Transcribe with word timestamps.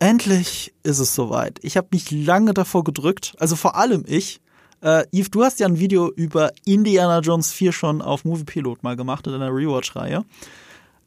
Endlich 0.00 0.72
ist 0.82 0.98
es 0.98 1.14
soweit. 1.14 1.58
Ich 1.62 1.76
habe 1.76 1.88
mich 1.92 2.10
lange 2.10 2.54
davor 2.54 2.84
gedrückt, 2.84 3.34
also 3.38 3.54
vor 3.54 3.76
allem 3.76 4.02
ich. 4.06 4.40
Äh, 4.80 5.04
Yves, 5.12 5.30
du 5.30 5.44
hast 5.44 5.60
ja 5.60 5.66
ein 5.66 5.78
Video 5.78 6.10
über 6.10 6.52
Indiana 6.64 7.20
Jones 7.20 7.52
4 7.52 7.72
schon 7.72 8.00
auf 8.00 8.24
Movie 8.24 8.44
Pilot 8.44 8.82
mal 8.82 8.96
gemacht 8.96 9.26
in 9.26 9.34
einer 9.34 9.50
Rewatch-Reihe. 9.50 10.24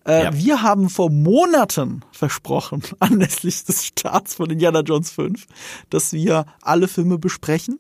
Äh, 0.06 0.24
ja. 0.26 0.34
Wir 0.36 0.62
haben 0.62 0.90
vor 0.90 1.10
Monaten 1.10 2.04
versprochen, 2.12 2.84
anlässlich 3.00 3.64
des 3.64 3.84
Starts 3.84 4.36
von 4.36 4.52
Indiana 4.52 4.82
Jones 4.82 5.10
5, 5.10 5.48
dass 5.90 6.14
wir 6.14 6.46
alle 6.62 6.88
Filme 6.88 7.18
besprechen. 7.18 7.80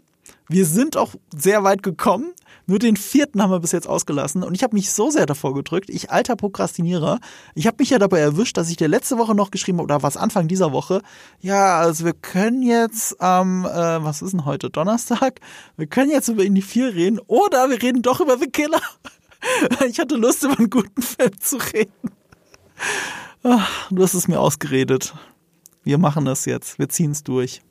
Wir 0.53 0.67
sind 0.67 0.97
auch 0.97 1.15
sehr 1.35 1.63
weit 1.63 1.81
gekommen. 1.81 2.31
Nur 2.67 2.77
den 2.77 2.95
vierten 2.95 3.41
haben 3.41 3.49
wir 3.49 3.59
bis 3.59 3.71
jetzt 3.71 3.87
ausgelassen 3.87 4.43
und 4.43 4.53
ich 4.53 4.61
habe 4.61 4.75
mich 4.75 4.91
so 4.91 5.09
sehr 5.09 5.25
davor 5.25 5.55
gedrückt. 5.55 5.89
Ich 5.89 6.11
alter 6.11 6.35
Prokrastinierer. 6.35 7.19
Ich 7.55 7.65
habe 7.65 7.77
mich 7.79 7.89
ja 7.89 7.97
dabei 7.97 8.19
erwischt, 8.19 8.55
dass 8.55 8.69
ich 8.69 8.77
dir 8.77 8.87
letzte 8.87 9.17
Woche 9.17 9.33
noch 9.33 9.49
geschrieben 9.49 9.79
habe, 9.79 9.85
oder 9.85 10.03
was 10.03 10.15
Anfang 10.15 10.47
dieser 10.47 10.71
Woche. 10.71 11.01
Ja, 11.39 11.79
also 11.79 12.05
wir 12.05 12.13
können 12.13 12.61
jetzt 12.61 13.19
am, 13.19 13.65
ähm, 13.65 13.71
äh, 13.71 14.03
was 14.03 14.21
ist 14.21 14.33
denn 14.33 14.45
heute? 14.45 14.69
Donnerstag? 14.69 15.39
Wir 15.75 15.87
können 15.87 16.11
jetzt 16.11 16.27
über 16.27 16.43
Indie 16.43 16.61
4 16.61 16.93
reden 16.93 17.19
oder 17.25 17.71
wir 17.71 17.81
reden 17.81 18.03
doch 18.03 18.21
über 18.21 18.37
The 18.37 18.47
Killer. 18.47 18.81
ich 19.89 19.99
hatte 19.99 20.17
Lust, 20.17 20.43
über 20.43 20.59
einen 20.59 20.69
guten 20.69 21.01
Film 21.01 21.31
zu 21.39 21.57
reden. 21.57 22.11
Ach, 23.41 23.89
du 23.89 24.03
hast 24.03 24.13
es 24.13 24.27
mir 24.27 24.39
ausgeredet. 24.39 25.15
Wir 25.83 25.97
machen 25.97 26.25
das 26.25 26.45
jetzt. 26.45 26.77
Wir 26.77 26.89
ziehen 26.89 27.11
es 27.11 27.23
durch. 27.23 27.63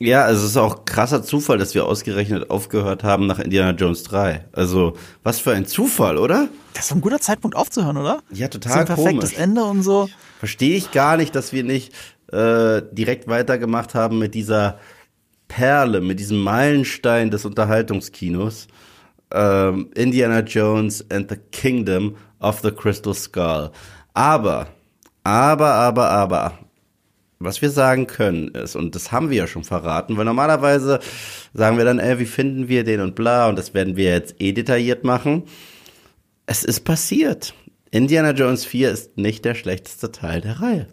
Ja, 0.00 0.24
also 0.24 0.44
es 0.44 0.50
ist 0.50 0.56
auch 0.58 0.84
krasser 0.84 1.22
Zufall, 1.22 1.56
dass 1.56 1.74
wir 1.74 1.86
ausgerechnet 1.86 2.50
aufgehört 2.50 3.02
haben 3.02 3.26
nach 3.26 3.38
Indiana 3.38 3.70
Jones 3.70 4.02
3. 4.02 4.44
Also, 4.52 4.94
was 5.22 5.40
für 5.40 5.52
ein 5.52 5.64
Zufall, 5.64 6.18
oder? 6.18 6.48
Das 6.74 6.86
ist 6.86 6.92
ein 6.92 7.00
guter 7.00 7.20
Zeitpunkt 7.20 7.56
aufzuhören, 7.56 7.96
oder? 7.96 8.22
Ja, 8.30 8.48
total 8.48 8.72
so 8.72 8.78
ein 8.80 8.86
perfektes 8.86 9.30
komisch. 9.30 9.38
Ende 9.38 9.64
und 9.64 9.82
so. 9.82 10.10
Verstehe 10.38 10.76
ich 10.76 10.90
gar 10.90 11.16
nicht, 11.16 11.34
dass 11.34 11.54
wir 11.54 11.64
nicht 11.64 11.94
äh, 12.30 12.82
direkt 12.92 13.26
weitergemacht 13.28 13.94
haben 13.94 14.18
mit 14.18 14.34
dieser 14.34 14.78
Perle, 15.48 16.02
mit 16.02 16.20
diesem 16.20 16.42
Meilenstein 16.42 17.30
des 17.30 17.46
Unterhaltungskinos. 17.46 18.66
Ähm, 19.30 19.90
Indiana 19.94 20.40
Jones 20.40 21.04
and 21.10 21.30
the 21.30 21.36
Kingdom 21.52 22.16
of 22.40 22.60
the 22.60 22.70
Crystal 22.70 23.14
Skull. 23.14 23.70
Aber, 24.12 24.68
aber, 25.24 25.72
aber, 25.72 26.10
aber, 26.10 26.58
was 27.38 27.60
wir 27.60 27.70
sagen 27.70 28.06
können 28.06 28.48
ist, 28.48 28.76
und 28.76 28.94
das 28.94 29.12
haben 29.12 29.30
wir 29.30 29.36
ja 29.36 29.46
schon 29.46 29.64
verraten, 29.64 30.16
weil 30.16 30.24
normalerweise 30.24 31.00
sagen 31.52 31.76
wir 31.76 31.84
dann, 31.84 31.98
ey, 31.98 32.18
wie 32.18 32.26
finden 32.26 32.68
wir 32.68 32.84
den 32.84 33.00
und 33.00 33.14
bla, 33.14 33.48
und 33.48 33.58
das 33.58 33.74
werden 33.74 33.96
wir 33.96 34.10
jetzt 34.10 34.36
eh 34.38 34.52
detailliert 34.52 35.04
machen. 35.04 35.44
Es 36.46 36.64
ist 36.64 36.80
passiert. 36.84 37.54
Indiana 37.90 38.30
Jones 38.30 38.64
4 38.64 38.90
ist 38.90 39.16
nicht 39.16 39.44
der 39.44 39.54
schlechteste 39.54 40.12
Teil 40.12 40.40
der 40.40 40.60
Reihe. 40.60 40.88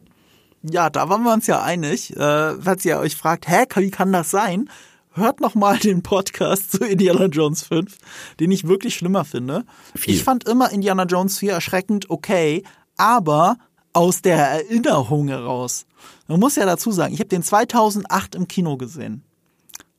Ja, 0.64 0.90
da 0.90 1.10
waren 1.10 1.24
wir 1.24 1.34
uns 1.34 1.48
ja 1.48 1.62
einig. 1.62 2.16
Äh, 2.16 2.54
falls 2.62 2.86
ihr 2.86 2.98
euch 2.98 3.16
fragt, 3.16 3.48
hä, 3.48 3.66
wie 3.76 3.92
kann 3.92 4.14
das 4.14 4.32
sein? 4.32 4.70
Hört 5.12 5.42
noch 5.42 5.56
mal 5.56 5.78
den 5.78 6.02
Podcast 6.02 6.72
zu 6.74 6.80
Indiana 6.80 7.26
Jones 7.26 7.64
5, 7.64 7.98
den 8.40 8.52
ich 8.52 8.68
wirklich 8.68 8.96
schlimmer 8.96 9.26
finde. 9.26 9.66
Viel. 9.96 10.16
Ich 10.16 10.24
fand 10.24 10.48
immer 10.48 10.72
Indiana 10.72 11.04
Jones 11.04 11.38
4 11.40 11.54
erschreckend 11.54 12.10
okay, 12.10 12.64
aber 12.98 13.58
aus 13.94 14.22
der 14.22 14.38
Erinnerung 14.38 15.28
heraus. 15.28 15.86
Man 16.28 16.40
muss 16.40 16.56
ja 16.56 16.66
dazu 16.66 16.92
sagen, 16.92 17.14
ich 17.14 17.20
habe 17.20 17.30
den 17.30 17.44
2008 17.44 18.36
im 18.36 18.48
Kino 18.48 18.78
gesehen. 18.78 19.24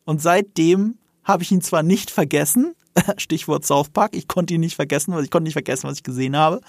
Und 0.05 0.21
seitdem 0.21 0.99
habe 1.23 1.43
ich 1.43 1.53
ihn 1.53 1.63
zwar 1.63 1.83
nicht 1.83 2.11
vergessen, 2.11 2.75
Stichwort 3.17 3.65
South 3.65 3.91
Park, 3.91 4.15
ich 4.15 4.29
konnte 4.29 4.55
ihn 4.55 4.61
nicht 4.61 4.77
vergessen, 4.77 5.15
weil 5.15 5.25
ich 5.25 5.31
konnte 5.31 5.45
nicht 5.45 5.55
vergessen, 5.55 5.89
was 5.89 5.97
ich 5.97 6.03
gesehen 6.03 6.37
habe. 6.37 6.61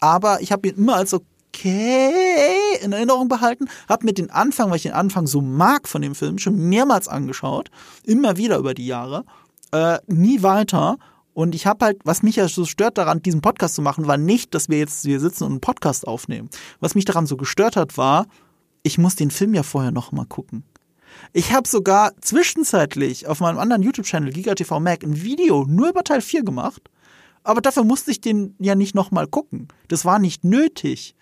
Aber 0.00 0.40
ich 0.40 0.52
habe 0.52 0.68
ihn 0.68 0.76
immer 0.76 0.96
als 0.96 1.14
okay 1.14 2.52
in 2.82 2.92
Erinnerung 2.92 3.28
behalten, 3.28 3.68
habe 3.88 4.04
mir 4.04 4.12
den 4.12 4.30
Anfang, 4.30 4.70
weil 4.70 4.76
ich 4.76 4.82
den 4.82 4.92
Anfang 4.92 5.26
so 5.26 5.40
mag 5.40 5.88
von 5.88 6.02
dem 6.02 6.14
Film, 6.14 6.38
schon 6.38 6.56
mehrmals 6.68 7.08
angeschaut, 7.08 7.70
immer 8.04 8.36
wieder 8.36 8.58
über 8.58 8.74
die 8.74 8.86
Jahre, 8.86 9.24
äh, 9.72 9.98
nie 10.06 10.42
weiter 10.42 10.98
und 11.38 11.54
ich 11.54 11.66
habe 11.68 11.84
halt, 11.84 12.00
was 12.02 12.24
mich 12.24 12.34
ja 12.34 12.48
so 12.48 12.64
stört 12.64 12.98
daran, 12.98 13.22
diesen 13.22 13.42
Podcast 13.42 13.76
zu 13.76 13.80
machen, 13.80 14.08
war 14.08 14.16
nicht, 14.16 14.56
dass 14.56 14.68
wir 14.68 14.78
jetzt 14.78 15.02
hier 15.02 15.20
sitzen 15.20 15.44
und 15.44 15.52
einen 15.52 15.60
Podcast 15.60 16.04
aufnehmen. 16.04 16.50
Was 16.80 16.96
mich 16.96 17.04
daran 17.04 17.26
so 17.26 17.36
gestört 17.36 17.76
hat, 17.76 17.96
war, 17.96 18.26
ich 18.82 18.98
muss 18.98 19.14
den 19.14 19.30
Film 19.30 19.54
ja 19.54 19.62
vorher 19.62 19.92
noch 19.92 20.10
mal 20.10 20.26
gucken. 20.26 20.64
Ich 21.32 21.52
habe 21.52 21.68
sogar 21.68 22.10
zwischenzeitlich 22.20 23.28
auf 23.28 23.38
meinem 23.38 23.60
anderen 23.60 23.84
YouTube-Channel 23.84 24.32
GigaTV 24.32 24.80
Mac 24.80 25.04
ein 25.04 25.22
Video 25.22 25.64
nur 25.64 25.90
über 25.90 26.02
Teil 26.02 26.22
4 26.22 26.42
gemacht, 26.42 26.90
aber 27.44 27.60
dafür 27.60 27.84
musste 27.84 28.10
ich 28.10 28.20
den 28.20 28.56
ja 28.58 28.74
nicht 28.74 28.96
noch 28.96 29.12
mal 29.12 29.28
gucken. 29.28 29.68
Das 29.86 30.04
war 30.04 30.18
nicht 30.18 30.42
nötig. 30.42 31.14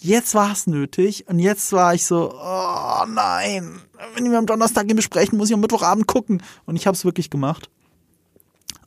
Jetzt 0.00 0.34
war 0.34 0.52
es 0.52 0.66
nötig 0.66 1.28
und 1.28 1.40
jetzt 1.40 1.74
war 1.74 1.92
ich 1.92 2.06
so, 2.06 2.32
oh 2.32 3.04
nein, 3.06 3.82
wenn 4.14 4.30
wir 4.30 4.38
am 4.38 4.46
Donnerstag 4.46 4.88
ihn 4.88 4.96
besprechen, 4.96 5.36
muss 5.36 5.50
ich 5.50 5.54
am 5.54 5.60
Mittwochabend 5.60 6.06
gucken. 6.06 6.42
Und 6.64 6.76
ich 6.76 6.86
habe 6.86 6.96
es 6.96 7.04
wirklich 7.04 7.28
gemacht. 7.28 7.68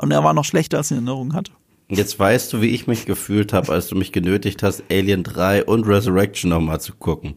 Und 0.01 0.11
er 0.11 0.23
war 0.23 0.33
noch 0.33 0.45
schlechter, 0.45 0.77
als 0.77 0.91
ich 0.91 0.97
in 0.97 1.05
Erinnerung 1.05 1.33
hatte. 1.33 1.51
Jetzt 1.89 2.19
weißt 2.19 2.53
du, 2.53 2.61
wie 2.61 2.69
ich 2.69 2.87
mich 2.87 3.05
gefühlt 3.05 3.51
habe, 3.51 3.71
als 3.73 3.87
du 3.87 3.95
mich 3.95 4.11
genötigt 4.11 4.61
hast, 4.61 4.83
Alien 4.91 5.23
3 5.23 5.65
und 5.65 5.87
Resurrection 5.87 6.49
nochmal 6.49 6.79
zu 6.79 6.93
gucken. 6.93 7.35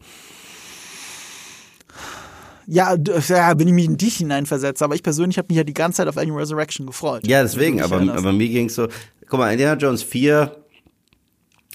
Ja, 2.67 2.95
ja, 3.27 3.53
bin 3.55 3.67
ich 3.67 3.73
mich 3.73 3.85
in 3.85 3.97
dich 3.97 4.17
hineinversetzt, 4.17 4.81
aber 4.81 4.95
ich 4.95 5.03
persönlich 5.03 5.37
habe 5.37 5.47
mich 5.49 5.57
ja 5.57 5.63
die 5.63 5.73
ganze 5.73 5.97
Zeit 5.97 6.07
auf 6.07 6.17
Alien 6.17 6.35
Resurrection 6.35 6.85
gefreut. 6.85 7.27
Ja, 7.27 7.41
deswegen, 7.41 7.81
aber, 7.81 7.99
aber 7.99 8.31
mir 8.31 8.47
ging's 8.47 8.75
so, 8.75 8.87
guck 9.27 9.39
mal, 9.39 9.51
Indiana 9.51 9.77
Jones 9.77 10.03
4, 10.03 10.55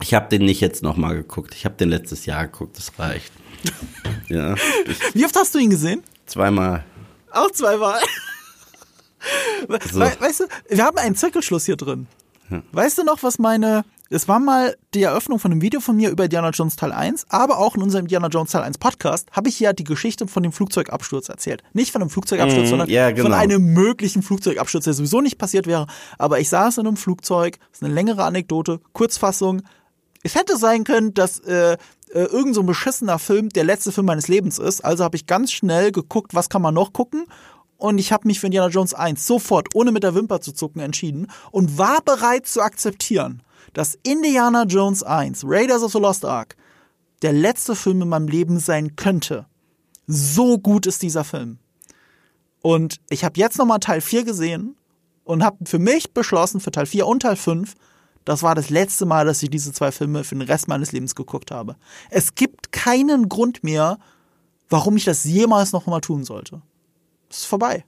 ich 0.00 0.14
habe 0.14 0.28
den 0.28 0.44
nicht 0.44 0.60
jetzt 0.60 0.82
nochmal 0.82 1.16
geguckt, 1.16 1.54
ich 1.54 1.64
habe 1.64 1.74
den 1.74 1.90
letztes 1.90 2.24
Jahr 2.26 2.46
geguckt, 2.46 2.78
das 2.78 2.98
reicht. 2.98 3.32
ja. 4.28 4.54
Wie 5.12 5.24
oft 5.24 5.36
hast 5.36 5.54
du 5.54 5.58
ihn 5.58 5.70
gesehen? 5.70 6.02
Zweimal. 6.26 6.84
Auch 7.32 7.50
zweimal. 7.50 8.00
So. 9.90 10.00
We 10.00 10.16
weißt 10.18 10.40
du, 10.40 10.44
wir 10.68 10.84
haben 10.84 10.98
einen 10.98 11.14
Zirkelschluss 11.16 11.66
hier 11.66 11.76
drin. 11.76 12.06
Ja. 12.50 12.62
Weißt 12.72 12.98
du 12.98 13.04
noch, 13.04 13.22
was 13.22 13.38
meine. 13.38 13.84
Es 14.10 14.26
war 14.26 14.40
mal 14.40 14.74
die 14.94 15.02
Eröffnung 15.02 15.38
von 15.38 15.52
einem 15.52 15.60
Video 15.60 15.80
von 15.80 15.94
mir 15.94 16.08
über 16.08 16.24
Indiana 16.24 16.48
Jones 16.48 16.76
Teil 16.76 16.92
1, 16.92 17.26
aber 17.28 17.58
auch 17.58 17.76
in 17.76 17.82
unserem 17.82 18.06
Indiana 18.06 18.28
Jones 18.28 18.52
Teil 18.52 18.62
1 18.62 18.78
Podcast 18.78 19.28
habe 19.32 19.50
ich 19.50 19.60
ja 19.60 19.74
die 19.74 19.84
Geschichte 19.84 20.26
von 20.26 20.42
dem 20.42 20.52
Flugzeugabsturz 20.52 21.28
erzählt. 21.28 21.62
Nicht 21.74 21.92
von 21.92 22.00
einem 22.00 22.10
Flugzeugabsturz, 22.10 22.68
mm, 22.68 22.70
sondern 22.70 22.88
ja, 22.88 23.10
genau. 23.10 23.24
von 23.24 23.34
einem 23.34 23.74
möglichen 23.74 24.22
Flugzeugabsturz, 24.22 24.84
der 24.84 24.94
sowieso 24.94 25.20
nicht 25.20 25.36
passiert 25.36 25.66
wäre. 25.66 25.86
Aber 26.16 26.40
ich 26.40 26.48
saß 26.48 26.78
in 26.78 26.86
einem 26.86 26.96
Flugzeug, 26.96 27.58
das 27.58 27.80
ist 27.80 27.84
eine 27.84 27.92
längere 27.92 28.24
Anekdote, 28.24 28.80
Kurzfassung. 28.94 29.60
Es 30.22 30.34
hätte 30.34 30.56
sein 30.56 30.84
können, 30.84 31.12
dass 31.12 31.40
äh, 31.40 31.76
äh, 32.12 32.22
irgend 32.24 32.54
so 32.54 32.62
ein 32.62 32.66
beschissener 32.66 33.18
Film 33.18 33.50
der 33.50 33.64
letzte 33.64 33.92
Film 33.92 34.06
meines 34.06 34.28
Lebens 34.28 34.58
ist. 34.58 34.82
Also 34.82 35.04
habe 35.04 35.16
ich 35.16 35.26
ganz 35.26 35.52
schnell 35.52 35.92
geguckt, 35.92 36.34
was 36.34 36.48
kann 36.48 36.62
man 36.62 36.72
noch 36.72 36.94
gucken 36.94 37.26
und 37.78 37.98
ich 37.98 38.12
habe 38.12 38.26
mich 38.26 38.40
für 38.40 38.46
Indiana 38.46 38.68
Jones 38.68 38.92
1 38.92 39.26
sofort, 39.26 39.68
ohne 39.74 39.92
mit 39.92 40.02
der 40.02 40.14
Wimper 40.14 40.40
zu 40.40 40.52
zucken, 40.52 40.80
entschieden 40.80 41.28
und 41.52 41.78
war 41.78 42.02
bereit 42.02 42.46
zu 42.46 42.60
akzeptieren, 42.60 43.42
dass 43.72 43.96
Indiana 44.02 44.64
Jones 44.64 45.02
1, 45.02 45.44
Raiders 45.44 45.82
of 45.82 45.92
the 45.92 45.98
Lost 45.98 46.24
Ark, 46.24 46.56
der 47.22 47.32
letzte 47.32 47.74
Film 47.74 48.02
in 48.02 48.08
meinem 48.08 48.28
Leben 48.28 48.58
sein 48.58 48.96
könnte. 48.96 49.46
So 50.06 50.58
gut 50.58 50.86
ist 50.86 51.02
dieser 51.02 51.24
Film. 51.24 51.58
Und 52.60 53.00
ich 53.08 53.24
habe 53.24 53.38
jetzt 53.38 53.58
nochmal 53.58 53.78
Teil 53.78 54.00
4 54.00 54.24
gesehen 54.24 54.76
und 55.24 55.44
habe 55.44 55.58
für 55.64 55.78
mich 55.78 56.12
beschlossen, 56.12 56.60
für 56.60 56.72
Teil 56.72 56.86
4 56.86 57.06
und 57.06 57.22
Teil 57.22 57.36
5, 57.36 57.74
das 58.24 58.42
war 58.42 58.54
das 58.54 58.70
letzte 58.70 59.06
Mal, 59.06 59.24
dass 59.24 59.42
ich 59.42 59.50
diese 59.50 59.72
zwei 59.72 59.92
Filme 59.92 60.24
für 60.24 60.34
den 60.34 60.42
Rest 60.42 60.66
meines 60.68 60.92
Lebens 60.92 61.14
geguckt 61.14 61.50
habe. 61.50 61.76
Es 62.10 62.34
gibt 62.34 62.72
keinen 62.72 63.28
Grund 63.28 63.62
mehr, 63.62 63.98
warum 64.68 64.96
ich 64.96 65.04
das 65.04 65.24
jemals 65.24 65.72
nochmal 65.72 66.00
tun 66.00 66.24
sollte 66.24 66.60
ist 67.30 67.46
vorbei. 67.46 67.84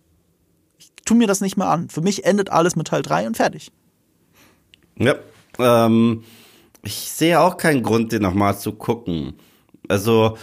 Ich 0.78 0.90
tu 1.04 1.14
mir 1.14 1.26
das 1.26 1.40
nicht 1.40 1.56
mehr 1.56 1.68
an. 1.68 1.88
Für 1.88 2.00
mich 2.00 2.24
endet 2.24 2.50
alles 2.50 2.76
mit 2.76 2.88
Teil 2.88 3.02
3 3.02 3.26
und 3.26 3.36
fertig. 3.36 3.72
Ja, 4.96 5.14
ähm, 5.58 6.24
ich 6.82 6.94
sehe 6.94 7.40
auch 7.40 7.56
keinen 7.56 7.82
Grund, 7.82 8.12
den 8.12 8.22
nochmal 8.22 8.58
zu 8.58 8.72
gucken. 8.72 9.34
Also, 9.88 10.36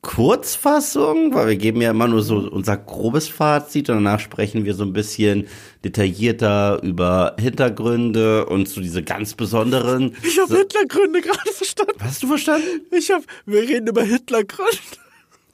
Kurzfassung, 0.00 1.34
weil 1.34 1.48
wir 1.48 1.56
geben 1.56 1.80
ja 1.80 1.90
immer 1.90 2.06
nur 2.06 2.22
so 2.22 2.38
unser 2.38 2.76
grobes 2.76 3.28
Fazit 3.28 3.90
und 3.90 3.96
danach 3.96 4.20
sprechen 4.20 4.64
wir 4.64 4.74
so 4.74 4.84
ein 4.84 4.92
bisschen 4.92 5.48
detaillierter 5.84 6.80
über 6.82 7.34
Hintergründe 7.38 8.46
und 8.46 8.68
so 8.68 8.80
diese 8.80 9.02
ganz 9.02 9.34
besonderen. 9.34 10.16
Ich 10.22 10.38
habe 10.38 10.48
so 10.48 10.56
Hitlergründe 10.56 11.20
gerade 11.20 11.50
verstanden. 11.50 12.00
Hast 12.00 12.22
du 12.22 12.28
verstanden? 12.28 12.82
Ich 12.92 13.10
habe, 13.10 13.24
wir 13.44 13.62
reden 13.62 13.88
über 13.88 14.02
Hitlergründe. 14.02 14.78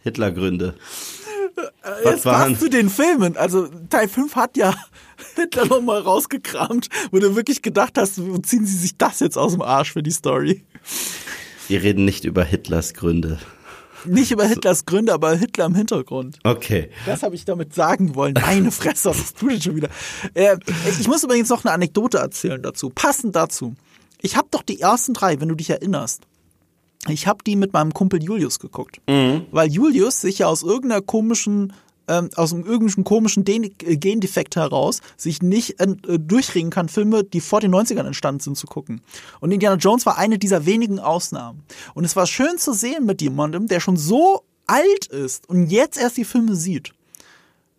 Hitlergründe. 0.05 0.75
Äh, 1.57 2.11
jetzt 2.11 2.25
passt 2.25 2.61
zu 2.61 2.69
den 2.69 2.89
Filmen. 2.89 3.37
Also 3.37 3.69
Teil 3.91 4.09
5 4.09 4.37
hat 4.37 4.57
ja 4.57 4.75
Hitler 5.37 5.67
nochmal 5.67 6.01
rausgekramt, 6.01 6.89
wo 7.11 7.19
du 7.19 7.37
wirklich 7.37 7.63
gedacht 7.63 7.95
hast, 7.97 8.21
wo 8.21 8.39
ziehen 8.39 8.67
sie 8.67 8.77
sich 8.77 8.97
das 8.97 9.21
jetzt 9.21 9.37
aus 9.37 9.53
dem 9.53 9.63
Arsch 9.63 9.93
für 9.93 10.03
die 10.03 10.11
Story? 10.11 10.65
Wir 11.69 11.83
reden 11.83 12.05
nicht 12.05 12.25
über 12.25 12.45
Hitlers 12.45 12.95
Gründe. 12.95 13.39
Nicht 14.05 14.31
über 14.33 14.45
Hitlers 14.45 14.85
Gründe, 14.85 15.15
aber 15.15 15.35
Hitler 15.35 15.65
im 15.65 15.75
Hintergrund. 15.75 16.39
Okay. 16.45 16.91
Das 17.07 17.23
habe 17.23 17.35
ich 17.35 17.47
damit 17.47 17.75
sagen 17.75 18.15
wollen. 18.15 18.35
Meine 18.35 18.71
Fresse, 18.71 19.11
was 19.11 19.33
tut 19.33 19.53
denn 19.53 19.63
schon 19.63 19.77
wieder? 19.77 19.89
Äh, 20.35 20.59
ich 21.01 21.09
muss 21.09 21.25
übrigens 21.25 21.49
noch 21.49 21.65
eine 21.65 21.73
Anekdote 21.73 22.19
erzählen 22.19 22.63
dazu. 22.63 22.91
Passend 22.91 23.35
dazu. 23.35 23.75
Ich 24.21 24.37
habe 24.37 24.49
doch 24.51 24.63
die 24.63 24.81
ersten 24.81 25.15
drei, 25.15 25.41
wenn 25.41 25.49
du 25.49 25.55
dich 25.55 25.71
erinnerst, 25.71 26.27
Ich 27.09 27.27
habe 27.27 27.45
die 27.45 27.57
mit 27.57 27.73
meinem 27.73 27.93
Kumpel 27.95 28.23
Julius 28.23 28.59
geguckt, 28.59 29.01
Mhm. 29.09 29.47
weil 29.51 29.71
Julius 29.71 30.21
sich 30.21 30.39
ja 30.39 30.47
aus 30.47 30.63
irgendeiner 30.63 31.03
komischen 31.03 31.73
ähm, 32.07 32.29
aus 32.37 32.53
einem 32.53 32.67
irgendeinem 32.67 33.05
komischen 33.05 33.45
Den 33.45 33.65
äh, 33.65 33.97
Gendefekt 33.97 34.57
heraus 34.57 35.01
sich 35.17 35.41
nicht 35.41 35.81
äh, 35.81 35.87
durchringen 36.19 36.71
kann, 36.71 36.91
Filme, 36.91 37.25
die 37.25 37.41
vor 37.41 37.61
den 37.63 37.75
90ern 37.75 38.05
entstanden 38.07 38.41
sind, 38.41 38.59
zu 38.59 38.67
gucken. 38.67 39.01
Und 39.41 39.53
Indiana 39.53 39.77
Jones 39.77 40.05
war 40.05 40.19
eine 40.19 40.39
dieser 40.39 40.67
wenigen 40.67 40.99
Ausnahmen. 40.99 41.63
Und 41.95 42.05
es 42.05 42.15
war 42.15 42.27
schön 42.27 42.59
zu 42.59 42.75
sehen 42.75 43.07
mit 43.07 43.23
jemandem, 43.23 43.69
der 43.69 43.81
schon 43.81 43.97
so 43.97 44.43
alt 44.67 45.07
ist 45.07 45.49
und 45.49 45.71
jetzt 45.71 45.99
erst 45.99 46.19
die 46.19 46.25
Filme 46.27 46.57
sieht 46.57 46.93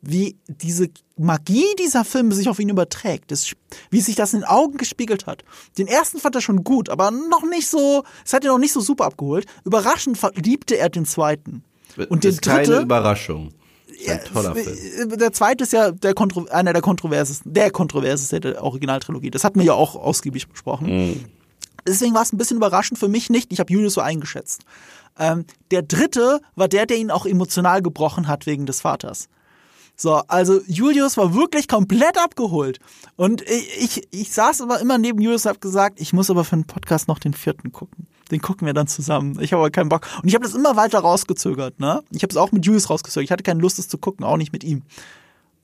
wie 0.07 0.38
diese 0.48 0.90
Magie 1.18 1.66
dieser 1.80 2.06
Filme 2.06 2.34
sich 2.34 2.48
auf 2.50 2.60
ihn 2.60 2.69
überträgt, 2.69 3.31
das, 3.31 3.52
wie 3.90 4.02
sich 4.02 4.16
das 4.16 4.34
in 4.34 4.42
den 4.42 4.48
Augen 4.48 4.78
gespiegelt 4.78 5.25
hat. 5.25 5.44
Den 5.78 5.88
ersten 5.88 6.19
fand 6.19 6.36
er 6.36 6.42
schon 6.42 6.63
gut, 6.63 6.90
aber 6.90 7.12
noch 7.12 7.44
nicht 7.50 7.68
so, 7.68 8.04
es 8.24 8.34
hat 8.34 8.44
ihn 8.44 8.50
noch 8.50 8.60
nicht 8.60 8.74
so 8.74 8.81
super 8.81 9.06
abgeholt. 9.06 9.46
Überraschend 9.63 10.19
liebte 10.36 10.78
er 10.78 10.90
den 10.90 11.06
zweiten. 11.06 11.63
Und 12.10 12.24
den 12.24 12.31
ist 12.31 12.42
keine 12.42 12.66
dritte, 12.66 12.81
Überraschung. 12.81 13.52
Ein 14.07 14.19
toller 14.31 14.54
Film. 14.56 15.18
der 15.18 15.31
zweite 15.31 15.63
ist 15.63 15.74
ja 15.74 15.92
der 15.92 16.13
Kontro 16.13 16.46
einer 16.52 16.74
der 16.74 16.81
kontroversesten, 16.81 17.54
der 17.54 17.72
kontroverseste 17.72 18.40
der 18.40 18.63
Originaltrilogie. 18.63 19.31
Das 19.31 19.44
hatten 19.44 19.60
wir 19.60 19.66
ja 19.66 19.74
auch 19.74 19.96
ausgiebig 19.96 20.48
besprochen. 20.48 20.88
Mhm. 20.88 21.25
Deswegen 21.88 22.13
war 22.13 22.24
es 22.24 22.34
ein 22.34 22.38
bisschen 22.38 22.57
überraschend 22.57 23.00
für 23.00 23.07
mich 23.07 23.30
nicht. 23.30 23.54
Ich 23.54 23.60
habe 23.60 23.72
Julius 23.72 23.94
so 23.94 24.02
eingeschätzt. 24.02 24.63
Ähm, 25.18 25.46
der 25.72 25.81
dritte 25.81 26.42
war 26.56 26.68
der, 26.68 26.86
der 26.86 26.98
ihn 26.98 27.12
auch 27.12 27.25
emotional 27.25 27.81
gebrochen 27.81 28.28
hat 28.28 28.46
wegen 28.46 28.66
des 28.66 28.81
Vaters. 28.81 29.30
So, 29.95 30.15
also 30.27 30.62
Julius 30.68 31.18
war 31.18 31.33
wirklich 31.33 31.68
komplett 31.68 32.18
abgeholt. 32.18 32.80
Und 33.15 33.42
ich, 33.44 33.81
ich, 33.81 34.07
ich 34.12 34.33
saß 34.33 34.62
aber 34.62 34.80
immer 34.81 34.97
neben 34.97 35.21
Julius 35.21 35.45
und 35.45 35.50
habe 35.50 35.59
gesagt, 35.59 36.01
ich 36.01 36.12
muss 36.13 36.30
aber 36.30 36.44
für 36.44 36.57
den 36.57 36.65
Podcast 36.65 37.07
noch 37.07 37.19
den 37.19 37.33
vierten 37.33 37.71
gucken. 37.71 38.07
Den 38.31 38.42
gucken 38.42 38.65
wir 38.65 38.74
dann 38.74 38.88
zusammen. 38.88 39.39
Ich 39.39 39.53
habe 39.53 39.62
aber 39.62 39.71
keinen 39.71 39.89
Bock. 39.89 40.07
Und 40.21 40.27
ich 40.27 40.36
habe 40.36 40.44
das 40.44 40.56
immer 40.56 40.75
weiter 40.75 41.00
rausgezögert, 41.00 41.80
ne? 41.80 42.03
Ich 42.12 42.24
habe 42.24 42.31
es 42.31 42.38
auch 42.38 42.51
mit 42.51 42.65
Julius 42.65 42.89
rausgezögert. 42.89 43.25
Ich 43.25 43.31
hatte 43.31 43.44
keine 43.44 43.62
Lust, 43.62 43.80
es 43.80 43.88
zu 43.88 43.97
gucken, 43.97 44.25
auch 44.25 44.38
nicht 44.38 44.51
mit 44.51 44.63
ihm. 44.63 44.83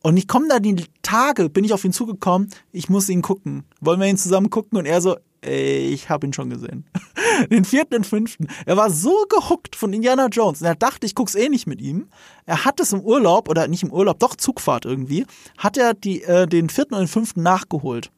Und 0.04 0.18
ich 0.18 0.28
komme 0.28 0.48
da 0.48 0.60
die 0.60 0.86
Tage, 1.04 1.50
bin 1.50 1.64
ich 1.64 1.74
auf 1.74 1.86
ihn 1.86 1.94
zugekommen, 1.94 2.50
ich 2.72 2.90
muss 2.90 3.10
ihn 3.10 3.22
gucken. 3.22 3.64
Wollen 3.82 4.00
wir 4.00 4.08
ihn 4.08 4.18
zusammen 4.18 4.50
gucken? 4.50 4.78
Und 4.78 4.86
er 4.86 5.00
so, 5.00 5.18
ey, 5.42 5.90
ich 5.90 6.10
habe 6.10 6.26
ihn 6.26 6.34
schon 6.34 6.50
gesehen. 6.50 6.86
Den 7.52 7.66
vierten 7.66 7.96
und 7.96 8.06
fünften. 8.06 8.48
Er 8.66 8.78
war 8.78 8.90
so 8.90 9.26
gehuckt 9.30 9.76
von 9.76 9.94
Indiana 9.94 10.28
Jones. 10.28 10.62
Und 10.62 10.68
er 10.68 10.76
dachte, 10.76 11.06
ich 11.06 11.16
guck's 11.16 11.36
eh 11.36 11.50
nicht 11.50 11.68
mit 11.68 11.82
ihm. 11.82 12.08
Er 12.46 12.66
hat 12.66 12.80
es 12.80 12.94
im 12.94 13.02
Urlaub, 13.02 13.48
oder 13.48 13.68
nicht 13.68 13.84
im 13.84 13.92
Urlaub, 13.92 14.20
doch 14.20 14.36
Zugfahrt 14.36 14.86
irgendwie, 14.86 15.26
hat 15.58 15.78
er 15.78 15.94
die, 15.94 16.24
äh, 16.24 16.48
den 16.48 16.70
vierten 16.70 16.96
und 16.96 17.08
fünften 17.08 17.44
nachgeholt. 17.44 18.12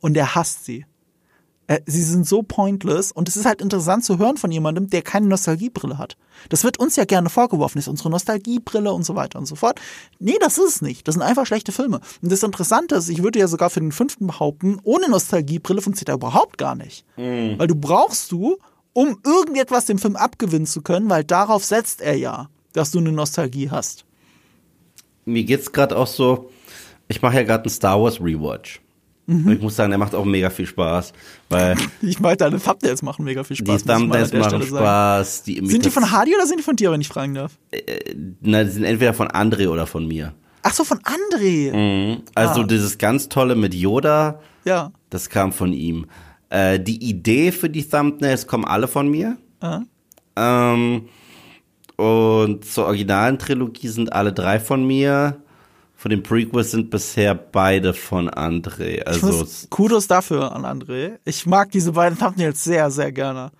Und 0.00 0.16
er 0.16 0.34
hasst 0.34 0.64
sie. 0.64 0.86
Äh, 1.66 1.80
sie 1.86 2.02
sind 2.02 2.26
so 2.26 2.42
pointless 2.42 3.10
und 3.10 3.28
es 3.28 3.36
ist 3.36 3.46
halt 3.46 3.62
interessant 3.62 4.04
zu 4.04 4.18
hören 4.18 4.36
von 4.36 4.50
jemandem, 4.50 4.90
der 4.90 5.02
keine 5.02 5.26
Nostalgiebrille 5.26 5.96
hat. 5.96 6.16
Das 6.50 6.62
wird 6.64 6.78
uns 6.78 6.96
ja 6.96 7.04
gerne 7.04 7.30
vorgeworfen, 7.30 7.78
ist 7.78 7.88
unsere 7.88 8.10
Nostalgiebrille 8.10 8.92
und 8.92 9.04
so 9.04 9.14
weiter 9.14 9.38
und 9.38 9.46
so 9.46 9.54
fort. 9.54 9.80
Nee, 10.18 10.36
das 10.40 10.58
ist 10.58 10.64
es 10.64 10.82
nicht. 10.82 11.08
Das 11.08 11.14
sind 11.14 11.22
einfach 11.22 11.46
schlechte 11.46 11.72
Filme. 11.72 12.00
Und 12.20 12.30
das 12.30 12.42
Interessante 12.42 12.96
ist, 12.96 13.08
ich 13.08 13.22
würde 13.22 13.38
ja 13.38 13.48
sogar 13.48 13.70
für 13.70 13.80
den 13.80 13.92
fünften 13.92 14.26
behaupten, 14.26 14.78
ohne 14.82 15.08
Nostalgiebrille 15.08 15.80
funktioniert 15.80 16.10
er 16.10 16.16
überhaupt 16.16 16.58
gar 16.58 16.74
nicht. 16.74 17.06
Weil 17.58 17.66
du 17.66 17.74
brauchst 17.74 18.30
du, 18.30 18.58
um 18.92 19.18
irgendetwas 19.24 19.86
dem 19.86 19.98
Film 19.98 20.16
abgewinnen 20.16 20.66
zu 20.66 20.82
können, 20.82 21.08
weil 21.08 21.24
darauf 21.24 21.64
setzt 21.64 22.00
er 22.00 22.16
ja, 22.16 22.48
dass 22.72 22.90
du 22.90 22.98
eine 22.98 23.12
Nostalgie 23.12 23.70
hast. 23.70 24.04
Mir 25.24 25.44
geht's 25.44 25.72
gerade 25.72 25.96
auch 25.96 26.06
so, 26.06 26.50
ich 27.08 27.22
mache 27.22 27.36
ja 27.36 27.42
gerade 27.42 27.64
einen 27.64 27.70
Star 27.70 28.00
Wars 28.00 28.20
Rewatch. 28.20 28.83
Und 29.26 29.50
ich 29.52 29.60
muss 29.60 29.74
sagen, 29.76 29.90
der 29.90 29.98
macht 29.98 30.14
auch 30.14 30.24
mega 30.26 30.50
viel 30.50 30.66
Spaß, 30.66 31.12
weil 31.48 31.76
Ich 32.02 32.20
meine, 32.20 32.36
deine 32.36 32.60
Thumbnails 32.60 33.00
machen 33.02 33.24
mega 33.24 33.42
viel 33.42 33.56
die 33.56 33.64
Spaß. 33.64 33.88
an 33.88 34.00
Thumbnails 34.00 34.32
machen. 34.34 34.62
Spaß, 34.62 35.42
die 35.44 35.66
Sind 35.66 35.84
die 35.84 35.90
von 35.90 36.10
Hardy 36.10 36.34
oder 36.34 36.46
sind 36.46 36.58
die 36.58 36.62
von 36.62 36.76
dir, 36.76 36.90
wenn 36.92 37.00
ich 37.00 37.08
fragen 37.08 37.34
darf? 37.34 37.52
Na, 38.42 38.64
die 38.64 38.70
sind 38.70 38.84
entweder 38.84 39.14
von 39.14 39.28
André 39.28 39.68
oder 39.68 39.86
von 39.86 40.06
mir. 40.06 40.34
Ach 40.62 40.72
so, 40.74 40.84
von 40.84 40.98
André. 41.00 42.20
Also 42.34 42.60
Ah. 42.62 42.64
dieses 42.66 42.98
ganz 42.98 43.28
tolle 43.30 43.54
mit 43.54 43.74
Yoda, 43.74 44.40
Ja. 44.64 44.92
das 45.10 45.30
kam 45.30 45.52
von 45.52 45.72
ihm. 45.72 46.06
Äh, 46.50 46.78
die 46.80 47.02
Idee 47.08 47.50
für 47.52 47.70
die 47.70 47.88
Thumbnails 47.88 48.46
kommen 48.46 48.64
alle 48.66 48.88
von 48.88 49.08
mir. 49.08 49.36
Ah. 49.60 49.80
Ähm, 50.36 51.08
und 51.96 52.64
zur 52.64 52.86
originalen 52.86 53.38
Trilogie 53.38 53.88
sind 53.88 54.12
alle 54.12 54.32
drei 54.32 54.58
von 54.60 54.86
mir. 54.86 55.40
Von 56.04 56.10
den 56.10 56.22
Prequels 56.22 56.72
sind 56.72 56.90
bisher 56.90 57.34
beide 57.34 57.94
von 57.94 58.28
André. 58.28 59.02
Also 59.04 59.26
muss, 59.26 59.66
Kudos 59.70 60.06
dafür 60.06 60.52
an 60.54 60.66
André. 60.66 61.12
Ich 61.24 61.46
mag 61.46 61.70
diese 61.70 61.92
beiden 61.92 62.18
Thumbnails 62.18 62.62
sehr, 62.62 62.90
sehr 62.90 63.10
gerne. 63.10 63.52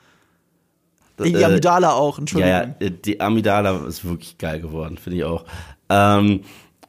Die 1.24 1.32
Äh, 1.32 1.42
Amidala 1.42 1.92
auch, 1.92 2.18
Entschuldigung. 2.18 2.74
ja, 2.82 2.90
die 2.90 3.18
Amidala 3.18 3.86
ist 3.86 4.04
wirklich 4.04 4.36
geil 4.36 4.60
geworden, 4.60 4.98
finde 4.98 5.16
ich 5.16 5.24
auch. 5.24 5.46
Ähm, 5.88 6.42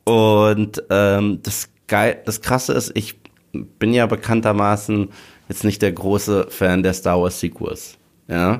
und 0.03 0.83
ähm, 0.89 1.39
das 1.41 1.69
geil, 1.87 2.21
das 2.25 2.41
Krasse 2.41 2.73
ist, 2.73 2.91
ich 2.93 3.15
bin 3.53 3.93
ja 3.93 4.07
bekanntermaßen 4.07 5.07
jetzt 5.47 5.63
nicht 5.63 5.81
der 5.81 5.93
große 5.93 6.47
Fan 6.49 6.83
der 6.83 6.93
Star 6.93 7.21
Wars 7.21 7.39
Sequels, 7.39 7.97
ja. 8.27 8.59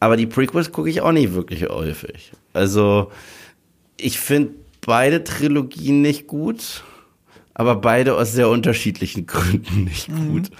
Aber 0.00 0.16
die 0.16 0.26
Prequels 0.26 0.72
gucke 0.72 0.88
ich 0.88 1.02
auch 1.02 1.12
nicht 1.12 1.34
wirklich 1.34 1.68
häufig. 1.68 2.32
Also 2.54 3.10
ich 3.98 4.18
finde 4.18 4.54
beide 4.86 5.24
Trilogien 5.24 6.00
nicht 6.00 6.26
gut, 6.26 6.82
aber 7.52 7.76
beide 7.76 8.16
aus 8.16 8.32
sehr 8.32 8.48
unterschiedlichen 8.48 9.26
Gründen 9.26 9.84
nicht 9.84 10.08
gut. 10.08 10.50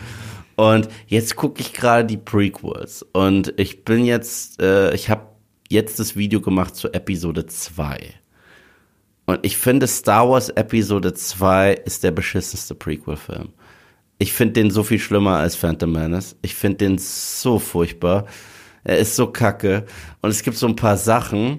Und 0.57 0.89
jetzt 1.07 1.37
gucke 1.37 1.61
ich 1.61 1.73
gerade 1.73 2.05
die 2.07 2.17
Prequels 2.17 3.05
und 3.13 3.55
ich 3.57 3.85
bin 3.85 4.05
jetzt, 4.05 4.61
äh, 4.61 4.95
ich 4.95 5.11
habe 5.11 5.29
jetzt 5.69 5.99
das 5.99 6.17
Video 6.17 6.41
gemacht 6.41 6.77
zu 6.77 6.93
Episode 6.93 7.47
2. 7.47 8.15
Und 9.27 9.41
ich 9.43 9.57
finde 9.57 9.87
Star 9.87 10.29
Wars 10.29 10.49
Episode 10.51 11.13
2 11.13 11.73
ist 11.85 12.05
der 12.05 12.13
beschissenste 12.13 12.75
Prequel-Film. 12.75 13.51
Ich 14.19 14.33
finde 14.33 14.55
den 14.55 14.71
so 14.71 14.83
viel 14.83 14.99
schlimmer 14.99 15.37
als 15.37 15.57
Phantom 15.57 15.93
Menace. 15.93 16.37
Ich 16.43 16.55
finde 16.55 16.79
den 16.79 16.99
so 16.99 17.59
furchtbar. 17.59 18.27
Er 18.85 18.99
ist 18.99 19.17
so 19.17 19.27
kacke. 19.27 19.85
Und 20.23 20.31
es 20.31 20.43
gibt 20.43 20.57
so 20.57 20.67
ein 20.67 20.77
paar 20.77 20.97
Sachen, 20.97 21.59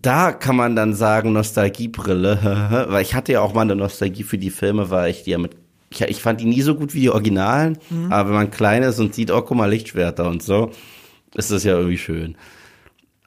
da 0.00 0.32
kann 0.32 0.56
man 0.56 0.76
dann 0.76 0.94
sagen, 0.94 1.32
Nostalgiebrille, 1.32 2.86
weil 2.88 3.02
ich 3.02 3.14
hatte 3.14 3.32
ja 3.32 3.40
auch 3.40 3.52
mal 3.54 3.62
eine 3.62 3.76
Nostalgie 3.76 4.22
für 4.22 4.38
die 4.38 4.50
Filme, 4.50 4.90
weil 4.90 5.10
ich 5.10 5.24
die 5.24 5.30
ja 5.30 5.38
mit, 5.38 5.56
ich, 5.90 6.00
ich 6.00 6.22
fand 6.22 6.40
die 6.40 6.46
nie 6.46 6.62
so 6.62 6.74
gut 6.74 6.94
wie 6.94 7.00
die 7.00 7.10
Originalen, 7.10 7.78
aber 8.10 8.30
wenn 8.30 8.36
man 8.36 8.50
klein 8.50 8.82
ist 8.82 8.98
und 8.98 9.14
sieht, 9.14 9.30
oh, 9.30 9.42
guck 9.42 9.56
mal, 9.56 9.68
Lichtschwerter 9.70 10.28
und 10.28 10.42
so, 10.42 10.70
ist 11.34 11.50
das 11.50 11.64
ja 11.64 11.76
irgendwie 11.76 11.98
schön. 11.98 12.36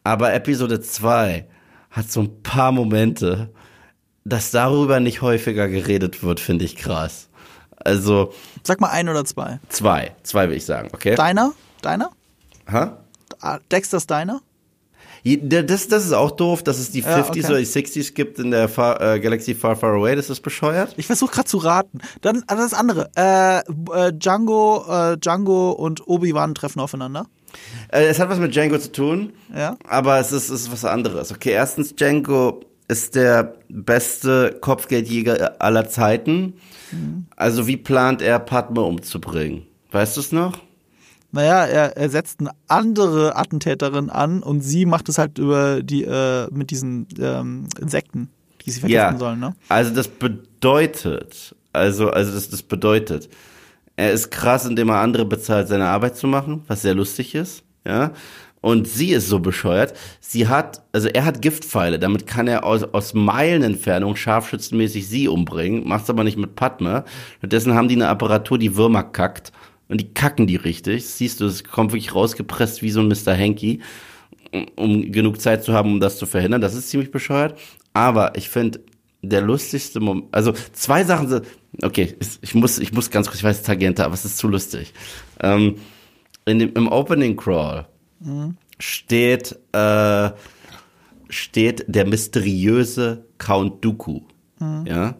Aber 0.03 0.33
Episode 0.33 0.79
2 0.81 1.45
hat 1.91 2.11
so 2.11 2.21
ein 2.21 2.41
paar 2.43 2.71
Momente, 2.71 3.49
dass 4.23 4.51
darüber 4.51 4.99
nicht 4.99 5.21
häufiger 5.21 5.67
geredet 5.67 6.23
wird, 6.23 6.39
finde 6.39 6.65
ich 6.65 6.75
krass. 6.75 7.29
Also, 7.77 8.33
Sag 8.63 8.81
mal 8.81 8.89
ein 8.89 9.09
oder 9.09 9.25
zwei. 9.25 9.59
zwei, 9.69 10.15
zwei 10.23 10.49
will 10.49 10.57
ich 10.57 10.65
sagen, 10.65 10.89
okay? 10.93 11.15
Deiner? 11.15 11.53
Deiner? 11.81 12.09
Ha? 12.71 12.97
Ah, 13.39 13.59
Dexters 13.71 14.07
Deiner? 14.07 14.41
Das, 15.25 15.87
das 15.87 16.05
ist 16.05 16.13
auch 16.13 16.31
doof, 16.31 16.61
dass 16.61 16.77
es 16.77 16.91
die 16.91 16.99
Ja, 16.99 17.17
50s 17.17 17.29
okay. 17.29 17.45
oder 17.45 17.57
die 17.57 17.65
60s 17.65 18.13
gibt 18.13 18.37
in 18.37 18.51
der 18.51 18.69
Far, 18.69 19.01
äh, 19.01 19.19
Galaxy 19.19 19.55
Far 19.55 19.75
Far 19.75 19.93
Away. 19.95 20.15
Das 20.15 20.29
ist 20.29 20.41
bescheuert. 20.41 20.93
Ich 20.97 21.07
versuche 21.07 21.33
gerade 21.33 21.47
zu 21.47 21.57
raten. 21.57 21.99
Dann 22.21 22.43
ah, 22.45 22.55
das 22.55 22.75
andere. 22.75 23.09
Äh, 23.15 23.59
äh, 23.59 24.13
Django, 24.13 24.85
äh, 24.87 25.17
Django 25.17 25.71
und 25.71 26.07
Obi-Wan 26.07 26.53
treffen 26.53 26.79
aufeinander. 26.79 27.25
Äh, 27.91 28.05
es 28.05 28.19
hat 28.19 28.29
was 28.29 28.37
mit 28.37 28.53
Django 28.53 28.77
zu 28.77 28.91
tun, 28.91 29.33
Ja. 29.55 29.77
aber 29.87 30.19
es 30.19 30.31
ist, 30.31 30.49
es 30.49 30.61
ist 30.63 30.71
was 30.71 30.85
anderes. 30.85 31.31
Okay, 31.31 31.51
erstens, 31.51 31.95
Django 31.95 32.61
ist 32.87 33.15
der 33.15 33.55
beste 33.67 34.57
Kopfgeldjäger 34.61 35.59
aller 35.59 35.89
Zeiten. 35.89 36.53
Also 37.35 37.65
wie 37.65 37.77
plant 37.77 38.21
er, 38.21 38.37
Padme 38.39 38.81
umzubringen? 38.81 39.65
Weißt 39.91 40.17
du 40.17 40.21
es 40.21 40.31
noch? 40.31 40.59
Naja, 41.31 41.65
er, 41.65 41.97
er 41.97 42.09
setzt 42.09 42.39
eine 42.39 42.51
andere 42.67 43.35
Attentäterin 43.35 44.09
an 44.09 44.41
und 44.41 44.61
sie 44.61 44.85
macht 44.85 45.09
es 45.09 45.17
halt 45.17 45.37
über 45.37 45.83
die, 45.83 46.03
äh, 46.03 46.47
mit 46.51 46.71
diesen 46.71 47.07
ähm, 47.19 47.67
Insekten, 47.79 48.29
die 48.65 48.71
sie 48.71 48.79
vergiften 48.79 49.17
sollen, 49.17 49.39
ne? 49.39 49.55
Also 49.67 49.93
das 49.93 50.07
bedeutet, 50.07 51.55
also, 51.73 52.09
also 52.09 52.31
das, 52.31 52.49
das 52.49 52.63
bedeutet, 52.63 53.29
er 53.97 54.11
ist 54.11 54.31
krass, 54.31 54.65
indem 54.65 54.89
er 54.89 54.99
andere 54.99 55.25
bezahlt, 55.25 55.67
seine 55.67 55.87
Arbeit 55.87 56.17
zu 56.17 56.27
machen, 56.27 56.63
was 56.67 56.81
sehr 56.81 56.93
lustig 56.93 57.35
ist, 57.35 57.63
ja. 57.85 58.11
Und 58.61 58.87
sie 58.87 59.11
ist 59.11 59.27
so 59.27 59.37
bescheuert. 59.37 59.93
Sie 60.19 60.47
hat, 60.47 60.81
also 60.91 61.07
er 61.07 61.23
hat 61.23 61.43
Giftpfeile, 61.43 61.99
damit 61.99 62.25
kann 62.25 62.47
er 62.47 62.63
aus, 62.63 62.81
aus 62.81 63.13
Meilenentfernung 63.13 64.15
scharfschützenmäßig 64.15 65.07
sie 65.07 65.27
umbringen, 65.27 65.87
macht's 65.87 66.09
aber 66.09 66.23
nicht 66.23 66.39
mit 66.39 66.55
Padme. 66.55 67.03
Stattdessen 67.37 67.75
haben 67.75 67.89
die 67.89 67.93
eine 67.93 68.07
Apparatur, 68.07 68.57
die 68.57 68.75
Würmer 68.75 69.03
kackt. 69.03 69.51
Und 69.87 70.01
die 70.01 70.13
kacken 70.13 70.47
die 70.47 70.55
richtig. 70.55 71.05
Siehst 71.05 71.41
du, 71.41 71.45
es 71.45 71.63
kommt 71.63 71.91
wirklich 71.91 72.15
rausgepresst 72.15 72.81
wie 72.81 72.89
so 72.89 73.01
ein 73.01 73.07
Mr. 73.07 73.37
Hanky 73.37 73.81
um- 74.75 75.11
genug 75.11 75.39
Zeit 75.41 75.63
zu 75.63 75.73
haben, 75.73 75.93
um 75.93 75.99
das 75.99 76.17
zu 76.17 76.25
verhindern. 76.25 76.61
Das 76.61 76.73
ist 76.73 76.89
ziemlich 76.89 77.11
bescheuert. 77.11 77.59
Aber 77.93 78.35
ich 78.35 78.49
finde, 78.49 78.81
der 79.21 79.41
lustigste 79.41 79.99
Moment, 79.99 80.27
also 80.31 80.53
zwei 80.73 81.03
Sachen 81.03 81.27
sind, 81.27 81.45
okay, 81.81 82.15
ich 82.41 82.55
muss, 82.55 82.77
ich 82.77 82.93
muss 82.93 83.09
ganz 83.09 83.27
kurz, 83.27 83.39
ich 83.39 83.43
weiß 83.43 83.63
Tangente, 83.63 84.05
aber 84.05 84.13
es 84.13 84.25
ist 84.25 84.37
zu 84.37 84.47
lustig. 84.47 84.93
Ähm, 85.39 85.75
in 86.45 86.59
dem, 86.59 86.73
Im 86.73 86.87
Opening 86.87 87.35
Crawl 87.35 87.87
mhm. 88.19 88.57
steht, 88.79 89.57
äh, 89.71 90.29
steht 91.29 91.85
der 91.87 92.05
mysteriöse 92.05 93.25
Count 93.37 93.83
Dooku. 93.83 94.21
Mhm. 94.59 94.85
Ja. 94.85 95.15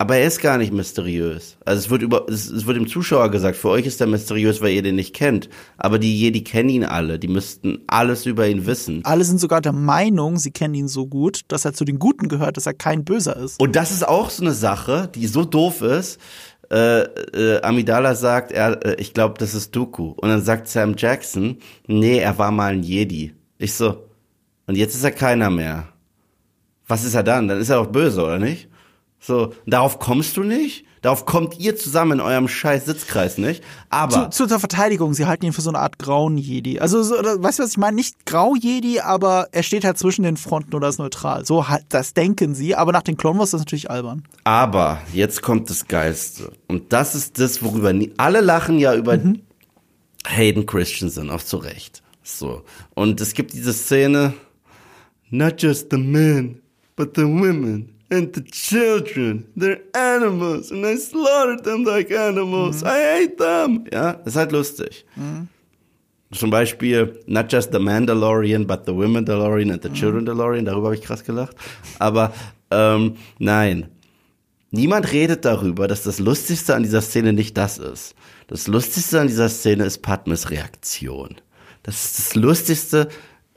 Aber 0.00 0.16
er 0.16 0.28
ist 0.28 0.40
gar 0.40 0.58
nicht 0.58 0.72
mysteriös. 0.72 1.56
Also 1.64 1.80
es 1.80 1.90
wird 1.90 2.02
über, 2.02 2.28
es, 2.28 2.48
es, 2.48 2.66
wird 2.66 2.76
dem 2.76 2.86
Zuschauer 2.86 3.30
gesagt, 3.30 3.56
für 3.56 3.68
euch 3.68 3.84
ist 3.84 4.00
er 4.00 4.06
mysteriös, 4.06 4.60
weil 4.60 4.70
ihr 4.70 4.82
den 4.82 4.94
nicht 4.94 5.12
kennt. 5.12 5.48
Aber 5.76 5.98
die 5.98 6.16
Jedi 6.16 6.44
kennen 6.44 6.68
ihn 6.68 6.84
alle. 6.84 7.18
Die 7.18 7.26
müssten 7.26 7.80
alles 7.88 8.24
über 8.24 8.46
ihn 8.46 8.64
wissen. 8.64 9.00
Alle 9.04 9.24
sind 9.24 9.40
sogar 9.40 9.60
der 9.60 9.72
Meinung, 9.72 10.36
sie 10.36 10.52
kennen 10.52 10.74
ihn 10.74 10.86
so 10.86 11.08
gut, 11.08 11.40
dass 11.48 11.64
er 11.64 11.72
zu 11.72 11.84
den 11.84 11.98
Guten 11.98 12.28
gehört, 12.28 12.56
dass 12.56 12.66
er 12.66 12.74
kein 12.74 13.04
Böser 13.04 13.36
ist. 13.36 13.60
Und 13.60 13.74
das 13.74 13.90
ist 13.90 14.06
auch 14.06 14.30
so 14.30 14.44
eine 14.44 14.54
Sache, 14.54 15.10
die 15.12 15.26
so 15.26 15.44
doof 15.44 15.82
ist. 15.82 16.20
Äh, 16.70 17.00
äh, 17.00 17.62
Amidala 17.62 18.14
sagt, 18.14 18.52
er, 18.52 18.84
äh, 18.86 19.00
ich 19.00 19.14
glaube, 19.14 19.34
das 19.38 19.52
ist 19.52 19.74
Dooku. 19.74 20.10
Und 20.10 20.28
dann 20.28 20.42
sagt 20.42 20.68
Sam 20.68 20.94
Jackson, 20.96 21.58
nee, 21.88 22.18
er 22.18 22.38
war 22.38 22.52
mal 22.52 22.72
ein 22.72 22.84
Jedi. 22.84 23.34
Ich 23.58 23.74
so, 23.74 24.04
und 24.68 24.76
jetzt 24.76 24.94
ist 24.94 25.02
er 25.02 25.10
keiner 25.10 25.50
mehr. 25.50 25.88
Was 26.86 27.02
ist 27.02 27.14
er 27.14 27.24
dann? 27.24 27.48
Dann 27.48 27.58
ist 27.58 27.70
er 27.70 27.82
doch 27.82 27.90
böse, 27.90 28.22
oder 28.22 28.38
nicht? 28.38 28.68
So, 29.20 29.52
darauf 29.66 29.98
kommst 29.98 30.36
du 30.36 30.42
nicht? 30.42 30.84
Darauf 31.02 31.26
kommt 31.26 31.58
ihr 31.58 31.76
zusammen 31.76 32.12
in 32.12 32.20
eurem 32.20 32.48
scheiß 32.48 32.86
Sitzkreis 32.86 33.38
nicht. 33.38 33.62
Aber. 33.88 34.30
Zu, 34.30 34.46
zur 34.46 34.58
Verteidigung, 34.58 35.14
sie 35.14 35.26
halten 35.26 35.46
ihn 35.46 35.52
für 35.52 35.60
so 35.60 35.70
eine 35.70 35.78
Art 35.78 35.98
grauen 35.98 36.36
Jedi. 36.38 36.80
Also, 36.80 37.02
so, 37.02 37.14
weißt 37.14 37.58
du, 37.58 37.62
was 37.62 37.70
ich 37.70 37.76
meine? 37.76 37.96
Nicht 37.96 38.26
grau 38.26 38.54
Jedi, 38.56 39.00
aber 39.00 39.48
er 39.52 39.62
steht 39.62 39.84
halt 39.84 39.98
zwischen 39.98 40.22
den 40.22 40.36
Fronten 40.36 40.74
oder 40.74 40.88
ist 40.88 40.98
neutral. 40.98 41.44
So, 41.44 41.68
halt, 41.68 41.84
das 41.88 42.14
denken 42.14 42.54
sie. 42.54 42.74
Aber 42.74 42.92
nach 42.92 43.02
den 43.02 43.16
Clone 43.16 43.38
Wars 43.38 43.48
ist 43.48 43.54
das 43.54 43.60
natürlich 43.60 43.90
albern. 43.90 44.24
Aber, 44.44 45.00
jetzt 45.12 45.42
kommt 45.42 45.70
das 45.70 45.86
Geilste. 45.86 46.52
Und 46.66 46.92
das 46.92 47.14
ist 47.14 47.38
das, 47.38 47.62
worüber 47.62 47.92
nie, 47.92 48.12
alle 48.16 48.40
lachen 48.40 48.78
ja 48.78 48.94
über 48.94 49.16
mhm. 49.16 49.42
Hayden 50.26 50.66
Christensen, 50.66 51.30
auch 51.30 51.42
zu 51.42 51.58
Recht. 51.58 52.02
So. 52.22 52.64
Und 52.94 53.20
es 53.20 53.34
gibt 53.34 53.52
diese 53.52 53.72
Szene, 53.72 54.34
not 55.30 55.62
just 55.62 55.88
the 55.90 55.96
men, 55.96 56.60
but 56.96 57.12
the 57.14 57.22
women 57.22 57.97
and 58.10 58.34
the 58.34 58.42
children, 58.42 59.46
they're 59.56 59.80
animals 59.94 60.70
and 60.70 60.86
I 60.86 60.96
slaughtered 60.96 61.64
them 61.64 61.84
like 61.84 62.10
animals. 62.10 62.82
Mhm. 62.82 62.88
I 62.88 63.20
hate 63.20 63.36
them. 63.38 63.84
Ja, 63.92 64.10
ist 64.24 64.36
halt 64.36 64.52
lustig. 64.52 65.04
Mhm. 65.16 65.48
Zum 66.30 66.50
Beispiel, 66.50 67.18
not 67.26 67.50
just 67.50 67.72
the 67.72 67.78
Mandalorian, 67.78 68.66
but 68.66 68.84
the 68.84 68.92
women 68.92 69.24
Mandalorian 69.24 69.72
and 69.72 69.82
the 69.82 69.88
mhm. 69.88 69.94
children 69.94 70.24
Mandalorian. 70.24 70.64
Darüber 70.64 70.88
habe 70.88 70.96
ich 70.96 71.02
krass 71.02 71.24
gelacht. 71.24 71.56
Aber 71.98 72.32
ähm, 72.70 73.16
nein, 73.38 73.88
niemand 74.70 75.10
redet 75.12 75.44
darüber, 75.44 75.88
dass 75.88 76.02
das 76.02 76.18
Lustigste 76.18 76.74
an 76.74 76.82
dieser 76.82 77.00
Szene 77.00 77.32
nicht 77.32 77.56
das 77.56 77.78
ist. 77.78 78.14
Das 78.48 78.66
Lustigste 78.66 79.20
an 79.20 79.26
dieser 79.26 79.48
Szene 79.48 79.84
ist 79.84 80.02
Padmes 80.02 80.50
Reaktion. 80.50 81.36
Das 81.82 82.04
ist 82.04 82.18
das 82.18 82.34
Lustigste, 82.34 83.08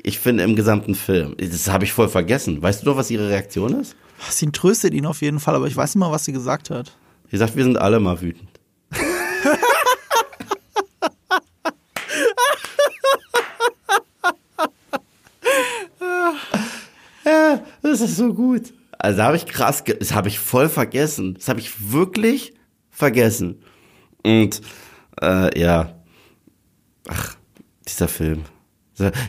ich 0.04 0.20
finde, 0.20 0.44
im 0.44 0.56
gesamten 0.56 0.96
Film. 0.96 1.36
Das 1.38 1.70
habe 1.70 1.84
ich 1.84 1.94
voll 1.94 2.10
vergessen. 2.10 2.62
Weißt 2.62 2.82
du 2.82 2.86
doch, 2.86 2.98
was 2.98 3.12
ihre 3.12 3.30
Reaktion 3.30 3.80
ist? 3.80 3.96
Sie 4.30 4.52
tröstet 4.52 4.94
ihn 4.94 5.06
auf 5.06 5.22
jeden 5.22 5.40
Fall, 5.40 5.56
aber 5.56 5.68
ich 5.68 5.76
weiß 5.76 5.96
nicht 5.96 6.00
mal, 6.00 6.12
was 6.12 6.26
sie 6.26 6.34
gesagt 6.34 6.70
hat. 6.70 6.96
Sie 7.30 7.38
sagt, 7.38 7.56
wir 7.56 7.64
sind 7.64 7.78
alle 7.78 8.00
mal 8.00 8.22
wütend. 8.22 8.50
ja, 17.26 17.64
das 17.82 18.02
ist 18.02 18.18
so 18.18 18.34
gut. 18.34 18.74
Also 18.98 19.18
da 19.18 19.26
habe 19.26 19.38
ich 19.38 19.46
krass, 19.46 19.84
das 20.00 20.14
habe 20.14 20.28
ich 20.28 20.40
voll 20.40 20.70
vergessen. 20.70 21.36
Das 21.36 21.48
habe 21.48 21.60
ich 21.60 21.92
wirklich 21.92 22.54
vergessen. 22.90 23.64
Und 24.24 24.62
äh, 25.22 25.60
ja, 25.60 25.96
ach, 27.08 27.36
dieser 27.88 28.08
Film. 28.08 28.44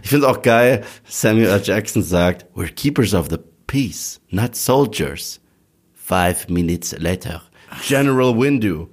Ich 0.03 0.11
finde 0.11 0.27
es 0.27 0.33
auch 0.33 0.43
geil, 0.43 0.85
Samuel 1.09 1.47
L. 1.47 1.63
Jackson 1.65 2.03
sagt, 2.03 2.45
we're 2.55 2.71
keepers 2.71 3.15
of 3.15 3.29
the 3.31 3.39
peace, 3.67 4.21
not 4.31 4.55
soldiers. 4.57 5.41
Five 5.95 6.49
minutes 6.49 6.95
later, 6.99 7.43
General 7.87 8.37
Windu. 8.39 8.89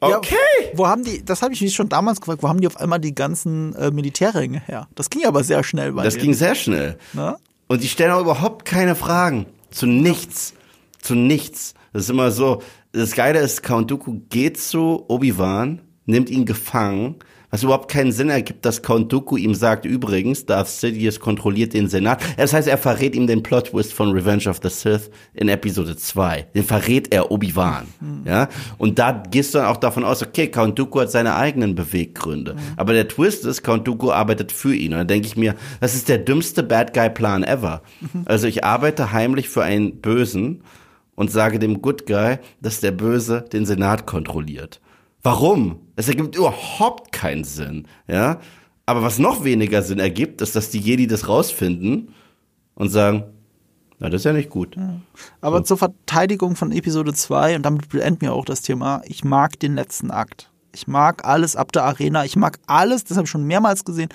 Okay. 0.00 0.34
Ja, 0.62 0.68
wo 0.74 0.86
haben 0.86 1.04
die, 1.04 1.24
das 1.24 1.40
habe 1.42 1.54
ich 1.54 1.60
mich 1.62 1.74
schon 1.74 1.88
damals 1.88 2.20
gefragt, 2.20 2.42
wo 2.42 2.48
haben 2.48 2.60
die 2.60 2.66
auf 2.66 2.76
einmal 2.76 3.00
die 3.00 3.14
ganzen 3.14 3.74
äh, 3.76 3.90
Militärringe 3.90 4.60
her? 4.66 4.88
Das 4.94 5.08
ging 5.08 5.24
aber 5.24 5.42
sehr 5.42 5.62
schnell 5.64 5.92
bei 5.92 6.04
Das 6.04 6.14
denen. 6.14 6.24
ging 6.24 6.34
sehr 6.34 6.54
schnell. 6.54 6.98
Na? 7.14 7.38
Und 7.68 7.82
die 7.82 7.88
stellen 7.88 8.12
auch 8.12 8.20
überhaupt 8.20 8.64
keine 8.66 8.94
Fragen. 8.94 9.46
Zu 9.70 9.86
nichts. 9.86 10.52
Zu 11.00 11.14
nichts. 11.14 11.74
Das 11.92 12.02
ist 12.04 12.10
immer 12.10 12.30
so. 12.30 12.62
Das 12.92 13.12
Geile 13.12 13.38
ist, 13.40 13.62
Count 13.62 13.90
Dooku 13.90 14.20
geht 14.28 14.58
zu 14.60 15.04
Obi-Wan, 15.08 15.80
nimmt 16.04 16.28
ihn 16.30 16.44
gefangen, 16.44 17.16
was 17.56 17.62
überhaupt 17.62 17.90
keinen 17.90 18.12
Sinn 18.12 18.28
ergibt, 18.28 18.66
dass 18.66 18.82
Count 18.82 19.10
Dooku 19.10 19.38
ihm 19.38 19.54
sagt, 19.54 19.86
übrigens, 19.86 20.44
Darth 20.44 20.68
Sidious 20.68 21.20
kontrolliert 21.20 21.72
den 21.72 21.88
Senat. 21.88 22.22
Das 22.36 22.52
heißt, 22.52 22.68
er 22.68 22.76
verrät 22.76 23.14
ihm 23.14 23.26
den 23.26 23.42
Plot-Twist 23.42 23.94
von 23.94 24.10
Revenge 24.10 24.46
of 24.50 24.60
the 24.62 24.68
Sith 24.68 25.10
in 25.32 25.48
Episode 25.48 25.96
2. 25.96 26.48
Den 26.54 26.64
verrät 26.64 27.14
er 27.14 27.30
Obi-Wan. 27.30 27.86
Mhm. 27.98 28.26
Ja? 28.26 28.50
Und 28.76 28.98
da 28.98 29.22
gehst 29.30 29.54
du 29.54 29.58
dann 29.58 29.68
auch 29.68 29.78
davon 29.78 30.04
aus, 30.04 30.22
okay, 30.22 30.48
Count 30.48 30.78
Dooku 30.78 31.00
hat 31.00 31.10
seine 31.10 31.34
eigenen 31.34 31.74
Beweggründe. 31.74 32.56
Mhm. 32.56 32.58
Aber 32.76 32.92
der 32.92 33.08
Twist 33.08 33.46
ist, 33.46 33.62
Count 33.62 33.88
Dooku 33.88 34.10
arbeitet 34.10 34.52
für 34.52 34.74
ihn. 34.74 34.92
Und 34.92 34.98
dann 34.98 35.08
denke 35.08 35.26
ich 35.26 35.38
mir, 35.38 35.54
das 35.80 35.94
ist 35.94 36.10
der 36.10 36.18
dümmste 36.18 36.62
Bad 36.62 36.92
Guy-Plan 36.92 37.42
ever. 37.42 37.80
Mhm. 38.02 38.24
Also 38.26 38.48
ich 38.48 38.64
arbeite 38.64 39.12
heimlich 39.12 39.48
für 39.48 39.62
einen 39.62 40.02
Bösen 40.02 40.60
und 41.14 41.30
sage 41.30 41.58
dem 41.58 41.80
Good 41.80 42.04
Guy, 42.04 42.36
dass 42.60 42.80
der 42.80 42.90
Böse 42.90 43.46
den 43.50 43.64
Senat 43.64 44.04
kontrolliert. 44.04 44.82
Warum? 45.26 45.80
Es 45.96 46.08
ergibt 46.08 46.36
überhaupt 46.36 47.10
keinen 47.10 47.42
Sinn, 47.42 47.88
ja. 48.06 48.38
Aber 48.86 49.02
was 49.02 49.18
noch 49.18 49.42
weniger 49.42 49.82
Sinn 49.82 49.98
ergibt, 49.98 50.40
ist, 50.40 50.54
dass 50.54 50.70
die 50.70 50.78
Jedi 50.78 51.08
das 51.08 51.26
rausfinden 51.26 52.14
und 52.76 52.90
sagen, 52.90 53.24
na, 53.98 54.08
das 54.08 54.20
ist 54.20 54.24
ja 54.24 54.32
nicht 54.32 54.50
gut. 54.50 54.76
Ja. 54.76 55.00
Aber 55.40 55.58
so. 55.58 55.64
zur 55.64 55.78
Verteidigung 55.78 56.54
von 56.54 56.70
Episode 56.70 57.12
2, 57.12 57.56
und 57.56 57.62
damit 57.64 57.88
beenden 57.88 58.20
wir 58.20 58.34
auch 58.34 58.44
das 58.44 58.62
Thema, 58.62 59.02
ich 59.04 59.24
mag 59.24 59.58
den 59.58 59.74
letzten 59.74 60.12
Akt. 60.12 60.52
Ich 60.72 60.86
mag 60.86 61.24
alles 61.24 61.56
ab 61.56 61.72
der 61.72 61.82
Arena. 61.82 62.24
Ich 62.24 62.36
mag 62.36 62.60
alles, 62.68 63.02
das 63.02 63.16
habe 63.16 63.24
ich 63.24 63.30
schon 63.30 63.42
mehrmals 63.42 63.84
gesehen. 63.84 64.10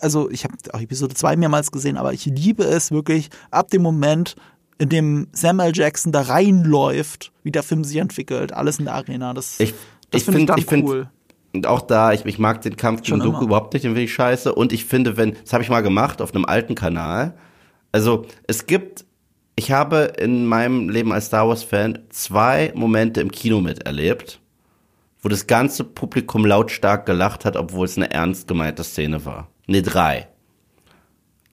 Also, 0.00 0.28
ich 0.28 0.44
habe 0.44 0.56
auch 0.74 0.80
Episode 0.80 1.14
2 1.14 1.36
mehrmals 1.36 1.70
gesehen, 1.70 1.96
aber 1.96 2.12
ich 2.12 2.26
liebe 2.26 2.64
es 2.64 2.90
wirklich 2.90 3.30
ab 3.50 3.70
dem 3.70 3.80
Moment, 3.80 4.36
in 4.76 4.90
dem 4.90 5.28
Samuel 5.32 5.72
Jackson 5.74 6.12
da 6.12 6.20
reinläuft, 6.20 7.32
wie 7.44 7.50
der 7.50 7.62
Film 7.62 7.82
sich 7.82 7.96
entwickelt, 7.96 8.52
alles 8.52 8.78
in 8.78 8.86
der 8.86 8.94
Arena. 8.94 9.32
Das, 9.32 9.58
ich 9.60 9.72
das 10.10 10.22
finde 10.22 10.38
find, 10.38 10.58
ich, 10.58 10.66
find, 10.66 10.88
cool. 10.88 11.08
Und 11.52 11.66
auch 11.66 11.80
da, 11.80 12.12
ich, 12.12 12.24
ich 12.24 12.38
mag 12.38 12.62
den 12.62 12.76
Kampf 12.76 13.02
gegen 13.02 13.20
Doku 13.20 13.44
überhaupt 13.44 13.72
nicht, 13.72 13.84
den 13.84 13.90
finde 13.90 14.02
ich 14.02 14.14
scheiße. 14.14 14.54
Und 14.54 14.72
ich 14.72 14.84
finde, 14.84 15.16
wenn, 15.16 15.36
das 15.42 15.52
habe 15.52 15.62
ich 15.62 15.70
mal 15.70 15.80
gemacht 15.80 16.22
auf 16.22 16.34
einem 16.34 16.44
alten 16.44 16.74
Kanal. 16.74 17.34
Also 17.92 18.26
es 18.46 18.66
gibt, 18.66 19.04
ich 19.56 19.72
habe 19.72 20.12
in 20.18 20.46
meinem 20.46 20.88
Leben 20.88 21.12
als 21.12 21.26
Star 21.26 21.48
Wars-Fan 21.48 21.98
zwei 22.10 22.72
Momente 22.74 23.20
im 23.20 23.32
Kino 23.32 23.60
miterlebt, 23.60 24.40
wo 25.22 25.28
das 25.28 25.48
ganze 25.48 25.82
Publikum 25.82 26.46
lautstark 26.46 27.04
gelacht 27.04 27.44
hat, 27.44 27.56
obwohl 27.56 27.84
es 27.84 27.96
eine 27.96 28.10
ernst 28.12 28.46
gemeinte 28.46 28.84
Szene 28.84 29.24
war. 29.24 29.48
Ne, 29.66 29.82
drei. 29.82 30.28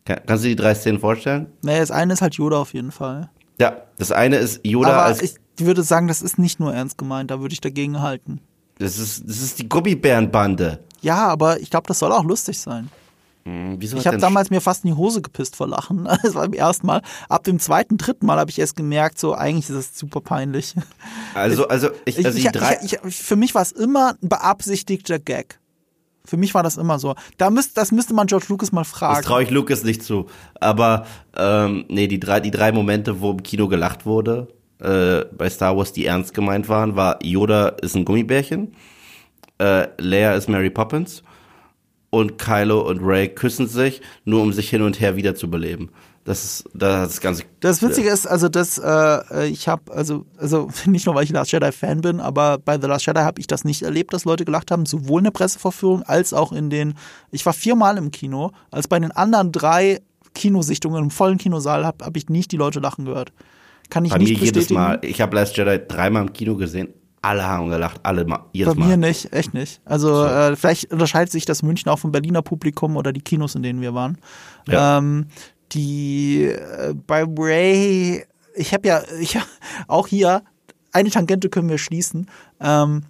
Kannst 0.06 0.46
du 0.46 0.48
die 0.48 0.56
drei 0.56 0.74
Szenen 0.74 1.00
vorstellen? 1.00 1.48
Nee, 1.64 1.80
das 1.80 1.92
eine 1.92 2.14
ist 2.14 2.22
halt 2.22 2.36
Yoda 2.36 2.58
auf 2.58 2.74
jeden 2.74 2.92
Fall. 2.92 3.30
Ja, 3.60 3.82
das 3.98 4.12
eine 4.12 4.38
ist 4.38 4.66
Yoda 4.66 4.90
Aber 4.90 5.04
als. 5.04 5.22
Ich 5.22 5.66
würde 5.66 5.84
sagen, 5.84 6.08
das 6.08 6.22
ist 6.22 6.38
nicht 6.38 6.60
nur 6.60 6.74
ernst 6.74 6.98
gemeint, 6.98 7.32
da 7.32 7.42
würde 7.42 7.54
ich 7.54 7.62
dagegen 7.62 8.02
halten. 8.02 8.40
Das 8.80 8.98
ist, 8.98 9.28
das 9.28 9.42
ist 9.42 9.60
die 9.60 9.68
Gummibärenbande. 9.68 10.80
Ja, 11.02 11.28
aber 11.28 11.60
ich 11.60 11.70
glaube, 11.70 11.88
das 11.88 12.00
soll 12.00 12.12
auch 12.12 12.24
lustig 12.24 12.60
sein. 12.60 12.90
Hm, 13.48 13.80
ich 13.80 14.06
habe 14.06 14.18
damals 14.18 14.50
mir 14.50 14.60
fast 14.60 14.84
in 14.84 14.92
die 14.92 14.98
Hose 14.98 15.22
gepisst 15.22 15.56
vor 15.56 15.68
Lachen. 15.68 16.08
Das 16.24 16.36
war 16.36 16.44
beim 16.44 16.54
ersten 16.54 16.86
Mal. 16.86 17.02
Ab 17.30 17.46
dem 17.46 17.60
zweiten, 17.60 17.98
dritten 17.98 18.26
Mal 18.26 18.38
habe 18.38 18.52
ich 18.52 18.60
erst 18.60 18.76
gemerkt, 18.76 19.18
so 19.18 19.34
eigentlich 19.34 19.70
ist 19.70 19.76
das 19.76 19.98
super 19.98 20.20
peinlich. 20.20 20.76
Also, 21.34 21.68
also 21.68 21.90
ich, 22.06 22.26
also 22.26 22.38
ich, 22.38 22.46
ich, 22.84 23.00
ich, 23.04 23.16
für 23.16 23.36
mich 23.36 23.56
war 23.56 23.62
es 23.62 23.72
immer 23.72 24.16
ein 24.22 24.28
beabsichtigter 24.28 25.20
Gag. 25.20 25.60
Für 26.26 26.36
mich 26.36 26.54
war 26.54 26.62
das 26.62 26.76
immer 26.76 27.00
so. 27.00 27.16
Da 27.38 27.50
müsst, 27.50 27.78
das 27.78 27.94
müsste 27.94 28.14
man 28.14 28.28
George 28.28 28.48
Lucas 28.50 28.74
mal 28.74 28.84
fragen. 28.84 29.16
Das 29.16 29.26
traue 29.26 29.44
ich 29.44 29.50
Lucas 29.50 29.84
nicht 29.84 30.04
zu. 30.04 30.26
Aber 30.60 31.06
ähm, 31.38 31.86
nee, 31.88 32.08
die 32.08 32.20
drei, 32.20 32.42
die 32.42 32.52
drei 32.52 32.74
Momente, 32.74 33.22
wo 33.22 33.32
im 33.32 33.44
Kino 33.44 33.70
gelacht 33.70 34.06
wurde, 34.06 34.50
äh, 34.80 35.26
bei 35.36 35.50
Star 35.50 35.78
Wars, 35.78 35.94
die 35.94 36.06
ernst 36.06 36.34
gemeint 36.34 36.70
waren, 36.70 36.96
war 36.96 37.20
Yoda 37.24 37.70
ist 37.70 37.96
ein 37.96 38.06
Gummibärchen, 38.06 38.74
äh, 39.60 39.88
Leia 39.98 40.36
ist 40.36 40.50
Mary 40.50 40.70
Poppins 40.70 41.24
und 42.10 42.38
Kylo 42.38 42.82
und 42.82 43.00
Ray 43.02 43.30
küssen 43.30 43.68
sich, 43.68 44.02
nur 44.26 44.42
um 44.42 44.54
sich 44.54 44.70
hin 44.70 44.82
und 44.82 45.00
her 45.00 45.16
wiederzubeleben. 45.16 45.90
Das 46.28 46.44
ist 46.44 46.70
das 46.74 47.22
Ganze. 47.22 47.44
Das 47.62 47.82
Witzige 47.82 48.10
ist, 48.10 48.28
also 48.28 48.50
das, 48.50 48.78
äh, 48.78 49.48
ich 49.48 49.70
habe, 49.70 49.94
also, 49.94 50.26
also 50.38 50.68
nicht 50.86 51.06
nur, 51.06 51.16
weil 51.16 51.24
ich 51.24 51.30
Last 51.30 51.54
Jedi 51.54 51.72
Fan 51.72 52.02
bin, 52.02 52.20
aber 52.20 52.58
bei 52.58 52.78
The 52.78 52.88
Last 52.88 53.06
Jedi 53.06 53.22
habe 53.22 53.40
ich 53.40 53.48
das 53.48 53.64
nicht 53.64 53.82
erlebt, 53.82 54.14
dass 54.14 54.26
Leute 54.26 54.44
gelacht 54.44 54.70
haben, 54.70 54.86
sowohl 54.86 55.22
in 55.22 55.26
der 55.26 55.32
Pressevorführung 55.32 56.04
als 56.04 56.34
auch 56.34 56.52
in 56.52 56.70
den, 56.70 56.96
ich 57.32 57.46
war 57.46 57.54
viermal 57.54 57.98
im 57.98 58.12
Kino, 58.12 58.52
als 58.72 58.90
bei 58.90 59.00
den 59.00 59.12
anderen 59.12 59.54
drei 59.54 60.02
Kinosichtungen 60.34 61.02
im 61.06 61.12
vollen 61.12 61.38
Kinosaal 61.38 61.86
habe 61.86 62.04
hab 62.04 62.18
ich 62.18 62.28
nicht 62.28 62.52
die 62.52 62.58
Leute 62.58 62.82
lachen 62.82 63.06
gehört. 63.06 63.32
Kann 63.90 64.06
ich 64.06 64.12
bei 64.12 64.18
nicht 64.18 64.30
mir 64.30 64.34
bestätigen. 64.40 64.60
jedes 64.60 64.70
Mal. 64.70 65.00
Ich 65.02 65.22
habe 65.22 65.36
Last 65.36 65.56
Jedi 65.58 65.80
dreimal 65.88 66.24
im 66.24 66.34
Kino 66.34 66.56
gesehen. 66.56 66.90
alle 67.22 67.46
haben 67.46 67.70
gelacht, 67.70 68.00
alle 68.04 68.26
mal, 68.26 68.46
jedes 68.54 68.74
Bei 68.74 68.80
Mal. 68.80 68.88
mir 68.90 68.98
nicht, 68.98 69.34
echt 69.34 69.54
nicht. 69.54 69.82
Also 69.86 70.16
so. 70.16 70.26
äh, 70.26 70.56
vielleicht 70.56 70.92
unterscheidet 70.94 71.32
sich 71.32 71.46
das 71.46 71.64
München 71.64 71.90
auch 71.90 72.00
vom 72.00 72.12
Berliner 72.12 72.42
Publikum 72.42 72.96
oder 72.96 73.12
die 73.12 73.22
Kinos, 73.22 73.56
in 73.56 73.64
denen 73.64 73.82
wir 73.82 73.94
waren. 73.94 74.18
Ja. 74.68 74.98
Ähm, 74.98 75.28
die 75.72 76.44
äh, 76.46 76.94
bei 77.06 77.26
Ray, 77.28 78.24
ich 78.56 78.74
habe 78.74 78.88
ja, 78.88 79.02
ich 79.20 79.38
auch 79.88 80.08
hier 80.08 80.44
eine 80.94 81.10
Tangente 81.10 81.50
können 81.50 81.70
wir 81.70 81.78
schließen, 81.78 82.28
ähm, 82.62 83.04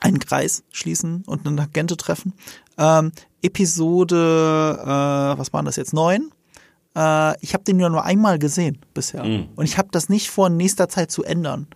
einen 0.00 0.18
Kreis 0.18 0.64
schließen 0.72 1.22
und 1.26 1.46
eine 1.46 1.56
Tangente 1.56 1.96
treffen. 1.96 2.32
Ähm, 2.76 3.12
Episode, 3.42 4.78
äh, 4.82 5.38
was 5.38 5.52
waren 5.52 5.64
das 5.64 5.76
jetzt 5.76 5.92
neun? 5.92 6.30
Äh, 6.96 7.40
ich 7.42 7.54
habe 7.54 7.64
den 7.64 7.78
ja 7.80 7.88
nur 7.88 8.04
einmal 8.04 8.38
gesehen 8.38 8.78
bisher 8.94 9.24
mhm. 9.24 9.48
und 9.56 9.64
ich 9.64 9.78
habe 9.78 9.88
das 9.92 10.08
nicht 10.08 10.30
vor, 10.30 10.48
in 10.48 10.56
nächster 10.56 10.88
Zeit 10.88 11.10
zu 11.10 11.24
ändern 11.24 11.66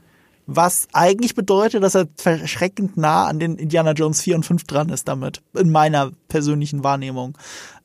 was 0.46 0.86
eigentlich 0.92 1.34
bedeutet, 1.34 1.82
dass 1.82 1.96
er 1.96 2.06
verschreckend 2.16 2.96
nah 2.96 3.26
an 3.26 3.40
den 3.40 3.56
Indiana 3.56 3.92
Jones 3.92 4.22
4 4.22 4.36
und 4.36 4.46
5 4.46 4.64
dran 4.64 4.88
ist 4.90 5.08
damit, 5.08 5.42
in 5.54 5.70
meiner 5.70 6.12
persönlichen 6.28 6.84
Wahrnehmung. 6.84 7.36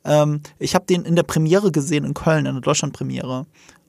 Ähm, 0.04 0.40
ich 0.58 0.74
habe 0.74 0.86
den 0.86 1.04
in 1.04 1.16
der 1.16 1.24
Premiere 1.24 1.72
gesehen 1.72 2.04
in 2.04 2.14
Köln, 2.14 2.46
in 2.46 2.54
der 2.54 2.62
Deutschlandpremiere. 2.62 3.46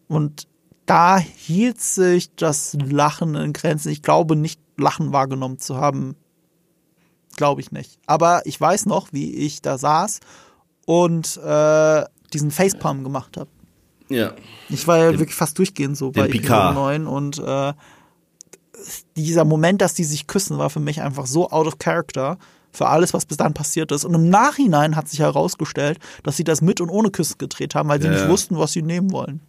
Und 0.08 0.48
da 0.88 1.18
hielt 1.20 1.80
sich 1.82 2.36
das 2.36 2.76
Lachen 2.84 3.36
in 3.36 3.54
Grenzen. 3.54 3.92
Ich 3.92 4.02
glaube 4.02 4.36
nicht, 4.36 4.60
Lachen 4.76 5.14
wahrgenommen 5.14 5.60
zu 5.60 5.78
haben. 5.78 6.16
Glaube 7.36 7.62
ich 7.62 7.72
nicht. 7.72 8.00
Aber 8.08 8.42
ich 8.46 8.60
weiß 8.60 8.88
noch, 8.88 9.14
wie 9.14 9.34
ich 9.34 9.62
da 9.62 9.78
saß 9.78 10.20
und 10.86 11.38
äh, 11.38 12.04
diesen 12.34 12.52
Facepalm 12.52 13.04
gemacht 13.04 13.38
habe. 13.38 13.50
Ja. 14.10 14.34
Ich 14.70 14.88
war 14.88 14.98
ja 14.98 15.12
den, 15.12 15.20
wirklich 15.20 15.36
fast 15.36 15.58
durchgehend 15.58 15.98
so 15.98 16.12
bei 16.12 16.26
Episode 16.28 16.74
9 16.74 17.08
und 17.08 17.40
äh, 17.40 17.74
dieser 19.16 19.46
Moment, 19.46 19.82
dass 19.82 19.94
die 19.94 20.04
sich 20.04 20.28
küssen, 20.28 20.58
war 20.58 20.70
für 20.70 20.80
mich 20.80 21.02
einfach 21.02 21.26
so 21.26 21.50
out 21.50 21.68
of 21.68 21.80
character 21.80 22.38
für 22.72 22.88
alles, 22.88 23.14
was 23.14 23.26
bis 23.26 23.38
dann 23.38 23.54
passiert 23.54 23.92
ist. 23.92 24.04
Und 24.04 24.14
im 24.14 24.30
Nachhinein 24.30 24.96
hat 24.96 25.08
sich 25.08 25.20
herausgestellt, 25.20 26.00
dass 26.24 26.38
sie 26.38 26.44
das 26.44 26.62
mit 26.62 26.82
und 26.82 26.90
ohne 26.90 27.12
Küssen 27.12 27.38
gedreht 27.38 27.76
haben, 27.76 27.88
weil 27.88 28.02
sie 28.02 28.08
ja. 28.08 28.14
nicht 28.14 28.28
wussten, 28.28 28.58
was 28.58 28.74
sie 28.74 28.82
nehmen 28.82 29.12
wollen. 29.12 29.42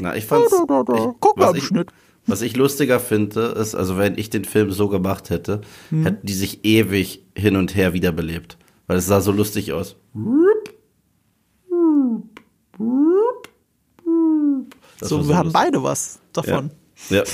Na, 0.00 0.16
ich 0.16 0.24
fand's. 0.24 0.50
Da, 0.50 0.64
da, 0.66 0.82
da, 0.84 0.94
ich, 0.94 1.10
Guck 1.20 1.36
mal 1.36 1.50
im 1.50 1.56
ich, 1.56 1.64
Schnitt. 1.64 1.90
Was 2.26 2.40
ich 2.40 2.56
lustiger 2.56 3.00
finde, 3.00 3.46
ist, 3.46 3.74
also 3.74 3.98
wenn 3.98 4.16
ich 4.16 4.30
den 4.30 4.44
Film 4.44 4.70
so 4.70 4.88
gemacht 4.88 5.30
hätte, 5.30 5.60
hm. 5.90 6.04
hätten 6.04 6.26
die 6.26 6.34
sich 6.34 6.64
ewig 6.64 7.24
hin 7.36 7.56
und 7.56 7.74
her 7.74 7.94
wiederbelebt. 7.94 8.58
Weil 8.86 8.98
es 8.98 9.06
sah 9.06 9.20
so 9.20 9.32
lustig 9.32 9.72
aus. 9.72 9.96
Das 14.98 15.08
so, 15.08 15.18
wir 15.18 15.24
so 15.24 15.34
haben 15.34 15.46
lustig. 15.46 15.62
beide 15.62 15.82
was 15.82 16.20
davon. 16.32 16.70
Ja. 17.10 17.18
ja. 17.18 17.24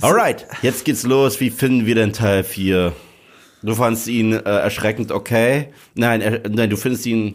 Alright, 0.00 0.46
jetzt 0.62 0.84
geht's 0.84 1.04
los. 1.04 1.40
Wie 1.40 1.50
finden 1.50 1.86
wir 1.86 1.94
denn 1.94 2.12
Teil 2.12 2.44
4? 2.44 2.92
Du 3.62 3.74
fandst 3.74 4.06
ihn 4.08 4.32
äh, 4.32 4.38
erschreckend 4.38 5.10
okay? 5.10 5.72
Nein, 5.94 6.20
er, 6.20 6.48
nein, 6.48 6.70
du 6.70 6.76
findest 6.76 7.06
ihn. 7.06 7.34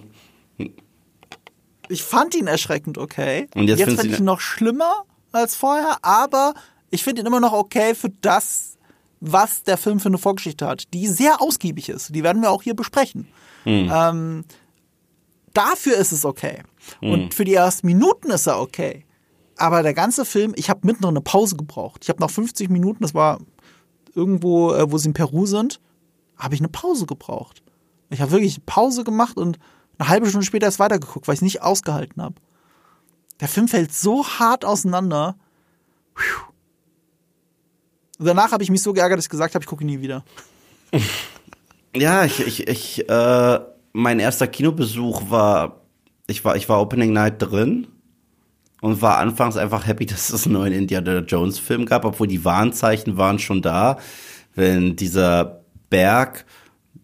Ich 1.90 2.04
fand 2.04 2.36
ihn 2.36 2.48
erschreckend 2.48 2.98
okay. 2.98 3.48
Und 3.56 3.68
jetzt, 3.68 3.80
jetzt 3.80 4.00
finde 4.00 4.14
ich 4.14 4.20
ihn 4.20 4.26
noch 4.26 4.40
schlimmer 4.40 5.04
als 5.32 5.56
vorher, 5.56 5.98
aber 6.04 6.54
ich 6.90 7.04
finde 7.04 7.22
ihn 7.22 7.28
immer 7.28 7.40
noch 7.40 7.54
okay 7.54 7.96
für 7.96 8.10
das, 8.22 8.78
was 9.20 9.64
der 9.64 9.78
Film 9.78 10.00
für 10.00 10.10
eine 10.10 10.18
Vorgeschichte 10.18 10.68
hat, 10.68 10.94
die 10.94 11.08
sehr 11.08 11.42
ausgiebig 11.42 11.90
ist. 11.90 12.14
Die 12.16 12.24
werden 12.24 12.42
wir 12.42 12.52
auch 12.52 12.64
hier 12.64 12.76
besprechen. 12.76 13.28
Hm. 13.64 13.92
Ähm, 13.94 14.46
dafür 15.54 15.98
ist 15.98 16.12
es 16.12 16.26
okay. 16.26 16.64
Hm. 17.00 17.12
Und 17.12 17.34
für 17.34 17.46
die 17.46 17.54
ersten 17.54 17.88
Minuten 17.88 18.32
ist 18.32 18.48
er 18.48 18.60
okay. 18.60 19.06
Aber 19.58 19.84
der 19.84 19.94
ganze 19.94 20.26
Film, 20.26 20.54
ich 20.56 20.70
habe 20.70 20.88
mitten 20.88 21.06
eine 21.06 21.22
Pause 21.22 21.56
gebraucht. 21.56 22.02
Ich 22.04 22.10
habe 22.10 22.20
nach 22.20 22.30
50 22.30 22.70
Minuten, 22.70 23.04
das 23.04 23.14
war 23.14 23.40
irgendwo, 24.16 24.74
äh, 24.74 24.92
wo 24.92 24.98
sie 24.98 25.10
in 25.10 25.14
Peru 25.14 25.46
sind, 25.46 25.80
habe 26.38 26.56
ich 26.56 26.62
eine 26.62 26.70
Pause 26.70 27.06
gebraucht. 27.06 27.62
Ich 28.10 28.22
habe 28.22 28.32
wirklich 28.32 28.66
Pause 28.66 29.04
gemacht 29.04 29.38
und 29.38 29.60
eine 29.98 30.10
halbe 30.10 30.28
Stunde 30.28 30.46
später 30.46 30.66
erst 30.66 30.80
weitergeguckt, 30.80 31.28
weil 31.28 31.34
ich 31.34 31.40
es 31.40 31.44
nicht 31.44 31.62
ausgehalten 31.62 32.22
habe. 32.22 32.36
Der 33.40 33.48
Film 33.48 33.68
fällt 33.68 33.94
so 33.94 34.26
hart 34.26 34.66
auseinander. 34.66 35.36
Und 38.18 38.26
danach 38.26 38.52
habe 38.52 38.64
ich 38.64 38.70
mich 38.70 38.82
so 38.82 38.94
geärgert, 38.94 39.18
dass 39.18 39.26
ich 39.26 39.30
gesagt 39.30 39.56
habe, 39.56 39.64
ich 39.64 39.70
gucke 39.70 39.84
ihn 39.84 39.88
nie 39.88 40.02
wieder. 40.02 40.24
Ja, 41.94 42.24
ich, 42.24 42.40
ich, 42.40 42.68
ich 42.70 43.10
äh, 43.10 43.60
mein 43.94 44.20
erster 44.20 44.48
Kinobesuch 44.48 45.30
war, 45.30 45.82
ich 46.28 46.44
war, 46.46 46.56
ich 46.56 46.70
war 46.70 46.82
Opening 46.82 47.14
Night 47.14 47.36
drin 47.42 47.88
und 48.82 49.02
war 49.02 49.18
anfangs 49.18 49.58
einfach 49.58 49.86
happy, 49.88 50.06
dass 50.08 50.30
es 50.30 50.46
einen 50.46 50.54
neuen 50.54 50.74
Indiana 50.74 51.20
Jones 51.20 51.60
Film 51.60 51.86
gab, 51.86 52.06
obwohl 52.06 52.28
die 52.28 52.46
Warnzeichen 52.46 53.18
waren 53.18 53.40
schon 53.40 53.62
da, 53.62 53.98
wenn 54.56 54.96
dieser 54.96 55.62
Berg 55.90 56.46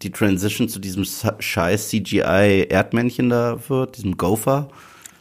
die 0.02 0.12
Transition 0.12 0.69
zu 0.69 0.80
diesem 0.80 1.06
scheiß 1.06 1.89
CGI 1.89 2.67
Erdmännchen 2.69 3.30
da 3.30 3.58
wird, 3.67 3.97
diesem 3.97 4.17
Gopher. 4.17 4.69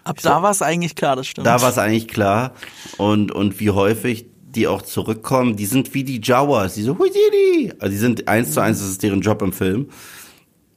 Ab 0.05 0.19
da 0.23 0.43
war 0.43 0.51
es 0.51 0.63
eigentlich 0.63 0.95
klar, 0.95 1.17
das 1.17 1.27
stimmt. 1.27 1.47
Da 1.47 1.63
war 1.63 1.71
es 1.71 1.79
eigentlich 1.79 2.09
klar 2.09 2.53
und 2.99 3.33
und 3.33 3.59
wie 3.59 3.71
häufig 3.71 4.27
die 4.57 4.69
auch 4.69 4.83
zurückkommen, 4.83 5.57
die 5.57 5.67
sind 5.67 5.95
wie 5.95 6.05
die 6.05 6.21
Jawas, 6.23 6.75
die 6.75 6.83
so 6.83 6.99
Huididi. 6.99 7.73
Also 7.79 7.91
die 7.91 7.99
sind 7.99 8.29
eins 8.29 8.53
zu 8.53 8.61
eins, 8.61 8.79
das 8.79 8.89
ist 8.89 9.03
deren 9.03 9.21
Job 9.21 9.43
im 9.43 9.53
Film. 9.53 9.89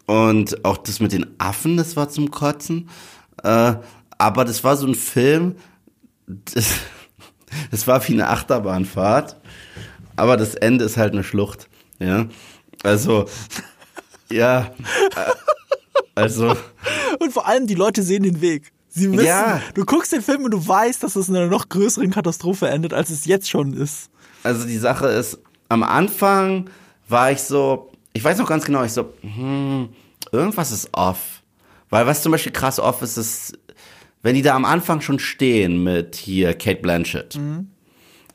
Und 0.10 0.66
auch 0.66 0.78
das 0.78 1.00
mit 1.00 1.12
den 1.12 1.28
Affen, 1.38 1.78
das 1.78 1.96
war 1.96 2.10
zum 2.10 2.32
Kotzen. 2.32 2.90
Äh, 3.44 3.76
aber 4.18 4.44
das 4.44 4.64
war 4.64 4.76
so 4.76 4.88
ein 4.88 4.96
Film, 4.96 5.56
das, 6.26 6.66
das 7.72 7.86
war 7.86 8.08
wie 8.08 8.14
eine 8.14 8.28
Achterbahnfahrt, 8.28 9.40
aber 10.16 10.36
das 10.36 10.56
Ende 10.56 10.86
ist 10.86 10.98
halt 10.98 11.14
eine 11.14 11.24
Schlucht. 11.24 11.70
Ja, 12.00 12.26
also, 12.82 13.26
ja, 14.32 14.72
äh, 15.16 15.32
also. 16.16 16.58
Und 17.20 17.32
vor 17.32 17.48
allem 17.48 17.68
die 17.68 17.76
Leute 17.76 18.02
sehen 18.02 18.24
den 18.24 18.42
Weg. 18.42 18.72
Sie 18.88 19.12
wissen, 19.12 19.28
ja. 19.28 19.62
du 19.76 19.86
guckst 19.86 20.12
den 20.12 20.24
Film 20.24 20.44
und 20.44 20.52
du 20.56 20.68
weißt, 20.68 21.04
dass 21.04 21.18
es 21.18 21.30
in 21.30 21.36
einer 21.36 21.50
noch 21.50 21.70
größeren 21.70 22.10
Katastrophe 22.10 22.68
endet, 22.68 22.96
als 22.96 23.12
es 23.12 23.26
jetzt 23.26 23.48
schon 23.48 23.74
ist. 23.74 24.10
Also 24.42 24.66
die 24.66 24.80
Sache 24.80 25.06
ist, 25.06 25.38
am 25.68 25.84
Anfang 25.84 26.68
war 27.08 27.32
ich 27.32 27.42
so, 27.42 27.92
ich 28.20 28.26
weiß 28.26 28.38
noch 28.38 28.50
ganz 28.50 28.66
genau, 28.66 28.84
ich 28.84 28.92
so, 28.92 29.14
hm, 29.22 29.88
irgendwas 30.34 30.74
ist 30.74 30.90
off. 30.92 31.42
Weil 31.90 32.06
was 32.06 32.22
zum 32.22 32.34
Beispiel 32.34 32.52
krass 32.52 32.78
off 32.78 33.02
ist, 33.02 33.16
ist 33.16 33.58
wenn 34.22 34.36
die 34.36 34.42
da 34.42 34.56
am 34.56 34.66
Anfang 34.66 35.00
schon 35.00 35.20
stehen 35.20 35.82
mit 35.86 36.18
hier 36.18 36.54
Kate 36.54 36.82
Blanchett, 36.82 37.38
mhm. 37.38 37.70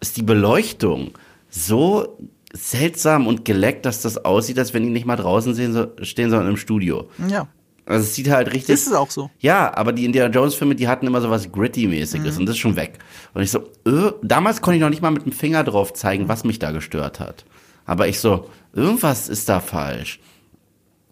ist 0.00 0.16
die 0.16 0.22
Beleuchtung 0.22 1.10
so 1.50 2.16
seltsam 2.54 3.26
und 3.26 3.44
geleckt, 3.44 3.84
dass 3.84 4.00
das 4.00 4.24
aussieht, 4.24 4.58
als 4.58 4.72
wenn 4.72 4.84
die 4.84 4.88
nicht 4.88 5.04
mal 5.04 5.16
draußen 5.16 5.54
stehen, 6.00 6.30
sondern 6.30 6.48
im 6.48 6.56
Studio. 6.56 7.10
Ja. 7.28 7.46
Also 7.84 8.04
es 8.04 8.14
sieht 8.14 8.30
halt 8.30 8.54
richtig. 8.54 8.70
Ist 8.70 8.86
es 8.86 8.94
auch 8.94 9.10
so? 9.10 9.28
Ja, 9.38 9.76
aber 9.76 9.92
die 9.92 10.06
Indiana 10.06 10.32
Jones 10.32 10.54
Filme, 10.54 10.74
die 10.74 10.88
hatten 10.88 11.06
immer 11.06 11.20
so 11.20 11.28
was 11.28 11.52
gritty-mäßiges 11.52 12.36
mhm. 12.36 12.40
und 12.40 12.46
das 12.46 12.54
ist 12.54 12.60
schon 12.60 12.76
weg. 12.76 13.00
Und 13.34 13.42
ich 13.42 13.50
so, 13.50 13.58
äh, 13.86 14.12
damals 14.22 14.62
konnte 14.62 14.76
ich 14.76 14.80
noch 14.80 14.88
nicht 14.88 15.02
mal 15.02 15.10
mit 15.10 15.26
dem 15.26 15.32
Finger 15.32 15.62
drauf 15.62 15.92
zeigen, 15.92 16.26
was 16.26 16.44
mich 16.44 16.58
da 16.58 16.70
gestört 16.70 17.20
hat. 17.20 17.44
Aber 17.84 18.08
ich 18.08 18.20
so, 18.20 18.50
irgendwas 18.72 19.28
ist 19.28 19.48
da 19.48 19.60
falsch. 19.60 20.20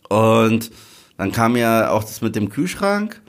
Und 0.09 0.71
dann 1.17 1.33
kam 1.33 1.57
ja 1.57 1.91
auch 1.91 2.05
das 2.05 2.21
mit 2.21 2.37
dem 2.37 2.49
Kühlschrank 2.49 3.23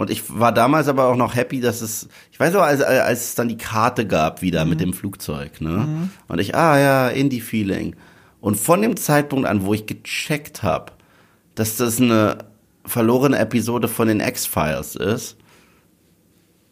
und 0.00 0.08
ich 0.08 0.22
war 0.38 0.50
damals 0.50 0.88
aber 0.88 1.08
auch 1.08 1.14
noch 1.14 1.34
happy, 1.34 1.60
dass 1.60 1.82
es, 1.82 2.08
ich 2.32 2.40
weiß 2.40 2.54
auch, 2.54 2.62
als, 2.62 2.80
als 2.80 3.20
es 3.20 3.34
dann 3.34 3.48
die 3.48 3.58
Karte 3.58 4.06
gab 4.06 4.40
wieder 4.40 4.64
mhm. 4.64 4.70
mit 4.70 4.80
dem 4.80 4.94
Flugzeug, 4.94 5.60
ne? 5.60 5.86
Mhm. 5.86 6.10
Und 6.26 6.38
ich, 6.38 6.54
ah 6.54 6.78
ja, 6.78 7.08
Indie-Feeling. 7.08 7.96
Und 8.40 8.56
von 8.56 8.80
dem 8.80 8.96
Zeitpunkt 8.96 9.46
an, 9.46 9.66
wo 9.66 9.74
ich 9.74 9.84
gecheckt 9.84 10.62
habe, 10.62 10.92
dass 11.54 11.76
das 11.76 12.00
eine 12.00 12.46
verlorene 12.86 13.38
Episode 13.38 13.88
von 13.88 14.08
den 14.08 14.20
X-Files 14.20 14.96
ist, 14.96 15.36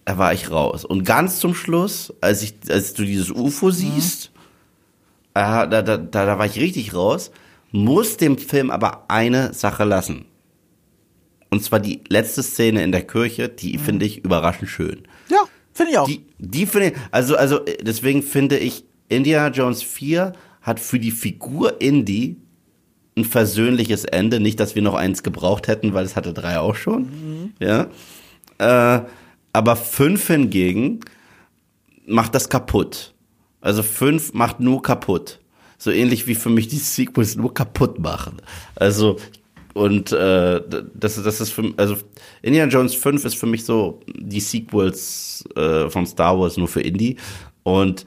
da 0.06 0.16
war 0.16 0.32
ich 0.32 0.50
raus. 0.50 0.86
Und 0.86 1.04
ganz 1.04 1.38
zum 1.38 1.54
Schluss, 1.54 2.14
als 2.22 2.40
ich, 2.40 2.54
als 2.70 2.94
du 2.94 3.04
dieses 3.04 3.30
UFO 3.30 3.66
mhm. 3.66 3.72
siehst, 3.72 4.30
da, 5.38 5.66
da, 5.66 5.82
da, 5.82 5.96
da 5.98 6.38
war 6.38 6.46
ich 6.46 6.56
richtig 6.56 6.94
raus, 6.94 7.30
muss 7.70 8.16
dem 8.16 8.38
Film 8.38 8.70
aber 8.70 9.04
eine 9.08 9.52
Sache 9.52 9.84
lassen. 9.84 10.26
Und 11.50 11.62
zwar 11.62 11.80
die 11.80 12.00
letzte 12.08 12.42
Szene 12.42 12.82
in 12.82 12.92
der 12.92 13.06
Kirche, 13.06 13.48
die 13.48 13.78
mhm. 13.78 13.82
finde 13.82 14.06
ich 14.06 14.24
überraschend 14.24 14.68
schön. 14.68 15.02
Ja, 15.28 15.44
finde 15.72 15.92
ich 15.92 15.98
auch. 15.98 16.06
Die, 16.06 16.26
die 16.38 16.66
finde 16.66 16.88
ich, 16.88 16.94
also, 17.10 17.36
also 17.36 17.60
deswegen 17.80 18.22
finde 18.22 18.58
ich, 18.58 18.84
Indiana 19.08 19.54
Jones 19.54 19.82
4 19.82 20.34
hat 20.60 20.80
für 20.80 20.98
die 20.98 21.10
Figur 21.10 21.80
Indy 21.80 22.36
ein 23.16 23.24
versöhnliches 23.24 24.04
Ende. 24.04 24.40
Nicht, 24.40 24.60
dass 24.60 24.74
wir 24.74 24.82
noch 24.82 24.94
eins 24.94 25.22
gebraucht 25.22 25.68
hätten, 25.68 25.94
weil 25.94 26.04
es 26.04 26.16
hatte 26.16 26.34
drei 26.34 26.58
auch 26.58 26.76
schon. 26.76 27.02
Mhm. 27.02 27.52
Ja. 27.58 27.88
Äh, 28.58 29.02
aber 29.52 29.76
fünf 29.76 30.26
hingegen 30.26 31.00
macht 32.06 32.34
das 32.34 32.48
kaputt. 32.48 33.14
Also 33.60 33.82
fünf 33.82 34.32
macht 34.34 34.60
nur 34.60 34.82
kaputt. 34.82 35.40
So 35.78 35.90
ähnlich 35.90 36.26
wie 36.26 36.34
für 36.34 36.50
mich 36.50 36.68
die 36.68 36.78
Sequels 36.78 37.36
nur 37.36 37.54
kaputt 37.54 37.98
machen. 37.98 38.42
Also 38.74 39.18
und 39.74 40.10
äh, 40.10 40.60
das, 40.94 41.22
das 41.22 41.40
ist 41.40 41.52
für 41.52 41.72
also 41.76 41.96
Indiana 42.42 42.70
Jones 42.70 42.94
5 42.94 43.24
ist 43.24 43.36
für 43.36 43.46
mich 43.46 43.64
so 43.64 44.00
die 44.08 44.40
Sequels 44.40 45.44
äh, 45.54 45.88
von 45.88 46.04
Star 46.04 46.38
Wars 46.38 46.56
nur 46.56 46.68
für 46.68 46.80
Indie. 46.80 47.16
Und 47.62 48.04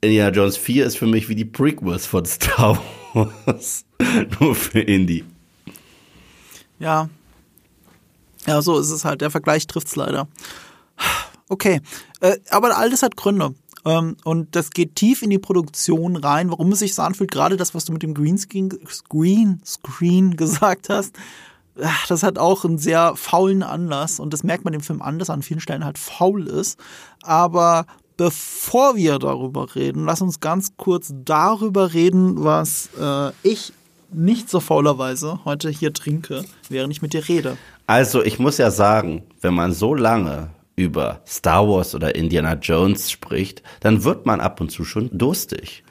Indiana 0.00 0.34
Jones 0.34 0.56
4 0.56 0.86
ist 0.86 0.96
für 0.96 1.06
mich 1.06 1.28
wie 1.28 1.34
die 1.34 1.44
Prequels 1.44 2.06
von 2.06 2.24
Star 2.26 2.80
Wars. 3.12 3.84
Nur 4.40 4.54
für 4.54 4.80
Indie. 4.80 5.24
Ja. 6.78 7.08
Ja, 8.46 8.60
so 8.62 8.78
ist 8.78 8.90
es 8.90 9.04
halt. 9.04 9.20
Der 9.20 9.30
Vergleich 9.30 9.66
trifft's 9.66 9.94
leider. 9.94 10.26
Okay. 11.48 11.80
Äh, 12.20 12.38
aber 12.50 12.76
alles 12.76 13.02
hat 13.02 13.16
Gründe. 13.16 13.54
Ähm, 13.84 14.16
und 14.24 14.54
das 14.54 14.70
geht 14.70 14.96
tief 14.96 15.22
in 15.22 15.30
die 15.30 15.38
Produktion 15.38 16.16
rein, 16.16 16.50
warum 16.50 16.72
es 16.72 16.80
sich 16.80 16.94
so 16.94 17.02
anfühlt. 17.02 17.30
Gerade 17.30 17.56
das, 17.56 17.74
was 17.74 17.84
du 17.84 17.92
mit 17.92 18.02
dem 18.02 18.14
Greenscreen, 18.14 19.60
Screen 19.64 20.36
gesagt 20.36 20.88
hast. 20.88 21.16
Das 22.08 22.22
hat 22.22 22.38
auch 22.38 22.66
einen 22.66 22.76
sehr 22.76 23.16
faulen 23.16 23.62
Anlass 23.62 24.20
und 24.20 24.34
das 24.34 24.44
merkt 24.44 24.64
man 24.64 24.72
dem 24.72 24.82
Film 24.82 25.00
an, 25.00 25.18
dass 25.18 25.30
er 25.30 25.34
an 25.34 25.42
vielen 25.42 25.60
Stellen 25.60 25.86
halt 25.86 25.96
faul 25.96 26.46
ist. 26.46 26.78
Aber 27.22 27.86
bevor 28.18 28.94
wir 28.94 29.18
darüber 29.18 29.74
reden, 29.74 30.04
lass 30.04 30.20
uns 30.20 30.40
ganz 30.40 30.74
kurz 30.76 31.14
darüber 31.24 31.94
reden, 31.94 32.44
was 32.44 32.90
äh, 33.00 33.30
ich 33.42 33.72
nicht 34.12 34.50
so 34.50 34.60
faulerweise 34.60 35.40
heute 35.46 35.70
hier 35.70 35.94
trinke, 35.94 36.44
während 36.68 36.92
ich 36.92 37.00
mit 37.00 37.14
dir 37.14 37.26
rede. 37.26 37.56
Also 37.86 38.22
ich 38.22 38.38
muss 38.38 38.58
ja 38.58 38.70
sagen, 38.70 39.22
wenn 39.40 39.54
man 39.54 39.72
so 39.72 39.94
lange 39.94 40.50
über 40.76 41.20
Star 41.26 41.68
Wars 41.68 41.94
oder 41.94 42.14
Indiana 42.14 42.54
Jones 42.54 43.10
spricht, 43.10 43.62
dann 43.80 44.04
wird 44.04 44.26
man 44.26 44.40
ab 44.40 44.60
und 44.60 44.70
zu 44.70 44.84
schon 44.84 45.10
durstig. 45.16 45.84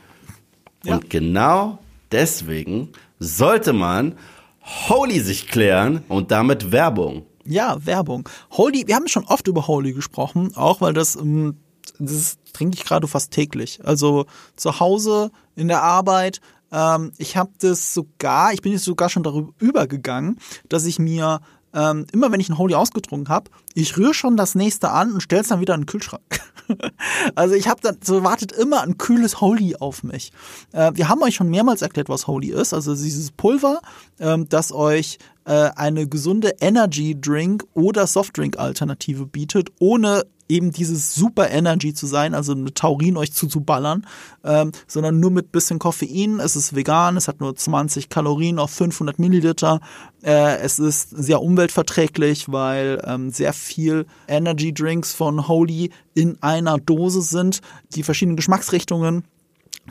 Ja. 0.83 0.95
Und 0.95 1.09
genau 1.09 1.79
deswegen 2.11 2.89
sollte 3.19 3.73
man 3.73 4.17
Holy 4.63 5.19
sich 5.19 5.47
klären 5.47 6.03
und 6.07 6.31
damit 6.31 6.71
Werbung. 6.71 7.25
Ja, 7.45 7.77
Werbung. 7.85 8.27
Holy, 8.51 8.87
wir 8.87 8.95
haben 8.95 9.07
schon 9.07 9.25
oft 9.25 9.47
über 9.47 9.67
Holy 9.67 9.93
gesprochen, 9.93 10.55
auch 10.55 10.81
weil 10.81 10.93
das, 10.93 11.15
ähm, 11.15 11.57
das 11.99 12.37
trinke 12.53 12.77
ich 12.77 12.83
gerade 12.83 13.07
fast 13.07 13.31
täglich. 13.31 13.79
Also 13.83 14.25
zu 14.55 14.79
Hause, 14.79 15.31
in 15.55 15.67
der 15.67 15.83
Arbeit. 15.83 16.41
Ähm, 16.71 17.11
ich 17.17 17.37
habe 17.37 17.51
das 17.59 17.93
sogar, 17.93 18.53
ich 18.53 18.61
bin 18.61 18.71
jetzt 18.71 18.85
sogar 18.85 19.09
schon 19.09 19.23
darüber 19.23 19.53
übergegangen, 19.59 20.39
dass 20.69 20.85
ich 20.85 20.99
mir 20.99 21.41
ähm, 21.73 22.05
immer 22.11 22.31
wenn 22.31 22.39
ich 22.39 22.49
ein 22.49 22.57
Holy 22.57 22.75
ausgetrunken 22.75 23.29
habe, 23.29 23.49
ich 23.73 23.97
rühre 23.97 24.13
schon 24.13 24.37
das 24.37 24.55
nächste 24.55 24.91
an 24.91 25.13
und 25.13 25.21
stelle 25.21 25.41
es 25.41 25.47
dann 25.47 25.61
wieder 25.61 25.75
in 25.75 25.81
den 25.81 25.85
Kühlschrank. 25.87 26.21
also 27.35 27.55
ich 27.55 27.67
habe 27.67 27.81
dann, 27.81 27.97
so 28.03 28.23
wartet 28.23 28.51
immer 28.51 28.81
ein 28.81 28.97
kühles 28.97 29.41
Holy 29.41 29.75
auf 29.75 30.03
mich. 30.03 30.31
Äh, 30.71 30.91
wir 30.95 31.09
haben 31.09 31.21
euch 31.23 31.35
schon 31.35 31.49
mehrmals 31.49 31.81
erklärt, 31.81 32.09
was 32.09 32.27
Holy 32.27 32.49
ist. 32.49 32.73
Also 32.73 32.95
dieses 32.95 33.31
Pulver, 33.31 33.81
ähm, 34.19 34.47
das 34.49 34.71
euch 34.71 35.17
äh, 35.45 35.69
eine 35.75 36.07
gesunde 36.07 36.55
Energy 36.59 37.19
Drink 37.19 37.65
oder 37.73 38.07
Softdrink 38.07 38.59
Alternative 38.59 39.25
bietet, 39.25 39.69
ohne 39.79 40.25
eben 40.51 40.71
dieses 40.71 41.15
Super 41.15 41.49
Energy 41.49 41.93
zu 41.93 42.05
sein, 42.05 42.35
also 42.35 42.55
mit 42.55 42.75
Taurin 42.75 43.17
euch 43.17 43.31
zuzuballern, 43.31 44.05
ähm, 44.43 44.71
sondern 44.85 45.19
nur 45.19 45.31
mit 45.31 45.51
bisschen 45.51 45.79
Koffein. 45.79 46.39
Es 46.39 46.55
ist 46.55 46.75
vegan, 46.75 47.15
es 47.17 47.27
hat 47.27 47.39
nur 47.39 47.55
20 47.55 48.09
Kalorien 48.09 48.59
auf 48.59 48.71
500 48.71 49.17
Milliliter. 49.17 49.79
Äh, 50.21 50.57
es 50.57 50.77
ist 50.77 51.09
sehr 51.09 51.41
umweltverträglich, 51.41 52.51
weil 52.51 53.01
ähm, 53.05 53.31
sehr 53.31 53.53
viel 53.53 54.05
Energy 54.27 54.73
Drinks 54.73 55.13
von 55.13 55.47
Holy 55.47 55.91
in 56.13 56.37
einer 56.43 56.77
Dose 56.77 57.21
sind, 57.21 57.61
die 57.95 58.03
verschiedenen 58.03 58.35
Geschmacksrichtungen 58.35 59.23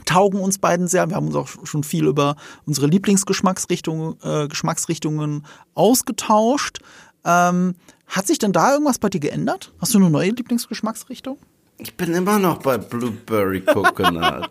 taugen 0.04 0.40
uns 0.40 0.58
beiden 0.58 0.86
sehr. 0.86 1.08
Wir 1.08 1.16
haben 1.16 1.26
uns 1.26 1.36
auch 1.36 1.48
schon 1.64 1.82
viel 1.82 2.06
über 2.06 2.36
unsere 2.64 2.86
Lieblingsgeschmacksrichtungen 2.86 4.14
äh, 4.22 4.46
Geschmacksrichtungen 4.46 5.44
ausgetauscht. 5.74 6.78
Ähm, 7.24 7.74
hat 8.10 8.26
sich 8.26 8.38
denn 8.38 8.52
da 8.52 8.72
irgendwas 8.72 8.98
bei 8.98 9.08
dir 9.08 9.20
geändert? 9.20 9.72
Hast 9.80 9.94
du 9.94 9.98
eine 9.98 10.10
neue 10.10 10.30
Lieblingsgeschmacksrichtung? 10.30 11.38
Ich 11.78 11.96
bin 11.96 12.12
immer 12.12 12.38
noch 12.38 12.58
bei 12.58 12.76
Blueberry 12.76 13.62
Coconut. 13.62 14.50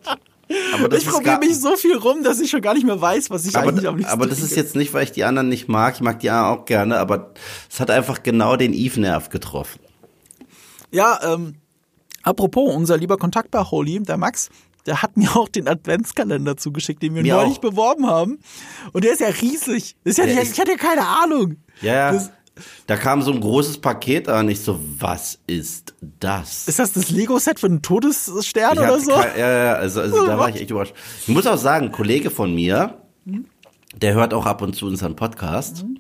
Aber 0.74 0.98
ich 0.98 1.06
probiere 1.06 1.38
mich 1.38 1.60
so 1.60 1.76
viel 1.76 1.96
rum, 1.96 2.24
dass 2.24 2.40
ich 2.40 2.50
schon 2.50 2.62
gar 2.62 2.74
nicht 2.74 2.86
mehr 2.86 3.00
weiß, 3.00 3.30
was 3.30 3.46
ich 3.46 3.56
aber, 3.56 3.70
eigentlich 3.70 3.88
am 3.88 3.98
liebsten 3.98 4.12
Aber 4.12 4.26
das 4.26 4.40
ist 4.40 4.56
jetzt 4.56 4.76
nicht, 4.76 4.94
weil 4.94 5.04
ich 5.04 5.12
die 5.12 5.24
anderen 5.24 5.48
nicht 5.48 5.68
mag. 5.68 5.96
Ich 5.96 6.02
mag 6.02 6.20
die 6.22 6.30
anderen 6.32 6.58
auch 6.58 6.66
gerne, 6.66 6.98
aber 6.98 7.34
es 7.70 7.80
hat 7.80 7.92
einfach 7.92 8.24
genau 8.24 8.56
den 8.56 8.74
Eve-Nerv 8.74 9.30
getroffen. 9.30 9.80
Ja, 10.92 11.20
ähm, 11.24 11.56
apropos, 12.24 12.74
unser 12.74 12.98
lieber 12.98 13.18
Kontakt 13.18 13.52
bei 13.52 13.60
Holy, 13.60 14.00
der 14.00 14.18
Max, 14.18 14.50
der 14.88 15.04
hat 15.04 15.18
mir 15.18 15.36
auch 15.36 15.50
den 15.50 15.68
Adventskalender 15.68 16.58
zugeschickt, 16.58 17.04
den 17.04 17.14
wir 17.14 17.22
mir 17.22 17.36
neulich 17.36 17.58
auch. 17.58 17.62
beworben 17.62 18.08
haben. 18.08 18.40
Und 18.92 19.04
der 19.04 19.14
ist 19.14 19.22
ja 19.22 19.28
riesig. 19.28 19.96
Das 20.04 20.14
ist 20.14 20.18
ja, 20.18 20.26
nicht, 20.26 20.52
ich 20.52 20.60
hatte 20.60 20.72
ja 20.72 20.78
keine 20.78 21.06
Ahnung. 21.06 21.58
Ja, 21.82 21.94
ja. 21.94 22.12
Das, 22.12 22.32
da 22.88 22.96
kam 22.96 23.22
so 23.22 23.32
ein 23.32 23.40
großes 23.40 23.80
Paket 23.80 24.30
an. 24.30 24.50
Ich 24.50 24.62
so, 24.62 24.80
was 25.00 25.40
ist 25.48 25.94
das? 26.20 26.68
Ist 26.68 26.80
das 26.80 26.94
das 26.94 27.10
Lego-Set 27.10 27.60
für 27.60 27.68
einen 27.68 27.82
Todesstern 27.82 28.74
ich 28.74 28.80
oder 28.80 29.00
so? 29.00 29.12
Kein, 29.12 29.40
ja, 29.40 29.66
ja, 29.66 29.74
also, 29.74 30.02
also 30.02 30.26
da 30.26 30.38
war 30.38 30.50
ich 30.50 30.56
echt 30.62 30.72
überrascht. 30.72 30.94
Ich 31.22 31.28
muss 31.30 31.48
auch 31.48 31.58
sagen, 31.58 31.88
ein 31.88 31.92
Kollege 31.92 32.30
von 32.30 32.54
mir, 32.54 33.02
der 33.96 34.14
hört 34.14 34.34
auch 34.34 34.46
ab 34.46 34.62
und 34.62 34.76
zu 34.76 34.86
unseren 34.86 35.16
Podcast. 35.16 35.84
Mhm. 35.84 36.00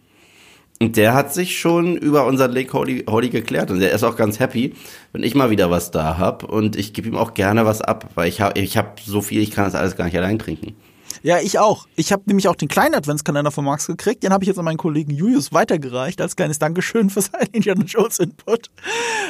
Und 0.82 0.95
der 0.95 1.13
hat 1.13 1.34
sich 1.34 1.60
schon 1.60 1.98
über 1.98 2.26
unseren 2.26 2.54
Lake 2.54 2.72
Holy, 2.72 3.04
Holy 3.10 3.30
geklärt 3.30 3.69
und 3.69 3.82
der 3.82 3.91
ist 3.91 4.04
auch 4.04 4.15
ganz 4.15 4.39
happy, 4.39 4.76
wenn 5.12 5.24
ich 5.24 5.36
mal 5.36 5.50
wieder 5.50 5.69
was 5.69 5.91
da 5.91 6.17
hab 6.17 6.43
und 6.43 6.78
ich 6.78 6.93
gebe 6.93 7.10
ihm 7.10 7.17
auch 7.17 7.34
gerne 7.34 7.65
was 7.65 7.82
ab, 7.82 8.12
weil 8.15 8.30
ich 8.30 8.39
habe 8.39 8.58
ich 8.58 8.78
hab 8.78 9.02
so 9.02 9.22
viel, 9.22 9.41
ich 9.41 9.52
kann 9.52 9.65
das 9.65 9.76
alles 9.76 9.98
gar 9.98 10.06
nicht 10.06 10.17
allein 10.17 10.39
trinken. 10.39 10.78
Ja, 11.21 11.39
ich 11.39 11.60
auch. 11.60 11.88
Ich 11.95 12.12
habe 12.12 12.23
nämlich 12.25 12.47
auch 12.47 12.55
den 12.55 12.67
kleinen 12.67 12.95
Adventskalender 12.95 13.51
von 13.51 13.65
Max 13.65 13.88
gekriegt. 13.88 14.23
Den 14.23 14.32
habe 14.32 14.43
ich 14.43 14.47
jetzt 14.47 14.58
an 14.58 14.65
meinen 14.65 14.77
Kollegen 14.77 15.12
Julius 15.12 15.51
weitergereicht 15.51 16.21
als 16.21 16.36
kleines 16.36 16.60
Dankeschön 16.60 17.10
für 17.10 17.21
seinen 17.21 17.47
Indiana 17.51 17.84
Jones 17.84 18.19
Input. 18.19 18.69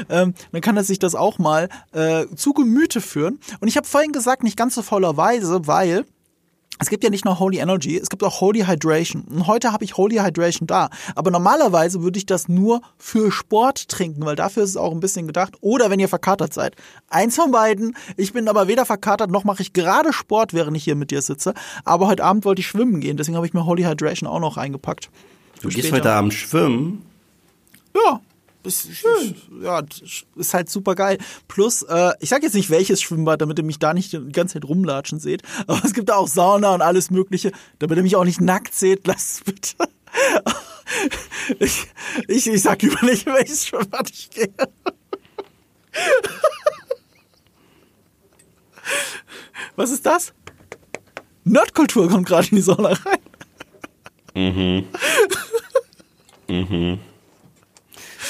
Ähm, 0.10 0.34
dann 0.52 0.62
kann 0.62 0.78
er 0.78 0.84
sich 0.84 1.00
das 1.00 1.16
auch 1.16 1.40
mal 1.40 1.70
äh, 1.92 2.26
zu 2.36 2.54
Gemüte 2.54 3.02
führen. 3.02 3.40
Und 3.60 3.68
ich 3.68 3.78
habe 3.78 3.88
vorhin 3.88 4.12
gesagt, 4.12 4.44
nicht 4.44 4.58
ganz 4.58 4.76
so 4.76 4.82
faulerweise, 4.82 5.68
weil 5.68 6.06
es 6.80 6.90
gibt 6.90 7.04
ja 7.04 7.10
nicht 7.10 7.26
nur 7.26 7.40
Holy 7.40 7.60
Energy, 7.60 7.98
es 7.98 8.10
gibt 8.10 8.24
auch 8.24 8.40
Holy 8.40 8.62
Hydration. 8.62 9.24
Und 9.24 9.48
heute 9.48 9.74
habe 9.74 9.84
ich 9.84 9.98
Holy 9.98 10.16
Hydration 10.16 10.66
da. 10.66 10.90
Aber 11.14 11.30
normalerweise 11.30 12.02
würde 12.02 12.18
ich 12.18 12.26
das 12.26 12.48
nur 12.48 12.82
für 12.98 13.32
Sport 13.32 13.90
trinken, 13.90 14.26
weil 14.26 14.38
dafür 14.38 14.64
ist 14.64 14.72
es 14.72 14.78
auch 14.78 14.94
ein 14.94 15.02
bisschen 15.02 15.28
gedacht. 15.28 15.56
Oder 15.60 15.90
wenn 15.90 16.00
ihr 16.00 16.08
verkatert 16.08 16.54
seid. 16.54 16.76
Eins 17.10 17.36
von 17.36 17.52
beiden. 17.52 17.96
Ich 18.16 18.32
bin 18.32 18.48
aber 18.48 18.68
weder 18.70 18.86
verkatert, 18.86 19.30
noch 19.30 19.44
mache 19.44 19.62
ich 19.62 19.74
gerade 19.74 20.14
Sport, 20.14 20.54
während 20.54 20.78
ich 20.78 20.86
hier 20.86 20.96
mit 20.96 21.12
dir 21.12 21.22
sitze. 21.22 21.54
Aber 21.84 22.08
heute 22.08 22.24
Abend 22.24 22.46
wollte 22.46 22.62
ich 22.62 22.68
schwimmen 22.68 23.02
gehen, 23.02 23.18
deswegen 23.18 23.36
habe 23.36 23.46
ich 23.46 23.54
mir 23.54 23.66
Holy 23.66 23.84
Hydration 23.84 24.30
auch 24.30 24.40
noch 24.40 24.56
eingepackt. 24.56 25.10
Du 25.62 25.68
gehst 25.68 25.92
heute 25.92 26.12
Abend 26.12 26.34
schwimmen? 26.34 27.06
Ja, 27.94 28.22
ist 28.64 28.94
schön. 28.94 29.36
Ja, 29.62 29.82
ist 30.36 30.54
halt 30.54 30.70
super 30.70 30.96
geil. 30.96 31.18
Plus, 31.48 31.84
äh, 31.84 32.12
ich 32.20 32.30
sag 32.30 32.44
jetzt 32.44 32.56
nicht 32.56 32.70
welches 32.70 33.02
Schwimmbad, 33.02 33.42
damit 33.42 33.58
ihr 33.58 33.64
mich 33.64 33.80
da 33.80 33.94
nicht 33.94 34.12
die 34.12 34.32
ganze 34.32 34.56
Zeit 34.56 34.66
rumlatschen 34.66 35.20
seht, 35.20 35.44
aber 35.68 35.82
es 35.84 35.94
gibt 35.94 36.10
da 36.10 36.16
auch 36.16 36.28
Sauna 36.28 36.74
und 36.74 36.82
alles 36.82 37.10
Mögliche, 37.10 37.52
damit 37.80 37.98
ihr 37.98 38.04
mich 38.04 38.16
auch 38.16 38.26
nicht 38.26 38.42
nackt 38.42 38.74
seht, 38.74 39.08
lasst 39.08 39.30
es 39.30 39.44
bitte. 39.44 39.76
Ich, 41.60 41.86
ich, 42.28 42.48
ich 42.48 42.62
sag 42.64 42.82
über 42.82 43.06
nicht, 43.06 43.28
welches 43.28 43.68
Schwimmbad 43.68 44.10
ich 44.10 44.32
gehe. 44.32 44.52
Was 49.76 49.92
ist 49.92 50.04
das? 50.06 50.34
Nerdkultur 51.44 52.10
kommt 52.10 52.28
gerade 52.28 52.48
in 52.50 52.56
die 52.56 52.62
Sauna 52.64 52.90
rein. 52.90 53.20
Mhm. 54.36 54.88
mhm. 56.48 57.00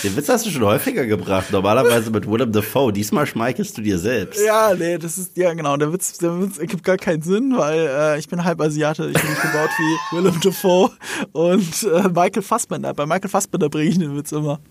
Den 0.04 0.16
Witz 0.16 0.30
hast 0.30 0.46
du 0.46 0.50
schon 0.50 0.64
häufiger 0.64 1.06
gebracht, 1.06 1.52
normalerweise 1.52 2.10
mit 2.10 2.26
Willem 2.26 2.54
Dafoe. 2.54 2.94
Diesmal 2.94 3.26
schmeichelst 3.26 3.78
du 3.78 3.82
dir 3.82 4.00
selbst. 4.00 4.42
Ja, 4.46 4.74
nee, 4.74 4.98
das 4.98 5.18
ist, 5.18 5.36
ja 5.36 5.54
genau, 5.54 5.76
der 5.76 5.92
Witz, 5.92 6.18
der 6.20 6.42
Witz 6.42 6.58
ergibt 6.58 6.86
gar 6.86 6.96
keinen 6.96 7.22
Sinn, 7.22 7.58
weil 7.58 7.80
äh, 7.80 8.18
ich 8.18 8.30
bin 8.30 8.46
halb 8.46 8.62
Asiate, 8.62 9.08
ich 9.08 9.22
bin 9.22 9.30
nicht 9.30 9.42
gebaut 9.42 9.70
wie 9.78 10.16
Willem 10.16 10.40
Dafoe 10.40 10.92
und 11.34 11.84
äh, 11.84 12.08
Michael 12.08 12.44
Fassbender. 12.44 12.94
Bei 12.94 13.06
Michael 13.06 13.30
Fassbender 13.30 13.68
bringe 13.68 13.90
ich 13.90 14.00
den 14.00 14.16
Witz 14.16 14.32
immer. 14.32 14.62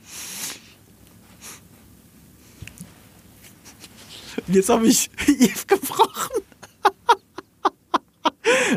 Jetzt 4.46 4.70
habe 4.70 4.86
ich 4.86 5.10
Eve 5.26 5.66
gebrochen. 5.66 6.42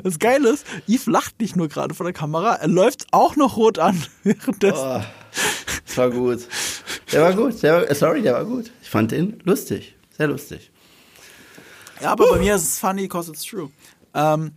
Das 0.03 0.19
Geile 0.19 0.49
ist, 0.49 0.65
Eve 0.85 1.09
lacht 1.11 1.39
nicht 1.39 1.55
nur 1.55 1.69
gerade 1.69 1.93
vor 1.93 2.03
der 2.03 2.13
Kamera, 2.13 2.55
er 2.55 2.67
läuft 2.67 3.07
auch 3.11 3.37
noch 3.37 3.55
rot 3.55 3.79
an 3.79 4.03
währenddessen. 4.23 4.85
Oh. 4.85 5.01
Das 5.85 5.97
war 5.97 6.09
gut. 6.09 6.47
Der 7.11 7.21
war 7.21 7.33
gut. 7.33 7.61
Der 7.63 7.87
war, 7.87 7.95
sorry, 7.95 8.21
der 8.21 8.33
war 8.33 8.45
gut. 8.45 8.71
Ich 8.81 8.89
fand 8.89 9.11
den 9.11 9.39
lustig. 9.43 9.95
Sehr 10.17 10.27
lustig. 10.27 10.71
Ja, 12.01 12.11
aber 12.11 12.27
uh. 12.27 12.33
bei 12.33 12.39
mir 12.39 12.55
ist 12.55 12.63
es 12.63 12.79
funny 12.79 13.03
because 13.03 13.29
it's 13.29 13.43
true. 13.43 13.69
Ähm, 14.13 14.53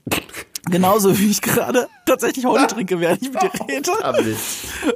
genauso 0.71 1.17
wie 1.19 1.31
ich 1.31 1.41
gerade 1.41 1.89
tatsächlich 2.07 2.45
Holly 2.45 2.67
trinke, 2.67 3.01
während 3.01 3.23
ich 3.23 3.33
mit 3.33 3.43
dir 3.43 3.51
rede. 3.69 4.37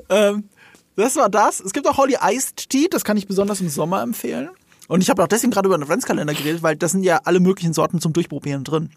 ähm, 0.09 0.49
das 0.97 1.17
war 1.17 1.29
das. 1.29 1.61
Es 1.61 1.73
gibt 1.73 1.87
auch 1.87 1.97
Holly 1.97 2.17
Iced 2.21 2.71
Tea, 2.71 2.89
das 2.91 3.05
kann 3.05 3.17
ich 3.17 3.27
besonders 3.27 3.61
im 3.61 3.69
Sommer 3.69 4.03
empfehlen. 4.03 4.51
Und 4.89 5.03
ich 5.03 5.11
habe 5.11 5.23
auch 5.23 5.29
deswegen 5.29 5.53
gerade 5.53 5.67
über 5.67 5.77
den 5.77 5.85
Adventskalender 5.85 6.35
geredet, 6.35 6.63
weil 6.63 6.77
das 6.77 6.93
sind 6.93 7.03
ja 7.03 7.21
alle 7.25 7.41
möglichen 7.41 7.75
Sorten 7.75 8.01
zum 8.01 8.13
Durchprobieren 8.13 8.65
drin. 8.65 8.91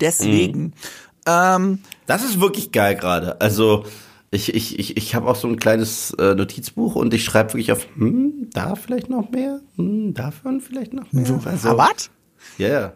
Deswegen. 0.00 0.62
Mhm. 0.62 0.72
Ähm, 1.26 1.78
das 2.06 2.24
ist 2.24 2.40
wirklich 2.40 2.72
geil 2.72 2.96
gerade. 2.96 3.40
Also 3.40 3.84
ich, 4.32 4.54
ich, 4.54 4.78
ich, 4.78 4.96
ich 4.96 5.14
habe 5.14 5.28
auch 5.28 5.36
so 5.36 5.46
ein 5.46 5.56
kleines 5.58 6.12
äh, 6.18 6.34
Notizbuch 6.34 6.96
und 6.96 7.12
ich 7.14 7.22
schreibe 7.24 7.50
wirklich 7.52 7.70
auf, 7.70 7.86
hm, 7.94 8.48
da 8.52 8.74
vielleicht 8.74 9.08
noch 9.10 9.30
mehr, 9.30 9.60
hm, 9.76 10.14
davon 10.14 10.60
vielleicht 10.60 10.94
noch 10.94 11.12
mehr. 11.12 11.40
Also, 11.44 11.76
was? 11.76 12.10
Ja, 12.58 12.68
yeah. 12.68 12.92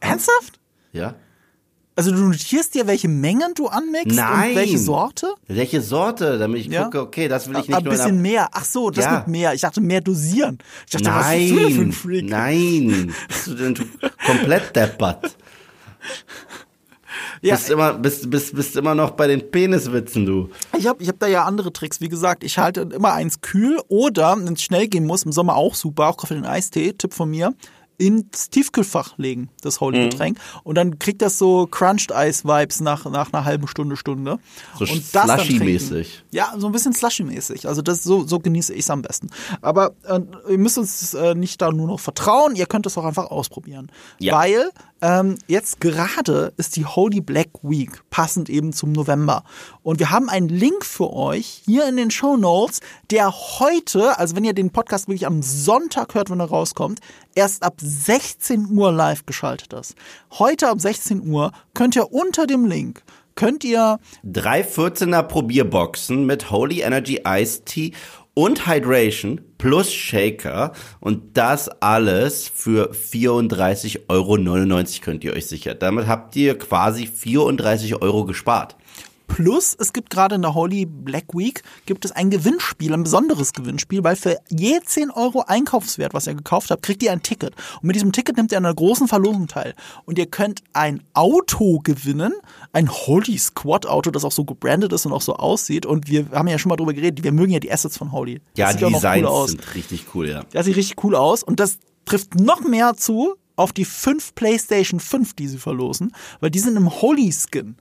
Ernsthaft? 0.00 0.60
Ja. 0.92 1.14
Also 1.96 2.12
du 2.12 2.18
notierst 2.18 2.74
dir, 2.76 2.86
welche 2.86 3.08
Mengen 3.08 3.54
du 3.56 3.66
anmixt 3.66 4.14
Nein. 4.16 4.50
und 4.50 4.56
welche 4.56 4.78
Sorte? 4.78 5.34
Welche 5.48 5.80
Sorte, 5.80 6.38
damit 6.38 6.60
ich 6.60 6.66
Ja. 6.68 6.84
gucke, 6.84 7.00
okay, 7.00 7.26
das 7.26 7.48
will 7.48 7.56
ich 7.58 7.66
nicht 7.66 7.76
Ein 7.76 7.82
nur 7.82 7.92
in 7.92 7.98
bisschen 7.98 8.22
mehr. 8.22 8.48
Ach 8.52 8.64
so, 8.64 8.90
das 8.90 9.04
Ja. 9.04 9.16
mit 9.18 9.26
mehr. 9.26 9.52
Ich 9.54 9.62
dachte 9.62 9.80
mehr 9.80 10.00
dosieren. 10.00 10.58
Ich 10.86 10.92
dachte, 10.92 11.06
was 11.12 11.34
bist 11.34 11.50
du 11.50 11.56
denn 11.56 11.72
für 11.72 11.80
ein 11.80 11.88
Nein, 11.88 11.92
Freak? 11.92 12.28
nein. 12.30 13.14
Bist 13.28 13.46
du 13.48 13.54
denn 13.54 13.74
du 13.74 13.82
komplett 14.24 14.76
deppert? 14.76 15.36
Ja, 17.42 17.54
bist, 17.54 17.70
immer, 17.70 17.94
bist, 17.94 18.30
bist, 18.30 18.54
bist 18.54 18.76
immer 18.76 18.94
noch 18.94 19.12
bei 19.12 19.26
den 19.26 19.50
Peniswitzen, 19.50 20.26
du. 20.26 20.50
Ich 20.76 20.86
habe 20.86 21.02
ich 21.02 21.08
hab 21.08 21.18
da 21.18 21.26
ja 21.26 21.44
andere 21.44 21.72
Tricks. 21.72 22.00
Wie 22.00 22.08
gesagt, 22.08 22.44
ich 22.44 22.58
halte 22.58 22.82
immer 22.82 23.12
eins 23.12 23.40
kühl 23.40 23.80
oder, 23.88 24.36
wenn 24.36 24.54
es 24.54 24.62
schnell 24.62 24.88
gehen 24.88 25.06
muss, 25.06 25.22
im 25.22 25.32
Sommer 25.32 25.56
auch 25.56 25.74
super, 25.74 26.08
auch 26.08 26.26
für 26.26 26.34
den 26.34 26.46
Eistee, 26.46 26.92
Tipp 26.92 27.14
von 27.14 27.30
mir, 27.30 27.54
ins 27.98 28.48
Tiefkühlfach 28.50 29.18
legen, 29.18 29.50
das 29.60 29.76
Mhm. 29.76 29.86
Holy-Getränk. 29.86 30.38
Und 30.62 30.76
dann 30.76 30.98
kriegt 30.98 31.20
das 31.20 31.36
so 31.36 31.66
Crunched-Eis-Vibes 31.66 32.80
nach, 32.80 33.04
nach 33.06 33.32
einer 33.32 33.44
halben 33.44 33.66
Stunde, 33.68 33.96
Stunde. 33.96 34.38
So 34.78 34.84
und 34.84 35.04
slushy-mäßig. 35.04 36.24
Ja, 36.30 36.54
so 36.56 36.66
ein 36.66 36.72
bisschen 36.72 36.92
slushy-mäßig. 36.94 37.66
Also 37.66 37.82
das, 37.82 38.02
so, 38.02 38.26
so 38.26 38.38
genieße 38.38 38.72
ich 38.72 38.80
es 38.80 38.90
am 38.90 39.02
besten. 39.02 39.28
Aber 39.60 39.92
äh, 40.04 40.20
ihr 40.48 40.58
müsst 40.58 40.78
uns 40.78 41.12
äh, 41.14 41.34
nicht 41.34 41.60
da 41.60 41.70
nur 41.72 41.88
noch 41.88 42.00
vertrauen, 42.00 42.54
ihr 42.54 42.66
könnt 42.66 42.86
es 42.86 42.96
auch 42.96 43.04
einfach 43.04 43.30
ausprobieren. 43.30 43.90
Ja. 44.20 44.34
Weil 44.36 44.70
ähm, 45.00 45.36
jetzt 45.46 45.80
gerade 45.80 46.52
ist 46.56 46.76
die 46.76 46.84
Holy 46.84 47.20
Black 47.20 47.50
Week, 47.62 48.02
passend 48.10 48.48
eben 48.48 48.72
zum 48.72 48.92
November. 48.92 49.44
Und 49.88 50.00
wir 50.00 50.10
haben 50.10 50.28
einen 50.28 50.50
Link 50.50 50.84
für 50.84 51.14
euch 51.14 51.62
hier 51.64 51.88
in 51.88 51.96
den 51.96 52.10
Show 52.10 52.36
Notes, 52.36 52.80
der 53.10 53.32
heute, 53.32 54.18
also 54.18 54.36
wenn 54.36 54.44
ihr 54.44 54.52
den 54.52 54.68
Podcast 54.68 55.08
wirklich 55.08 55.26
am 55.26 55.40
Sonntag 55.40 56.14
hört, 56.14 56.28
wenn 56.28 56.40
er 56.40 56.50
rauskommt, 56.50 57.00
erst 57.34 57.62
ab 57.62 57.76
16 57.78 58.68
Uhr 58.70 58.92
live 58.92 59.24
geschaltet 59.24 59.72
ist. 59.72 59.94
Heute 60.32 60.68
ab 60.68 60.78
16 60.78 61.26
Uhr 61.26 61.52
könnt 61.72 61.96
ihr 61.96 62.12
unter 62.12 62.46
dem 62.46 62.66
Link 62.66 63.02
könnt 63.34 63.64
ihr 63.64 63.98
Drei 64.24 64.60
14er 64.60 65.22
Probierboxen 65.22 66.26
mit 66.26 66.50
Holy 66.50 66.80
Energy 66.80 67.22
Iced 67.24 67.64
Tea 67.64 67.92
und 68.34 68.66
Hydration 68.66 69.40
plus 69.56 69.92
Shaker 69.92 70.72
und 71.00 71.36
das 71.36 71.68
alles 71.80 72.46
für 72.46 72.92
34,99 72.92 74.00
Euro 74.08 74.36
könnt 75.00 75.24
ihr 75.24 75.32
euch 75.32 75.46
sichern. 75.46 75.76
Damit 75.80 76.06
habt 76.08 76.36
ihr 76.36 76.58
quasi 76.58 77.06
34 77.06 78.02
Euro 78.02 78.26
gespart. 78.26 78.76
Plus, 79.38 79.76
es 79.78 79.92
gibt 79.92 80.10
gerade 80.10 80.34
in 80.34 80.42
der 80.42 80.56
Holy 80.56 80.84
Black 80.84 81.26
Week 81.32 81.62
gibt 81.86 82.04
es 82.04 82.10
ein 82.10 82.28
Gewinnspiel, 82.28 82.92
ein 82.92 83.04
besonderes 83.04 83.52
Gewinnspiel, 83.52 84.02
weil 84.02 84.16
für 84.16 84.36
je 84.48 84.80
10 84.84 85.12
Euro 85.12 85.44
Einkaufswert, 85.46 86.12
was 86.12 86.26
ihr 86.26 86.34
gekauft 86.34 86.72
habt, 86.72 86.82
kriegt 86.82 87.04
ihr 87.04 87.12
ein 87.12 87.22
Ticket. 87.22 87.54
Und 87.76 87.84
mit 87.84 87.94
diesem 87.94 88.10
Ticket 88.10 88.36
nimmt 88.36 88.50
ihr 88.50 88.58
an 88.58 88.64
einer 88.64 88.74
großen 88.74 89.06
Verlosung 89.06 89.46
teil. 89.46 89.76
Und 90.06 90.18
ihr 90.18 90.26
könnt 90.26 90.64
ein 90.72 91.04
Auto 91.14 91.78
gewinnen, 91.78 92.32
ein 92.72 92.90
Holy 92.90 93.38
Squad 93.38 93.86
Auto, 93.86 94.10
das 94.10 94.24
auch 94.24 94.32
so 94.32 94.44
gebrandet 94.44 94.92
ist 94.92 95.06
und 95.06 95.12
auch 95.12 95.22
so 95.22 95.36
aussieht. 95.36 95.86
Und 95.86 96.08
wir 96.08 96.30
haben 96.32 96.48
ja 96.48 96.58
schon 96.58 96.70
mal 96.70 96.76
drüber 96.76 96.92
geredet, 96.92 97.22
wir 97.22 97.30
mögen 97.30 97.52
ja 97.52 97.60
die 97.60 97.70
Assets 97.70 97.96
von 97.96 98.10
Holy. 98.10 98.40
Ja, 98.56 98.72
die 98.72 98.84
cool 98.86 98.90
Designs 98.90 99.28
aus. 99.28 99.50
sind 99.50 99.74
richtig 99.76 100.06
cool, 100.16 100.28
ja. 100.28 100.42
Das 100.50 100.66
sieht 100.66 100.74
richtig 100.74 101.04
cool 101.04 101.14
aus 101.14 101.44
und 101.44 101.60
das 101.60 101.78
trifft 102.06 102.34
noch 102.34 102.62
mehr 102.62 102.96
zu 102.96 103.36
auf 103.54 103.72
die 103.72 103.84
fünf 103.84 104.34
PlayStation 104.34 104.98
5, 104.98 105.34
die 105.34 105.46
sie 105.46 105.58
verlosen, 105.58 106.10
weil 106.40 106.50
die 106.50 106.58
sind 106.58 106.76
im 106.76 106.90
Holy 106.90 107.32
Skin. 107.32 107.76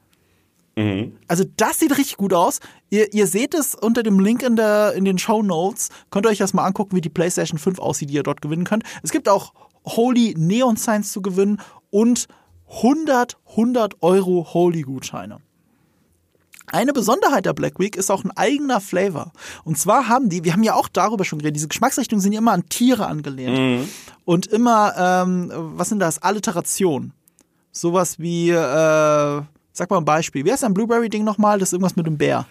Also 1.27 1.43
das 1.57 1.79
sieht 1.79 1.97
richtig 1.97 2.17
gut 2.17 2.33
aus. 2.33 2.59
Ihr, 2.89 3.11
ihr 3.13 3.27
seht 3.27 3.53
es 3.53 3.73
unter 3.73 4.03
dem 4.03 4.19
Link 4.19 4.43
in, 4.43 4.55
der, 4.55 4.93
in 4.93 5.05
den 5.05 5.17
Show 5.17 5.41
Notes. 5.41 5.89
Könnt 6.11 6.25
ihr 6.27 6.29
euch 6.29 6.37
das 6.37 6.53
mal 6.53 6.65
angucken, 6.65 6.95
wie 6.95 7.01
die 7.01 7.09
PlayStation 7.09 7.57
5 7.57 7.79
aussieht, 7.79 8.09
die 8.09 8.13
ihr 8.13 8.23
dort 8.23 8.41
gewinnen 8.41 8.63
könnt. 8.63 8.83
Es 9.01 9.11
gibt 9.11 9.27
auch 9.27 9.53
Holy 9.85 10.35
Neon 10.37 10.75
Signs 10.75 11.11
zu 11.11 11.21
gewinnen 11.21 11.59
und 11.89 12.27
100, 12.69 13.37
100 13.49 13.95
Euro 14.01 14.47
Holy 14.53 14.83
Gutscheine. 14.83 15.39
Eine 16.69 16.91
Besonderheit 16.91 17.45
der 17.45 17.53
Black 17.53 17.79
Week 17.79 17.95
ist 17.95 18.11
auch 18.11 18.25
ein 18.25 18.31
eigener 18.35 18.81
Flavor. 18.81 19.31
Und 19.63 19.77
zwar 19.77 20.09
haben 20.09 20.27
die, 20.29 20.43
wir 20.43 20.51
haben 20.51 20.63
ja 20.63 20.75
auch 20.75 20.89
darüber 20.89 21.23
schon 21.23 21.39
geredet, 21.39 21.55
diese 21.55 21.69
Geschmacksrichtungen 21.69 22.21
sind 22.21 22.33
ja 22.33 22.39
immer 22.39 22.51
an 22.51 22.67
Tiere 22.67 23.07
angelehnt. 23.07 23.87
Und 24.25 24.47
immer, 24.47 24.93
ähm, 24.97 25.49
was 25.55 25.89
sind 25.89 25.99
das? 25.99 26.21
Alliteration. 26.21 27.13
Sowas 27.71 28.19
wie, 28.19 28.49
äh, 28.49 29.41
sag 29.77 29.89
mal 29.89 29.97
ein 29.97 30.05
Beispiel. 30.05 30.45
Wie 30.45 30.51
heißt 30.51 30.63
ein 30.63 30.73
Blueberry-Ding 30.73 31.23
nochmal? 31.23 31.59
Das 31.59 31.69
ist 31.69 31.73
irgendwas 31.73 31.95
mit 31.95 32.07
dem 32.07 32.17
Bär. 32.17 32.45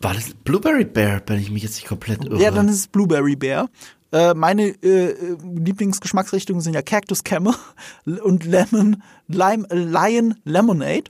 War 0.00 0.14
das 0.14 0.32
Blueberry 0.44 0.84
Bear, 0.84 1.20
wenn 1.26 1.40
ich 1.40 1.50
mich 1.50 1.62
jetzt 1.62 1.76
nicht 1.76 1.86
komplett 1.86 2.24
irre? 2.24 2.40
Ja, 2.40 2.50
dann 2.50 2.68
ist 2.68 2.76
es 2.76 2.88
Blueberry 2.88 3.36
Bär. 3.36 3.68
Äh, 4.12 4.34
meine 4.34 4.68
äh, 4.82 5.36
Lieblingsgeschmacksrichtungen 5.42 6.62
sind 6.62 6.74
ja 6.74 6.82
Cactus 6.82 7.22
Camel 7.22 7.54
und 8.24 8.44
Lemon, 8.44 9.02
Lime, 9.28 9.66
Lion 9.70 10.34
Lemonade. 10.44 11.04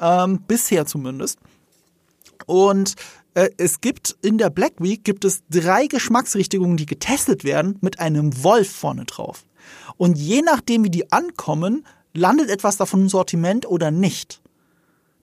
Ähm, 0.00 0.40
bisher 0.46 0.86
zumindest. 0.86 1.38
Und 2.46 2.96
äh, 3.34 3.50
es 3.56 3.80
gibt 3.80 4.16
in 4.22 4.38
der 4.38 4.50
Black 4.50 4.74
Week 4.78 5.04
gibt 5.04 5.24
es 5.24 5.42
drei 5.48 5.86
Geschmacksrichtungen, 5.86 6.76
die 6.76 6.86
getestet 6.86 7.44
werden, 7.44 7.78
mit 7.80 8.00
einem 8.00 8.42
Wolf 8.42 8.70
vorne 8.70 9.04
drauf. 9.04 9.44
Und 9.96 10.18
je 10.18 10.42
nachdem, 10.42 10.84
wie 10.84 10.90
die 10.90 11.12
ankommen, 11.12 11.86
landet 12.12 12.50
etwas 12.50 12.76
davon 12.76 13.02
im 13.02 13.08
Sortiment 13.08 13.66
oder 13.66 13.90
nicht. 13.90 14.41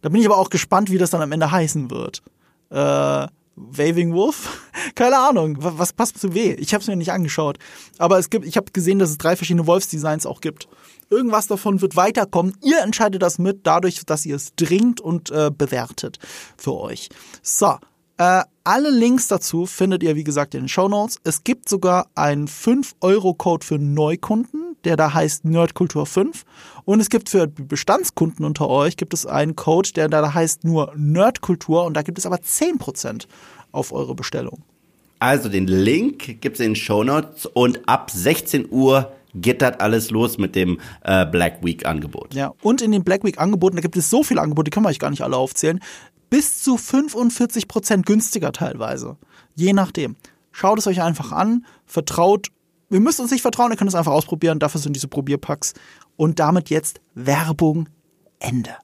Da 0.01 0.09
bin 0.09 0.21
ich 0.21 0.27
aber 0.27 0.37
auch 0.37 0.49
gespannt, 0.49 0.91
wie 0.91 0.97
das 0.97 1.09
dann 1.09 1.21
am 1.21 1.31
Ende 1.31 1.51
heißen 1.51 1.91
wird. 1.91 2.21
Äh, 2.69 3.27
Waving 3.55 4.13
Wolf? 4.13 4.69
Keine 4.95 5.17
Ahnung. 5.17 5.57
Was, 5.59 5.91
passt 5.93 6.17
zu 6.17 6.33
weh? 6.33 6.53
Ich 6.53 6.73
habe 6.73 6.81
es 6.81 6.87
mir 6.87 6.95
nicht 6.95 7.11
angeschaut. 7.11 7.57
Aber 7.97 8.17
es 8.17 8.29
gibt, 8.29 8.45
ich 8.45 8.55
habe 8.55 8.71
gesehen, 8.71 8.99
dass 8.99 9.09
es 9.09 9.17
drei 9.17 9.35
verschiedene 9.35 9.67
Wolfsdesigns 9.67 10.25
auch 10.25 10.39
gibt. 10.41 10.67
Irgendwas 11.09 11.47
davon 11.47 11.81
wird 11.81 11.95
weiterkommen. 11.95 12.55
Ihr 12.63 12.81
entscheidet 12.81 13.21
das 13.21 13.39
mit, 13.39 13.61
dadurch, 13.63 14.05
dass 14.05 14.25
ihr 14.25 14.35
es 14.35 14.55
dringt 14.55 15.01
und 15.01 15.31
äh, 15.31 15.51
bewertet 15.55 16.19
für 16.55 16.75
euch. 16.75 17.09
So. 17.41 17.77
Äh, 18.19 18.43
alle 18.65 18.89
Links 18.89 19.27
dazu 19.27 19.65
findet 19.65 20.03
ihr, 20.03 20.15
wie 20.17 20.25
gesagt, 20.25 20.53
in 20.53 20.63
den 20.63 20.67
Show 20.67 20.89
Notes. 20.89 21.21
Es 21.23 21.45
gibt 21.45 21.69
sogar 21.69 22.07
einen 22.15 22.47
5-Euro-Code 22.47 23.65
für 23.65 23.79
Neukunden, 23.79 24.75
der 24.83 24.97
da 24.97 25.13
heißt 25.13 25.45
Nerdkultur 25.45 26.05
5. 26.05 26.43
Und 26.83 26.99
es 26.99 27.09
gibt 27.09 27.29
für 27.29 27.47
Bestandskunden 27.47 28.43
unter 28.43 28.69
euch 28.69 28.97
gibt 28.97 29.13
es 29.13 29.25
einen 29.25 29.55
Code, 29.55 29.93
der 29.93 30.09
da 30.09 30.33
heißt 30.33 30.65
nur 30.65 30.93
Nerdkultur 30.97 31.85
und 31.85 31.95
da 31.95 32.01
gibt 32.01 32.17
es 32.17 32.25
aber 32.25 32.35
10% 32.35 33.25
auf 33.71 33.93
eure 33.93 34.15
Bestellung. 34.15 34.63
Also 35.19 35.47
den 35.47 35.67
Link 35.67 36.41
gibt's 36.41 36.59
in 36.59 36.71
den 36.71 36.75
Shownotes 36.75 37.45
und 37.45 37.87
ab 37.87 38.11
16 38.11 38.67
Uhr 38.69 39.13
geht 39.35 39.61
das 39.61 39.79
alles 39.79 40.11
los 40.11 40.37
mit 40.37 40.55
dem 40.55 40.79
äh, 41.03 41.25
Black 41.25 41.63
Week 41.63 41.85
Angebot. 41.85 42.33
Ja, 42.33 42.53
und 42.61 42.81
in 42.81 42.91
den 42.91 43.03
Black 43.03 43.23
Week 43.23 43.39
Angeboten, 43.39 43.75
da 43.75 43.81
gibt 43.81 43.97
es 43.97 44.09
so 44.09 44.23
viele 44.23 44.41
Angebote, 44.41 44.65
die 44.65 44.71
können 44.71 44.85
wir 44.85 44.89
euch 44.89 44.99
gar 44.99 45.09
nicht 45.09 45.21
alle 45.21 45.37
aufzählen, 45.37 45.79
bis 46.29 46.61
zu 46.61 46.75
45% 46.75 48.03
günstiger 48.03 48.51
teilweise. 48.51 49.17
Je 49.55 49.73
nachdem. 49.73 50.15
Schaut 50.51 50.79
es 50.79 50.87
euch 50.87 51.01
einfach 51.01 51.31
an, 51.31 51.65
vertraut, 51.85 52.47
wir 52.89 52.99
müssen 52.99 53.21
uns 53.21 53.31
nicht 53.31 53.41
vertrauen, 53.41 53.71
ihr 53.71 53.77
könnt 53.77 53.89
es 53.89 53.95
einfach 53.95 54.11
ausprobieren, 54.11 54.59
dafür 54.59 54.81
sind 54.81 54.95
diese 54.95 55.07
Probierpacks. 55.07 55.73
Und 56.17 56.39
damit 56.39 56.69
jetzt 56.69 57.01
Werbung 57.13 57.87
Ende. 58.39 58.75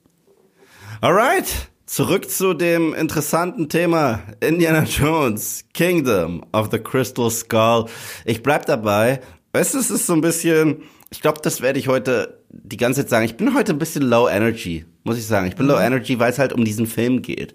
Alright, 1.01 1.69
zurück 1.85 2.29
zu 2.29 2.53
dem 2.53 2.93
interessanten 2.93 3.67
Thema 3.67 4.21
Indiana 4.39 4.83
Jones, 4.83 5.65
Kingdom 5.73 6.45
of 6.53 6.69
the 6.71 6.79
Crystal 6.79 7.29
Skull. 7.29 7.85
Ich 8.25 8.43
bleib 8.43 8.65
dabei. 8.65 9.21
Weißt 9.53 9.73
du, 9.73 9.79
es 9.79 9.89
ist 9.89 10.05
so 10.05 10.13
ein 10.13 10.21
bisschen, 10.21 10.83
ich 11.09 11.21
glaube, 11.21 11.39
das 11.41 11.61
werde 11.61 11.79
ich 11.79 11.87
heute 11.87 12.44
die 12.63 12.77
ganze 12.77 13.01
Zeit 13.01 13.09
sagen. 13.09 13.25
Ich 13.25 13.37
bin 13.37 13.53
heute 13.53 13.73
ein 13.73 13.79
bisschen 13.79 14.03
low 14.03 14.27
energy, 14.27 14.85
muss 15.03 15.17
ich 15.17 15.25
sagen. 15.25 15.47
Ich 15.47 15.55
bin 15.55 15.67
low 15.67 15.79
energy, 15.79 16.19
weil 16.19 16.31
es 16.31 16.39
halt 16.39 16.53
um 16.53 16.65
diesen 16.65 16.87
Film 16.87 17.21
geht. 17.21 17.53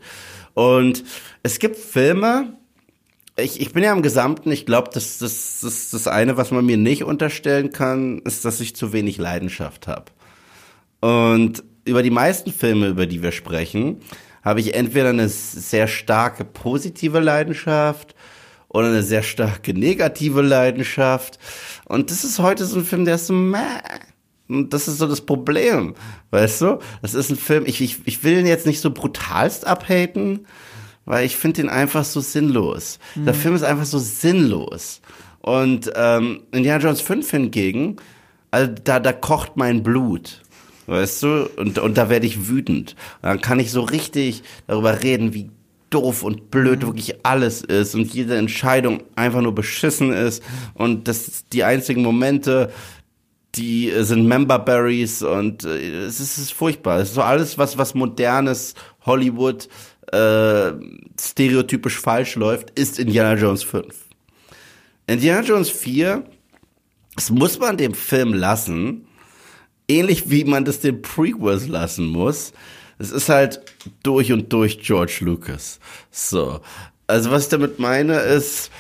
Und 0.55 1.05
es 1.43 1.59
gibt 1.59 1.77
Filme, 1.77 2.55
ich, 3.37 3.61
ich 3.61 3.73
bin 3.73 3.83
ja 3.83 3.93
im 3.93 4.03
Gesamten, 4.03 4.51
ich 4.53 4.67
glaube, 4.67 4.91
das, 4.93 5.19
das, 5.19 5.61
das, 5.63 5.91
das 5.91 6.09
eine, 6.09 6.37
was 6.37 6.51
man 6.51 6.67
mir 6.67 6.77
nicht 6.77 7.05
unterstellen 7.05 7.71
kann, 7.73 8.19
ist, 8.21 8.45
dass 8.45 8.61
ich 8.61 8.77
zu 8.77 8.93
wenig 8.93 9.19
Leidenschaft 9.19 9.87
habe. 9.89 10.07
Und 11.01 11.65
über 11.85 12.03
die 12.03 12.11
meisten 12.11 12.53
Filme, 12.53 12.89
über 12.89 13.07
die 13.07 13.23
wir 13.23 13.33
sprechen, 13.33 14.01
habe 14.43 14.61
ich 14.61 14.75
entweder 14.75 15.11
eine 15.11 15.29
sehr 15.29 15.89
starke 15.89 16.45
positive 16.45 17.21
Leidenschaft 17.21 18.15
oder 18.69 18.89
eine 18.89 19.03
sehr 19.03 19.23
starke 19.23 19.75
negative 19.75 20.43
Leidenschaft. 20.43 21.39
Und 21.87 22.11
das 22.11 22.25
ist 22.25 22.39
heute 22.39 22.65
so 22.65 22.79
ein 22.79 22.85
Film, 22.85 23.05
der 23.05 23.17
ist 23.17 23.27
so 23.27 23.35
meh. 23.35 23.59
Und 24.51 24.73
das 24.73 24.89
ist 24.89 24.99
so 24.99 25.07
das 25.07 25.21
Problem, 25.21 25.95
weißt 26.31 26.63
du? 26.63 26.79
Das 27.03 27.15
ist 27.15 27.31
ein 27.31 27.37
Film, 27.37 27.65
ich, 27.67 27.81
ich, 27.81 27.99
ich 28.05 28.25
will 28.25 28.39
ihn 28.39 28.47
jetzt 28.47 28.67
nicht 28.67 28.81
so 28.81 28.91
brutalst 28.91 29.67
abhaten, 29.67 30.47
weil 31.05 31.25
ich 31.25 31.37
finde 31.37 31.63
ihn 31.63 31.69
einfach 31.69 32.05
so 32.05 32.21
sinnlos. 32.21 32.99
Der 33.15 33.35
Film 33.35 33.55
ist 33.55 33.63
einfach 33.63 33.87
so 33.87 33.99
sinnlos. 33.99 35.01
Und 35.41 35.91
ähm, 35.95 36.43
Indiana 36.53 36.83
Jones 36.83 37.01
5 37.01 37.31
hingegen, 37.31 37.97
also 38.51 38.73
da, 38.85 39.01
da 39.01 39.13
kocht 39.13 39.57
mein 39.57 39.83
Blut. 39.83 40.43
Weißt 40.87 41.23
du? 41.23 41.49
Und, 41.57 41.79
und 41.79 41.97
da 41.97 42.11
werde 42.11 42.27
ich 42.27 42.49
wütend. 42.49 42.97
Und 43.23 43.29
dann 43.29 43.41
kann 43.41 43.61
ich 43.61 43.71
so 43.71 43.83
richtig 43.83 44.43
darüber 44.67 45.03
reden, 45.03 45.33
wie 45.33 45.51
doof 45.91 46.23
und 46.23 46.51
blöd 46.51 46.83
wirklich 46.83 47.25
alles 47.25 47.63
ist 47.63 47.95
und 47.95 48.15
jede 48.15 48.37
Entscheidung 48.37 49.03
einfach 49.17 49.41
nur 49.41 49.55
beschissen 49.55 50.13
ist 50.13 50.43
und 50.75 51.09
dass 51.09 51.47
die 51.53 51.65
einzigen 51.65 52.03
Momente, 52.03 52.71
die 53.55 53.93
sind 54.05 54.27
Memberberries 54.27 55.23
und 55.23 55.65
äh, 55.65 56.05
es, 56.05 56.21
ist, 56.21 56.39
es 56.39 56.45
ist 56.45 56.53
furchtbar. 56.53 56.99
Es 57.01 57.09
ist 57.09 57.15
so 57.15 57.23
alles, 57.23 57.59
was, 57.59 57.77
was 57.79 57.95
modernes 57.95 58.75
Hollywood 59.05 59.69
äh, 60.13 60.73
stereotypisch 61.21 61.99
falsch 61.99 62.37
läuft, 62.37 62.71
ist 62.79 62.99
Indiana 62.99 63.35
Jones 63.35 63.63
5. 63.63 63.87
Indiana 65.07 65.43
Jones 65.43 65.71
4, 65.71 66.25
das 67.17 67.31
muss 67.31 67.59
man 67.59 67.77
dem 67.77 67.95
Film 67.95 68.33
lassen, 68.33 69.07
ähnlich 69.89 70.31
wie 70.31 70.45
man 70.45 70.65
das 70.65 70.81
den 70.81 71.03
Prequels 71.03 71.67
lassen 71.67 72.07
muss. 72.07 72.53
Es 72.99 73.11
ist 73.11 73.29
halt 73.29 73.61
durch 74.03 74.31
und 74.31 74.53
durch 74.53 74.81
George 74.81 75.19
Lucas. 75.21 75.81
So. 76.11 76.61
Also 77.07 77.31
was 77.31 77.45
ich 77.45 77.49
damit 77.49 77.81
meine 77.81 78.21
ist, 78.21 78.71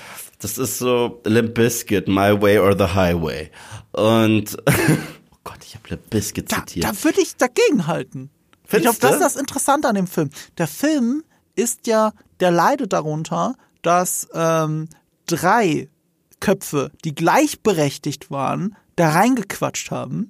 das 0.40 0.59
ist 0.59 0.79
so 0.79 1.20
Limp 1.24 1.55
Bizkit, 1.55 2.09
My 2.09 2.40
Way 2.40 2.59
or 2.59 2.76
the 2.76 2.94
Highway. 2.94 3.50
Und 3.92 4.57
oh 4.66 5.37
Gott, 5.44 5.59
ich 5.64 5.74
habe 5.74 5.88
Limp 5.90 6.11
Bizkit 6.11 6.50
zitiert. 6.50 6.85
Da, 6.85 6.92
da 6.92 7.05
würde 7.05 7.20
ich 7.20 7.37
dagegen 7.37 7.87
halten. 7.87 8.31
Findest 8.64 8.94
ich 8.94 9.00
glaube, 9.00 9.18
das 9.18 9.26
ist 9.26 9.35
das 9.35 9.40
Interessante 9.40 9.88
an 9.88 9.94
dem 9.94 10.07
Film. 10.07 10.31
Der 10.59 10.66
Film 10.66 11.22
ist 11.55 11.87
ja, 11.87 12.12
der 12.40 12.50
leidet 12.50 12.92
darunter, 12.92 13.55
dass 13.83 14.29
ähm, 14.35 14.88
drei 15.26 15.88
Köpfe, 16.40 16.90
die 17.05 17.14
gleichberechtigt 17.14 18.31
waren, 18.31 18.76
da 18.96 19.11
reingequatscht 19.11 19.90
haben. 19.90 20.29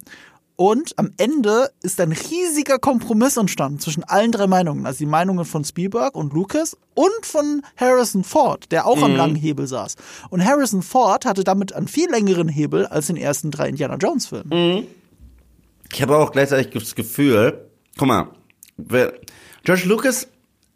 Und 0.60 0.98
am 0.98 1.10
Ende 1.16 1.70
ist 1.82 1.98
ein 2.02 2.12
riesiger 2.12 2.78
Kompromiss 2.78 3.38
entstanden 3.38 3.78
zwischen 3.78 4.04
allen 4.04 4.30
drei 4.30 4.46
Meinungen. 4.46 4.84
Also 4.84 4.98
die 4.98 5.06
Meinungen 5.06 5.46
von 5.46 5.64
Spielberg 5.64 6.14
und 6.14 6.34
Lucas 6.34 6.76
und 6.92 7.24
von 7.24 7.62
Harrison 7.78 8.24
Ford, 8.24 8.70
der 8.70 8.86
auch 8.86 8.98
mhm. 8.98 9.04
am 9.04 9.16
langen 9.16 9.36
Hebel 9.36 9.66
saß. 9.66 9.96
Und 10.28 10.44
Harrison 10.44 10.82
Ford 10.82 11.24
hatte 11.24 11.44
damit 11.44 11.72
einen 11.72 11.88
viel 11.88 12.10
längeren 12.10 12.48
Hebel 12.48 12.84
als 12.84 13.06
den 13.06 13.16
ersten 13.16 13.50
drei 13.50 13.70
Indiana 13.70 13.96
Jones 13.96 14.26
Filmen. 14.26 14.50
Mhm. 14.50 14.86
Ich 15.90 16.02
habe 16.02 16.18
auch 16.18 16.30
gleichzeitig 16.30 16.70
das 16.74 16.94
Gefühl, 16.94 17.70
guck 17.96 18.08
mal, 18.08 18.28
George 19.64 19.84
Lucas 19.86 20.28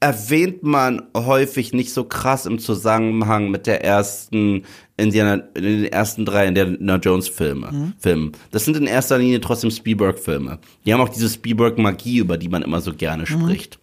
erwähnt 0.04 0.62
man 0.62 1.00
häufig 1.16 1.72
nicht 1.72 1.90
so 1.90 2.04
krass 2.04 2.44
im 2.44 2.58
Zusammenhang 2.58 3.50
mit 3.50 3.66
der 3.66 3.82
ersten 3.82 4.64
Indiana, 4.98 5.44
in 5.54 5.62
den 5.62 5.84
ersten 5.86 6.26
drei 6.26 6.46
Indiana 6.46 6.96
Jones 6.96 7.26
Filme, 7.26 7.72
mhm. 7.72 7.92
Filmen. 7.98 8.32
Das 8.50 8.66
sind 8.66 8.76
in 8.76 8.86
erster 8.86 9.16
Linie 9.16 9.40
trotzdem 9.40 9.70
Spielberg 9.70 10.18
Filme. 10.18 10.58
Die 10.84 10.92
haben 10.92 11.00
auch 11.00 11.08
diese 11.08 11.30
Spielberg 11.30 11.78
Magie, 11.78 12.18
über 12.18 12.36
die 12.36 12.50
man 12.50 12.60
immer 12.60 12.82
so 12.82 12.92
gerne 12.92 13.22
mhm. 13.22 13.28
spricht. 13.28 13.78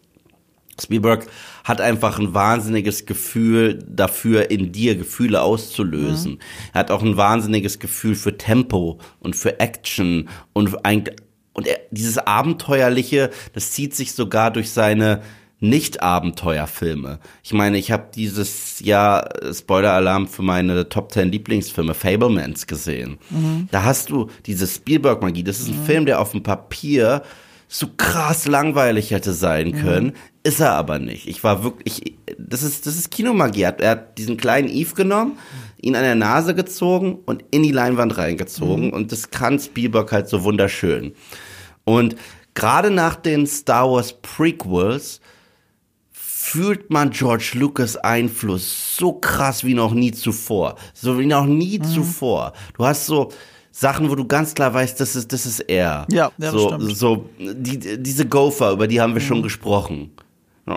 Spielberg 0.79 1.25
hat 1.63 1.81
einfach 1.81 2.19
ein 2.19 2.35
wahnsinniges 2.35 3.07
Gefühl 3.07 3.79
dafür, 3.89 4.51
in 4.51 4.71
dir 4.71 4.95
Gefühle 4.95 5.41
auszulösen. 5.41 6.33
Mhm. 6.33 6.39
Er 6.73 6.79
hat 6.81 6.91
auch 6.91 7.01
ein 7.01 7.17
wahnsinniges 7.17 7.79
Gefühl 7.79 8.13
für 8.13 8.37
Tempo 8.37 8.99
und 9.21 9.35
für 9.35 9.59
Action 9.59 10.29
und 10.53 10.85
eigentlich 10.85 11.15
und 11.53 11.67
er, 11.67 11.79
dieses 11.91 12.17
Abenteuerliche, 12.17 13.29
das 13.53 13.71
zieht 13.71 13.93
sich 13.93 14.13
sogar 14.13 14.51
durch 14.51 14.71
seine 14.71 15.21
nicht-Abenteuerfilme. 15.61 17.19
Ich 17.43 17.53
meine, 17.53 17.77
ich 17.77 17.91
habe 17.91 18.09
dieses 18.13 18.79
Jahr 18.79 19.29
Spoiler-Alarm 19.53 20.27
für 20.27 20.41
meine 20.41 20.89
Top 20.89 21.11
10 21.11 21.31
Lieblingsfilme 21.31 21.93
Fablemans 21.93 22.65
gesehen. 22.67 23.19
Mhm. 23.29 23.69
Da 23.71 23.83
hast 23.83 24.09
du 24.09 24.27
diese 24.47 24.67
Spielberg-Magie. 24.67 25.43
Das 25.43 25.59
ist 25.59 25.69
ein 25.69 25.79
mhm. 25.79 25.85
Film, 25.85 26.05
der 26.07 26.19
auf 26.19 26.31
dem 26.31 26.41
Papier 26.41 27.21
so 27.67 27.87
krass 27.95 28.47
langweilig 28.47 29.11
hätte 29.11 29.31
sein 29.33 29.69
mhm. 29.69 29.81
können, 29.81 30.05
mhm. 30.07 30.13
ist 30.43 30.59
er 30.59 30.73
aber 30.73 30.97
nicht. 30.99 31.27
Ich 31.27 31.43
war 31.43 31.63
wirklich, 31.63 32.17
das 32.37 32.63
ist, 32.63 32.87
das 32.87 32.97
ist 32.97 33.11
Kinomagie. 33.11 33.61
Er 33.61 33.91
hat 33.91 34.17
diesen 34.17 34.37
kleinen 34.37 34.67
Eve 34.67 34.95
genommen, 34.95 35.37
ihn 35.79 35.95
an 35.95 36.03
der 36.03 36.15
Nase 36.15 36.55
gezogen 36.55 37.19
und 37.25 37.45
in 37.51 37.61
die 37.63 37.71
Leinwand 37.71 38.17
reingezogen 38.17 38.87
mhm. 38.87 38.93
und 38.93 39.11
das 39.11 39.29
kann 39.29 39.59
Spielberg 39.59 40.11
halt 40.11 40.27
so 40.27 40.43
wunderschön. 40.43 41.13
Und 41.85 42.15
gerade 42.55 42.89
nach 42.91 43.15
den 43.15 43.45
Star 43.47 43.89
Wars 43.89 44.15
Prequels 44.21 45.21
fühlt 46.43 46.89
man 46.89 47.11
George 47.11 47.51
Lucas 47.53 47.95
Einfluss 47.97 48.97
so 48.97 49.13
krass 49.13 49.63
wie 49.63 49.75
noch 49.75 49.93
nie 49.93 50.11
zuvor. 50.11 50.75
So 50.93 51.19
wie 51.19 51.27
noch 51.27 51.45
nie 51.45 51.77
mhm. 51.77 51.83
zuvor. 51.83 52.53
Du 52.75 52.83
hast 52.83 53.05
so 53.05 53.31
Sachen, 53.71 54.09
wo 54.09 54.15
du 54.15 54.25
ganz 54.25 54.53
klar 54.55 54.73
weißt, 54.73 54.99
das 54.99 55.15
ist, 55.15 55.31
das 55.31 55.45
ist 55.45 55.59
er. 55.59 56.07
Ja, 56.11 56.31
ja 56.39 56.51
so, 56.51 56.67
stimmt. 56.67 56.97
so 56.97 57.29
die, 57.37 58.01
diese 58.01 58.25
Gopher, 58.25 58.71
über 58.71 58.87
die 58.87 58.99
haben 58.99 59.13
wir 59.13 59.21
mhm. 59.21 59.27
schon 59.27 59.43
gesprochen. 59.43 60.11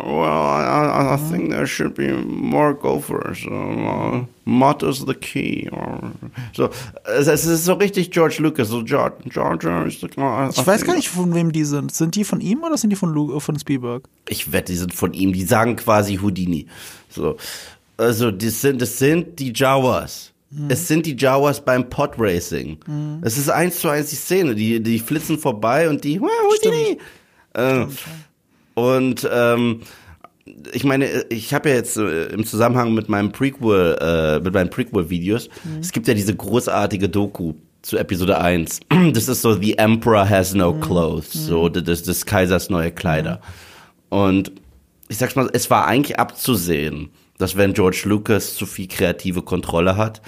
Well, 0.02 0.24
I, 0.24 1.14
I 1.14 1.16
think 1.16 1.50
there 1.50 1.66
should 1.66 1.94
be 1.94 2.12
more 2.12 2.74
gophers. 2.74 3.46
Uh, 3.46 4.24
Mott 4.44 4.82
is 4.82 5.04
the 5.04 5.14
key. 5.14 5.68
So, 6.52 6.70
es, 7.04 7.28
ist 7.28 7.64
so 7.64 7.74
richtig 7.74 8.10
George 8.10 8.40
Lucas. 8.40 8.68
So 8.68 8.82
George, 8.82 9.16
George 9.28 9.66
is 9.86 10.00
the, 10.00 10.08
uh, 10.18 10.50
ich 10.50 10.66
weiß 10.66 10.84
gar 10.84 10.94
nicht, 10.94 11.08
von 11.08 11.34
wem 11.34 11.52
die 11.52 11.64
sind. 11.64 11.94
Sind 11.94 12.14
die 12.14 12.24
von 12.24 12.40
ihm 12.40 12.62
oder 12.62 12.76
sind 12.76 12.90
die 12.90 12.96
von, 12.96 13.12
Lu 13.12 13.38
von 13.40 13.58
Spielberg? 13.58 14.04
Ich 14.28 14.52
wette, 14.52 14.72
die 14.72 14.78
sind 14.78 14.94
von 14.94 15.12
ihm. 15.14 15.32
Die 15.32 15.44
sagen 15.44 15.76
quasi 15.76 16.16
Houdini. 16.16 16.66
So, 17.08 17.36
also 17.96 18.30
das 18.30 18.60
sind, 18.60 18.82
das 18.82 18.98
sind 18.98 19.38
die 19.38 19.52
Jawas. 19.54 20.32
Mhm. 20.50 20.66
Es 20.68 20.88
sind 20.88 21.06
die 21.06 21.16
Jawas 21.16 21.64
beim 21.64 21.88
Podracing. 21.88 22.78
Mhm. 22.86 23.20
Es 23.22 23.38
ist 23.38 23.50
eins 23.50 23.80
zu 23.80 23.88
eins 23.88 24.10
die 24.10 24.16
Szene. 24.16 24.54
Die, 24.54 24.80
die 24.82 24.98
flitzen 24.98 25.38
vorbei 25.38 25.88
und 25.88 26.04
die, 26.04 26.20
wow, 26.20 26.30
Houdini. 26.48 26.98
Äh, 27.54 27.86
und 28.74 29.28
ähm, 29.32 29.80
ich 30.72 30.84
meine, 30.84 31.06
ich 31.30 31.54
habe 31.54 31.70
ja 31.70 31.76
jetzt 31.76 31.96
äh, 31.96 32.26
im 32.26 32.44
Zusammenhang 32.44 32.92
mit 32.94 33.08
meinem 33.08 33.32
Prequel, 33.32 33.96
äh, 34.00 34.40
mit 34.40 34.52
meinen 34.52 34.70
Prequel-Videos, 34.70 35.48
mhm. 35.64 35.80
es 35.80 35.92
gibt 35.92 36.06
ja 36.06 36.14
diese 36.14 36.34
großartige 36.34 37.08
Doku 37.08 37.54
zu 37.82 37.98
Episode 37.98 38.38
1. 38.38 38.80
Das 39.12 39.28
ist 39.28 39.42
so 39.42 39.54
The 39.54 39.78
Emperor 39.78 40.28
has 40.28 40.54
no 40.54 40.72
mhm. 40.72 40.80
clothes, 40.80 41.34
mhm. 41.34 41.40
so 41.40 41.68
des, 41.68 42.02
des 42.02 42.26
Kaisers 42.26 42.70
neue 42.70 42.92
Kleider. 42.92 43.40
Mhm. 44.10 44.18
Und 44.18 44.52
ich 45.08 45.18
sag's 45.18 45.36
mal, 45.36 45.48
es 45.52 45.70
war 45.70 45.86
eigentlich 45.86 46.18
abzusehen, 46.18 47.10
dass 47.38 47.56
wenn 47.56 47.72
George 47.72 48.02
Lucas 48.04 48.54
zu 48.54 48.66
viel 48.66 48.88
kreative 48.88 49.42
Kontrolle 49.42 49.96
hat, 49.96 50.22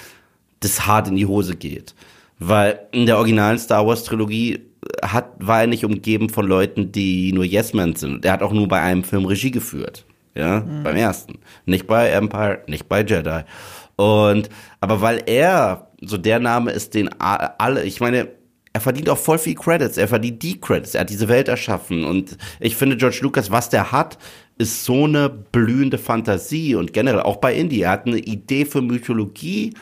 das 0.61 0.87
hart 0.87 1.09
in 1.09 1.16
die 1.16 1.26
Hose 1.26 1.56
geht. 1.56 1.94
Weil 2.38 2.80
in 2.92 3.06
der 3.06 3.16
originalen 3.16 3.59
Star 3.59 3.87
Wars 3.87 4.04
Trilogie 4.04 4.61
hat, 5.03 5.33
war 5.38 5.62
er 5.62 5.66
nicht 5.66 5.85
umgeben 5.85 6.29
von 6.29 6.46
Leuten, 6.46 6.92
die 6.92 7.33
nur 7.33 7.44
Yes 7.44 7.72
Men 7.72 7.96
sind. 7.96 8.25
Er 8.25 8.33
hat 8.33 8.42
auch 8.42 8.53
nur 8.53 8.68
bei 8.68 8.81
einem 8.81 9.05
Film 9.05 9.25
Regie 9.25 9.51
geführt. 9.51 10.05
Ja, 10.35 10.61
mhm. 10.61 10.83
beim 10.83 10.96
ersten. 10.96 11.38
Nicht 11.64 11.87
bei 11.87 12.11
Empire, 12.11 12.62
nicht 12.66 12.88
bei 12.88 13.03
Jedi. 13.03 13.42
Und, 13.96 14.51
aber 14.81 15.01
weil 15.01 15.22
er 15.27 15.88
so 16.03 16.18
der 16.18 16.38
Name 16.38 16.72
ist, 16.72 16.94
den 16.94 17.09
alle, 17.18 17.85
ich 17.85 18.01
meine, 18.01 18.29
er 18.77 18.81
verdient 18.81 19.09
auch 19.09 19.16
voll 19.16 19.38
viel 19.38 19.55
Credits. 19.55 19.96
Er 19.96 20.07
verdient 20.07 20.42
die 20.42 20.61
Credits. 20.61 20.94
Er 20.94 21.01
hat 21.01 21.11
diese 21.11 21.29
Welt 21.29 21.49
erschaffen. 21.49 22.05
Und 22.05 22.37
ich 22.61 22.77
finde, 22.77 22.99
George 22.99 23.20
Lucas, 23.22 23.51
was 23.51 23.70
der 23.70 23.90
hat, 23.90 24.18
ist 24.59 24.85
so 24.85 25.05
eine 25.05 25.31
blühende 25.31 25.96
Fantasie. 25.96 26.75
Und 26.75 26.92
generell 26.92 27.20
auch 27.20 27.37
bei 27.37 27.55
Indie. 27.55 27.81
Er 27.81 27.92
hat 27.92 28.07
eine 28.07 28.18
Idee 28.18 28.66
für 28.66 28.83
Mythologie. 28.83 29.72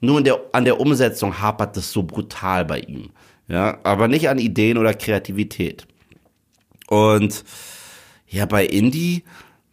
Nur 0.00 0.22
der, 0.22 0.38
an 0.52 0.64
der 0.64 0.78
Umsetzung 0.78 1.40
hapert 1.40 1.76
es 1.76 1.90
so 1.90 2.04
brutal 2.04 2.64
bei 2.64 2.78
ihm. 2.78 3.10
Ja, 3.48 3.78
aber 3.82 4.08
nicht 4.08 4.28
an 4.28 4.38
Ideen 4.38 4.76
oder 4.76 4.92
Kreativität. 4.92 5.86
Und 6.86 7.44
ja, 8.26 8.44
bei 8.44 8.66
Indie 8.66 9.24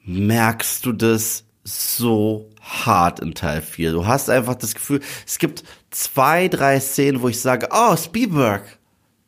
merkst 0.05 0.85
du 0.85 0.93
das 0.93 1.43
so 1.63 2.49
hart 2.61 3.19
in 3.19 3.33
Teil 3.33 3.61
4. 3.61 3.91
Du 3.91 4.07
hast 4.07 4.29
einfach 4.29 4.55
das 4.55 4.73
Gefühl, 4.75 5.01
es 5.25 5.37
gibt 5.39 5.63
zwei, 5.91 6.47
drei 6.47 6.79
Szenen, 6.79 7.21
wo 7.21 7.27
ich 7.27 7.39
sage, 7.39 7.67
oh, 7.71 7.97
Spielberg. 7.97 8.79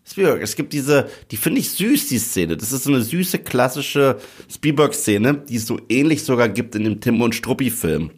Spielberg. 0.06 0.42
Es 0.42 0.56
gibt 0.56 0.72
diese, 0.72 1.10
die 1.32 1.38
finde 1.38 1.60
ich 1.60 1.72
süß, 1.72 2.08
die 2.08 2.20
Szene. 2.20 2.56
Das 2.56 2.72
ist 2.72 2.86
so 2.86 2.92
eine 2.92 3.02
süße, 3.02 3.40
klassische 3.40 4.18
Spielberg-Szene, 4.50 5.44
die 5.50 5.58
es 5.58 5.68
so 5.68 5.80
ähnlich 5.90 6.24
sogar 6.24 6.48
gibt 6.48 6.76
in 6.76 6.86
dem 6.86 7.02
Tim 7.02 7.22
und 7.22 7.36
Struppi-Film. 7.36 8.12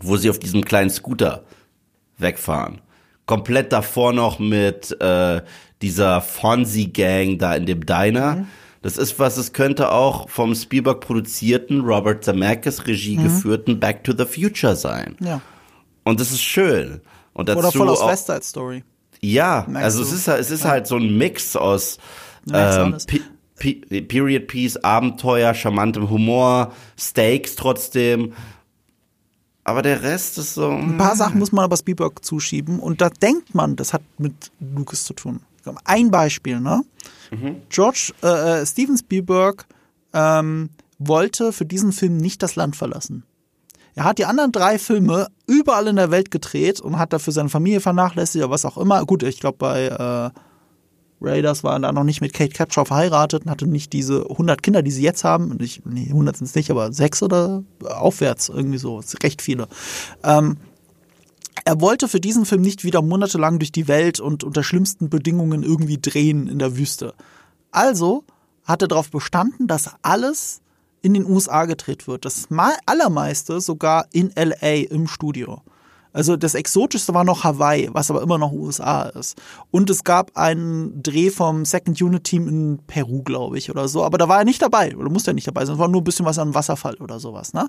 Wo 0.00 0.16
sie 0.16 0.30
auf 0.30 0.40
diesem 0.40 0.64
kleinen 0.64 0.90
Scooter 0.90 1.44
wegfahren 2.18 2.80
komplett 3.26 3.72
davor 3.72 4.12
noch 4.12 4.38
mit 4.38 4.98
äh, 5.00 5.42
dieser 5.82 6.20
Fonzie-Gang 6.20 7.38
da 7.38 7.54
in 7.54 7.66
dem 7.66 7.84
Diner. 7.84 8.36
Mhm. 8.36 8.46
Das 8.82 8.96
ist 8.96 9.18
was, 9.18 9.36
es 9.36 9.52
könnte 9.52 9.90
auch 9.90 10.30
vom 10.30 10.54
Spielberg 10.54 11.00
produzierten, 11.00 11.80
Robert 11.80 12.24
Zemeckis 12.24 12.86
Regie 12.86 13.18
mhm. 13.18 13.24
geführten 13.24 13.80
Back 13.80 14.04
to 14.04 14.12
the 14.16 14.24
Future 14.24 14.76
sein. 14.76 15.16
Ja. 15.20 15.40
Und 16.04 16.20
das 16.20 16.30
ist 16.30 16.42
schön. 16.42 17.00
Und 17.32 17.48
dazu 17.48 17.58
Oder 17.58 17.72
voll 17.72 17.88
aus 17.88 18.06
West 18.06 18.26
Side 18.26 18.42
Story. 18.42 18.84
Ja, 19.20 19.64
Merkst 19.68 19.84
also 19.84 20.02
es 20.02 20.12
ist, 20.12 20.28
es 20.28 20.50
ist 20.50 20.64
ja. 20.64 20.70
halt 20.70 20.86
so 20.86 20.96
ein 20.96 21.18
Mix 21.18 21.56
aus 21.56 21.98
ähm, 22.52 22.96
Period 23.56 24.46
Piece, 24.46 24.76
Abenteuer, 24.76 25.52
charmantem 25.54 26.08
Humor, 26.08 26.72
Stakes 26.98 27.56
trotzdem 27.56 28.34
aber 29.66 29.82
der 29.82 30.02
Rest 30.02 30.38
ist 30.38 30.54
so. 30.54 30.70
Ein 30.70 30.96
paar 30.96 31.16
Sachen 31.16 31.40
muss 31.40 31.50
man 31.50 31.64
aber 31.64 31.76
Spielberg 31.76 32.24
zuschieben 32.24 32.78
und 32.78 33.00
da 33.00 33.10
denkt 33.10 33.52
man, 33.52 33.74
das 33.74 33.92
hat 33.92 34.02
mit 34.16 34.52
Lucas 34.60 35.04
zu 35.04 35.12
tun. 35.12 35.40
Ein 35.84 36.12
Beispiel, 36.12 36.60
ne? 36.60 36.84
Mhm. 37.32 37.62
George, 37.68 38.12
äh, 38.22 38.60
äh, 38.60 38.66
Steven 38.66 38.96
Spielberg 38.96 39.66
ähm, 40.12 40.70
wollte 41.00 41.52
für 41.52 41.66
diesen 41.66 41.90
Film 41.90 42.16
nicht 42.16 42.44
das 42.44 42.54
Land 42.54 42.76
verlassen. 42.76 43.24
Er 43.96 44.04
hat 44.04 44.18
die 44.18 44.24
anderen 44.24 44.52
drei 44.52 44.78
Filme 44.78 45.26
überall 45.48 45.88
in 45.88 45.96
der 45.96 46.12
Welt 46.12 46.30
gedreht 46.30 46.80
und 46.80 46.98
hat 46.98 47.12
dafür 47.12 47.32
seine 47.32 47.48
Familie 47.48 47.80
vernachlässigt 47.80 48.44
oder 48.44 48.52
was 48.52 48.64
auch 48.64 48.76
immer. 48.76 49.04
Gut, 49.04 49.24
ich 49.24 49.40
glaube 49.40 49.58
bei 49.58 49.86
äh, 49.86 50.30
Raiders 51.20 51.64
war 51.64 51.78
da 51.80 51.92
noch 51.92 52.04
nicht 52.04 52.20
mit 52.20 52.34
Kate 52.34 52.52
Capshaw 52.52 52.84
verheiratet 52.84 53.44
und 53.44 53.50
hatte 53.50 53.66
nicht 53.66 53.92
diese 53.92 54.28
100 54.28 54.62
Kinder, 54.62 54.82
die 54.82 54.90
sie 54.90 55.02
jetzt 55.02 55.24
haben. 55.24 55.56
Ich, 55.60 55.82
nee, 55.84 56.08
100 56.08 56.36
sind 56.36 56.46
es 56.46 56.54
nicht, 56.54 56.70
aber 56.70 56.92
sechs 56.92 57.22
oder 57.22 57.62
aufwärts, 57.82 58.48
irgendwie 58.48 58.78
so. 58.78 59.00
Recht 59.22 59.40
viele. 59.40 59.68
Ähm, 60.22 60.58
er 61.64 61.80
wollte 61.80 62.06
für 62.06 62.20
diesen 62.20 62.44
Film 62.44 62.62
nicht 62.62 62.84
wieder 62.84 63.02
monatelang 63.02 63.58
durch 63.58 63.72
die 63.72 63.88
Welt 63.88 64.20
und 64.20 64.44
unter 64.44 64.62
schlimmsten 64.62 65.08
Bedingungen 65.08 65.62
irgendwie 65.62 65.98
drehen 66.00 66.48
in 66.48 66.58
der 66.58 66.76
Wüste. 66.76 67.14
Also 67.70 68.24
hat 68.64 68.82
er 68.82 68.88
darauf 68.88 69.10
bestanden, 69.10 69.66
dass 69.66 69.90
alles 70.02 70.60
in 71.02 71.14
den 71.14 71.24
USA 71.24 71.64
gedreht 71.64 72.06
wird. 72.06 72.24
Das 72.24 72.48
allermeiste 72.84 73.60
sogar 73.60 74.06
in 74.12 74.32
LA 74.36 74.86
im 74.90 75.06
Studio. 75.06 75.62
Also 76.16 76.38
das 76.38 76.54
Exotischste 76.54 77.12
war 77.12 77.24
noch 77.24 77.44
Hawaii, 77.44 77.90
was 77.92 78.10
aber 78.10 78.22
immer 78.22 78.38
noch 78.38 78.50
USA 78.50 79.02
ist. 79.02 79.36
Und 79.70 79.90
es 79.90 80.02
gab 80.02 80.34
einen 80.34 81.02
Dreh 81.02 81.28
vom 81.28 81.66
Second 81.66 82.00
Unit 82.00 82.24
Team 82.24 82.48
in 82.48 82.78
Peru, 82.86 83.22
glaube 83.22 83.58
ich, 83.58 83.70
oder 83.70 83.86
so. 83.86 84.02
Aber 84.02 84.16
da 84.16 84.26
war 84.26 84.38
er 84.38 84.46
nicht 84.46 84.62
dabei, 84.62 84.96
oder 84.96 85.10
musste 85.10 85.32
er 85.32 85.34
nicht 85.34 85.46
dabei 85.46 85.66
sein. 85.66 85.74
Es 85.74 85.78
war 85.78 85.88
nur 85.88 86.00
ein 86.00 86.04
bisschen 86.04 86.24
was 86.24 86.38
an 86.38 86.54
Wasserfall 86.54 86.94
oder 87.00 87.20
sowas, 87.20 87.52
ne? 87.52 87.68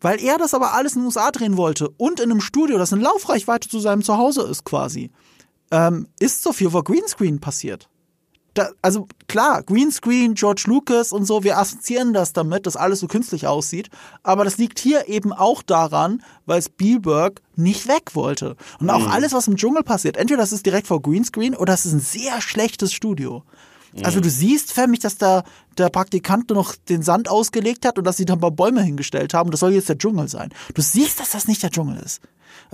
Weil 0.00 0.18
er 0.18 0.38
das 0.38 0.54
aber 0.54 0.72
alles 0.72 0.94
in 0.94 1.02
den 1.02 1.06
USA 1.08 1.30
drehen 1.30 1.58
wollte 1.58 1.90
und 1.98 2.20
in 2.20 2.30
einem 2.30 2.40
Studio, 2.40 2.78
das 2.78 2.92
in 2.92 3.02
Laufreichweite 3.02 3.68
zu 3.68 3.80
seinem 3.80 4.02
Zuhause 4.02 4.40
ist 4.44 4.64
quasi, 4.64 5.10
ähm, 5.72 6.08
ist 6.20 6.42
so 6.42 6.54
viel 6.54 6.70
vor 6.70 6.84
Greenscreen 6.84 7.38
passiert 7.38 7.90
da, 8.54 8.70
also 8.82 9.08
klar, 9.34 9.64
Greenscreen, 9.64 10.34
George 10.34 10.62
Lucas 10.66 11.10
und 11.10 11.24
so, 11.24 11.42
wir 11.42 11.58
assoziieren 11.58 12.12
das 12.12 12.32
damit, 12.32 12.66
dass 12.66 12.76
alles 12.76 13.00
so 13.00 13.08
künstlich 13.08 13.48
aussieht. 13.48 13.90
Aber 14.22 14.44
das 14.44 14.58
liegt 14.58 14.78
hier 14.78 15.08
eben 15.08 15.32
auch 15.32 15.60
daran, 15.64 16.22
weil 16.46 16.62
Spielberg 16.62 17.42
nicht 17.56 17.88
weg 17.88 18.14
wollte. 18.14 18.54
Und 18.78 18.90
auch 18.90 19.00
mhm. 19.00 19.08
alles, 19.08 19.32
was 19.32 19.48
im 19.48 19.56
Dschungel 19.56 19.82
passiert, 19.82 20.18
entweder 20.18 20.40
das 20.40 20.52
ist 20.52 20.64
direkt 20.66 20.86
vor 20.86 21.02
Greenscreen 21.02 21.56
oder 21.56 21.74
es 21.74 21.84
ist 21.84 21.94
ein 21.94 21.98
sehr 21.98 22.40
schlechtes 22.40 22.92
Studio. 22.92 23.42
Also 24.04 24.20
du 24.20 24.30
siehst 24.30 24.72
förmlich, 24.72 25.00
dass 25.00 25.18
da 25.18 25.42
der 25.78 25.88
Praktikant 25.88 26.50
noch 26.50 26.76
den 26.88 27.02
Sand 27.02 27.28
ausgelegt 27.28 27.84
hat 27.86 27.98
und 27.98 28.04
dass 28.04 28.16
sie 28.16 28.26
da 28.26 28.34
ein 28.34 28.40
paar 28.40 28.52
Bäume 28.52 28.82
hingestellt 28.82 29.34
haben. 29.34 29.50
Das 29.50 29.60
soll 29.60 29.72
jetzt 29.72 29.88
der 29.88 29.98
Dschungel 29.98 30.28
sein. 30.28 30.50
Du 30.74 30.82
siehst, 30.82 31.18
dass 31.18 31.30
das 31.30 31.48
nicht 31.48 31.62
der 31.62 31.70
Dschungel 31.70 31.98
ist. 31.98 32.20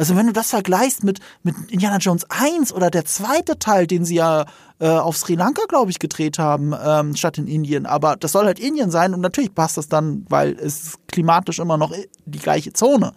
Also 0.00 0.16
wenn 0.16 0.26
du 0.26 0.32
das 0.32 0.48
vergleichst 0.48 1.04
mit, 1.04 1.18
mit 1.42 1.54
Indiana 1.68 1.98
Jones 1.98 2.24
1 2.30 2.72
oder 2.72 2.90
der 2.90 3.04
zweite 3.04 3.58
Teil, 3.58 3.86
den 3.86 4.06
sie 4.06 4.14
ja 4.14 4.46
äh, 4.78 4.88
auf 4.88 5.18
Sri 5.18 5.34
Lanka, 5.34 5.64
glaube 5.68 5.90
ich, 5.90 5.98
gedreht 5.98 6.38
haben, 6.38 6.72
ähm, 6.82 7.14
statt 7.16 7.36
in 7.36 7.46
Indien. 7.46 7.84
Aber 7.84 8.16
das 8.16 8.32
soll 8.32 8.46
halt 8.46 8.58
Indien 8.58 8.90
sein 8.90 9.12
und 9.12 9.20
natürlich 9.20 9.54
passt 9.54 9.76
das 9.76 9.88
dann, 9.88 10.24
weil 10.30 10.52
es 10.52 10.94
klimatisch 11.06 11.58
immer 11.58 11.76
noch 11.76 11.92
die 12.24 12.38
gleiche 12.38 12.72
Zone. 12.72 13.12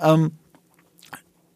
Ähm, 0.00 0.32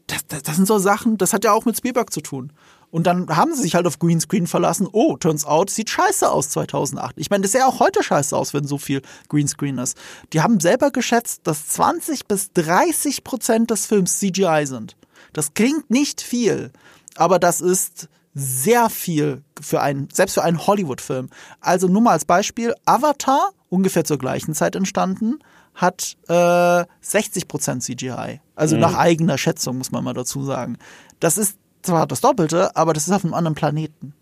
das, 0.06 0.24
das, 0.28 0.44
das 0.44 0.54
sind 0.54 0.68
so 0.68 0.78
Sachen, 0.78 1.18
das 1.18 1.32
hat 1.32 1.42
ja 1.42 1.50
auch 1.50 1.64
mit 1.64 1.76
Spielberg 1.76 2.12
zu 2.12 2.20
tun. 2.20 2.52
Und 2.90 3.06
dann 3.06 3.34
haben 3.34 3.54
sie 3.54 3.62
sich 3.62 3.74
halt 3.74 3.86
auf 3.86 3.98
Greenscreen 3.98 4.46
verlassen. 4.46 4.88
Oh, 4.90 5.16
turns 5.16 5.44
out, 5.44 5.70
sieht 5.70 5.90
scheiße 5.90 6.30
aus 6.30 6.50
2008. 6.50 7.14
Ich 7.18 7.30
meine, 7.30 7.42
das 7.42 7.52
sieht 7.52 7.60
ja 7.60 7.66
auch 7.66 7.80
heute 7.80 8.02
scheiße 8.02 8.36
aus, 8.36 8.52
wenn 8.52 8.66
so 8.66 8.78
viel 8.78 9.02
Greenscreen 9.28 9.78
ist. 9.78 9.96
Die 10.32 10.40
haben 10.40 10.60
selber 10.60 10.90
geschätzt, 10.90 11.42
dass 11.44 11.68
20 11.68 12.26
bis 12.26 12.52
30 12.52 13.22
Prozent 13.22 13.70
des 13.70 13.86
Films 13.86 14.18
CGI 14.18 14.64
sind. 14.66 14.96
Das 15.32 15.54
klingt 15.54 15.90
nicht 15.90 16.20
viel, 16.20 16.72
aber 17.14 17.38
das 17.38 17.60
ist 17.60 18.08
sehr 18.34 18.90
viel 18.90 19.42
für 19.60 19.80
einen, 19.80 20.08
selbst 20.12 20.34
für 20.34 20.42
einen 20.42 20.66
Hollywood-Film. 20.66 21.30
Also 21.60 21.88
nur 21.88 22.00
mal 22.00 22.12
als 22.12 22.24
Beispiel, 22.24 22.74
Avatar, 22.84 23.50
ungefähr 23.68 24.04
zur 24.04 24.18
gleichen 24.18 24.54
Zeit 24.54 24.76
entstanden, 24.76 25.38
hat 25.74 26.16
äh, 26.28 26.32
60% 26.32 27.80
CGI. 27.80 28.40
Also 28.54 28.76
mhm. 28.76 28.82
nach 28.82 28.94
eigener 28.94 29.38
Schätzung, 29.38 29.78
muss 29.78 29.92
man 29.92 30.04
mal 30.04 30.14
dazu 30.14 30.44
sagen. 30.44 30.76
Das 31.20 31.38
ist 31.38 31.56
zwar 31.82 32.06
das 32.06 32.20
Doppelte, 32.20 32.76
aber 32.76 32.92
das 32.92 33.06
ist 33.06 33.12
auf 33.12 33.24
einem 33.24 33.34
anderen 33.34 33.54
Planeten. 33.54 34.14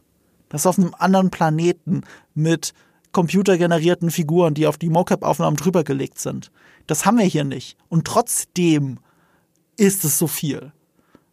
Das 0.48 0.62
ist 0.62 0.66
auf 0.66 0.78
einem 0.78 0.94
anderen 0.98 1.30
Planeten 1.30 2.02
mit 2.34 2.72
computergenerierten 3.12 4.10
Figuren, 4.10 4.54
die 4.54 4.66
auf 4.66 4.78
die 4.78 4.90
Mocap-Aufnahmen 4.90 5.56
drüber 5.56 5.84
gelegt 5.84 6.18
sind. 6.18 6.50
Das 6.86 7.04
haben 7.04 7.18
wir 7.18 7.24
hier 7.24 7.44
nicht. 7.44 7.76
Und 7.88 8.06
trotzdem 8.06 8.98
ist 9.76 10.04
es 10.04 10.18
so 10.18 10.26
viel. 10.26 10.72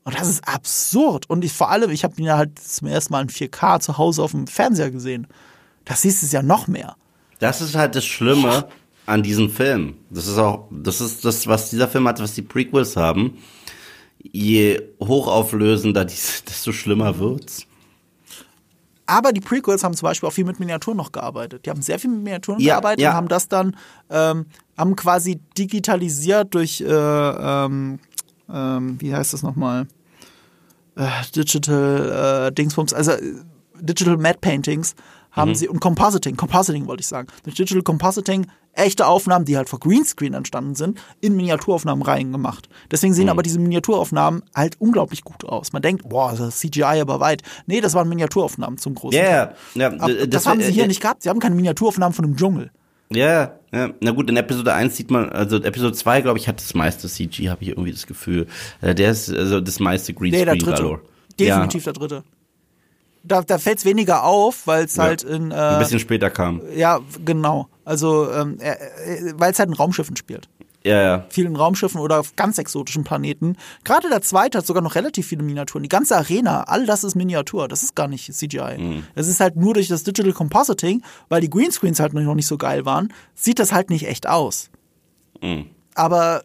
Und 0.04 0.20
das 0.20 0.28
ist 0.28 0.48
absurd. 0.48 1.30
Und 1.30 1.44
ich 1.44 1.54
vor 1.54 1.72
allem, 1.72 1.90
ich 1.90 2.04
habe 2.04 2.16
ihn 2.18 2.26
ja 2.26 2.38
halt 2.38 2.60
zum 2.60 2.88
ersten 2.88 3.14
Mal 3.14 3.22
in 3.22 3.30
4K 3.30 3.80
zu 3.80 3.98
Hause 3.98 4.22
auf 4.24 4.32
dem 4.32 4.48
Fernseher 4.48 4.92
gesehen. 4.92 5.28
Das 5.84 6.02
siehst 6.02 6.24
es 6.24 6.32
ja 6.32 6.44
noch 6.44 6.68
mehr. 6.68 6.96
Das 7.40 7.62
ist 7.62 7.76
halt 7.76 7.96
das 7.96 8.06
Schlimme 8.06 8.68
an 9.06 9.24
diesem 9.24 9.50
Film. 9.50 9.96
Das 10.10 10.28
ist 10.28 10.38
auch, 10.38 10.68
das 10.72 11.02
ist 11.02 11.26
das, 11.26 11.48
was 11.48 11.70
dieser 11.70 11.88
Film 11.88 12.08
hat, 12.08 12.20
was 12.20 12.34
die 12.34 12.42
Prequels 12.42 12.96
haben 12.96 13.38
je 14.32 14.82
hochauflösender, 15.00 16.06
desto 16.06 16.72
schlimmer 16.72 17.20
wird's. 17.20 17.66
Aber 19.08 19.34
die 19.34 19.42
Prequels 19.42 19.84
haben 19.84 19.94
zum 19.94 20.08
Beispiel 20.08 20.28
auch 20.28 20.34
viel 20.34 20.46
mit 20.46 20.60
Miniaturen 20.60 20.98
noch 20.98 21.12
gearbeitet. 21.12 21.66
Die 21.66 21.70
haben 21.70 21.82
sehr 21.82 22.00
viel 22.00 22.10
mit 22.10 22.24
Miniaturen 22.24 22.60
ja, 22.60 22.74
gearbeitet 22.74 23.02
ja. 23.02 23.12
und 23.12 23.16
haben 23.16 23.28
das 23.28 23.48
dann 23.48 23.78
ähm, 24.10 24.48
haben 24.78 24.96
quasi 24.96 25.40
digitalisiert 25.58 26.54
durch 26.56 26.82
äh, 26.82 26.86
ähm, 26.88 28.00
ähm, 28.52 29.00
wie 29.00 29.14
heißt 29.14 29.34
das 29.34 29.44
nochmal? 29.44 29.88
Äh, 30.96 31.08
Digital 31.36 32.48
äh, 32.48 32.52
Dingsbums, 32.52 32.94
also 32.94 33.12
äh, 33.12 33.34
Digital 33.80 34.18
Matte 34.18 34.40
Paintings 34.40 34.96
haben 35.36 35.50
mhm. 35.50 35.56
sie 35.56 35.68
und 35.68 35.80
Compositing, 35.80 36.38
Compositing 36.38 36.88
wollte 36.88 37.02
ich 37.02 37.08
sagen. 37.08 37.28
Durch 37.44 37.56
Digital 37.56 37.84
Compositing 37.84 38.48
echte 38.76 39.08
Aufnahmen, 39.08 39.46
die 39.46 39.58
halt 39.58 39.70
vor 39.70 39.80
Greenscreen 39.80 40.34
entstanden 40.34 40.76
sind, 40.76 41.00
in 41.22 41.36
Miniaturaufnahmen 41.36 42.04
reingemacht. 42.04 42.70
Deswegen 42.92 43.14
sehen 43.14 43.26
mhm. 43.26 43.32
aber 43.32 43.44
diese 43.44 43.60
Miniaturaufnahmen 43.60 44.44
halt 44.54 44.76
unglaublich 44.80 45.24
gut 45.24 45.46
aus. 45.46 45.74
Man 45.74 45.82
denkt, 45.82 46.08
boah, 46.08 46.32
das 46.32 46.40
ist 46.40 46.60
CGI 46.60 47.02
aber 47.02 47.20
weit. 47.20 47.42
Nee, 47.66 47.82
das 47.82 47.94
waren 47.94 48.10
Miniaturaufnahmen 48.10 48.78
zum 48.78 48.96
großen 48.96 49.20
yeah, 49.20 49.46
Teil. 49.46 49.56
Ja, 49.76 49.90
das, 49.90 50.30
das 50.30 50.48
haben 50.48 50.62
sie 50.62 50.72
hier 50.72 50.86
äh, 50.86 50.88
nicht 50.88 51.02
gehabt. 51.02 51.24
Sie 51.24 51.30
haben 51.30 51.40
keine 51.40 51.56
Miniaturaufnahmen 51.56 52.14
von 52.14 52.26
dem 52.26 52.36
Dschungel. 52.36 52.72
Ja, 53.12 53.54
ja, 53.72 53.90
na 54.00 54.12
gut, 54.12 54.30
in 54.30 54.38
Episode 54.38 54.74
1 54.74 54.96
sieht 54.96 55.12
man, 55.12 55.30
also 55.30 55.58
Episode 55.58 55.94
2, 55.94 56.22
glaube 56.22 56.40
ich, 56.40 56.48
hat 56.48 56.60
das 56.60 56.74
meiste 56.74 57.08
CG, 57.08 57.50
habe 57.50 57.62
ich 57.62 57.70
irgendwie 57.70 57.92
das 57.92 58.08
Gefühl. 58.08 58.48
Äh, 58.82 58.96
der 58.96 59.12
ist 59.12 59.32
also 59.32 59.62
das 59.62 59.80
meiste 59.80 60.14
Greenscreen. 60.14 60.48
Nee, 60.48 60.58
der 60.58 60.76
dritte. 60.76 61.00
Definitiv 61.38 61.86
ja. 61.86 61.92
der 61.92 62.00
dritte 62.00 62.24
da, 63.28 63.42
da 63.42 63.58
fällt 63.58 63.80
es 63.80 63.86
weniger 63.86 64.24
auf, 64.24 64.68
weil 64.68 64.86
es 64.86 64.96
ja, 64.96 65.04
halt 65.04 65.24
in. 65.24 65.52
Äh, 65.52 65.56
ein 65.56 65.80
bisschen 65.80 66.00
später 66.00 66.30
kam. 66.30 66.62
Ja, 66.76 67.00
genau. 67.24 67.68
Also, 67.84 68.32
ähm, 68.32 68.58
äh, 68.60 68.76
weil 69.36 69.52
es 69.52 69.60
halt 69.60 69.70
in 69.70 69.76
Raumschiffen 69.76 70.16
spielt. 70.16 70.48
Ja, 70.86 71.02
ja. 71.02 71.26
Vielen 71.30 71.56
Raumschiffen 71.56 72.00
oder 72.00 72.20
auf 72.20 72.36
ganz 72.36 72.60
exotischen 72.60 73.04
Planeten. 73.04 73.58
Gerade 73.84 74.08
der 74.08 74.22
zweite 74.22 74.60
hat 74.60 74.68
sogar 74.68 74.84
noch 74.84 74.94
relativ 74.94 75.26
viele 75.26 75.42
Miniaturen. 75.42 75.82
Die 75.82 75.90
ganze 75.90 76.16
Arena, 76.16 76.66
all 76.66 76.86
das 76.86 77.04
ist 77.04 77.16
Miniatur. 77.16 77.68
Das 77.68 77.82
ist 77.82 77.96
gar 77.96 78.08
nicht 78.08 78.32
CGI. 78.32 78.78
Mhm. 78.78 79.04
Ist 79.16 79.40
halt 79.40 79.56
nur 79.56 79.74
durch 79.74 79.88
das 79.88 80.04
Digital 80.04 80.34
Compositing, 80.34 81.02
weil 81.28 81.42
die 81.42 81.50
Greenscreens 81.50 82.00
halt 82.00 82.14
noch 82.14 82.36
nicht 82.36 82.46
so 82.46 82.60
geil 82.60 82.86
waren, 82.86 83.12
sieht 83.34 83.58
das 83.58 83.72
halt 83.72 83.90
nicht 83.90 84.08
echt 84.08 84.28
aus. 84.28 84.70
Mhm. 85.42 85.66
Aber 85.96 86.44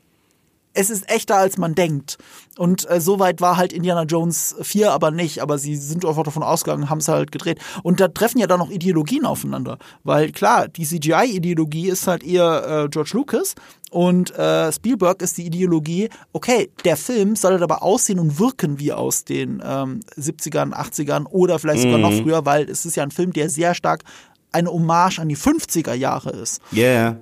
es 0.81 0.91
ist 0.91 1.11
echter, 1.11 1.37
als 1.37 1.59
man 1.59 1.75
denkt. 1.75 2.17
Und 2.57 2.89
äh, 2.91 3.01
soweit 3.01 3.41
war 3.41 3.57
halt 3.57 3.73
Indiana 3.73 4.05
Jones 4.05 4.57
4 4.61 4.93
aber 4.93 5.11
nicht. 5.11 5.43
Aber 5.43 5.59
sie 5.59 5.77
sind 5.77 6.05
einfach 6.05 6.23
davon 6.23 6.43
ausgegangen, 6.43 6.89
haben 6.89 6.99
es 6.99 7.09
halt 7.09 7.33
gedreht. 7.33 7.59
Und 7.83 8.01
da 8.01 8.09
treffen 8.09 8.39
ja 8.39 8.47
dann 8.47 8.59
noch 8.59 8.71
Ideologien 8.71 9.27
aufeinander. 9.27 9.79
Weil 10.05 10.33
klar, 10.33 10.69
die 10.69 10.87
CGI-Ideologie 10.87 11.89
ist 11.89 12.07
halt 12.07 12.25
eher 12.25 12.85
äh, 12.85 12.89
George 12.89 13.11
Lucas. 13.13 13.55
Und 13.91 14.31
äh, 14.39 14.73
Spielberg 14.73 15.21
ist 15.21 15.37
die 15.37 15.47
Ideologie, 15.47 16.09
okay, 16.33 16.71
der 16.85 16.97
Film 16.97 17.37
soll 17.37 17.53
halt 17.53 17.63
aber 17.63 17.83
aussehen 17.83 18.19
und 18.19 18.39
wirken 18.39 18.79
wie 18.79 18.93
aus 18.93 19.25
den 19.25 19.61
ähm, 19.65 20.01
70ern, 20.17 20.73
80ern 20.73 21.27
oder 21.27 21.59
vielleicht 21.59 21.83
sogar 21.83 21.99
mhm. 21.99 22.03
noch 22.03 22.13
früher, 22.13 22.47
weil 22.47 22.71
es 22.71 22.87
ist 22.87 22.97
ja 22.97 23.03
ein 23.03 23.11
Film, 23.11 23.33
der 23.33 23.51
sehr 23.51 23.75
stark 23.75 24.05
eine 24.53 24.71
Hommage 24.71 25.19
an 25.19 25.29
die 25.29 25.37
50er 25.37 25.95
Jahre 25.95 26.31
ist. 26.31 26.61
Yeah. 26.73 27.17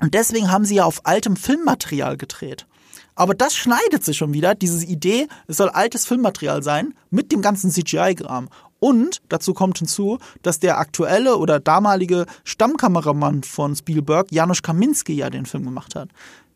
Und 0.00 0.14
deswegen 0.14 0.50
haben 0.50 0.64
sie 0.64 0.76
ja 0.76 0.84
auf 0.84 1.00
altem 1.04 1.36
Filmmaterial 1.36 2.16
gedreht. 2.16 2.66
Aber 3.14 3.34
das 3.34 3.54
schneidet 3.54 4.04
sich 4.04 4.16
schon 4.16 4.32
wieder, 4.32 4.54
diese 4.54 4.84
Idee, 4.84 5.28
es 5.46 5.58
soll 5.58 5.68
altes 5.68 6.06
Filmmaterial 6.06 6.62
sein, 6.62 6.94
mit 7.10 7.32
dem 7.32 7.42
ganzen 7.42 7.70
CGI-Gram. 7.70 8.48
Und 8.80 9.22
dazu 9.28 9.54
kommt 9.54 9.78
hinzu, 9.78 10.18
dass 10.42 10.58
der 10.58 10.78
aktuelle 10.78 11.36
oder 11.36 11.60
damalige 11.60 12.26
Stammkameramann 12.42 13.44
von 13.44 13.76
Spielberg, 13.76 14.32
Janusz 14.32 14.62
Kaminski, 14.62 15.12
ja 15.12 15.30
den 15.30 15.46
Film 15.46 15.64
gemacht 15.64 15.94
hat. 15.94 16.08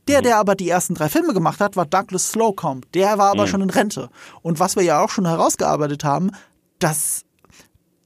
Der, 0.08 0.22
der 0.22 0.38
aber 0.38 0.54
die 0.54 0.68
ersten 0.68 0.94
drei 0.94 1.08
Filme 1.08 1.34
gemacht 1.34 1.60
hat, 1.60 1.76
war 1.76 1.86
Douglas 1.86 2.30
Slocumb. 2.30 2.90
Der 2.92 3.18
war 3.18 3.30
aber 3.30 3.44
mhm. 3.44 3.48
schon 3.48 3.60
in 3.62 3.70
Rente. 3.70 4.08
Und 4.42 4.60
was 4.60 4.76
wir 4.76 4.82
ja 4.82 5.04
auch 5.04 5.10
schon 5.10 5.26
herausgearbeitet 5.26 6.04
haben, 6.04 6.30
dass 6.78 7.25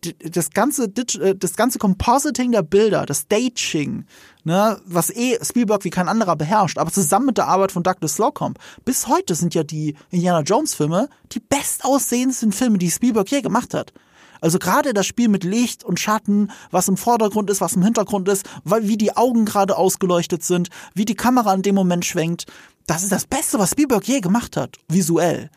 das 0.01 0.51
ganze, 0.51 0.85
äh, 0.85 1.35
das 1.37 1.57
ganze 1.57 1.79
Compositing 1.79 2.53
der 2.53 2.63
Bilder, 2.63 3.07
das 3.07 3.21
Staging, 3.21 4.05
ne, 4.45 4.81
was 4.87 5.11
eh 5.11 5.39
Spielberg 5.43 5.85
wie 5.85 5.91
kein 5.91 6.09
anderer 6.09 6.37
beherrscht, 6.37 6.79
aber 6.79 6.91
zusammen 6.91 7.27
mit 7.27 7.39
der 7.39 7.49
Arbeit 7.49 7.73
von 7.73 7.83
Douglas 7.83 8.15
Slocumb, 8.15 8.59
bis 8.85 9.09
heute 9.09 9.35
sind 9.35 9.55
ja 9.55 9.63
die 9.63 9.97
Indiana 10.11 10.41
Jones 10.41 10.75
Filme 10.75 11.09
die 11.33 11.41
bestaussehendsten 11.41 12.53
Filme, 12.53 12.79
die 12.79 12.91
Spielberg 12.91 13.31
je 13.31 13.41
gemacht 13.41 13.75
hat. 13.75 13.93
Also 14.41 14.59
gerade 14.59 14.95
das 14.95 15.07
Spiel 15.07 15.29
mit 15.29 15.45
Licht 15.45 15.85
und 15.85 16.01
Schatten, 16.01 16.51
was 16.71 16.89
im 16.89 16.97
Vordergrund 16.97 17.51
ist, 17.51 17.61
was 17.61 17.75
im 17.75 17.83
Hintergrund 17.83 18.29
ist, 18.29 18.49
weil, 18.65 18.89
wie 18.89 18.97
die 18.97 19.17
Augen 19.17 19.45
gerade 19.45 19.77
ausgeleuchtet 19.77 20.43
sind, 20.43 20.71
wie 20.95 21.05
die 21.05 21.15
Kamera 21.15 21.53
in 21.53 21.63
dem 21.63 21.75
Moment 21.75 22.05
schwenkt, 22.05 22.47
das 22.87 23.03
ist 23.03 23.13
das 23.13 23.27
Beste, 23.27 23.59
was 23.59 23.73
Spielberg 23.73 24.07
je 24.09 24.21
gemacht 24.21 24.57
hat, 24.57 24.77
visuell. 24.89 25.51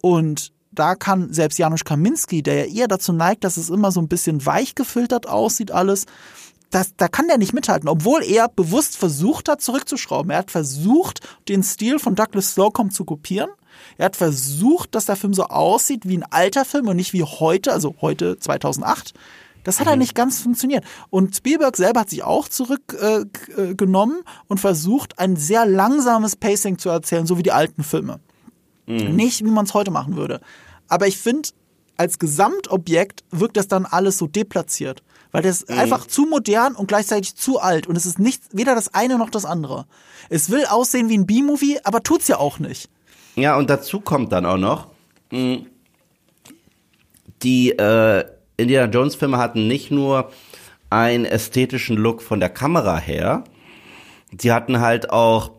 Und 0.00 0.52
da 0.78 0.94
kann 0.94 1.32
selbst 1.32 1.58
Janusz 1.58 1.84
Kaminski, 1.84 2.42
der 2.42 2.66
ja 2.66 2.74
eher 2.74 2.88
dazu 2.88 3.12
neigt, 3.12 3.44
dass 3.44 3.56
es 3.56 3.70
immer 3.70 3.90
so 3.92 4.00
ein 4.00 4.08
bisschen 4.08 4.44
weich 4.46 4.74
gefiltert 4.74 5.28
aussieht 5.28 5.72
alles, 5.72 6.06
das, 6.70 6.96
da 6.96 7.08
kann 7.08 7.28
der 7.28 7.38
nicht 7.38 7.52
mithalten, 7.52 7.88
obwohl 7.88 8.22
er 8.22 8.48
bewusst 8.48 8.96
versucht 8.96 9.48
hat, 9.48 9.60
zurückzuschrauben. 9.60 10.30
Er 10.30 10.38
hat 10.38 10.50
versucht, 10.50 11.20
den 11.48 11.62
Stil 11.62 11.98
von 11.98 12.14
Douglas 12.14 12.52
Slocum 12.52 12.90
zu 12.90 13.04
kopieren. 13.04 13.50
Er 13.98 14.06
hat 14.06 14.16
versucht, 14.16 14.94
dass 14.94 15.06
der 15.06 15.16
Film 15.16 15.32
so 15.32 15.44
aussieht 15.44 16.08
wie 16.08 16.18
ein 16.18 16.24
alter 16.24 16.64
Film 16.64 16.88
und 16.88 16.96
nicht 16.96 17.12
wie 17.12 17.22
heute, 17.22 17.72
also 17.72 17.94
heute 18.00 18.38
2008. 18.38 19.14
Das 19.64 19.80
hat 19.80 19.86
mhm. 19.86 19.92
er 19.92 19.96
nicht 19.96 20.14
ganz 20.14 20.40
funktioniert. 20.40 20.84
Und 21.10 21.36
Spielberg 21.36 21.76
selber 21.76 22.00
hat 22.00 22.10
sich 22.10 22.22
auch 22.24 22.48
zurückgenommen 22.48 24.18
äh, 24.18 24.30
und 24.48 24.58
versucht, 24.58 25.18
ein 25.18 25.36
sehr 25.36 25.66
langsames 25.66 26.36
Pacing 26.36 26.78
zu 26.78 26.88
erzählen, 26.88 27.26
so 27.26 27.38
wie 27.38 27.42
die 27.42 27.52
alten 27.52 27.82
Filme. 27.84 28.20
Mhm. 28.86 29.16
Nicht, 29.16 29.44
wie 29.44 29.50
man 29.50 29.66
es 29.66 29.74
heute 29.74 29.90
machen 29.90 30.16
würde. 30.16 30.40
Aber 30.88 31.06
ich 31.06 31.18
finde, 31.18 31.48
als 31.96 32.18
Gesamtobjekt 32.18 33.24
wirkt 33.30 33.56
das 33.56 33.68
dann 33.68 33.86
alles 33.86 34.18
so 34.18 34.26
deplatziert. 34.26 35.02
Weil 35.32 35.42
das 35.42 35.62
ist 35.62 35.70
mhm. 35.70 35.78
einfach 35.78 36.06
zu 36.06 36.26
modern 36.26 36.74
und 36.74 36.86
gleichzeitig 36.86 37.36
zu 37.36 37.60
alt. 37.60 37.86
Und 37.86 37.96
es 37.96 38.06
ist 38.06 38.18
nicht, 38.18 38.42
weder 38.52 38.74
das 38.74 38.94
eine 38.94 39.18
noch 39.18 39.30
das 39.30 39.44
andere. 39.44 39.86
Es 40.28 40.50
will 40.50 40.64
aussehen 40.66 41.08
wie 41.08 41.18
ein 41.18 41.26
B-Movie, 41.26 41.80
aber 41.84 42.02
tut's 42.02 42.28
ja 42.28 42.38
auch 42.38 42.58
nicht. 42.58 42.88
Ja, 43.34 43.56
und 43.56 43.68
dazu 43.68 44.00
kommt 44.00 44.32
dann 44.32 44.46
auch 44.46 44.56
noch, 44.56 44.88
hm, 45.30 45.66
die 47.42 47.70
äh, 47.70 48.24
Indiana 48.56 48.90
Jones 48.90 49.14
Filme 49.14 49.36
hatten 49.36 49.68
nicht 49.68 49.90
nur 49.90 50.30
einen 50.88 51.24
ästhetischen 51.24 51.96
Look 51.96 52.22
von 52.22 52.40
der 52.40 52.48
Kamera 52.48 52.96
her, 52.96 53.44
sie 54.40 54.52
hatten 54.52 54.80
halt 54.80 55.10
auch 55.10 55.52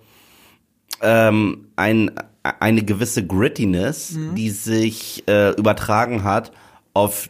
ähm, 1.01 1.67
ein, 1.75 2.11
eine 2.59 2.83
gewisse 2.83 3.25
Grittiness, 3.25 4.11
mhm. 4.11 4.35
die 4.35 4.49
sich 4.49 5.23
äh, 5.27 5.51
übertragen 5.51 6.23
hat 6.23 6.51
auf 6.93 7.29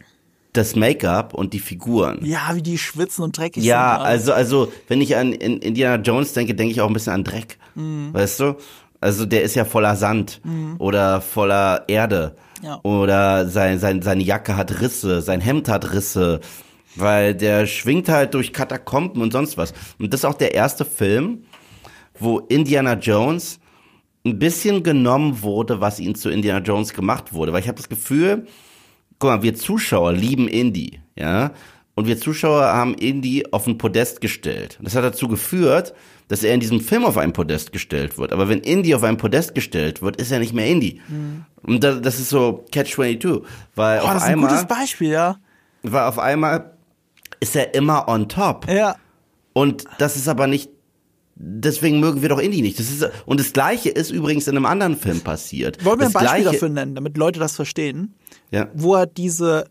das 0.52 0.74
Make-up 0.74 1.34
und 1.34 1.52
die 1.52 1.60
Figuren. 1.60 2.24
Ja, 2.24 2.50
wie 2.54 2.62
die 2.62 2.78
schwitzen 2.78 3.22
und 3.22 3.36
dreckig 3.36 3.62
ja, 3.64 3.94
sind. 3.94 4.00
Ja, 4.00 4.04
also, 4.04 4.32
also, 4.32 4.72
wenn 4.88 5.00
ich 5.00 5.16
an 5.16 5.32
Indiana 5.32 6.02
Jones 6.02 6.32
denke, 6.32 6.54
denke 6.54 6.72
ich 6.72 6.80
auch 6.80 6.88
ein 6.88 6.92
bisschen 6.92 7.12
an 7.12 7.24
Dreck. 7.24 7.58
Mhm. 7.74 8.12
Weißt 8.12 8.40
du? 8.40 8.56
Also, 9.00 9.26
der 9.26 9.42
ist 9.42 9.54
ja 9.54 9.64
voller 9.64 9.94
Sand 9.96 10.40
mhm. 10.44 10.76
oder 10.78 11.20
voller 11.20 11.84
Erde. 11.88 12.34
Ja. 12.62 12.80
Oder 12.82 13.48
sein, 13.48 13.78
sein, 13.78 14.02
seine 14.02 14.22
Jacke 14.22 14.56
hat 14.56 14.80
Risse, 14.80 15.22
sein 15.22 15.40
Hemd 15.40 15.68
hat 15.68 15.92
Risse, 15.92 16.40
weil 16.96 17.34
der 17.34 17.66
schwingt 17.66 18.08
halt 18.08 18.34
durch 18.34 18.52
Katakomben 18.52 19.22
und 19.22 19.32
sonst 19.32 19.56
was. 19.56 19.72
Und 20.00 20.12
das 20.12 20.20
ist 20.20 20.24
auch 20.24 20.34
der 20.34 20.54
erste 20.54 20.84
Film, 20.84 21.44
wo 22.18 22.40
Indiana 22.40 22.94
Jones 22.94 23.60
ein 24.24 24.38
bisschen 24.38 24.82
genommen 24.82 25.42
wurde, 25.42 25.80
was 25.80 26.00
ihn 26.00 26.14
zu 26.14 26.30
Indiana 26.30 26.64
Jones 26.64 26.92
gemacht 26.92 27.32
wurde. 27.32 27.52
Weil 27.52 27.60
ich 27.60 27.68
habe 27.68 27.76
das 27.76 27.88
Gefühl, 27.88 28.46
guck 29.18 29.30
mal, 29.30 29.42
wir 29.42 29.54
Zuschauer 29.54 30.12
lieben 30.12 30.48
Indie, 30.48 31.00
ja. 31.16 31.52
Und 31.94 32.06
wir 32.06 32.20
Zuschauer 32.20 32.62
haben 32.62 32.94
Indie 32.94 33.52
auf 33.52 33.66
ein 33.66 33.76
Podest 33.76 34.20
gestellt. 34.20 34.78
Das 34.80 34.94
hat 34.94 35.02
dazu 35.02 35.26
geführt, 35.26 35.94
dass 36.28 36.44
er 36.44 36.54
in 36.54 36.60
diesem 36.60 36.80
Film 36.80 37.04
auf 37.04 37.18
ein 37.18 37.32
Podest 37.32 37.72
gestellt 37.72 38.18
wird. 38.18 38.32
Aber 38.32 38.48
wenn 38.48 38.60
Indie 38.60 38.94
auf 38.94 39.02
ein 39.02 39.16
Podest 39.16 39.54
gestellt 39.54 40.00
wird, 40.00 40.14
ist 40.16 40.30
er 40.30 40.38
nicht 40.38 40.52
mehr 40.52 40.66
Indie. 40.66 41.00
Mhm. 41.08 41.44
Und 41.62 41.82
das, 41.82 42.00
das, 42.00 42.20
ist 42.20 42.28
so 42.28 42.64
Catch 42.70 42.94
22. 42.94 43.42
Weil 43.74 43.98
oh, 43.98 44.04
auf 44.04 44.12
das 44.12 44.22
ist 44.22 44.28
einmal, 44.28 44.50
ein 44.50 44.54
gutes 44.54 44.68
Beispiel, 44.68 45.10
ja. 45.10 45.38
Weil 45.82 46.04
auf 46.04 46.20
einmal 46.20 46.76
ist 47.40 47.56
er 47.56 47.74
immer 47.74 48.06
on 48.06 48.28
top. 48.28 48.68
Ja. 48.70 48.94
Und 49.52 49.84
das 49.98 50.14
ist 50.14 50.28
aber 50.28 50.46
nicht 50.46 50.70
deswegen 51.38 52.00
mögen 52.00 52.20
wir 52.20 52.28
doch 52.28 52.38
Indie 52.38 52.62
nicht. 52.62 52.78
Das 52.78 52.90
ist, 52.90 53.08
und 53.24 53.40
das 53.40 53.52
Gleiche 53.52 53.90
ist 53.90 54.10
übrigens 54.10 54.48
in 54.48 54.56
einem 54.56 54.66
anderen 54.66 54.96
Film 54.96 55.20
passiert. 55.20 55.84
Wollen 55.84 56.00
wir 56.00 56.06
ein 56.06 56.12
Beispiel 56.12 56.42
Gleiche, 56.42 56.52
dafür 56.52 56.68
nennen, 56.68 56.94
damit 56.94 57.16
Leute 57.16 57.38
das 57.38 57.54
verstehen? 57.56 58.14
Ja. 58.50 58.68
Wo 58.74 58.94
er 58.94 59.06
diese, 59.06 59.66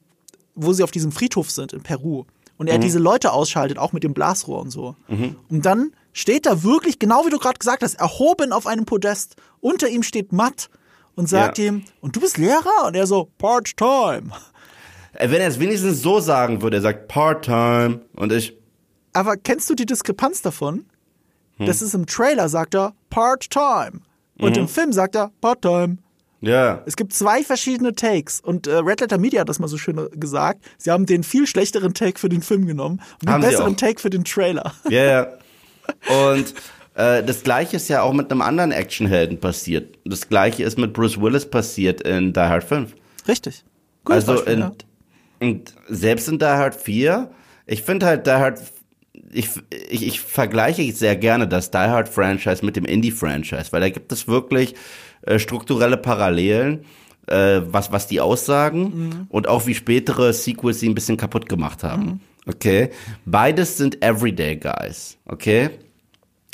wo 0.56 0.74
sie 0.74 0.84
auf 0.84 0.92
diesem 0.92 1.12
Friedhof 1.12 1.52
sind 1.52 1.74
in 1.74 1.84
Peru 1.84 2.24
und 2.58 2.68
er 2.68 2.78
mhm. 2.78 2.82
diese 2.82 3.00
Leute 3.00 3.34
ausschaltet, 3.34 3.78
auch 3.78 3.94
mit 3.94 4.04
dem 4.04 4.14
Blasrohr 4.14 4.62
und 4.62 4.72
so. 4.72 4.96
Mhm. 5.10 5.36
Und 5.50 5.66
dann 5.66 5.92
steht 6.14 6.46
da 6.46 6.64
wirklich, 6.64 7.00
genau 7.00 7.26
wie 7.26 7.30
du 7.30 7.38
gerade 7.38 7.60
gesagt 7.60 7.84
hast, 7.84 7.96
erhoben 7.96 8.54
auf 8.54 8.66
einem 8.66 8.86
Podest. 8.86 9.36
Unter 9.60 9.90
ihm 9.90 10.04
steht 10.04 10.32
Matt 10.32 10.70
und 11.16 11.28
sagt 11.28 11.58
ja. 11.58 11.66
ihm, 11.66 11.84
und 12.00 12.16
du 12.16 12.22
bist 12.22 12.38
Lehrer? 12.38 12.86
Und 12.86 12.96
er 12.96 13.08
so, 13.08 13.30
Part-Time. 13.38 14.32
Wenn 15.20 15.42
er 15.42 15.48
es 15.48 15.60
wenigstens 15.60 16.02
so 16.02 16.20
sagen 16.20 16.62
würde, 16.62 16.78
er 16.78 16.82
sagt 16.82 17.08
Part-Time 17.08 18.02
und 18.16 18.32
ich. 18.32 18.58
Aber 19.14 19.36
kennst 19.36 19.70
du 19.70 19.76
die 19.76 19.86
Diskrepanz 19.86 20.42
davon? 20.42 20.86
Hm. 21.58 21.66
Das 21.66 21.82
ist 21.82 21.94
im 21.94 22.06
Trailer, 22.06 22.50
sagt 22.50 22.76
er 22.76 22.94
Part-Time. 23.10 24.02
Und 24.40 24.56
mhm. 24.56 24.64
im 24.64 24.68
Film 24.68 24.94
sagt 24.94 25.16
er 25.16 25.32
Part-Time. 25.42 25.98
Ja. 26.42 26.84
Es 26.86 26.96
gibt 26.96 27.14
zwei 27.14 27.44
verschiedene 27.44 27.94
Takes 27.94 28.40
und 28.42 28.68
äh, 28.68 28.76
Red 28.76 29.02
Letter 29.02 29.18
Media 29.18 29.42
hat 29.42 29.50
das 29.50 29.58
mal 29.58 29.68
so 29.68 29.78
schön 29.78 30.08
gesagt. 30.14 30.64
Sie 30.78 30.92
haben 30.92 31.08
den 31.08 31.24
viel 31.24 31.48
schlechteren 31.48 31.94
Take 31.94 32.20
für 32.20 32.30
den 32.30 32.44
Film 32.44 32.68
genommen 32.68 33.02
und 33.22 33.30
den 33.30 33.42
besseren 33.42 33.76
Take 33.76 34.00
für 34.00 34.12
den 34.12 34.24
Trailer. 34.24 34.74
Ja, 34.90 35.04
ja. 35.04 35.28
Und 36.34 36.54
äh, 36.96 37.24
das 37.24 37.44
gleiche 37.44 37.78
ist 37.78 37.88
ja 37.88 38.02
auch 38.02 38.12
mit 38.12 38.30
einem 38.30 38.42
anderen 38.42 38.74
Actionhelden 38.74 39.40
passiert. 39.40 39.98
Das 40.04 40.28
gleiche 40.28 40.64
ist 40.64 40.78
mit 40.78 40.92
Bruce 40.92 41.20
Willis 41.20 41.50
passiert 41.50 42.02
in 42.02 42.34
Die 42.34 42.40
Hard 42.40 42.66
5. 42.66 42.94
Richtig. 43.26 43.64
Gutes 44.04 44.28
also 44.28 44.34
Beispiel, 44.34 44.54
in, 44.54 44.60
ja. 44.60 44.72
und 45.40 45.74
selbst 45.88 46.28
in 46.28 46.40
Die 46.40 46.46
Hard 46.46 46.76
4, 46.76 47.30
ich 47.68 47.84
finde 47.84 48.06
halt 48.06 48.28
Die 48.28 48.32
Hard 48.32 48.60
ich, 49.32 49.50
ich, 49.90 50.06
ich 50.06 50.20
vergleiche 50.20 50.92
sehr 50.94 51.16
gerne 51.16 51.48
das 51.48 51.72
Die 51.72 51.78
Hard 51.78 52.10
Franchise 52.10 52.66
mit 52.66 52.76
dem 52.76 52.86
Indie 52.86 53.12
Franchise, 53.12 53.72
weil 53.72 53.82
da 53.82 53.90
gibt 53.90 54.12
es 54.12 54.28
wirklich 54.28 54.76
äh, 55.22 55.40
strukturelle 55.40 55.98
Parallelen, 55.98 56.86
äh, 57.28 57.62
was, 57.66 57.92
was 57.92 58.08
die 58.08 58.22
aussagen 58.22 58.82
mhm. 58.82 59.28
und 59.30 59.48
auch 59.48 59.68
wie 59.68 59.76
spätere 59.76 60.34
Sequels 60.34 60.80
sie 60.80 60.90
ein 60.90 60.96
bisschen 60.96 61.18
kaputt 61.18 61.50
gemacht 61.50 61.84
haben. 61.84 62.06
Mhm. 62.06 62.20
Okay. 62.48 62.90
Beides 63.26 63.78
sind 63.78 64.02
Everyday 64.04 64.56
Guys. 64.56 65.18
Okay. 65.26 65.72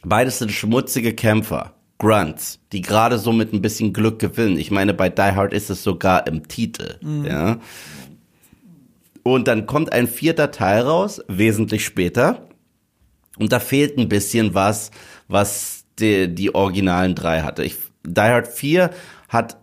Beides 0.03 0.39
sind 0.39 0.51
schmutzige 0.51 1.13
Kämpfer. 1.13 1.73
Grunts, 1.99 2.59
die 2.73 2.81
gerade 2.81 3.17
so 3.17 3.31
mit 3.31 3.53
ein 3.53 3.61
bisschen 3.61 3.93
Glück 3.93 4.19
gewinnen. 4.19 4.57
Ich 4.57 4.71
meine, 4.71 4.93
bei 4.93 5.07
Die 5.09 5.21
Hard 5.21 5.53
ist 5.53 5.69
es 5.69 5.83
sogar 5.83 6.27
im 6.27 6.47
Titel. 6.47 6.97
Mhm. 7.01 7.25
Ja. 7.25 7.59
Und 9.23 9.47
dann 9.47 9.65
kommt 9.67 9.93
ein 9.93 10.07
vierter 10.07 10.51
Teil 10.51 10.81
raus, 10.81 11.21
wesentlich 11.29 11.85
später. 11.85 12.49
Und 13.37 13.51
da 13.51 13.59
fehlt 13.59 13.97
ein 13.97 14.09
bisschen 14.09 14.53
was, 14.53 14.91
was 15.27 15.85
die, 15.99 16.33
die 16.33 16.53
originalen 16.53 17.15
drei 17.15 17.41
hatte. 17.41 17.63
Ich, 17.63 17.77
Die 18.05 18.21
Hard 18.21 18.47
4 18.47 18.89
hat, 19.29 19.57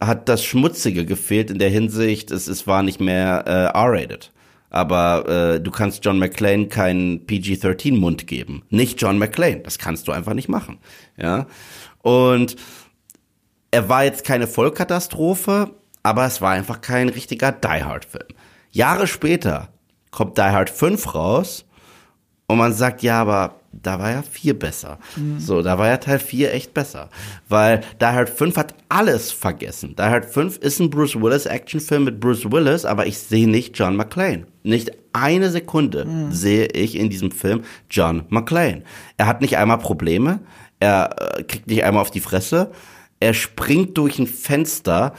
hat 0.00 0.28
das 0.28 0.44
Schmutzige 0.44 1.04
gefehlt 1.04 1.50
in 1.50 1.58
der 1.58 1.70
Hinsicht, 1.70 2.30
es, 2.30 2.46
es 2.46 2.66
war 2.66 2.82
nicht 2.82 3.00
mehr 3.00 3.44
äh, 3.46 3.78
R-rated. 3.78 4.32
Aber 4.70 5.28
äh, 5.28 5.60
du 5.60 5.70
kannst 5.70 6.02
John 6.02 6.18
McClane 6.18 6.68
keinen 6.68 7.26
PG-13-Mund 7.26 8.26
geben. 8.26 8.62
Nicht 8.70 9.02
John 9.02 9.18
McClane. 9.18 9.60
Das 9.60 9.78
kannst 9.78 10.08
du 10.08 10.12
einfach 10.12 10.32
nicht 10.32 10.48
machen. 10.48 10.78
Ja. 11.18 11.46
Und 12.00 12.56
er 13.70 13.90
war 13.90 14.04
jetzt 14.04 14.24
keine 14.24 14.46
Vollkatastrophe, 14.46 15.74
aber 16.02 16.24
es 16.24 16.40
war 16.40 16.52
einfach 16.52 16.80
kein 16.80 17.10
richtiger 17.10 17.52
Die 17.52 17.84
Hard-Film. 17.84 18.28
Jahre 18.70 19.06
später 19.06 19.68
kommt 20.10 20.38
Die 20.38 20.42
Hard 20.42 20.70
5 20.70 21.14
raus 21.14 21.66
und 22.46 22.58
man 22.58 22.72
sagt, 22.72 23.02
ja, 23.02 23.20
aber 23.20 23.56
da 23.72 23.98
war 23.98 24.10
ja 24.10 24.22
4 24.22 24.58
besser. 24.58 24.98
Mhm. 25.16 25.40
So, 25.40 25.62
da 25.62 25.78
war 25.78 25.88
ja 25.88 25.96
Teil 25.96 26.18
4 26.18 26.52
echt 26.52 26.74
besser. 26.74 27.08
Weil 27.48 27.80
Die 28.00 28.04
Hard 28.04 28.28
5 28.28 28.56
hat 28.56 28.74
alles 28.88 29.32
vergessen. 29.32 29.96
Die 29.98 30.02
Hard 30.02 30.26
5 30.26 30.58
ist 30.58 30.78
ein 30.78 30.90
Bruce 30.90 31.20
Willis 31.20 31.46
Actionfilm 31.46 32.04
mit 32.04 32.20
Bruce 32.20 32.50
Willis, 32.50 32.84
aber 32.84 33.06
ich 33.06 33.18
sehe 33.18 33.48
nicht 33.48 33.78
John 33.78 33.96
McClane. 33.96 34.46
Nicht 34.62 34.92
eine 35.12 35.50
Sekunde 35.50 36.04
mhm. 36.04 36.32
sehe 36.32 36.66
ich 36.66 36.96
in 36.96 37.08
diesem 37.08 37.30
Film 37.30 37.62
John 37.90 38.24
McClane. 38.28 38.82
Er 39.16 39.26
hat 39.26 39.40
nicht 39.40 39.56
einmal 39.56 39.78
Probleme. 39.78 40.40
Er 40.80 41.38
äh, 41.38 41.42
kriegt 41.44 41.68
nicht 41.68 41.84
einmal 41.84 42.02
auf 42.02 42.10
die 42.10 42.20
Fresse. 42.20 42.72
Er 43.20 43.34
springt 43.34 43.96
durch 43.96 44.18
ein 44.18 44.26
Fenster, 44.26 45.14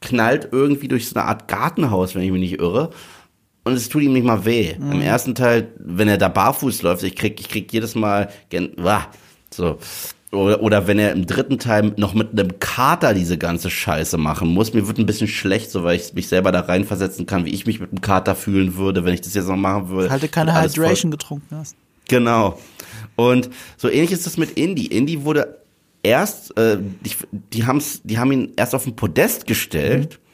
knallt 0.00 0.48
irgendwie 0.52 0.88
durch 0.88 1.08
so 1.08 1.16
eine 1.16 1.28
Art 1.28 1.48
Gartenhaus, 1.48 2.14
wenn 2.14 2.22
ich 2.22 2.30
mich 2.30 2.40
nicht 2.40 2.60
irre 2.60 2.90
und 3.68 3.74
es 3.74 3.88
tut 3.88 4.02
ihm 4.02 4.12
nicht 4.12 4.24
mal 4.24 4.44
weh. 4.44 4.74
Mhm. 4.78 4.92
Im 4.92 5.00
ersten 5.02 5.34
Teil, 5.34 5.68
wenn 5.78 6.08
er 6.08 6.18
da 6.18 6.28
barfuß 6.28 6.82
läuft, 6.82 7.02
ich 7.02 7.14
krieg, 7.14 7.38
ich 7.38 7.48
krieg 7.48 7.72
jedes 7.72 7.94
Mal, 7.94 8.30
wah, 8.76 9.06
so. 9.52 9.78
Oder, 10.30 10.62
oder 10.62 10.86
wenn 10.86 10.98
er 10.98 11.12
im 11.12 11.26
dritten 11.26 11.58
Teil 11.58 11.94
noch 11.96 12.12
mit 12.12 12.32
einem 12.32 12.60
Kater 12.60 13.14
diese 13.14 13.38
ganze 13.38 13.70
Scheiße 13.70 14.18
machen 14.18 14.48
muss. 14.48 14.74
Mir 14.74 14.86
wird 14.86 14.98
ein 14.98 15.06
bisschen 15.06 15.28
schlecht, 15.28 15.70
so 15.70 15.84
weil 15.84 15.96
ich 15.96 16.12
mich 16.12 16.28
selber 16.28 16.52
da 16.52 16.60
reinversetzen 16.60 17.24
kann, 17.24 17.46
wie 17.46 17.50
ich 17.50 17.64
mich 17.64 17.80
mit 17.80 17.90
einem 17.90 18.02
Kater 18.02 18.34
fühlen 18.34 18.76
würde, 18.76 19.06
wenn 19.06 19.14
ich 19.14 19.22
das 19.22 19.32
jetzt 19.32 19.48
noch 19.48 19.56
machen 19.56 19.88
würde. 19.88 20.10
Halte 20.10 20.28
keine 20.28 20.60
Hydration 20.60 21.10
getrunken 21.10 21.56
hast. 21.56 21.76
Genau. 22.08 22.58
Und 23.16 23.48
so 23.78 23.88
ähnlich 23.88 24.12
ist 24.12 24.26
das 24.26 24.36
mit 24.36 24.50
Indy. 24.58 24.86
Indy 24.86 25.24
wurde 25.24 25.62
erst, 26.02 26.56
äh, 26.58 26.76
die, 26.78 27.12
die, 27.32 27.64
haben's, 27.64 28.02
die 28.04 28.18
haben 28.18 28.30
ihn 28.32 28.52
erst 28.56 28.74
auf 28.74 28.84
den 28.84 28.96
Podest 28.96 29.46
gestellt. 29.46 30.18
Mhm 30.20 30.27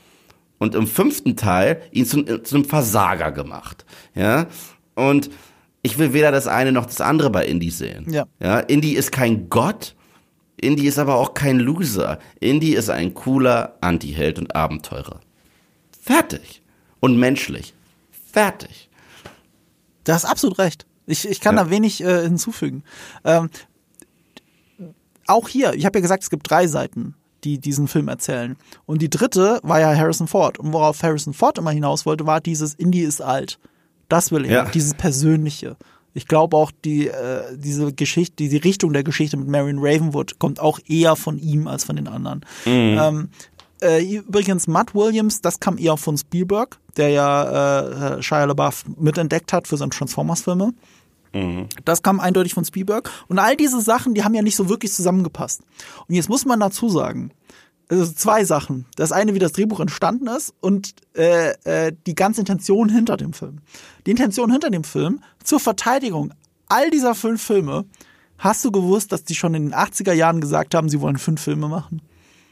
und 0.65 0.75
im 0.75 0.87
fünften 0.87 1.37
Teil 1.37 1.81
ihn 1.93 2.07
zu, 2.07 2.25
zu 2.43 2.57
einem 2.57 2.65
Versager 2.65 3.31
gemacht. 3.31 3.85
Ja, 4.15 4.47
und 4.95 5.31
ich 5.83 5.99
will 5.99 6.15
weder 6.15 6.33
das 6.33 6.47
eine 6.47 6.73
noch 6.73 6.87
das 6.87 7.01
andere 7.01 7.31
bei 7.31 7.47
Indy 7.47 7.71
sehen. 7.71 8.07
Ja. 8.11 8.25
ja 8.41 8.59
Indy 8.61 8.95
ist 8.95 9.13
kein 9.13 9.51
Gott, 9.51 9.95
Indy 10.57 10.87
ist 10.87 10.99
aber 10.99 11.17
auch 11.17 11.35
kein 11.35 11.59
Loser. 11.59 12.19
Indy 12.41 12.75
ist 12.75 12.89
ein 12.89 13.13
cooler 13.13 13.77
Antiheld 13.83 14.39
und 14.39 14.57
Abenteurer. 14.57 15.21
Fertig. 16.01 16.63
Und 17.01 17.19
menschlich. 17.19 17.75
Fertig. 18.33 18.89
Du 20.05 20.13
hast 20.13 20.25
absolut 20.25 20.59
recht. 20.59 20.87
Ich, 21.07 21.29
ich 21.29 21.41
kann 21.41 21.57
ja. 21.57 21.65
da 21.65 21.71
wenig 21.71 22.03
äh, 22.03 22.23
hinzufügen. 22.23 22.83
Ähm, 23.25 23.51
auch 25.27 25.49
hier, 25.49 25.75
ich 25.75 25.85
habe 25.85 25.99
ja 25.99 26.03
gesagt, 26.03 26.23
es 26.23 26.31
gibt 26.31 26.49
drei 26.49 26.67
Seiten, 26.67 27.15
die 27.45 27.59
diesen 27.59 27.89
Film 27.89 28.09
erzählen. 28.09 28.57
Und 28.87 29.03
die 29.03 29.11
dritte 29.11 29.61
war 29.63 29.81
ja 29.81 29.95
Harrison 29.95 30.27
Ford. 30.27 30.59
Und 30.59 30.73
worauf 30.73 31.03
Harrison 31.03 31.35
Ford 31.35 31.59
immer 31.59 31.71
hinaus 31.71 32.07
wollte, 32.07 32.27
war 32.27 32.41
dieses 32.41 32.75
Indie 32.75 33.03
ist 33.03 33.21
alt. 33.21 33.59
Das 34.09 34.33
will 34.33 34.45
er, 34.45 34.51
ja. 34.51 34.65
dieses 34.65 34.95
Persönliche. 34.95 35.77
Ich 36.15 36.29
glaube 36.29 36.57
auch, 36.57 36.71
die, 36.85 37.09
äh, 37.09 37.57
diese 37.57 37.93
Geschichte, 37.93 38.37
die, 38.37 38.49
die 38.49 38.57
Richtung 38.57 38.93
der 38.93 39.03
Geschichte 39.03 39.37
mit 39.37 39.49
Marion 39.49 39.79
Ravenwood 39.79 40.39
kommt 40.39 40.61
auch 40.61 40.79
eher 40.87 41.17
von 41.17 41.39
ihm 41.39 41.67
als 41.67 41.85
von 41.85 41.97
den 41.97 42.07
anderen. 42.07 42.45
Mhm. 42.65 42.99
Ähm, 43.01 43.29
äh, 43.83 44.03
übrigens, 44.03 44.67
Matt 44.67 44.95
Williams, 44.95 45.41
das 45.41 45.59
kam 45.59 45.77
eher 45.77 45.97
von 45.97 46.17
Spielberg, 46.17 46.79
der 46.97 47.09
ja 47.09 48.17
äh, 48.17 48.23
Shia 48.23 48.45
LaBeouf 48.45 48.85
mitentdeckt 48.97 49.53
hat 49.53 49.67
für 49.67 49.77
seine 49.77 49.91
Transformers-Filme. 49.91 50.73
Mhm. 51.35 51.69
Das 51.85 52.03
kam 52.03 52.21
eindeutig 52.21 52.55
von 52.55 52.65
Spielberg. 52.65 53.11
Und 53.29 53.39
all 53.39 53.57
diese 53.57 53.81
Sachen, 53.81 54.15
die 54.15 54.25
haben 54.25 54.35
ja 54.35 54.43
nicht 54.43 54.57
so 54.57 54.69
wirklich 54.69 54.93
zusammengepasst. 54.93 55.63
Und 56.09 56.15
jetzt 56.15 56.29
muss 56.29 56.47
man 56.47 56.61
dazu 56.61 56.89
sagen, 56.89 57.33
also 57.89 58.11
zwei 58.13 58.45
Sachen. 58.45 58.87
Das 58.97 59.13
eine, 59.13 59.35
wie 59.35 59.39
das 59.39 59.53
Drehbuch 59.53 59.81
entstanden 59.81 60.27
ist 60.29 60.55
und 60.61 60.95
äh, 61.17 61.51
äh, 61.65 61.93
die 62.07 62.15
ganze 62.15 62.41
Intention 62.41 62.89
hinter 62.89 63.17
dem 63.17 63.33
Film. 63.33 63.59
Die 64.07 64.11
Intention 64.11 64.51
hinter 64.51 64.71
dem 64.71 64.85
Film 64.85 65.21
zur 65.43 65.61
Verteidigung 65.61 66.33
all 66.69 66.91
dieser 66.91 67.15
fünf 67.15 67.43
Filme. 67.43 67.85
Hast 68.39 68.65
du 68.65 68.73
gewusst, 68.73 69.13
dass 69.13 69.25
die 69.25 69.35
schon 69.35 69.55
in 69.55 69.67
den 69.67 69.75
80er 69.75 70.13
Jahren 70.13 70.41
gesagt 70.41 70.75
haben, 70.75 70.89
sie 70.89 71.01
wollen 71.01 71.19
fünf 71.19 71.41
Filme 71.43 71.69
machen? 71.69 72.01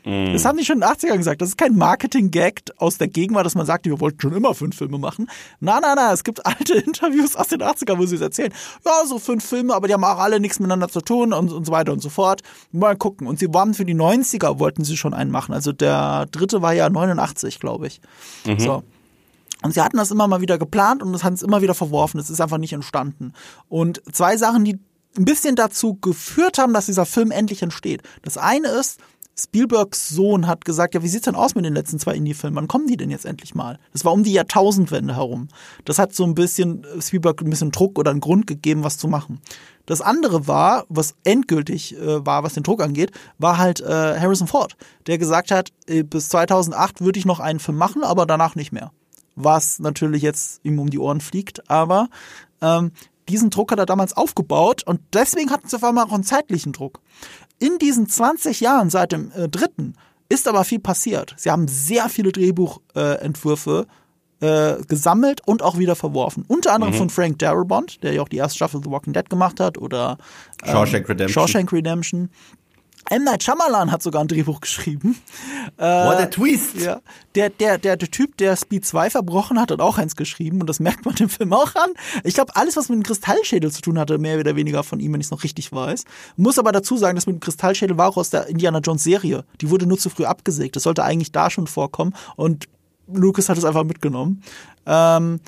Mm. 0.04 0.32
Das 0.32 0.44
haben 0.44 0.58
die 0.58 0.64
schon 0.64 0.76
in 0.76 0.80
den 0.80 0.90
80ern 0.90 1.16
gesagt. 1.16 1.42
Das 1.42 1.50
ist 1.50 1.58
kein 1.58 1.76
Marketing-Gag 1.76 2.62
aus 2.76 2.98
der 2.98 3.08
Gegenwart, 3.08 3.46
dass 3.46 3.54
man 3.54 3.66
sagt, 3.66 3.86
wir 3.86 4.00
wollten 4.00 4.20
schon 4.20 4.32
immer 4.32 4.54
fünf 4.54 4.76
Filme 4.76 4.98
machen. 4.98 5.28
Na, 5.60 5.78
na, 5.80 5.94
na, 5.94 6.12
es 6.12 6.24
gibt 6.24 6.44
alte 6.46 6.74
Interviews 6.74 7.36
aus 7.36 7.48
den 7.48 7.62
80ern, 7.62 7.98
wo 7.98 8.06
sie 8.06 8.16
es 8.16 8.20
erzählen. 8.20 8.52
Ja, 8.84 9.06
so 9.06 9.18
fünf 9.18 9.44
Filme, 9.44 9.74
aber 9.74 9.88
die 9.88 9.94
haben 9.94 10.04
auch 10.04 10.18
alle 10.18 10.40
nichts 10.40 10.58
miteinander 10.58 10.88
zu 10.88 11.00
tun 11.00 11.32
und, 11.32 11.52
und 11.52 11.64
so 11.64 11.72
weiter 11.72 11.92
und 11.92 12.02
so 12.02 12.08
fort. 12.08 12.42
Mal 12.72 12.96
gucken. 12.96 13.26
Und 13.26 13.38
sie 13.38 13.52
waren 13.52 13.74
für 13.74 13.84
die 13.84 13.94
90er, 13.94 14.58
wollten 14.58 14.84
sie 14.84 14.96
schon 14.96 15.14
einen 15.14 15.30
machen. 15.30 15.54
Also 15.54 15.72
der 15.72 16.26
dritte 16.26 16.62
war 16.62 16.72
ja 16.72 16.88
89, 16.88 17.60
glaube 17.60 17.86
ich. 17.86 18.00
Mhm. 18.44 18.58
So. 18.58 18.82
Und 19.62 19.74
sie 19.74 19.80
hatten 19.80 19.96
das 19.96 20.10
immer 20.10 20.26
mal 20.26 20.40
wieder 20.40 20.58
geplant 20.58 21.02
und 21.02 21.12
das 21.12 21.22
haben 21.22 21.34
es 21.34 21.42
immer 21.42 21.62
wieder 21.62 21.74
verworfen. 21.74 22.18
Es 22.18 22.30
ist 22.30 22.40
einfach 22.40 22.58
nicht 22.58 22.72
entstanden. 22.72 23.32
Und 23.68 24.02
zwei 24.12 24.36
Sachen, 24.36 24.64
die 24.64 24.80
ein 25.16 25.24
bisschen 25.24 25.56
dazu 25.56 25.94
geführt 25.94 26.58
haben, 26.58 26.72
dass 26.72 26.86
dieser 26.86 27.06
Film 27.06 27.30
endlich 27.30 27.62
entsteht. 27.62 28.02
Das 28.22 28.38
eine 28.38 28.68
ist, 28.68 28.98
Spielbergs 29.38 30.10
Sohn 30.10 30.46
hat 30.46 30.64
gesagt, 30.64 30.94
ja, 30.94 31.02
wie 31.02 31.08
sieht's 31.08 31.24
denn 31.24 31.34
aus 31.34 31.54
mit 31.54 31.64
den 31.64 31.74
letzten 31.74 31.98
zwei 31.98 32.14
Indie-Filmen? 32.14 32.56
Wann 32.56 32.68
kommen 32.68 32.86
die 32.86 32.96
denn 32.96 33.10
jetzt 33.10 33.24
endlich 33.24 33.54
mal? 33.54 33.78
Das 33.92 34.04
war 34.04 34.12
um 34.12 34.22
die 34.22 34.32
Jahrtausendwende 34.32 35.16
herum. 35.16 35.48
Das 35.84 35.98
hat 35.98 36.14
so 36.14 36.24
ein 36.24 36.34
bisschen 36.34 36.84
Spielberg 37.00 37.40
ein 37.40 37.50
bisschen 37.50 37.72
Druck 37.72 37.98
oder 37.98 38.10
einen 38.10 38.20
Grund 38.20 38.46
gegeben, 38.46 38.84
was 38.84 38.98
zu 38.98 39.08
machen. 39.08 39.40
Das 39.86 40.00
andere 40.00 40.46
war, 40.46 40.84
was 40.88 41.14
endgültig 41.24 41.96
äh, 41.96 42.24
war, 42.24 42.44
was 42.44 42.54
den 42.54 42.62
Druck 42.62 42.82
angeht, 42.82 43.10
war 43.38 43.58
halt 43.58 43.80
äh, 43.80 44.18
Harrison 44.20 44.46
Ford, 44.46 44.76
der 45.06 45.18
gesagt 45.18 45.50
hat, 45.50 45.70
äh, 45.86 46.02
bis 46.02 46.28
2008 46.28 47.00
würde 47.00 47.18
ich 47.18 47.26
noch 47.26 47.40
einen 47.40 47.58
Film 47.58 47.78
machen, 47.78 48.04
aber 48.04 48.26
danach 48.26 48.54
nicht 48.54 48.72
mehr. 48.72 48.92
Was 49.34 49.78
natürlich 49.78 50.22
jetzt 50.22 50.60
ihm 50.62 50.78
um 50.78 50.90
die 50.90 50.98
Ohren 50.98 51.20
fliegt, 51.20 51.68
aber 51.70 52.08
ähm, 52.60 52.92
diesen 53.28 53.50
Druck 53.50 53.72
hat 53.72 53.78
er 53.78 53.86
damals 53.86 54.16
aufgebaut 54.16 54.82
und 54.84 55.00
deswegen 55.12 55.50
hatten 55.50 55.68
sie 55.68 55.76
auf 55.76 55.84
einmal 55.84 56.04
auch 56.06 56.12
einen 56.12 56.24
zeitlichen 56.24 56.72
Druck. 56.72 57.00
In 57.62 57.78
diesen 57.78 58.08
20 58.08 58.60
Jahren 58.60 58.90
seit 58.90 59.12
dem 59.12 59.30
äh, 59.36 59.48
dritten 59.48 59.94
ist 60.28 60.48
aber 60.48 60.64
viel 60.64 60.80
passiert. 60.80 61.32
Sie 61.36 61.48
haben 61.48 61.68
sehr 61.68 62.08
viele 62.08 62.32
Drehbuchentwürfe 62.32 63.86
äh, 64.40 64.82
gesammelt 64.88 65.42
und 65.46 65.62
auch 65.62 65.78
wieder 65.78 65.94
verworfen. 65.94 66.44
Unter 66.48 66.72
anderem 66.72 66.92
mhm. 66.92 66.98
von 66.98 67.10
Frank 67.10 67.38
Darabont, 67.38 68.02
der 68.02 68.14
ja 68.14 68.22
auch 68.22 68.28
die 68.28 68.38
erste 68.38 68.56
Staffel 68.56 68.80
The 68.82 68.90
Walking 68.90 69.12
Dead 69.12 69.30
gemacht 69.30 69.60
hat, 69.60 69.78
oder 69.78 70.18
ähm, 70.64 70.72
Shawshank 70.72 71.08
Redemption. 71.08 71.28
Shawshank 71.28 71.72
Redemption. 71.72 72.30
M. 73.10 73.24
Night 73.24 73.42
Shyamalan 73.42 73.90
hat 73.90 74.02
sogar 74.02 74.22
ein 74.22 74.28
Drehbuch 74.28 74.60
geschrieben. 74.60 75.18
Äh, 75.76 75.82
What 75.82 76.16
a 76.16 76.26
twist! 76.26 76.76
Ja, 76.76 77.00
der, 77.34 77.50
der, 77.50 77.78
der, 77.78 77.96
der 77.96 78.10
Typ, 78.10 78.36
der 78.36 78.56
Speed 78.56 78.86
2 78.86 79.10
verbrochen 79.10 79.60
hat, 79.60 79.70
hat 79.70 79.80
auch 79.80 79.98
eins 79.98 80.16
geschrieben 80.16 80.60
und 80.60 80.66
das 80.66 80.80
merkt 80.80 81.04
man 81.04 81.14
dem 81.14 81.28
Film 81.28 81.52
auch 81.52 81.74
an. 81.74 81.90
Ich 82.24 82.34
glaube, 82.34 82.54
alles, 82.56 82.76
was 82.76 82.88
mit 82.88 82.98
dem 82.98 83.02
Kristallschädel 83.02 83.70
zu 83.70 83.82
tun 83.82 83.98
hatte, 83.98 84.18
mehr 84.18 84.38
oder 84.38 84.56
weniger 84.56 84.82
von 84.82 85.00
ihm, 85.00 85.12
wenn 85.12 85.20
ich 85.20 85.26
es 85.26 85.30
noch 85.30 85.44
richtig 85.44 85.72
weiß. 85.72 86.04
Muss 86.36 86.58
aber 86.58 86.72
dazu 86.72 86.96
sagen, 86.96 87.16
dass 87.16 87.26
mit 87.26 87.36
dem 87.36 87.40
Kristallschädel 87.40 87.96
war 87.98 88.08
auch 88.08 88.16
aus 88.16 88.30
der 88.30 88.46
Indiana 88.46 88.78
Jones 88.78 89.02
Serie. 89.02 89.44
Die 89.60 89.70
wurde 89.70 89.86
nur 89.86 89.98
zu 89.98 90.10
früh 90.10 90.24
abgesägt. 90.24 90.76
Das 90.76 90.84
sollte 90.84 91.04
eigentlich 91.04 91.32
da 91.32 91.50
schon 91.50 91.66
vorkommen 91.66 92.14
und 92.36 92.68
Lucas 93.12 93.48
hat 93.48 93.58
es 93.58 93.64
einfach 93.64 93.84
mitgenommen. 93.84 94.42
Ähm, 94.86 95.40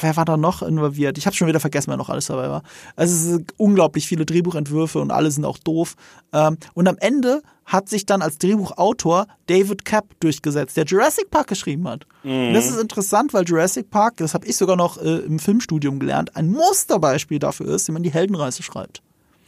wer 0.00 0.16
war 0.16 0.24
da 0.24 0.36
noch 0.36 0.62
involviert? 0.62 1.18
Ich 1.18 1.26
habe 1.26 1.36
schon 1.36 1.48
wieder 1.48 1.60
vergessen, 1.60 1.90
wer 1.90 1.96
noch 1.96 2.08
alles 2.08 2.26
dabei 2.26 2.48
war. 2.48 2.62
Also 2.96 3.14
es 3.14 3.22
sind 3.22 3.54
unglaublich 3.56 4.06
viele 4.06 4.26
Drehbuchentwürfe 4.26 5.00
und 5.00 5.10
alle 5.10 5.30
sind 5.30 5.44
auch 5.44 5.58
doof. 5.58 5.94
Ähm, 6.32 6.58
und 6.74 6.88
am 6.88 6.96
Ende 6.98 7.42
hat 7.64 7.88
sich 7.88 8.06
dann 8.06 8.22
als 8.22 8.38
Drehbuchautor 8.38 9.26
David 9.46 9.84
Kapp 9.84 10.06
durchgesetzt, 10.20 10.76
der 10.76 10.84
Jurassic 10.84 11.30
Park 11.30 11.48
geschrieben 11.48 11.88
hat. 11.88 12.06
Mhm. 12.22 12.52
das 12.52 12.68
ist 12.68 12.78
interessant, 12.78 13.32
weil 13.32 13.44
Jurassic 13.44 13.90
Park, 13.90 14.18
das 14.18 14.34
habe 14.34 14.46
ich 14.46 14.56
sogar 14.56 14.76
noch 14.76 14.98
äh, 14.98 15.18
im 15.18 15.38
Filmstudium 15.38 15.98
gelernt, 15.98 16.36
ein 16.36 16.50
Musterbeispiel 16.50 17.38
dafür 17.38 17.74
ist, 17.74 17.88
wie 17.88 17.92
man 17.92 18.02
die 18.02 18.12
Heldenreise 18.12 18.62
schreibt. 18.62 19.02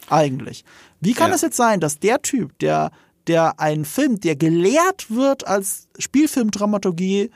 Eigentlich. 0.08 0.64
Wie 1.00 1.12
kann 1.14 1.30
ja. 1.30 1.34
es 1.34 1.42
jetzt 1.42 1.56
sein, 1.56 1.80
dass 1.80 1.98
der 1.98 2.22
Typ, 2.22 2.58
der 2.60 2.90
der 3.26 3.58
einen 3.58 3.84
Film, 3.84 4.20
der 4.20 4.36
gelehrt 4.36 5.10
wird 5.10 5.46
als 5.46 5.88
Spielfilmdramaturgie, 5.98 7.30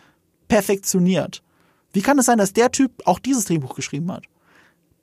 perfektioniert, 0.49 1.43
wie 1.93 2.03
kann 2.03 2.19
es 2.19 2.27
sein, 2.27 2.39
dass 2.39 2.53
der 2.53 2.71
Typ 2.71 2.93
auch 3.05 3.19
dieses 3.19 3.47
Drehbuch 3.47 3.75
geschrieben 3.75 4.11
hat? 4.13 4.25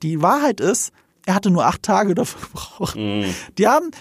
Die 0.04 0.22
Wahrheit 0.22 0.60
ist, 0.60 0.92
er 1.26 1.36
hatte 1.36 1.50
nur 1.50 1.66
acht 1.66 1.84
Tage 1.84 2.16
dafür 2.16 2.42
gebraucht. 2.48 2.96
Mm. 2.96 3.26
Die 3.58 3.68
haben, 3.68 3.92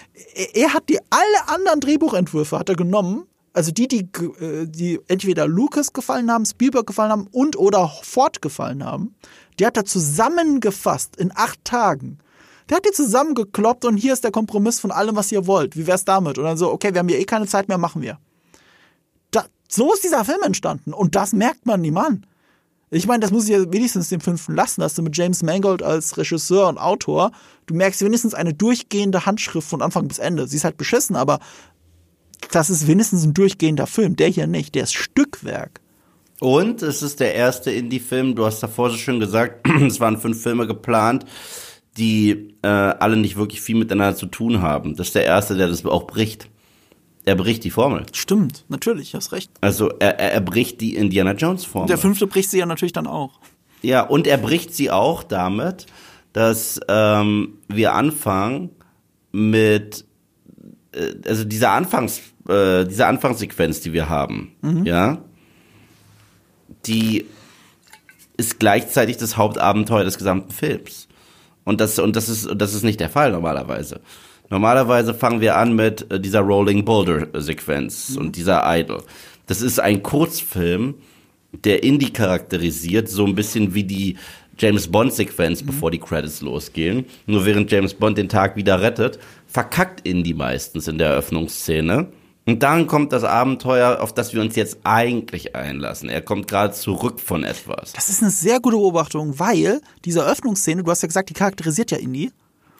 er 0.53 0.73
hat 0.73 0.89
die 0.89 0.99
alle 1.09 1.47
anderen 1.47 1.79
Drehbuchentwürfe 1.79 2.57
hat 2.57 2.69
er 2.69 2.75
genommen, 2.75 3.27
also 3.53 3.71
die, 3.71 3.87
die, 3.87 4.07
äh, 4.39 4.67
die 4.67 4.99
entweder 5.07 5.47
Lucas 5.47 5.91
gefallen 5.91 6.31
haben, 6.31 6.45
Spielberg 6.45 6.85
gefallen 6.85 7.11
haben 7.11 7.27
und 7.31 7.57
oder 7.57 7.91
Ford 8.03 8.41
gefallen 8.41 8.83
haben, 8.83 9.15
die 9.59 9.65
hat 9.65 9.77
er 9.77 9.85
zusammengefasst 9.85 11.15
in 11.17 11.31
acht 11.35 11.65
Tagen. 11.65 12.19
Der 12.69 12.77
hat 12.77 12.85
die 12.85 12.91
zusammengekloppt 12.91 13.85
und 13.85 13.97
hier 13.97 14.13
ist 14.13 14.23
der 14.23 14.31
Kompromiss 14.31 14.79
von 14.79 14.91
allem, 14.91 15.15
was 15.15 15.31
ihr 15.31 15.47
wollt. 15.47 15.75
Wie 15.75 15.87
wär's 15.87 16.05
damit? 16.05 16.37
Und 16.37 16.43
dann 16.43 16.57
so, 16.57 16.71
okay, 16.71 16.93
wir 16.93 16.99
haben 16.99 17.07
hier 17.07 17.19
eh 17.19 17.25
keine 17.25 17.47
Zeit 17.47 17.67
mehr, 17.67 17.77
machen 17.77 18.01
wir. 18.01 18.19
Da, 19.31 19.45
so 19.67 19.91
ist 19.93 20.03
dieser 20.03 20.23
Film 20.23 20.43
entstanden 20.43 20.93
und 20.93 21.15
das 21.15 21.33
merkt 21.33 21.65
man 21.65 21.81
nie 21.81 21.95
an. 21.95 22.25
Ich 22.89 23.05
meine, 23.05 23.19
das 23.19 23.31
muss 23.31 23.45
ich 23.45 23.49
ja 23.49 23.71
wenigstens 23.71 24.09
dem 24.09 24.21
fünften 24.21 24.55
lassen, 24.55 24.79
dass 24.79 24.95
du 24.95 25.01
mit 25.01 25.17
James 25.17 25.43
Mangold 25.43 25.83
als 25.83 26.17
Regisseur 26.17 26.69
und 26.69 26.77
Autor, 26.77 27.31
du 27.65 27.73
merkst 27.73 28.01
wenigstens 28.01 28.33
eine 28.33 28.53
durchgehende 28.53 29.25
Handschrift 29.25 29.67
von 29.67 29.81
Anfang 29.81 30.07
bis 30.07 30.19
Ende. 30.19 30.47
Sie 30.47 30.55
ist 30.55 30.63
halt 30.63 30.77
beschissen, 30.77 31.17
aber 31.17 31.39
das 32.51 32.69
ist 32.69 32.87
wenigstens 32.87 33.25
ein 33.25 33.33
durchgehender 33.33 33.87
Film. 33.87 34.15
Der 34.15 34.29
hier 34.29 34.47
nicht, 34.47 34.75
der 34.75 34.83
ist 34.83 34.93
Stückwerk. 34.93 35.81
Und 36.39 36.81
es 36.81 37.01
ist 37.01 37.19
der 37.19 37.35
erste 37.35 37.71
Indie-Film, 37.71 38.35
du 38.35 38.45
hast 38.45 38.61
davor 38.61 38.89
so 38.89 38.95
schön 38.95 39.19
gesagt, 39.19 39.67
es 39.81 39.99
waren 39.99 40.17
fünf 40.17 40.41
Filme 40.41 40.65
geplant, 40.65 41.25
die 41.97 42.55
äh, 42.61 42.67
alle 42.67 43.17
nicht 43.17 43.35
wirklich 43.35 43.59
viel 43.59 43.75
miteinander 43.75 44.15
zu 44.15 44.27
tun 44.27 44.61
haben. 44.61 44.95
Das 44.95 45.07
ist 45.07 45.15
der 45.15 45.25
erste, 45.25 45.57
der 45.57 45.67
das 45.67 45.85
auch 45.85 46.07
bricht 46.07 46.47
er 47.27 47.35
bricht 47.35 47.65
die 47.65 47.71
Formel. 47.71 48.05
Stimmt, 48.13 48.63
natürlich, 48.69 49.13
hast 49.13 49.33
recht. 49.33 49.51
Also 49.59 49.89
er, 49.99 50.17
er, 50.17 50.31
er 50.31 50.41
bricht 50.41 50.79
die 50.79 50.95
Indiana 50.95 51.33
Jones 51.33 51.65
Formel. 51.65 51.87
Der 51.87 51.97
fünfte 51.97 52.25
bricht 52.25 52.49
sie 52.49 52.59
ja 52.59 52.65
natürlich 52.65 52.93
dann 52.93 53.05
auch. 53.05 53.41
Ja, 53.81 54.01
und 54.01 54.27
er 54.27 54.37
bricht 54.37 54.73
sie 54.73 54.89
auch 54.89 55.23
damit, 55.23 55.87
dass 56.31 56.79
ähm, 56.87 57.57
wir 57.67 57.93
anfangen 57.93 58.69
mit 59.33 60.05
äh, 60.93 61.15
also 61.27 61.43
dieser 61.43 61.71
Anfangs 61.71 62.21
äh, 62.47 62.85
diese 62.85 63.05
Anfangssequenz, 63.05 63.81
die 63.81 63.91
wir 63.91 64.07
haben, 64.07 64.55
mhm. 64.61 64.85
ja, 64.85 65.17
die 66.85 67.25
ist 68.37 68.57
gleichzeitig 68.57 69.17
das 69.17 69.35
Hauptabenteuer 69.35 70.05
des 70.05 70.17
gesamten 70.17 70.51
Films. 70.51 71.09
Und 71.65 71.81
das 71.81 71.99
und 71.99 72.15
das 72.15 72.29
ist 72.29 72.47
das 72.55 72.73
ist 72.73 72.83
nicht 72.83 73.01
der 73.01 73.09
Fall 73.09 73.33
normalerweise. 73.33 73.99
Normalerweise 74.49 75.13
fangen 75.13 75.41
wir 75.41 75.57
an 75.57 75.75
mit 75.75 76.09
äh, 76.11 76.19
dieser 76.19 76.41
Rolling 76.41 76.85
Boulder 76.85 77.27
Sequenz 77.41 78.11
mhm. 78.11 78.17
und 78.17 78.35
dieser 78.35 78.63
Idol. 78.65 79.03
Das 79.45 79.61
ist 79.61 79.79
ein 79.79 80.03
Kurzfilm, 80.03 80.95
der 81.51 81.83
Indie 81.83 82.11
charakterisiert, 82.11 83.09
so 83.09 83.25
ein 83.25 83.35
bisschen 83.35 83.73
wie 83.73 83.83
die 83.83 84.17
James 84.59 84.87
Bond 84.87 85.13
Sequenz, 85.13 85.61
mhm. 85.61 85.67
bevor 85.67 85.91
die 85.91 85.99
Credits 85.99 86.41
losgehen. 86.41 87.05
Nur 87.25 87.45
während 87.45 87.71
James 87.71 87.93
Bond 87.93 88.17
den 88.17 88.29
Tag 88.29 88.55
wieder 88.55 88.81
rettet, 88.81 89.19
verkackt 89.47 90.07
Indie 90.07 90.33
meistens 90.33 90.87
in 90.87 90.97
der 90.97 91.09
Eröffnungsszene. 91.09 92.07
Und 92.45 92.63
dann 92.63 92.87
kommt 92.87 93.11
das 93.11 93.25
Abenteuer, 93.25 93.99
auf 94.01 94.13
das 94.13 94.33
wir 94.33 94.39
uns 94.39 94.55
jetzt 94.55 94.77
eigentlich 94.85 95.53
einlassen. 95.55 96.07
Er 96.07 96.21
kommt 96.21 96.47
gerade 96.47 96.73
zurück 96.73 97.19
von 97.19 97.43
etwas. 97.43 97.91
Das 97.91 98.07
ist 98.07 98.21
eine 98.21 98.31
sehr 98.31 98.61
gute 98.61 98.77
Beobachtung, 98.77 99.37
weil 99.37 99.81
diese 100.05 100.21
Eröffnungsszene, 100.21 100.81
du 100.81 100.89
hast 100.89 101.01
ja 101.01 101.07
gesagt, 101.07 101.29
die 101.29 101.33
charakterisiert 101.33 101.91
ja 101.91 101.97
Indy. 101.97 102.31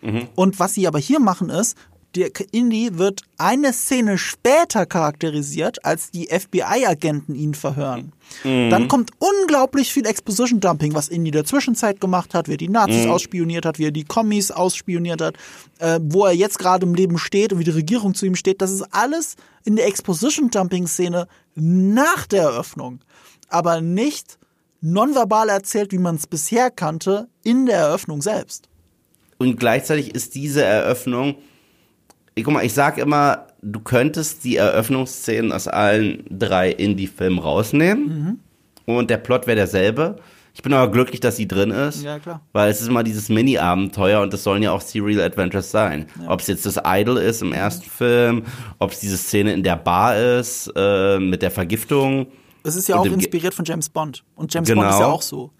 Mhm. 0.02 0.28
Und 0.36 0.60
was 0.60 0.74
sie 0.74 0.88
aber 0.88 1.00
hier 1.00 1.20
machen 1.20 1.50
ist, 1.50 1.76
der 2.16 2.32
Indy 2.52 2.98
wird 2.98 3.22
eine 3.38 3.74
Szene 3.74 4.18
später 4.18 4.86
charakterisiert, 4.86 5.86
als 5.86 6.10
die 6.10 6.28
FBI-Agenten 6.28 7.36
ihn 7.36 7.54
verhören. 7.54 8.12
Mhm. 8.44 8.70
Dann 8.70 8.88
kommt 8.88 9.12
unglaublich 9.20 9.94
viel 9.94 10.06
Exposition-Dumping, 10.06 10.94
was 10.94 11.10
Indy 11.10 11.32
der 11.32 11.46
Zwischenzeit 11.46 12.02
gemacht 12.02 12.34
hat, 12.34 12.48
wie 12.48 12.54
er 12.54 12.58
die 12.58 12.70
Nazis 12.70 13.06
mhm. 13.06 13.12
ausspioniert 13.12 13.66
hat, 13.66 13.78
wie 13.78 13.86
er 13.86 13.92
die 13.92 14.04
Kommis 14.04 14.52
ausspioniert 14.52 15.22
hat, 15.22 15.36
äh, 15.80 16.00
wo 16.02 16.26
er 16.26 16.34
jetzt 16.34 16.60
gerade 16.60 16.86
im 16.86 16.96
Leben 16.96 17.18
steht 17.18 17.54
und 17.54 17.60
wie 17.60 17.66
die 17.66 17.72
Regierung 17.72 18.16
zu 18.16 18.26
ihm 18.26 18.36
steht. 18.36 18.62
Das 18.62 18.72
ist 18.72 18.84
alles 18.92 19.36
in 19.64 19.76
der 19.76 19.88
Exposition-Dumping-Szene 19.88 21.28
nach 21.56 22.26
der 22.26 22.44
Eröffnung, 22.44 23.00
aber 23.50 23.82
nicht 23.82 24.40
nonverbal 24.82 25.50
erzählt, 25.50 25.92
wie 25.92 25.98
man 25.98 26.16
es 26.16 26.28
bisher 26.28 26.72
kannte, 26.72 27.28
in 27.44 27.66
der 27.66 27.78
Eröffnung 27.78 28.22
selbst. 28.22 28.70
Und 29.38 29.60
gleichzeitig 29.60 30.16
ist 30.16 30.36
diese 30.36 30.64
Eröffnung 30.64 31.36
guck 32.44 32.54
mal, 32.54 32.66
ich 32.66 32.74
sag 32.74 32.98
immer, 32.98 33.48
du 33.62 33.80
könntest 33.80 34.44
die 34.44 34.58
Eröffnungsszenen 34.58 35.52
aus 35.52 35.68
allen 35.68 36.24
drei 36.30 36.72
Indie-Filmen 36.72 37.40
rausnehmen 37.40 38.40
mhm. 38.86 38.94
und 38.94 39.10
der 39.10 39.18
Plot 39.18 39.48
wäre 39.48 39.56
derselbe. 39.56 40.18
Ich 40.54 40.64
bin 40.64 40.74
aber 40.74 40.92
glücklich, 40.92 41.20
dass 41.20 41.36
sie 41.36 41.48
drin 41.48 41.70
ist. 41.70 42.04
Ja, 42.04 42.18
klar. 42.18 42.42
Weil 42.52 42.72
es 42.72 42.82
ist 42.82 42.88
immer 42.88 43.04
dieses 43.04 43.30
Mini-Abenteuer 43.30 44.22
und 44.22 44.34
das 44.34 44.44
sollen 44.44 44.64
ja 44.64 44.72
auch 44.72 44.82
Serial 44.82 45.22
Adventures 45.22 45.70
sein. 45.70 46.08
Ja. 46.20 46.32
Ob 46.32 46.42
es 46.42 46.48
jetzt 46.48 46.66
das 46.66 46.80
Idol 46.84 47.18
ist 47.18 47.44
im 47.44 47.54
ersten 47.54 47.86
mhm. 47.86 47.92
Film, 47.92 48.44
ob 48.80 48.92
es 48.92 49.00
diese 49.00 49.18
Szene 49.18 49.54
in 49.54 49.62
der 49.62 49.76
Bar 49.76 50.18
ist, 50.18 50.72
äh, 50.76 51.20
mit 51.20 51.44
der 51.44 51.52
Vergiftung. 51.52 52.28
Es 52.64 52.76
ist 52.76 52.88
ja 52.88 52.96
auch 52.96 53.06
inspiriert 53.06 53.54
von 53.54 53.66
James 53.66 53.88
Bond. 53.88 54.24
Und 54.36 54.52
James 54.52 54.68
genau. 54.68 54.82
Bond 54.82 54.94
ist 54.94 55.00
ja 55.00 55.06
auch 55.06 55.22
so. 55.22 55.52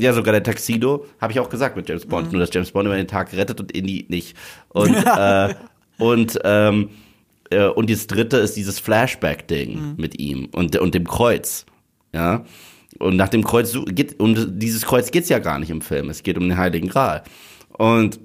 Ja, 0.00 0.12
sogar 0.12 0.32
der 0.32 0.42
Taxido, 0.42 1.06
habe 1.20 1.32
ich 1.32 1.40
auch 1.40 1.48
gesagt 1.48 1.76
mit 1.76 1.88
James 1.88 2.06
Bond. 2.06 2.26
Mhm. 2.26 2.32
Nur, 2.32 2.40
dass 2.40 2.54
James 2.54 2.70
Bond 2.70 2.86
über 2.86 2.96
den 2.96 3.08
Tag 3.08 3.32
rettet 3.32 3.60
und 3.60 3.72
Indy 3.72 4.06
nicht. 4.08 4.36
Und 4.68 4.94
äh, 5.06 5.54
und 5.98 6.38
ähm, 6.44 6.90
äh, 7.50 7.66
und 7.66 7.90
das 7.90 8.06
dritte 8.06 8.38
ist 8.38 8.56
dieses 8.56 8.78
Flashback-Ding 8.80 9.74
mhm. 9.74 9.94
mit 9.96 10.18
ihm 10.18 10.48
und, 10.52 10.76
und 10.76 10.94
dem 10.94 11.06
Kreuz. 11.06 11.66
Ja. 12.12 12.44
Und 12.98 13.16
nach 13.16 13.28
dem 13.28 13.44
Kreuz 13.44 13.76
geht, 13.86 14.18
um 14.20 14.58
dieses 14.58 14.82
Kreuz 14.84 15.10
geht's 15.10 15.28
ja 15.28 15.38
gar 15.38 15.58
nicht 15.58 15.70
im 15.70 15.80
Film. 15.80 16.10
Es 16.10 16.22
geht 16.22 16.36
um 16.36 16.48
den 16.48 16.58
Heiligen 16.58 16.88
Gral. 16.88 17.22
Und 17.76 18.20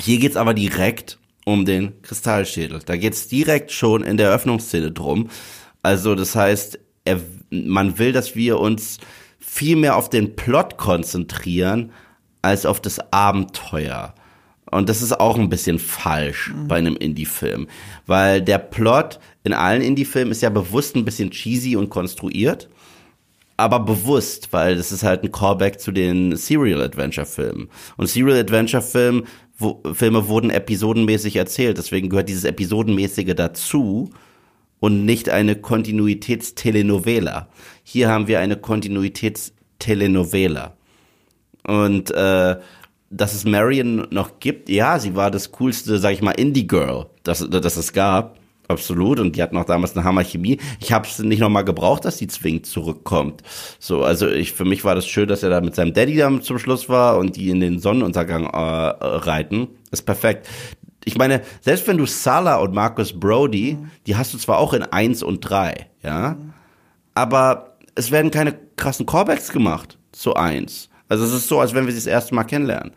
hier 0.00 0.18
geht's 0.18 0.36
aber 0.36 0.54
direkt 0.54 1.18
um 1.44 1.64
den 1.64 2.00
Kristallschädel. 2.02 2.80
Da 2.84 2.96
geht's 2.96 3.28
direkt 3.28 3.72
schon 3.72 4.04
in 4.04 4.16
der 4.16 4.28
Eröffnungsszene 4.28 4.92
drum. 4.92 5.28
Also, 5.82 6.14
das 6.14 6.34
heißt, 6.34 6.78
er, 7.04 7.20
man 7.50 7.98
will, 7.98 8.12
dass 8.12 8.34
wir 8.34 8.58
uns 8.58 8.98
viel 9.56 9.76
mehr 9.76 9.96
auf 9.96 10.10
den 10.10 10.36
Plot 10.36 10.76
konzentrieren 10.76 11.90
als 12.42 12.66
auf 12.66 12.80
das 12.80 13.00
Abenteuer. 13.10 14.14
Und 14.70 14.88
das 14.88 15.00
ist 15.00 15.18
auch 15.18 15.38
ein 15.38 15.48
bisschen 15.48 15.78
falsch 15.78 16.52
mhm. 16.52 16.68
bei 16.68 16.76
einem 16.76 16.96
Indie-Film, 16.96 17.66
weil 18.06 18.42
der 18.42 18.58
Plot 18.58 19.18
in 19.44 19.54
allen 19.54 19.80
Indie-Filmen 19.80 20.32
ist 20.32 20.42
ja 20.42 20.50
bewusst 20.50 20.94
ein 20.94 21.06
bisschen 21.06 21.30
cheesy 21.30 21.74
und 21.76 21.88
konstruiert, 21.88 22.68
aber 23.56 23.80
bewusst, 23.80 24.52
weil 24.52 24.76
das 24.76 24.92
ist 24.92 25.02
halt 25.02 25.22
ein 25.22 25.32
Callback 25.32 25.80
zu 25.80 25.90
den 25.90 26.36
Serial 26.36 26.82
Adventure 26.82 27.26
Filmen. 27.26 27.70
Und 27.96 28.08
Serial 28.08 28.38
Adventure 28.38 28.82
Filme, 28.82 29.22
wo, 29.56 29.80
Filme 29.94 30.28
wurden 30.28 30.50
episodenmäßig 30.50 31.36
erzählt, 31.36 31.78
deswegen 31.78 32.10
gehört 32.10 32.28
dieses 32.28 32.44
episodenmäßige 32.44 33.34
dazu 33.34 34.10
und 34.80 35.06
nicht 35.06 35.30
eine 35.30 35.56
Kontinuitätstelenovela. 35.56 37.48
Hier 37.88 38.08
haben 38.08 38.26
wir 38.26 38.40
eine 38.40 38.56
Kontinuitätstelenovela. 38.56 40.72
Und 41.62 42.10
äh, 42.10 42.56
dass 43.10 43.32
es 43.32 43.44
Marion 43.44 44.08
noch 44.10 44.40
gibt, 44.40 44.68
ja, 44.68 44.98
sie 44.98 45.14
war 45.14 45.30
das 45.30 45.52
coolste, 45.52 45.98
sag 45.98 46.12
ich 46.12 46.20
mal, 46.20 46.32
Indie-Girl, 46.32 47.06
das, 47.22 47.46
das 47.48 47.76
es 47.76 47.92
gab. 47.92 48.40
Absolut. 48.66 49.20
Und 49.20 49.36
die 49.36 49.42
hatten 49.42 49.56
auch 49.56 49.66
damals 49.66 49.96
eine 49.96 50.04
Hammerchemie. 50.04 50.58
Ich 50.80 50.92
habe 50.92 51.06
es 51.06 51.20
nicht 51.20 51.38
nochmal 51.38 51.64
gebraucht, 51.64 52.04
dass 52.04 52.16
die 52.16 52.26
zwingend 52.26 52.66
zurückkommt. 52.66 53.44
So, 53.78 54.02
also 54.02 54.28
ich 54.28 54.52
für 54.52 54.64
mich 54.64 54.84
war 54.84 54.96
das 54.96 55.06
schön, 55.06 55.28
dass 55.28 55.44
er 55.44 55.50
da 55.50 55.60
mit 55.60 55.76
seinem 55.76 55.94
Daddy 55.94 56.16
dann 56.16 56.42
zum 56.42 56.58
Schluss 56.58 56.88
war 56.88 57.18
und 57.18 57.36
die 57.36 57.50
in 57.50 57.60
den 57.60 57.78
Sonnenuntergang 57.78 58.46
äh, 58.46 58.48
reiten. 58.48 59.68
Ist 59.92 60.02
perfekt. 60.02 60.48
Ich 61.04 61.16
meine, 61.16 61.42
selbst 61.60 61.86
wenn 61.86 61.98
du 61.98 62.06
Salah 62.06 62.56
und 62.56 62.74
Marcus 62.74 63.12
Brody, 63.12 63.78
die 64.08 64.16
hast 64.16 64.34
du 64.34 64.38
zwar 64.38 64.58
auch 64.58 64.72
in 64.72 64.82
eins 64.82 65.22
und 65.22 65.48
drei, 65.48 65.86
ja, 66.02 66.36
aber 67.14 67.65
es 67.96 68.10
werden 68.10 68.30
keine 68.30 68.56
krassen 68.76 69.06
Callbacks 69.06 69.50
gemacht 69.50 69.98
zu 70.12 70.34
eins. 70.34 70.88
Also 71.08 71.24
es 71.24 71.32
ist 71.32 71.48
so, 71.48 71.58
als 71.58 71.74
wenn 71.74 71.86
wir 71.86 71.92
sie 71.92 71.98
das 71.98 72.06
erste 72.06 72.34
Mal 72.34 72.44
kennenlernen. 72.44 72.92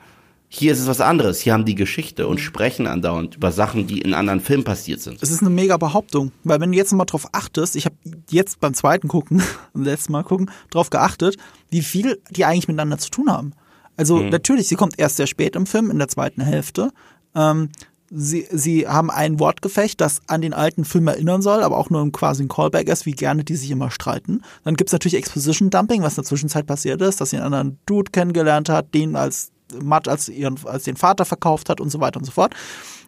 Hier 0.51 0.71
ist 0.71 0.79
es 0.79 0.87
was 0.87 0.99
anderes. 0.99 1.39
Hier 1.39 1.53
haben 1.53 1.65
die 1.65 1.75
Geschichte 1.75 2.27
und 2.27 2.39
sprechen 2.39 2.87
andauernd 2.87 3.35
über 3.35 3.51
Sachen, 3.51 3.85
die 3.85 4.01
in 4.01 4.15
anderen 4.15 4.39
Filmen 4.39 4.63
passiert 4.63 4.99
sind. 4.99 5.21
Es 5.21 5.29
ist 5.29 5.41
eine 5.41 5.51
mega 5.51 5.77
Behauptung, 5.77 6.31
weil 6.43 6.59
wenn 6.59 6.71
du 6.71 6.77
jetzt 6.77 6.91
mal 6.91 7.05
drauf 7.05 7.27
achtest, 7.33 7.75
ich 7.75 7.85
habe 7.85 7.95
jetzt 8.31 8.59
beim 8.59 8.73
zweiten 8.73 9.07
gucken, 9.07 9.43
letzten 9.75 10.11
Mal 10.11 10.23
gucken, 10.23 10.49
drauf 10.71 10.89
geachtet, 10.89 11.37
wie 11.69 11.81
viel 11.81 12.19
die 12.31 12.45
eigentlich 12.45 12.67
miteinander 12.67 12.97
zu 12.97 13.11
tun 13.11 13.31
haben. 13.31 13.53
Also 13.95 14.17
mhm. 14.17 14.29
natürlich, 14.29 14.67
sie 14.67 14.75
kommt 14.75 14.97
erst 14.97 15.17
sehr 15.17 15.27
spät 15.27 15.55
im 15.55 15.67
Film, 15.67 15.91
in 15.91 15.99
der 15.99 16.07
zweiten 16.07 16.41
Hälfte. 16.41 16.91
Ähm, 17.35 17.69
sie, 18.11 18.47
sie 18.51 18.87
haben 18.87 19.09
ein 19.09 19.39
Wortgefecht, 19.39 20.01
das 20.01 20.21
an 20.27 20.41
den 20.41 20.53
alten 20.53 20.85
Film 20.85 21.07
erinnern 21.07 21.41
soll, 21.41 21.63
aber 21.63 21.77
auch 21.77 21.89
nur 21.89 22.11
quasi 22.11 22.43
ein 22.43 22.47
Callback 22.47 22.87
ist, 22.89 23.05
wie 23.05 23.11
gerne 23.11 23.43
die 23.43 23.55
sich 23.55 23.71
immer 23.71 23.91
streiten. 23.91 24.41
Dann 24.63 24.75
gibt's 24.75 24.93
natürlich 24.93 25.17
Exposition 25.17 25.69
Dumping, 25.69 26.01
was 26.01 26.13
in 26.13 26.23
der 26.23 26.29
Zwischenzeit 26.29 26.65
passiert 26.65 27.01
ist, 27.01 27.21
dass 27.21 27.29
sie 27.29 27.37
einen 27.37 27.45
anderen 27.45 27.79
Dude 27.85 28.11
kennengelernt 28.11 28.69
hat, 28.69 28.93
den 28.93 29.15
als 29.15 29.51
Matt 29.81 30.07
als, 30.07 30.29
ihren, 30.29 30.57
als 30.65 30.83
den 30.83 30.97
Vater 30.97 31.25
verkauft 31.25 31.69
hat 31.69 31.79
und 31.79 31.89
so 31.89 31.99
weiter 31.99 32.19
und 32.19 32.25
so 32.25 32.31
fort. 32.31 32.53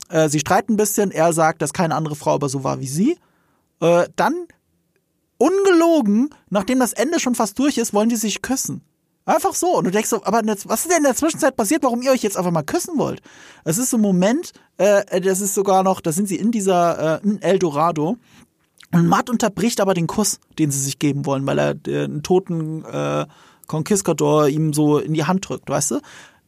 Äh, 0.10 0.30
sie 0.30 0.40
streiten 0.40 0.74
ein 0.74 0.78
bisschen, 0.78 1.12
er 1.12 1.34
sagt, 1.34 1.62
dass 1.62 1.74
keine 1.74 1.96
andere 1.96 2.16
Frau 2.16 2.36
aber 2.36 2.50
so 2.50 2.64
war 2.64 2.80
wie 2.80 2.88
sie. 2.88 3.18
Äh, 3.80 4.08
dann, 4.16 4.46
ungelogen, 5.38 6.30
nachdem 6.50 6.80
das 6.80 6.94
Ende 6.94 7.20
schon 7.20 7.36
fast 7.36 7.58
durch 7.58 7.78
ist, 7.78 7.94
wollen 7.94 8.10
die 8.10 8.16
sich 8.16 8.42
küssen. 8.42 8.82
Einfach 9.26 9.54
so. 9.54 9.78
Und 9.78 9.86
du 9.86 9.92
denkst 9.92 10.10
so, 10.10 10.24
aber 10.24 10.42
was 10.44 10.82
ist 10.82 10.90
denn 10.90 10.98
in 10.98 11.04
der 11.04 11.16
Zwischenzeit 11.16 11.56
passiert, 11.56 11.84
warum 11.84 12.02
ihr 12.02 12.12
euch 12.12 12.24
jetzt 12.24 12.38
einfach 12.38 12.52
mal 12.52 12.64
küssen 12.64 12.98
wollt? 12.98 13.22
Es 13.64 13.78
ist 13.78 13.92
so 13.92 13.98
ein 13.98 14.02
Moment, 14.02 14.52
äh, 14.78 15.22
das 15.22 15.42
ist 15.42 15.54
sogar 15.54 15.84
noch, 15.84 16.02
da 16.02 16.12
sind 16.12 16.28
sie 16.28 16.38
in 16.38 16.52
dieser, 16.52 17.22
äh, 17.22 17.28
in 17.28 17.42
Eldorado. 17.42 18.18
Und 18.94 19.08
Matt 19.08 19.30
unterbricht 19.30 19.80
aber 19.80 19.94
den 19.94 20.08
Kuss, 20.08 20.40
den 20.60 20.72
sie 20.72 20.80
sich 20.80 21.00
geben 21.00 21.26
wollen, 21.26 21.46
weil 21.46 21.60
er 21.60 21.76
äh, 21.88 22.04
einen 22.04 22.24
toten 22.24 22.84
äh, 22.84 23.26
Conquistador 23.68 24.50
ihm 24.50 24.74
so 24.74 24.98
in 24.98 25.14
die 25.14 25.24
Hand 25.24 25.48
drückt, 25.48 25.70
weißt 25.70 25.92
du? 25.92 26.02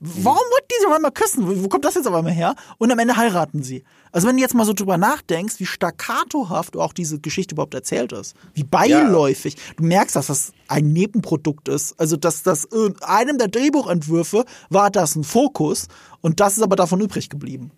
Warum 0.06 0.38
wollt 0.38 0.66
die 0.70 0.80
sich 0.80 0.88
auf 0.88 0.93
einmal 0.93 1.12
küssen? 1.12 1.64
Wo 1.64 1.70
kommt 1.70 1.86
das 1.86 1.95
jetzt 1.95 2.08
auf 2.08 2.14
einmal 2.14 2.34
her? 2.34 2.56
Und 2.78 2.91
am 2.91 2.99
Ende 2.99 3.16
heiraten 3.16 3.64
sie. 3.64 3.86
Also 4.12 4.28
wenn 4.28 4.36
du 4.36 4.41
jetzt 4.41 4.54
mal 4.54 4.66
so 4.66 4.74
drüber 4.74 4.97
nachdenkst, 4.97 5.60
wie 5.60 5.66
staccatohaft 5.66 6.76
auch 6.76 6.91
diese 6.91 7.20
Geschichte 7.20 7.56
überhaupt 7.56 7.74
erzählt 7.74 8.12
ist, 8.12 8.36
wie 8.54 8.66
beiläufig, 8.66 9.54
ja. 9.54 9.74
du 9.78 9.84
merkst, 9.86 10.18
dass 10.18 10.28
das 10.28 10.51
ein 10.68 10.91
Nebenprodukt 10.91 11.70
ist. 11.70 11.97
Also 11.99 12.18
dass 12.18 12.43
das 12.43 12.66
in 12.66 12.95
einem 13.01 13.38
der 13.38 13.47
Drehbuchentwürfe 13.47 14.43
war 14.70 14.91
das 14.91 15.16
ein 15.16 15.24
Fokus 15.24 15.88
und 16.20 16.41
das 16.41 16.58
ist 16.58 16.64
aber 16.64 16.76
davon 16.76 16.99
übrig 16.99 17.30
geblieben. 17.30 17.72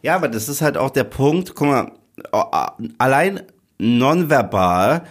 Ja, 0.00 0.16
aber 0.16 0.28
das 0.28 0.48
ist 0.48 0.62
halt 0.62 0.78
auch 0.78 0.90
der 0.90 1.04
Punkt, 1.04 1.54
guck 1.54 1.68
mal, 1.68 1.92
allein 2.96 3.42
nonverbal 3.78 5.04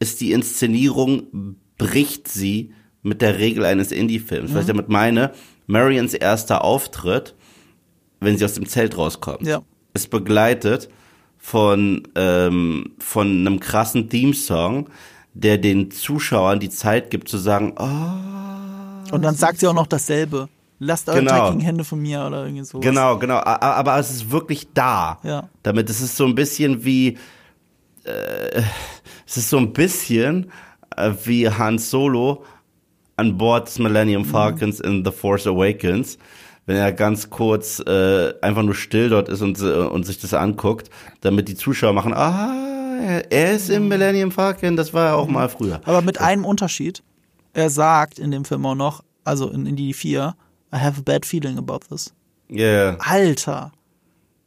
ist 0.00 0.20
die 0.20 0.32
Inszenierung, 0.32 1.56
bricht 1.78 2.28
sie 2.28 2.74
mit 3.02 3.22
der 3.22 3.38
Regel 3.38 3.64
eines 3.64 3.90
Indie-Films. 3.90 4.50
Mhm. 4.50 4.54
Was 4.54 4.60
ich 4.62 4.68
damit 4.68 4.88
meine, 4.88 5.32
Marions 5.66 6.14
erster 6.14 6.64
Auftritt, 6.64 7.34
wenn 8.20 8.36
sie 8.38 8.44
aus 8.44 8.54
dem 8.54 8.66
Zelt 8.66 8.96
rauskommt, 8.96 9.46
ja. 9.46 9.62
ist 9.92 10.10
begleitet 10.10 10.88
von, 11.38 12.02
ähm, 12.14 12.94
von 12.98 13.28
einem 13.28 13.60
krassen 13.60 14.08
Theme-Song, 14.08 14.88
der 15.34 15.58
den 15.58 15.90
Zuschauern 15.90 16.60
die 16.60 16.70
Zeit 16.70 17.10
gibt 17.10 17.28
zu 17.28 17.38
sagen, 17.38 17.74
oh. 17.78 19.12
Und 19.14 19.22
dann 19.22 19.34
sagt 19.34 19.58
sie 19.60 19.66
auch 19.66 19.74
noch 19.74 19.86
dasselbe. 19.86 20.48
Lasst 20.78 21.08
eure 21.08 21.20
genau. 21.20 21.58
Hände 21.60 21.84
von 21.84 22.00
mir 22.00 22.24
oder 22.26 22.44
irgendwie 22.44 22.64
so. 22.64 22.80
Genau, 22.80 23.18
genau. 23.18 23.38
Aber 23.38 23.98
es 23.98 24.10
ist 24.10 24.30
wirklich 24.30 24.68
da. 24.74 25.18
Ja. 25.22 25.48
Damit 25.62 25.88
es 25.88 26.00
ist 26.00 26.16
so 26.16 26.24
ein 26.24 26.34
bisschen 26.34 26.84
wie, 26.84 27.18
äh, 28.04 28.62
es 29.26 29.36
ist 29.36 29.50
so 29.50 29.58
ein 29.58 29.72
bisschen 29.72 30.50
äh, 30.96 31.12
wie 31.24 31.48
Hans 31.48 31.90
Solo 31.90 32.44
an 33.16 33.38
Bord 33.38 33.68
des 33.68 33.78
Millennium 33.78 34.22
mhm. 34.22 34.26
Falcons 34.26 34.78
mhm. 34.80 34.84
in 34.84 35.04
The 35.04 35.10
Force 35.10 35.46
Awakens, 35.46 36.18
wenn 36.66 36.76
er 36.76 36.92
ganz 36.92 37.30
kurz 37.30 37.80
äh, 37.80 38.34
einfach 38.40 38.62
nur 38.62 38.74
still 38.74 39.08
dort 39.08 39.28
ist 39.28 39.42
und, 39.42 39.60
äh, 39.60 39.64
und 39.64 40.04
sich 40.06 40.18
das 40.18 40.34
anguckt, 40.34 40.90
damit 41.20 41.48
die 41.48 41.54
Zuschauer 41.54 41.92
machen, 41.92 42.14
ah, 42.14 43.20
er 43.28 43.52
ist 43.52 43.70
im. 43.70 43.88
Millennium 43.88 44.30
Falcon, 44.30 44.76
das 44.76 44.94
war 44.94 45.08
er 45.08 45.16
auch 45.16 45.26
mhm. 45.26 45.34
mal 45.34 45.48
früher. 45.48 45.80
Aber 45.84 46.02
mit 46.02 46.20
einem 46.20 46.44
Unterschied. 46.44 47.02
Er 47.56 47.70
sagt 47.70 48.18
in 48.18 48.32
dem 48.32 48.44
Film 48.44 48.66
auch 48.66 48.74
noch, 48.74 49.04
also 49.22 49.48
in, 49.48 49.64
in 49.64 49.76
die 49.76 49.94
vier, 49.94 50.34
I 50.74 50.78
have 50.78 50.98
a 50.98 51.02
bad 51.04 51.24
feeling 51.24 51.56
about 51.56 51.80
this. 51.88 52.12
Yeah. 52.50 52.96
Alter. 52.98 53.70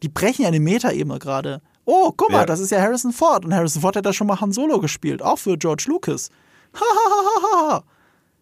Die 0.04 0.10
brechen 0.10 0.42
ja 0.42 0.50
eine 0.50 0.60
Metaebene 0.60 1.18
gerade. 1.18 1.62
Oh, 1.86 2.12
guck 2.16 2.32
mal, 2.32 2.40
Ja. 2.40 2.46
das 2.46 2.60
ist 2.60 2.72
ja 2.72 2.82
Harrison 2.82 3.14
Ford. 3.14 3.46
Und 3.46 3.56
Harrison 3.56 3.82
Ford 3.82 3.96
hat 3.96 4.06
da 4.06 4.12
schon 4.12 4.28
mal 4.28 4.40
Han 4.42 4.52
Solo 4.52 4.80
gespielt, 4.80 5.22
auch 5.22 5.40
für 5.40 5.58
George 5.58 5.86
Lucas. 5.88 6.30
Hahaha. 6.74 7.84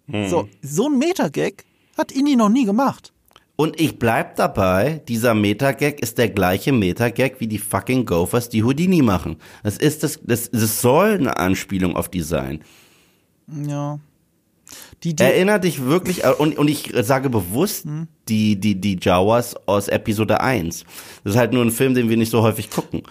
Hm. 0.07 0.29
So, 0.29 0.49
so 0.61 0.89
ein 0.89 0.97
Metagag 0.97 1.65
hat 1.97 2.11
Indy 2.11 2.35
noch 2.35 2.49
nie 2.49 2.65
gemacht. 2.65 3.11
Und 3.57 3.79
ich 3.79 3.97
bleib 3.99 4.35
dabei, 4.35 5.01
dieser 5.07 5.33
Metagag 5.33 6.01
ist 6.01 6.17
der 6.17 6.29
gleiche 6.29 6.73
Metagag 6.73 7.39
wie 7.39 7.47
die 7.47 7.57
fucking 7.57 8.05
Gophers, 8.05 8.49
die 8.49 8.63
Houdini 8.63 9.01
machen. 9.01 9.37
Das 9.63 9.77
ist 9.77 10.03
das, 10.03 10.19
das, 10.23 10.51
das 10.51 10.81
soll 10.81 11.13
eine 11.13 11.37
Anspielung 11.37 11.95
auf 11.95 12.09
die 12.09 12.21
sein. 12.21 12.61
Ja. 13.47 13.99
Die, 15.03 15.15
die, 15.15 15.23
Erinner 15.23 15.59
dich 15.59 15.83
wirklich, 15.83 16.25
äh, 16.25 16.31
und, 16.31 16.57
und 16.57 16.67
ich 16.67 16.91
sage 17.01 17.29
bewusst, 17.29 17.85
Hm. 17.85 18.07
die, 18.27 18.59
die, 18.59 18.81
die 18.81 18.97
Jawas 18.99 19.55
aus 19.67 19.87
Episode 19.87 20.41
1. 20.41 20.83
Das 21.23 21.33
ist 21.33 21.39
halt 21.39 21.53
nur 21.53 21.63
ein 21.63 21.71
Film, 21.71 21.93
den 21.93 22.09
wir 22.09 22.17
nicht 22.17 22.31
so 22.31 22.41
häufig 22.41 22.69
gucken. 22.69 23.03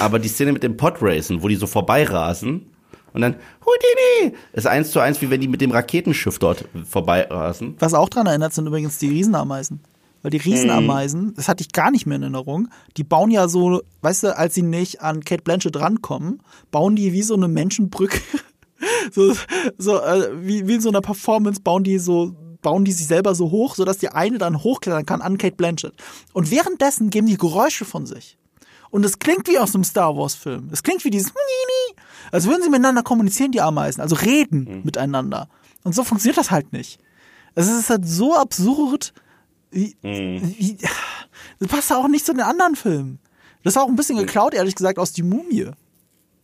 Aber 0.00 0.18
die 0.18 0.28
Szene 0.28 0.52
mit 0.52 0.62
dem 0.62 0.76
Podracen, 0.76 1.42
wo 1.42 1.48
die 1.48 1.54
so 1.54 1.66
vorbeirasen 1.66 2.66
und 3.12 3.22
dann, 3.22 3.36
Houdini, 3.64 4.36
ist 4.52 4.66
eins 4.66 4.90
zu 4.90 5.00
eins, 5.00 5.22
wie 5.22 5.30
wenn 5.30 5.40
die 5.40 5.48
mit 5.48 5.60
dem 5.60 5.70
Raketenschiff 5.70 6.38
dort 6.38 6.66
vorbeirasen. 6.88 7.76
was 7.78 7.94
auch 7.94 8.08
dran 8.08 8.26
erinnert, 8.26 8.52
sind 8.52 8.66
übrigens 8.66 8.98
die 8.98 9.08
Riesenameisen. 9.08 9.80
Weil 10.22 10.30
die 10.30 10.38
Riesenameisen, 10.38 11.34
das 11.34 11.48
hatte 11.48 11.62
ich 11.62 11.72
gar 11.72 11.90
nicht 11.90 12.04
mehr 12.04 12.16
in 12.16 12.22
Erinnerung, 12.22 12.68
die 12.96 13.04
bauen 13.04 13.30
ja 13.30 13.48
so, 13.48 13.80
weißt 14.02 14.24
du, 14.24 14.36
als 14.36 14.54
sie 14.54 14.62
nicht 14.62 15.00
an 15.00 15.24
Kate 15.24 15.42
Blanchett 15.42 15.76
rankommen, 15.76 16.42
bauen 16.70 16.96
die 16.96 17.12
wie 17.12 17.22
so 17.22 17.34
eine 17.34 17.48
Menschenbrücke. 17.48 18.20
so, 19.12 19.34
so 19.78 20.00
äh, 20.00 20.30
wie, 20.42 20.66
wie 20.66 20.74
in 20.74 20.80
so 20.80 20.88
einer 20.88 21.00
Performance 21.00 21.60
bauen 21.60 21.84
die 21.84 21.98
so 21.98 22.34
bauen 22.60 22.84
die 22.84 22.90
sich 22.90 23.06
selber 23.06 23.36
so 23.36 23.52
hoch, 23.52 23.76
sodass 23.76 23.98
die 23.98 24.08
eine 24.08 24.38
dann 24.38 24.64
hochklettern 24.64 25.06
kann 25.06 25.22
an 25.22 25.38
Kate 25.38 25.54
Blanchett. 25.54 25.94
Und 26.32 26.50
währenddessen 26.50 27.10
geben 27.10 27.28
die 27.28 27.36
Geräusche 27.36 27.84
von 27.84 28.06
sich. 28.06 28.36
Und 28.90 29.04
es 29.04 29.20
klingt 29.20 29.46
wie 29.46 29.58
aus 29.58 29.76
einem 29.76 29.84
Star 29.84 30.16
Wars 30.16 30.34
Film. 30.34 30.70
Es 30.72 30.82
klingt 30.82 31.04
wie 31.04 31.10
dieses 31.10 31.32
als 32.32 32.46
würden 32.46 32.62
sie 32.62 32.70
miteinander 32.70 33.02
kommunizieren, 33.02 33.52
die 33.52 33.60
Ameisen, 33.60 34.00
also 34.00 34.16
reden 34.16 34.82
miteinander. 34.84 35.48
Und 35.84 35.94
so 35.94 36.04
funktioniert 36.04 36.36
das 36.38 36.50
halt 36.50 36.72
nicht. 36.72 36.98
Es 37.54 37.68
ist 37.68 37.90
halt 37.90 38.06
so 38.06 38.36
absurd. 38.36 39.12
Wie, 39.70 39.96
wie, 40.02 40.78
das 41.58 41.68
passt 41.68 41.92
auch 41.92 42.08
nicht 42.08 42.24
zu 42.24 42.32
den 42.32 42.42
anderen 42.42 42.76
Filmen. 42.76 43.18
Das 43.62 43.74
ist 43.74 43.78
auch 43.78 43.88
ein 43.88 43.96
bisschen 43.96 44.18
geklaut, 44.18 44.54
ehrlich 44.54 44.74
gesagt, 44.74 44.98
aus 44.98 45.12
Die 45.12 45.22
Mumie. 45.22 45.70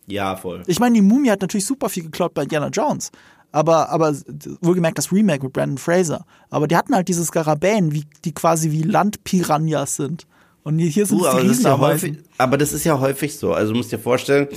Ja, 0.07 0.37
voll. 0.37 0.63
Ich 0.67 0.81
meine, 0.81 0.95
Die 0.97 1.03
Mumie 1.03 1.31
hat 1.31 1.41
natürlich 1.41 1.67
super 1.67 1.89
viel 1.89 2.03
geklaut 2.05 2.35
bei 2.35 2.43
Indiana 2.43 2.69
Jones. 2.69 3.11
Aber, 3.53 3.91
aber 3.91 4.15
wohlgemerkt 4.61 4.99
das 4.99 5.13
Remake 5.13 5.45
mit 5.45 5.53
Brandon 5.53 5.79
Fraser. 5.79 6.25
Aber 6.51 6.67
die 6.67 6.77
hatten 6.77 6.95
halt 6.95 7.09
diese 7.09 7.25
Skarabäen, 7.25 7.93
wie, 7.93 8.05
die 8.25 8.33
quasi 8.33 8.71
wie 8.71 8.83
Landpiranhas 8.83 9.97
sind. 9.97 10.27
Und 10.65 10.79
hier 10.79 11.07
sind 11.07 11.21
es 11.21 11.25
die 11.25 11.29
aber, 11.29 11.43
das 11.43 11.59
ist 11.59 11.65
ja 11.65 11.79
häufig, 11.79 12.19
aber 12.39 12.57
das 12.57 12.73
ist 12.73 12.85
ja 12.85 12.99
häufig 13.01 13.37
so. 13.37 13.53
Also 13.53 13.73
du 13.73 13.79
musst 13.79 13.93
dir 13.93 13.99
vorstellen, 13.99 14.49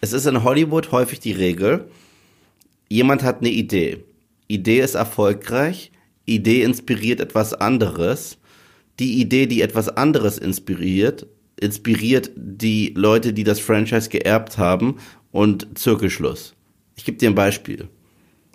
es 0.00 0.12
ist 0.12 0.26
in 0.26 0.42
Hollywood 0.42 0.92
häufig 0.92 1.20
die 1.20 1.32
Regel, 1.32 1.88
jemand 2.88 3.22
hat 3.22 3.40
eine 3.40 3.50
Idee. 3.50 4.04
Idee 4.48 4.80
ist 4.80 4.94
erfolgreich, 4.94 5.90
Idee 6.26 6.62
inspiriert 6.62 7.20
etwas 7.20 7.54
anderes. 7.54 8.38
Die 8.98 9.20
Idee, 9.20 9.46
die 9.46 9.62
etwas 9.62 9.88
anderes 9.88 10.38
inspiriert, 10.38 11.26
inspiriert 11.60 12.30
die 12.36 12.92
Leute, 12.96 13.32
die 13.32 13.44
das 13.44 13.60
Franchise 13.60 14.08
geerbt 14.08 14.58
haben 14.58 14.96
und 15.32 15.78
Zirkelschluss. 15.78 16.54
Ich 16.96 17.04
gebe 17.04 17.18
dir 17.18 17.30
ein 17.30 17.34
Beispiel. 17.34 17.88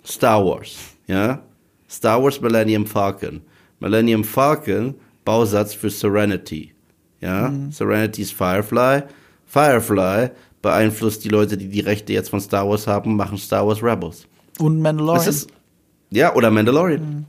Star 0.04 0.44
Wars, 0.44 0.76
ja? 1.06 1.44
Star 1.88 2.22
Wars 2.22 2.40
Millennium 2.40 2.86
Falcon. 2.86 3.42
Millennium 3.80 4.24
Falcon, 4.24 4.94
Bausatz 5.24 5.74
für 5.74 5.90
Serenity. 5.90 6.72
Ja, 7.20 7.52
Serenity 7.70 8.22
ist 8.22 8.32
Firefly. 8.32 9.02
Firefly 9.46 10.30
beeinflusst 10.62 11.24
die 11.24 11.28
Leute, 11.28 11.56
die 11.56 11.68
die 11.68 11.80
Rechte 11.80 12.12
jetzt 12.12 12.30
von 12.30 12.40
Star 12.40 12.68
Wars 12.68 12.86
haben, 12.86 13.16
machen 13.16 13.38
Star 13.38 13.66
Wars 13.66 13.82
Rebels. 13.82 14.26
Und 14.58 14.80
Mandalorian. 14.80 15.28
Ist, 15.28 15.48
ja, 16.10 16.34
oder 16.34 16.50
Mandalorian. 16.50 17.26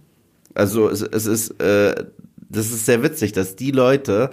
Also 0.53 0.89
es, 0.89 1.01
es 1.01 1.25
ist, 1.25 1.61
äh, 1.61 1.95
das 2.37 2.67
ist 2.67 2.85
sehr 2.85 3.03
witzig, 3.03 3.31
dass 3.31 3.55
die 3.55 3.71
Leute, 3.71 4.31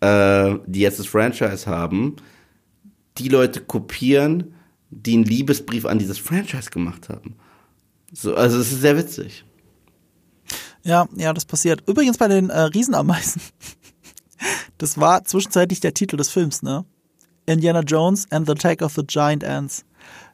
äh, 0.00 0.54
die 0.66 0.80
jetzt 0.80 0.98
das 0.98 1.06
Franchise 1.06 1.66
haben, 1.66 2.16
die 3.18 3.28
Leute 3.28 3.60
kopieren, 3.60 4.54
die 4.90 5.14
einen 5.14 5.24
Liebesbrief 5.24 5.86
an 5.86 5.98
dieses 5.98 6.18
Franchise 6.18 6.70
gemacht 6.70 7.08
haben. 7.08 7.36
So, 8.12 8.34
also 8.34 8.58
es 8.58 8.72
ist 8.72 8.80
sehr 8.80 8.96
witzig. 8.96 9.44
Ja, 10.82 11.08
ja, 11.16 11.32
das 11.32 11.44
passiert. 11.44 11.82
Übrigens 11.88 12.18
bei 12.18 12.28
den 12.28 12.50
äh, 12.50 12.60
Riesenameisen. 12.60 13.42
Das 14.76 14.98
war 14.98 15.24
zwischenzeitlich 15.24 15.80
der 15.80 15.94
Titel 15.94 16.16
des 16.16 16.28
Films, 16.28 16.60
ne? 16.60 16.84
Indiana 17.46 17.80
Jones 17.80 18.26
and 18.30 18.46
the 18.46 18.52
Attack 18.52 18.82
of 18.82 18.92
the 18.94 19.02
Giant 19.06 19.44
Ants. 19.44 19.84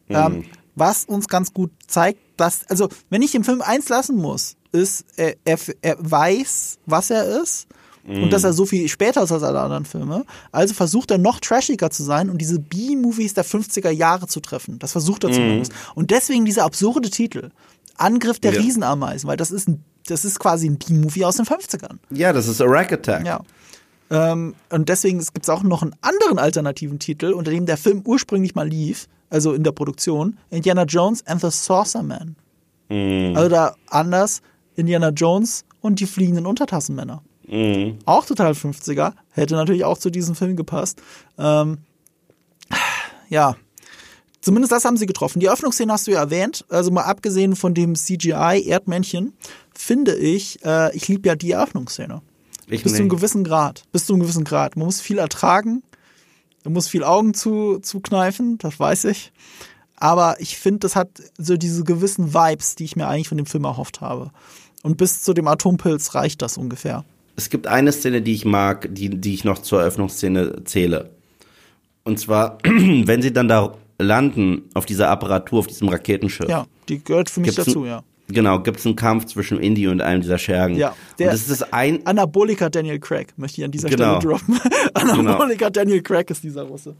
Ähm, 0.08 0.44
was 0.74 1.04
uns 1.04 1.28
ganz 1.28 1.52
gut 1.52 1.70
zeigt, 1.86 2.18
dass, 2.36 2.66
also, 2.68 2.88
wenn 3.10 3.22
ich 3.22 3.32
dem 3.32 3.44
Film 3.44 3.62
eins 3.62 3.88
lassen 3.88 4.16
muss, 4.16 4.56
ist, 4.72 5.04
er, 5.16 5.34
er, 5.44 5.58
er 5.82 5.96
weiß, 5.98 6.78
was 6.86 7.10
er 7.10 7.42
ist. 7.42 7.66
Und 8.06 8.32
dass 8.32 8.44
er 8.44 8.54
so 8.54 8.64
viel 8.64 8.88
später 8.88 9.22
ist 9.22 9.30
als 9.30 9.42
alle 9.42 9.60
anderen 9.60 9.84
Filme. 9.84 10.24
Also 10.52 10.72
versucht 10.72 11.10
er 11.10 11.18
noch 11.18 11.38
trashiger 11.38 11.90
zu 11.90 12.02
sein 12.02 12.30
und 12.30 12.38
diese 12.38 12.58
B-Movies 12.58 13.34
der 13.34 13.44
50er 13.44 13.90
Jahre 13.90 14.26
zu 14.26 14.40
treffen. 14.40 14.78
Das 14.78 14.92
versucht 14.92 15.22
er 15.22 15.30
zumindest. 15.30 15.72
Und 15.94 16.10
deswegen 16.10 16.44
dieser 16.46 16.64
absurde 16.64 17.10
Titel. 17.10 17.50
Angriff 17.96 18.40
der 18.40 18.54
Ja. 18.54 18.60
Riesenameisen, 18.62 19.28
weil 19.28 19.36
das 19.36 19.50
ist 19.50 19.68
ein, 19.68 19.84
das 20.06 20.24
ist 20.24 20.40
quasi 20.40 20.66
ein 20.68 20.78
B-Movie 20.78 21.26
aus 21.26 21.36
den 21.36 21.44
50ern. 21.44 21.98
Ja, 22.10 22.32
das 22.32 22.48
ist 22.48 22.62
a 22.62 22.64
Rack 22.66 22.90
Attack. 22.92 23.26
Ja. 23.26 23.42
Ähm, 24.10 24.54
und 24.70 24.88
deswegen 24.88 25.18
gibt 25.18 25.42
es 25.44 25.48
auch 25.48 25.62
noch 25.62 25.82
einen 25.82 25.94
anderen 26.00 26.38
alternativen 26.38 26.98
Titel, 26.98 27.32
unter 27.32 27.50
dem 27.50 27.66
der 27.66 27.76
Film 27.76 28.02
ursprünglich 28.04 28.54
mal 28.54 28.68
lief, 28.68 29.06
also 29.30 29.52
in 29.52 29.62
der 29.62 29.72
Produktion, 29.72 30.36
Indiana 30.50 30.82
Jones 30.84 31.24
and 31.26 31.40
the 31.40 31.50
Saucer 31.50 32.02
Man. 32.02 32.36
Also 33.36 33.48
da 33.48 33.76
anders, 33.88 34.42
Indiana 34.74 35.10
Jones 35.10 35.64
und 35.80 36.00
die 36.00 36.06
fliegenden 36.06 36.46
Untertassenmänner. 36.46 37.22
Auch 38.04 38.26
total 38.26 38.52
50er, 38.52 39.12
hätte 39.30 39.54
natürlich 39.54 39.84
auch 39.84 39.98
zu 39.98 40.10
diesem 40.10 40.34
Film 40.34 40.56
gepasst. 40.56 41.00
Ähm, 41.38 41.78
ja, 43.28 43.56
zumindest 44.40 44.72
das 44.72 44.84
haben 44.84 44.96
sie 44.96 45.06
getroffen. 45.06 45.40
Die 45.40 45.48
Öffnungsszene 45.48 45.92
hast 45.92 46.06
du 46.06 46.12
ja 46.12 46.20
erwähnt, 46.20 46.64
also 46.68 46.90
mal 46.90 47.04
abgesehen 47.04 47.54
von 47.54 47.74
dem 47.74 47.94
CGI-Erdmännchen, 47.94 49.34
finde 49.74 50.16
ich, 50.16 50.64
äh, 50.64 50.94
ich 50.96 51.06
liebe 51.08 51.28
ja 51.28 51.36
die 51.36 51.52
Eröffnungsszene. 51.52 52.22
Ich 52.70 52.82
Bis 52.82 52.92
zu 52.92 52.98
einem 52.98 53.08
nicht. 53.08 53.16
gewissen 53.16 53.44
Grad. 53.44 53.84
Bis 53.92 54.06
zu 54.06 54.12
einem 54.12 54.22
gewissen 54.22 54.44
Grad. 54.44 54.76
Man 54.76 54.86
muss 54.86 55.00
viel 55.00 55.18
ertragen. 55.18 55.82
Man 56.64 56.74
muss 56.74 56.88
viel 56.88 57.04
Augen 57.04 57.34
zu, 57.34 57.78
zu 57.78 58.00
kneifen, 58.00 58.58
das 58.58 58.78
weiß 58.78 59.04
ich. 59.06 59.32
Aber 59.96 60.36
ich 60.40 60.56
finde, 60.56 60.80
das 60.80 60.96
hat 60.96 61.08
so 61.38 61.56
diese 61.56 61.84
gewissen 61.84 62.32
Vibes, 62.32 62.74
die 62.74 62.84
ich 62.84 62.96
mir 62.96 63.06
eigentlich 63.06 63.28
von 63.28 63.38
dem 63.38 63.46
Film 63.46 63.64
erhofft 63.64 64.00
habe. 64.00 64.30
Und 64.82 64.96
bis 64.96 65.22
zu 65.22 65.34
dem 65.34 65.46
Atompilz 65.46 66.14
reicht 66.14 66.42
das 66.42 66.56
ungefähr. 66.56 67.04
Es 67.36 67.50
gibt 67.50 67.66
eine 67.66 67.92
Szene, 67.92 68.22
die 68.22 68.32
ich 68.32 68.44
mag, 68.44 68.88
die, 68.90 69.08
die 69.10 69.34
ich 69.34 69.44
noch 69.44 69.58
zur 69.58 69.80
Eröffnungsszene 69.80 70.64
zähle. 70.64 71.10
Und 72.04 72.18
zwar, 72.18 72.58
wenn 72.64 73.22
sie 73.22 73.32
dann 73.32 73.48
da 73.48 73.74
landen, 73.98 74.62
auf 74.74 74.86
dieser 74.86 75.08
Apparatur, 75.08 75.60
auf 75.60 75.66
diesem 75.66 75.88
Raketenschiff. 75.88 76.48
Ja, 76.48 76.66
die 76.88 77.02
gehört 77.02 77.30
für 77.30 77.40
mich 77.40 77.54
Gibt's 77.54 77.66
dazu, 77.66 77.84
ja. 77.84 78.02
Genau, 78.32 78.60
gibt 78.60 78.78
es 78.78 78.86
einen 78.86 78.96
Kampf 78.96 79.26
zwischen 79.26 79.58
Indy 79.60 79.86
und 79.88 80.00
einem 80.00 80.22
dieser 80.22 80.38
Schergen. 80.38 80.76
Ja, 80.76 80.88
und 80.90 80.96
der- 81.18 81.30
das 81.32 81.40
ist 81.42 81.50
das 81.50 81.72
ein, 81.72 82.04
Anabolika 82.06 82.68
Daniel 82.68 82.98
Craig, 82.98 83.32
möchte 83.36 83.60
ich 83.60 83.64
an 83.64 83.70
dieser 83.70 83.88
Genau. 83.88 84.20
Stelle 84.20 84.34
droppen. 84.34 84.60
Anabolika 84.94 85.70
Daniel 85.70 86.02
Craig 86.02 86.30
ist 86.30 86.42
dieser 86.44 86.62
Russe. 86.62 86.94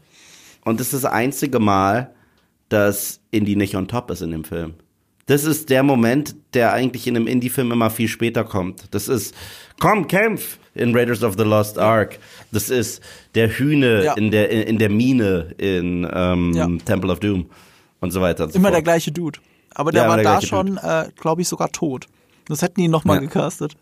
und 0.65 0.79
das 0.79 0.93
ist 0.93 1.03
das 1.03 1.11
einzige 1.11 1.59
Mal, 1.59 2.11
dass 2.69 3.19
Indy 3.31 3.55
nicht 3.55 3.75
on 3.75 3.87
top 3.87 4.11
ist 4.11 4.21
in 4.21 4.31
dem 4.31 4.43
Film. 4.43 4.73
Das 5.27 5.43
ist 5.45 5.69
der 5.69 5.83
Moment, 5.83 6.35
der 6.53 6.73
eigentlich 6.73 7.07
in 7.07 7.15
einem 7.15 7.27
Indie-Film 7.27 7.71
immer 7.71 7.89
viel 7.89 8.07
später 8.07 8.43
kommt. 8.43 8.85
Das 8.91 9.07
ist, 9.07 9.33
komm, 9.79 10.07
kämpf 10.07 10.57
in 10.73 10.95
Raiders 10.95 11.23
of 11.23 11.35
the 11.37 11.43
Lost 11.43 11.77
Ark. 11.77 12.17
Das 12.51 12.69
ist 12.69 13.01
der 13.35 13.49
Hühne 13.49 14.03
Ja. 14.05 14.13
in, 14.15 14.31
der, 14.31 14.49
in, 14.49 14.61
in 14.63 14.77
der 14.77 14.89
Mine 14.89 15.53
in 15.57 16.07
ähm, 16.11 16.51
Ja. 16.53 16.67
Temple 16.85 17.11
of 17.11 17.19
Doom 17.19 17.45
und 18.01 18.11
so 18.11 18.19
weiter. 18.19 18.45
Und 18.45 18.53
so 18.53 18.57
Immer 18.57 18.69
fort. 18.69 18.75
der 18.77 18.81
gleiche 18.83 19.11
Dude. 19.11 19.39
Aber 19.75 19.91
der 19.91 20.03
Ja, 20.03 20.09
war 20.09 20.17
der 20.17 20.25
da 20.25 20.41
schon, 20.41 20.77
äh, 20.77 21.09
glaube 21.19 21.41
ich, 21.41 21.47
sogar 21.47 21.71
tot. 21.71 22.07
Das 22.47 22.61
hätten 22.61 22.81
die 22.81 22.87
nochmal 22.87 23.17
Ja. 23.17 23.21
gecastet. 23.21 23.75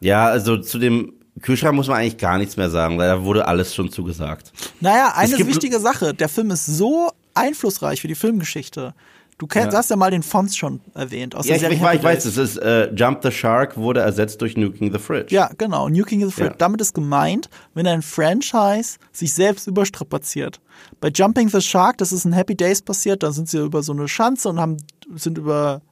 Ja, 0.00 0.26
also 0.26 0.58
zu 0.58 0.78
dem 0.78 1.12
Kühlschrank 1.42 1.74
muss 1.74 1.88
man 1.88 1.98
eigentlich 1.98 2.18
gar 2.18 2.38
nichts 2.38 2.56
mehr 2.56 2.70
sagen, 2.70 2.98
weil 2.98 3.08
da 3.08 3.22
wurde 3.22 3.46
alles 3.46 3.74
schon 3.74 3.90
zugesagt. 3.90 4.52
Naja, 4.80 5.12
eine 5.16 5.46
wichtige 5.46 5.80
Sache. 5.80 6.14
Der 6.14 6.28
Film 6.28 6.50
ist 6.50 6.66
so 6.66 7.10
einflussreich 7.34 8.00
für 8.00 8.08
die 8.08 8.14
Filmgeschichte. 8.14 8.94
Du 9.38 9.46
kennst, 9.46 9.72
Ja. 9.72 9.78
hast 9.78 9.90
ja 9.90 9.96
mal 9.96 10.10
den 10.10 10.22
Fonz 10.22 10.56
schon 10.56 10.80
erwähnt. 10.94 11.34
Aus 11.34 11.46
Ja, 11.46 11.58
der 11.58 11.70
ich, 11.70 11.82
ich, 11.82 11.86
ich 11.92 12.02
weiß, 12.02 12.24
es 12.24 12.38
ist 12.38 12.56
äh, 12.56 12.90
Jump 12.94 13.20
the 13.22 13.30
Shark 13.30 13.76
wurde 13.76 14.00
ersetzt 14.00 14.40
durch 14.40 14.56
Nuking 14.56 14.90
the 14.92 14.98
Fridge. 14.98 15.34
Ja, 15.34 15.50
genau. 15.58 15.90
New 15.90 16.04
King 16.04 16.22
of 16.24 16.30
the 16.30 16.34
Fridge. 16.36 16.52
Ja. 16.52 16.56
Damit 16.56 16.80
ist 16.80 16.94
gemeint, 16.94 17.50
wenn 17.74 17.86
ein 17.86 18.00
Franchise 18.00 18.96
sich 19.12 19.34
selbst 19.34 19.66
überstrapaziert. 19.66 20.60
Bei 21.00 21.08
Jumping 21.08 21.50
the 21.50 21.60
Shark, 21.60 21.98
das 21.98 22.12
ist 22.12 22.24
in 22.24 22.32
Happy 22.32 22.54
Days 22.54 22.80
passiert, 22.80 23.22
da 23.22 23.30
sind 23.32 23.48
sie 23.50 23.58
über 23.58 23.82
so 23.82 23.92
eine 23.92 24.08
Schanze 24.08 24.48
und 24.48 24.58
haben, 24.58 24.78
sind 25.16 25.36
über 25.36 25.82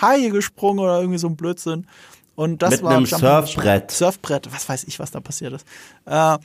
Haie 0.00 0.28
gesprungen 0.30 0.80
oder 0.80 1.00
irgendwie 1.00 1.18
so 1.18 1.28
ein 1.28 1.36
Blödsinn. 1.36 1.86
Und 2.34 2.60
das 2.62 2.72
Mit 2.72 2.82
war 2.82 2.90
einem 2.96 3.06
Jumping. 3.06 3.18
Surfbrett. 3.28 3.90
Surfbrett, 3.92 4.48
was 4.52 4.68
weiß 4.68 4.84
ich, 4.84 4.98
was 4.98 5.10
da 5.10 5.20
passiert 5.20 5.54
ist. 5.54 5.66
Äh, 6.04 6.36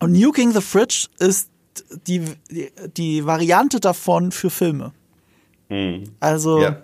Und 0.00 0.12
Nuking 0.12 0.52
the 0.52 0.62
Fridge 0.62 1.08
ist 1.18 1.50
die, 2.06 2.24
die, 2.50 2.70
die 2.96 3.26
Variante 3.26 3.78
davon 3.80 4.32
für 4.32 4.48
Filme. 4.48 4.92
Mhm. 5.70 6.04
Also. 6.20 6.60
Ja. 6.60 6.82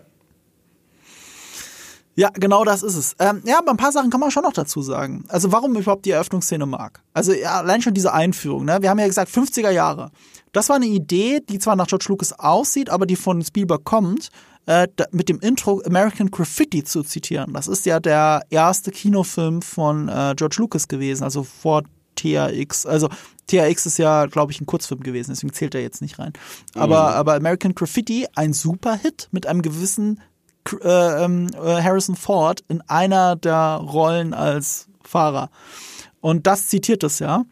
Ja, 2.19 2.31
genau 2.33 2.65
das 2.65 2.83
ist 2.83 2.97
es. 2.97 3.15
Ähm, 3.19 3.43
ja, 3.45 3.59
aber 3.59 3.73
ein 3.73 3.77
paar 3.77 3.93
Sachen 3.93 4.09
kann 4.09 4.21
man 4.21 4.31
schon 4.31 4.43
noch 4.43 4.55
dazu 4.55 4.81
sagen. 4.81 5.27
Also 5.29 5.53
warum 5.53 5.75
ich 5.75 5.83
überhaupt 5.83 6.07
die 6.07 6.13
Eröffnungsszene 6.13 6.65
mag. 6.65 7.03
Also 7.13 7.35
ja, 7.35 7.59
allein 7.59 7.83
schon 7.83 7.93
diese 7.93 8.15
Einführung. 8.15 8.65
Ne? 8.65 8.79
Wir 8.81 8.89
haben 8.89 8.99
ja 8.99 9.07
gesagt 9.07 9.31
50er 9.31 9.69
Jahre. 9.69 10.11
Das 10.53 10.71
war 10.71 10.77
eine 10.77 10.87
Idee, 10.87 11.41
die 11.47 11.59
zwar 11.59 11.77
nach 11.77 11.87
George 11.87 12.07
Lucas 12.09 12.33
aussieht, 12.33 12.89
aber 12.89 13.05
die 13.05 13.17
von 13.17 13.43
Spielberg 13.43 13.85
kommt, 13.85 14.31
äh, 14.65 14.89
mit 15.11 15.29
dem 15.29 15.41
Intro 15.41 15.83
American 15.85 16.31
Graffiti 16.31 16.83
zu 16.83 17.03
zitieren. 17.03 17.53
Das 17.53 17.69
ist 17.69 17.85
ja 17.85 18.01
der 18.01 18.43
erste 18.49 18.93
Kinofilm 18.93 19.61
von 19.61 20.09
äh, 20.09 20.33
George 20.37 20.57
Lucas 20.59 20.89
gewesen, 20.89 21.23
also 21.23 21.43
vor 21.43 21.83
THX. 22.17 22.87
Also 22.87 23.09
THX 23.47 23.87
ist 23.87 23.99
ja, 23.99 24.27
glaube 24.27 24.53
ich, 24.53 24.61
ein 24.61 24.67
Kurzfilm 24.67 25.03
gewesen, 25.03 25.31
deswegen 25.31 25.53
zählt 25.53 25.75
er 25.75 25.83
jetzt 25.83 26.03
nicht 26.03 26.19
rein. 26.19 26.33
Aber, 26.75 27.15
aber 27.15 27.35
American 27.35 27.75
Graffiti, 27.75 28.27
ein 28.35 28.53
super 28.53 28.97
Hit 28.97 29.29
mit 29.31 29.47
einem 29.47 29.63
gewissen 29.63 30.21
äh, 30.83 31.25
ähm, 31.25 31.49
äh, 31.55 31.83
Harrison 31.83 32.17
Ford 32.17 32.65
in 32.69 32.81
einer 32.83 33.37
der 33.37 33.81
Rollen 33.83 34.35
als 34.35 34.89
Fahrer. 35.03 35.51
Und 36.21 36.47
das 36.47 36.67
zitiert 36.67 37.05
es 37.05 37.21
ja. 37.21 37.45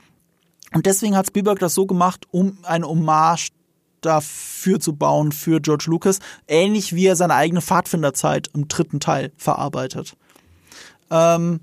Und 0.73 0.87
deswegen 0.87 1.17
hat 1.17 1.29
Spielberg 1.29 1.61
das 1.61 1.75
so 1.75 1.87
gemacht, 1.87 2.27
um 2.33 2.59
eine 2.65 2.89
Hommage 2.89 3.51
dafür 4.01 4.81
zu 4.81 4.97
bauen 4.97 5.33
für 5.33 5.61
George 5.61 5.85
Lucas, 5.87 6.19
ähnlich 6.49 6.95
wie 6.95 7.07
er 7.07 7.17
seine 7.17 7.35
eigene 7.35 7.63
Pfadfinderzeit 7.63 8.51
im 8.53 8.69
dritten 8.69 9.01
Teil 9.01 9.33
verarbeitet. 9.37 10.17
Ähm, 11.11 11.61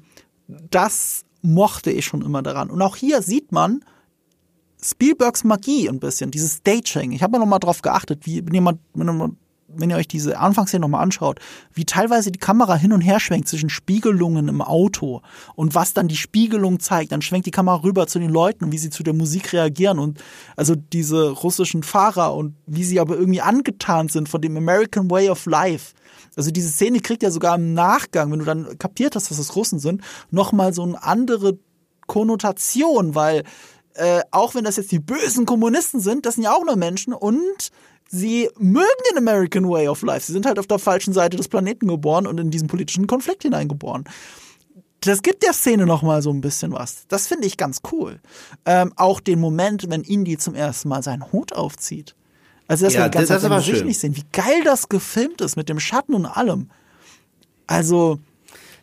das 0.47 1.23
mochte 1.41 1.91
ich 1.91 2.05
schon 2.05 2.21
immer 2.21 2.41
daran. 2.41 2.69
Und 2.69 2.81
auch 2.81 2.95
hier 2.95 3.21
sieht 3.21 3.51
man 3.51 3.83
Spielbergs 4.83 5.43
Magie 5.43 5.87
ein 5.87 5.99
bisschen, 5.99 6.31
dieses 6.31 6.57
Staging. 6.57 7.11
Ich 7.11 7.21
habe 7.21 7.37
noch 7.37 7.45
mal 7.45 7.59
drauf 7.59 7.81
geachtet, 7.81 8.25
wie 8.25 8.45
wenn 8.45 8.53
jemand, 8.53 8.79
wenn 8.93 9.37
wenn 9.75 9.89
ihr 9.89 9.95
euch 9.95 10.07
diese 10.07 10.37
Anfangsszene 10.37 10.81
nochmal 10.81 11.03
anschaut, 11.03 11.39
wie 11.73 11.85
teilweise 11.85 12.31
die 12.31 12.39
Kamera 12.39 12.75
hin 12.75 12.93
und 12.93 13.01
her 13.01 13.19
schwenkt 13.19 13.47
zwischen 13.47 13.69
Spiegelungen 13.69 14.47
im 14.47 14.61
Auto 14.61 15.21
und 15.55 15.75
was 15.75 15.93
dann 15.93 16.07
die 16.07 16.17
Spiegelung 16.17 16.79
zeigt, 16.79 17.11
dann 17.11 17.21
schwenkt 17.21 17.47
die 17.47 17.51
Kamera 17.51 17.83
rüber 17.83 18.07
zu 18.07 18.19
den 18.19 18.29
Leuten 18.29 18.65
und 18.65 18.71
wie 18.71 18.77
sie 18.77 18.89
zu 18.89 19.03
der 19.03 19.13
Musik 19.13 19.53
reagieren 19.53 19.99
und 19.99 20.21
also 20.55 20.75
diese 20.75 21.29
russischen 21.29 21.83
Fahrer 21.83 22.35
und 22.35 22.55
wie 22.65 22.83
sie 22.83 22.99
aber 22.99 23.15
irgendwie 23.15 23.41
angetan 23.41 24.09
sind 24.09 24.29
von 24.29 24.41
dem 24.41 24.57
American 24.57 25.09
Way 25.09 25.29
of 25.29 25.45
Life. 25.45 25.93
Also 26.35 26.51
diese 26.51 26.69
Szene 26.69 26.99
kriegt 26.99 27.23
ja 27.23 27.31
sogar 27.31 27.55
im 27.55 27.73
Nachgang, 27.73 28.31
wenn 28.31 28.39
du 28.39 28.45
dann 28.45 28.77
kapiert 28.77 29.15
hast, 29.15 29.31
dass 29.31 29.37
es 29.37 29.55
Russen 29.55 29.79
sind, 29.79 30.01
nochmal 30.29 30.73
so 30.73 30.83
eine 30.83 31.01
andere 31.03 31.59
Konnotation, 32.07 33.15
weil 33.15 33.43
äh, 33.95 34.21
auch 34.31 34.55
wenn 34.55 34.63
das 34.63 34.77
jetzt 34.77 34.91
die 34.91 34.99
bösen 34.99 35.45
Kommunisten 35.45 35.99
sind, 35.99 36.25
das 36.25 36.35
sind 36.35 36.43
ja 36.43 36.53
auch 36.53 36.65
nur 36.65 36.77
Menschen 36.77 37.13
und 37.13 37.71
sie 38.07 38.49
mögen 38.57 38.87
den 39.09 39.17
American 39.17 39.69
Way 39.69 39.87
of 39.87 40.01
Life. 40.01 40.25
Sie 40.25 40.33
sind 40.33 40.45
halt 40.45 40.59
auf 40.59 40.67
der 40.67 40.79
falschen 40.79 41.13
Seite 41.13 41.37
des 41.37 41.47
Planeten 41.47 41.87
geboren 41.87 42.27
und 42.27 42.39
in 42.39 42.51
diesen 42.51 42.67
politischen 42.67 43.07
Konflikt 43.07 43.43
hineingeboren. 43.43 44.05
Das 45.01 45.23
gibt 45.23 45.43
der 45.43 45.53
Szene 45.53 45.85
noch 45.85 46.03
mal 46.03 46.21
so 46.21 46.29
ein 46.29 46.41
bisschen 46.41 46.73
was. 46.73 47.05
Das 47.07 47.27
finde 47.27 47.47
ich 47.47 47.57
ganz 47.57 47.79
cool. 47.91 48.19
Ähm, 48.65 48.93
auch 48.95 49.19
den 49.19 49.39
Moment, 49.39 49.89
wenn 49.89 50.01
Indy 50.01 50.37
zum 50.37 50.53
ersten 50.53 50.89
Mal 50.89 51.01
seinen 51.01 51.31
Hut 51.31 51.53
aufzieht. 51.53 52.15
Also, 52.71 52.85
dass 52.85 52.93
Ja, 52.93 53.01
wir 53.01 53.09
die 53.09 53.17
ganze 53.17 53.33
das- 53.33 53.41
Zeit 53.43 53.51
Gesicht 53.51 53.77
schön. 53.79 53.87
nicht 53.87 53.99
sehen. 53.99 54.15
Wie 54.15 54.23
geil 54.31 54.61
das 54.63 54.87
gefilmt 54.87 55.41
ist 55.41 55.55
mit 55.57 55.67
dem 55.69 55.79
Schatten 55.79 56.13
und 56.13 56.25
allem. 56.25 56.69
Also, 57.67 58.19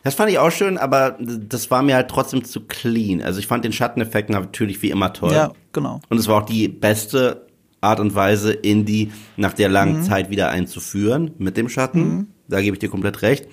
Das 0.03 0.15
fand 0.15 0.31
ich 0.31 0.37
auch 0.39 0.51
schön, 0.51 0.77
aber 0.77 1.17
das 1.19 1.69
war 1.71 1.81
mir 1.81 1.95
halt 1.95 2.07
trotzdem 2.09 2.45
zu 2.45 2.61
clean. 2.61 3.21
Also 3.21 3.39
ich 3.39 3.47
fand 3.47 3.65
den 3.65 3.73
Schatteneffekt 3.73 4.29
natürlich 4.29 4.81
wie 4.81 4.91
immer 4.91 5.11
toll. 5.11 5.33
ja, 5.33 5.51
genau. 5.73 5.99
Und 6.09 6.17
es 6.17 6.27
war 6.27 6.41
auch 6.41 6.45
die 6.45 6.67
beste 6.69 7.47
Art 7.81 7.99
und 7.99 8.15
Weise, 8.15 8.51
Indie 8.53 9.11
nach 9.37 9.53
der 9.53 9.69
langen 9.69 9.97
Mhm. 9.99 10.03
Zeit 10.03 10.29
wieder 10.29 10.49
einzuführen 10.49 11.31
mit 11.37 11.57
dem 11.57 11.67
Schatten. 11.67 12.27
Da 12.47 12.61
gebe 12.61 12.75
ich 12.75 12.79
dir 12.79 12.89
komplett 12.89 13.21
recht. 13.23 13.47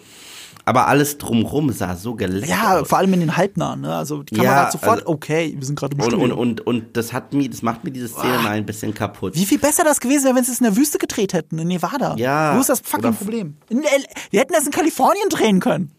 Aber 0.68 0.88
alles 0.88 1.16
drumrum 1.16 1.70
sah 1.72 1.94
so 1.94 2.14
geleckt 2.16 2.48
Ja, 2.50 2.80
aus. 2.80 2.88
vor 2.88 2.98
allem 2.98 3.14
in 3.14 3.20
den 3.20 3.36
Halbnahen. 3.36 3.82
Ne? 3.82 3.94
Also, 3.94 4.24
die 4.24 4.34
Kamera 4.34 4.52
Ja, 4.54 4.62
hat 4.64 4.72
sofort, 4.72 4.98
also- 5.00 5.06
okay, 5.12 5.54
wir 5.56 5.64
sind 5.64 5.78
gerade 5.78 5.94
im 5.94 6.00
Und, 6.02 6.06
Studio. 6.10 6.24
und, 6.24 6.32
und, 6.32 6.66
und 6.66 6.96
das 6.96 7.12
hat 7.12 7.32
mir, 7.32 7.48
das 7.48 7.62
macht 7.62 7.84
mir 7.84 7.92
diese 7.92 8.08
Szene 8.08 8.38
mal 8.40 8.50
ein 8.50 8.66
bisschen 8.66 8.92
kaputt. 8.92 9.36
Wie 9.36 9.46
viel 9.46 9.58
besser 9.60 9.84
das 9.84 10.00
gewesen 10.00 10.24
wäre, 10.24 10.34
wenn 10.34 10.42
sie 10.44 10.50
es 10.50 10.58
in 10.58 10.64
der 10.64 10.76
Wüste 10.76 10.98
gedreht 10.98 11.32
hätten, 11.34 11.58
in 11.60 11.68
Nevada. 11.68 12.16
Ja, 12.16 12.56
Wo 12.56 12.60
ist 12.60 12.68
das 12.68 12.80
fucking 12.80 13.14
Problem? 13.14 13.56
In 13.68 13.82
wir 14.30 14.40
hätten 14.40 14.52
das 14.54 14.66
in 14.66 14.72
Kalifornien 14.72 15.28
drehen 15.28 15.60
können. 15.60 15.92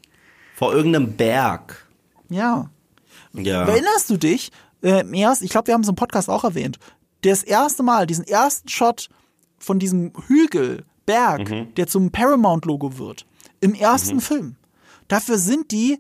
Vor 0.56 0.74
irgendeinem 0.74 1.14
Berg. 1.14 1.88
Ja. 2.30 2.70
Ja. 3.34 3.64
Erinnerst 3.66 4.10
du 4.10 4.18
dich, 4.18 4.52
äh, 4.82 5.04
erst, 5.18 5.44
ich 5.44 5.50
glaube, 5.52 5.68
wir 5.68 5.76
haben 5.76 5.82
es 5.84 5.88
im 5.90 5.96
Podcast 5.96 6.30
auch 6.30 6.44
erwähnt, 6.44 6.78
das 7.22 7.44
erste 7.44 7.84
Mal, 7.84 8.06
diesen 8.06 8.26
ersten 8.28 8.68
Shot 8.68 9.08
von 9.60 9.80
diesem 9.80 10.12
Hügel, 10.28 10.84
Berg, 11.06 11.50
Mhm. 11.50 11.74
der 11.76 11.88
zum 11.88 12.12
Paramount-Logo 12.12 12.98
wird, 12.98 13.26
im 13.60 13.74
ersten 13.74 14.22
Film. 14.22 14.56
Dafür 15.08 15.38
sind 15.38 15.72
die 15.72 16.00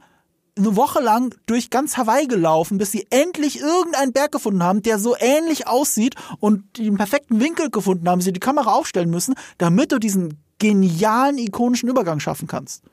eine 0.57 0.75
Woche 0.75 1.01
lang 1.01 1.35
durch 1.45 1.69
ganz 1.69 1.97
Hawaii 1.97 2.25
gelaufen, 2.27 2.77
bis 2.79 2.91
sie 2.91 3.05
endlich 3.11 3.59
irgendeinen 3.59 4.11
Berg 4.11 4.31
gefunden 4.31 4.63
haben, 4.63 4.81
der 4.81 4.97
so 4.97 5.15
ähnlich 5.19 5.67
aussieht 5.67 6.15
und 6.39 6.77
den 6.77 6.97
perfekten 6.97 7.39
Winkel 7.39 7.69
gefunden 7.69 8.09
haben, 8.09 8.21
sie 8.21 8.33
die 8.33 8.39
Kamera 8.39 8.73
aufstellen 8.73 9.09
müssen, 9.09 9.35
damit 9.59 9.91
du 9.91 9.99
diesen 9.99 10.39
genialen, 10.59 11.37
ikonischen 11.37 11.89
Übergang 11.89 12.19
schaffen 12.19 12.47
kannst. 12.47 12.83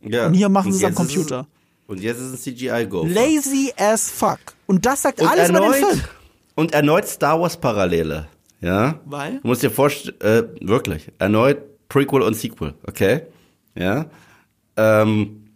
ja. 0.00 0.26
Und 0.26 0.34
hier 0.34 0.48
machen 0.48 0.72
sie 0.72 0.78
es 0.78 0.84
am 0.84 0.94
Computer. 0.94 1.46
und 1.88 2.00
jetzt 2.00 2.18
ist 2.20 2.32
es 2.34 2.42
CGI-Go. 2.42 3.06
Lazy 3.06 3.72
as 3.76 4.08
fuck. 4.10 4.38
Und 4.66 4.86
das 4.86 5.02
sagt 5.02 5.20
Und 5.20 5.28
alles 5.28 5.48
über 5.50 5.60
den 5.60 5.72
Film. 5.72 5.84
erneut, 5.88 6.08
und 6.54 6.72
erneut 6.72 7.08
Star 7.08 7.40
Wars 7.40 7.56
Parallele. 7.56 8.28
Ja? 8.60 9.00
Weil? 9.04 9.40
Du 9.40 9.48
musst 9.48 9.62
dir 9.64 9.70
vorstellen, 9.72 10.20
äh, 10.20 10.44
wirklich, 10.60 11.10
erneut 11.18 11.58
Prequel 11.88 12.22
und 12.22 12.34
Sequel, 12.34 12.74
okay? 12.86 13.22
Ja? 13.74 14.06
Ähm, 14.76 15.48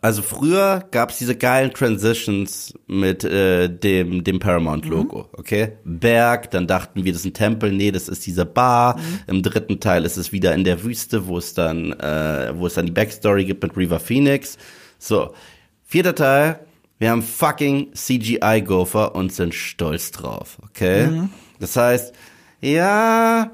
also 0.00 0.22
früher 0.22 0.86
gab 0.90 1.10
es 1.10 1.18
diese 1.18 1.36
geilen 1.36 1.72
Transitions 1.72 2.72
mit 2.86 3.24
äh, 3.24 3.68
dem, 3.68 4.22
dem 4.22 4.38
Paramount-Logo, 4.38 5.28
okay? 5.32 5.72
Berg, 5.84 6.50
dann 6.52 6.66
dachten 6.66 7.04
wir, 7.04 7.12
das 7.12 7.22
ist 7.22 7.26
ein 7.26 7.34
Tempel, 7.34 7.72
nee, 7.72 7.90
das 7.90 8.08
ist 8.08 8.24
diese 8.26 8.46
Bar. 8.46 9.00
Im 9.26 9.42
dritten 9.42 9.80
Teil 9.80 10.04
ist 10.04 10.16
es 10.16 10.30
wieder 10.30 10.54
in 10.54 10.64
der 10.64 10.84
Wüste, 10.84 11.26
wo 11.26 11.38
es 11.38 11.54
dann, 11.54 11.92
äh, 11.94 12.52
wo 12.54 12.66
es 12.66 12.74
dann 12.74 12.86
die 12.86 12.92
Backstory 12.92 13.44
gibt 13.44 13.62
mit 13.62 13.76
River 13.76 13.98
Phoenix. 13.98 14.56
So, 14.98 15.34
vierter 15.84 16.14
Teil, 16.14 16.60
wir 16.98 17.10
haben 17.10 17.22
fucking 17.22 17.92
CGI-Gopher 17.94 19.14
und 19.14 19.32
sind 19.32 19.54
stolz 19.54 20.12
drauf, 20.12 20.58
okay? 20.64 21.08
Das 21.58 21.76
heißt, 21.76 22.14
ja, 22.60 23.50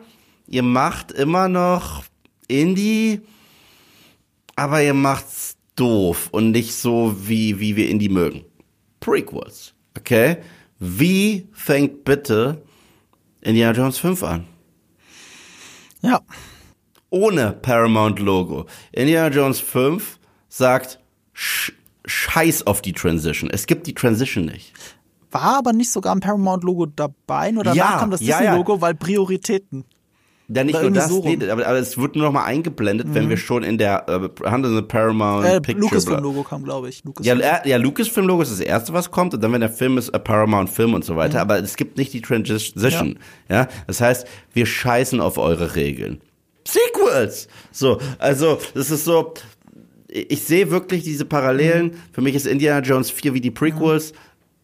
ihr 0.47 0.63
macht 0.63 1.13
immer 1.13 1.49
noch 1.49 2.05
Indie, 2.49 3.23
aber 4.57 4.83
ihr 4.83 4.95
macht's 4.95 5.57
doof 5.77 6.29
und 6.31 6.53
nicht 6.53 6.75
so, 6.75 7.17
wie, 7.27 7.61
wie 7.61 7.77
wir 7.77 7.89
Indie 7.89 8.09
mögen. 8.09 8.45
Prequels, 9.01 9.75
okay? 9.99 10.39
Wie 10.79 11.49
fängt 11.53 12.05
bitte 12.05 12.63
Indiana 13.41 13.77
Jones 13.77 13.99
5 13.99 14.23
an? 14.23 14.47
Ja. 16.03 16.21
Ohne 17.11 17.53
Paramount-Logo. 17.53 18.67
Indiana 18.93 19.35
Jones 19.35 19.61
5 19.61 20.19
sagt, 20.49 21.01
sch 21.33 21.73
scheiß 22.07 22.67
auf 22.67 22.83
die 22.83 22.93
Transition. 22.93 23.49
Es 23.51 23.67
gibt 23.67 23.87
die 23.87 23.95
Transition 23.95 24.45
nicht. 24.45 24.75
War 25.31 25.59
aber 25.59 25.73
nicht 25.73 25.91
sogar 25.91 26.15
ein 26.15 26.21
Paramount-Logo 26.21 26.87
dabei, 26.87 27.51
nur 27.51 27.65
danach 27.65 27.77
Ja, 27.77 27.99
kam 27.99 28.11
das 28.11 28.21
ja, 28.21 28.27
ja. 28.27 28.39
Disney-Logo, 28.41 28.81
weil 28.81 28.95
Prioritäten. 28.95 29.85
Ja, 30.49 30.63
nicht 30.63 30.79
nur 30.81 30.91
das, 30.91 31.09
so. 31.09 31.23
Mhm. 31.23 31.39
nee, 31.39 31.49
aber, 31.51 31.67
aber 31.67 31.79
es 31.79 31.97
wird 31.97 32.17
nur 32.17 32.27
noch 32.27 32.33
mal 32.33 32.45
eingeblendet, 32.45 33.07
wenn 33.13 33.31
wir 33.31 33.39
schon 33.39 33.63
in 33.63 33.79
der 33.79 34.07
äh, 34.09 34.29
handelnde 34.51 34.83
Paramount 34.83 35.47
Äh, 35.47 35.61
Picture 35.63 35.81
Lucasfilm-Logo 35.81 36.43
kam, 36.43 36.65
glaube 36.65 36.91
ich. 36.91 37.03
Ja, 37.23 37.33
Lucasfilm. 37.35 37.41
äh, 37.65 37.69
ja 37.71 37.77
Lucasfilm-Logo 37.79 38.43
ist 38.43 38.53
das 38.53 38.61
erste, 38.61 38.93
was 38.93 39.11
kommt, 39.11 39.33
und 39.33 39.43
dann, 39.43 39.53
wenn 39.53 39.63
der 39.63 39.71
Film 39.71 39.97
ist, 39.97 40.15
a 40.15 40.19
Paramount 40.19 40.69
Film 40.69 40.93
und 40.93 41.03
so 41.05 41.15
Mhm. 41.15 41.17
weiter, 41.17 41.41
aber 41.41 41.59
es 41.61 41.77
gibt 41.77 41.97
nicht 41.97 42.13
die 42.13 42.21
Transition. 42.21 43.19
Ja. 43.49 43.69
das 43.87 44.01
heißt, 44.03 44.27
wir 44.53 44.67
scheißen 44.67 45.21
auf 45.21 45.39
eure 45.39 45.77
Regeln. 45.77 46.21
Sequels! 46.67 47.49
So, 47.73 47.99
also, 48.19 48.59
das 48.75 48.91
ist 48.91 49.05
so, 49.05 49.35
ich 50.09 50.43
sehe 50.45 50.71
wirklich 50.71 51.05
diese 51.05 51.25
Parallelen. 51.25 51.87
Mhm. 51.87 51.93
Für 52.13 52.21
mich 52.21 52.35
ist 52.35 52.47
Indiana 52.47 52.81
Jones 52.85 53.11
4 53.11 53.35
wie 53.35 53.41
die 53.41 53.51
Prequels 53.51 54.13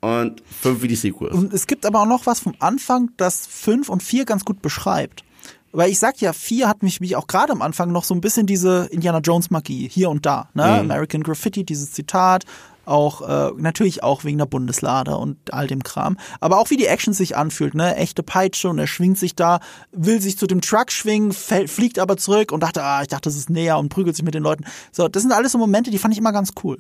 und 0.00 0.42
5 0.60 0.82
wie 0.82 0.88
die 0.88 0.94
Sequels. 0.96 1.34
Und 1.34 1.52
es 1.52 1.66
gibt 1.66 1.84
aber 1.86 2.02
auch 2.02 2.06
noch 2.06 2.26
was 2.26 2.40
vom 2.40 2.54
Anfang, 2.58 3.10
das 3.16 3.46
5 3.46 3.88
und 3.88 4.02
4 4.02 4.24
ganz 4.24 4.44
gut 4.44 4.62
beschreibt. 4.62 5.24
Weil 5.72 5.90
ich 5.90 5.98
sag 5.98 6.20
ja, 6.20 6.32
4 6.32 6.68
hat 6.68 6.82
mich, 6.82 7.00
mich 7.00 7.14
auch 7.16 7.26
gerade 7.26 7.52
am 7.52 7.62
Anfang 7.62 7.92
noch 7.92 8.04
so 8.04 8.14
ein 8.14 8.20
bisschen 8.20 8.46
diese 8.46 8.88
Indiana 8.90 9.18
Jones 9.18 9.50
Magie 9.50 9.88
hier 9.88 10.10
und 10.10 10.26
da. 10.26 10.48
Ne? 10.54 10.64
American 10.64 11.22
Graffiti, 11.22 11.64
dieses 11.64 11.92
Zitat, 11.92 12.44
auch 12.90 13.22
äh, 13.22 13.52
natürlich 13.56 14.02
auch 14.02 14.24
wegen 14.24 14.38
der 14.38 14.46
Bundeslade 14.46 15.16
und 15.16 15.54
all 15.54 15.66
dem 15.66 15.82
Kram. 15.82 16.16
Aber 16.40 16.58
auch 16.58 16.70
wie 16.70 16.76
die 16.76 16.86
Action 16.86 17.14
sich 17.14 17.36
anfühlt, 17.36 17.74
ne? 17.74 17.94
Echte 17.96 18.22
Peitsche 18.22 18.68
und 18.68 18.78
er 18.78 18.86
schwingt 18.86 19.18
sich 19.18 19.36
da, 19.36 19.60
will 19.92 20.20
sich 20.20 20.36
zu 20.36 20.46
dem 20.46 20.60
Truck 20.60 20.90
schwingen, 20.90 21.32
fällt, 21.32 21.70
fliegt 21.70 21.98
aber 21.98 22.16
zurück 22.16 22.52
und 22.52 22.62
dachte, 22.62 22.82
ah, 22.82 23.02
ich 23.02 23.08
dachte, 23.08 23.28
das 23.28 23.36
ist 23.36 23.48
näher 23.48 23.78
und 23.78 23.90
prügelt 23.90 24.16
sich 24.16 24.24
mit 24.24 24.34
den 24.34 24.42
Leuten. 24.42 24.64
So, 24.90 25.08
das 25.08 25.22
sind 25.22 25.32
alles 25.32 25.52
so 25.52 25.58
Momente, 25.58 25.90
die 25.90 25.98
fand 25.98 26.12
ich 26.12 26.18
immer 26.18 26.32
ganz 26.32 26.52
cool. 26.64 26.78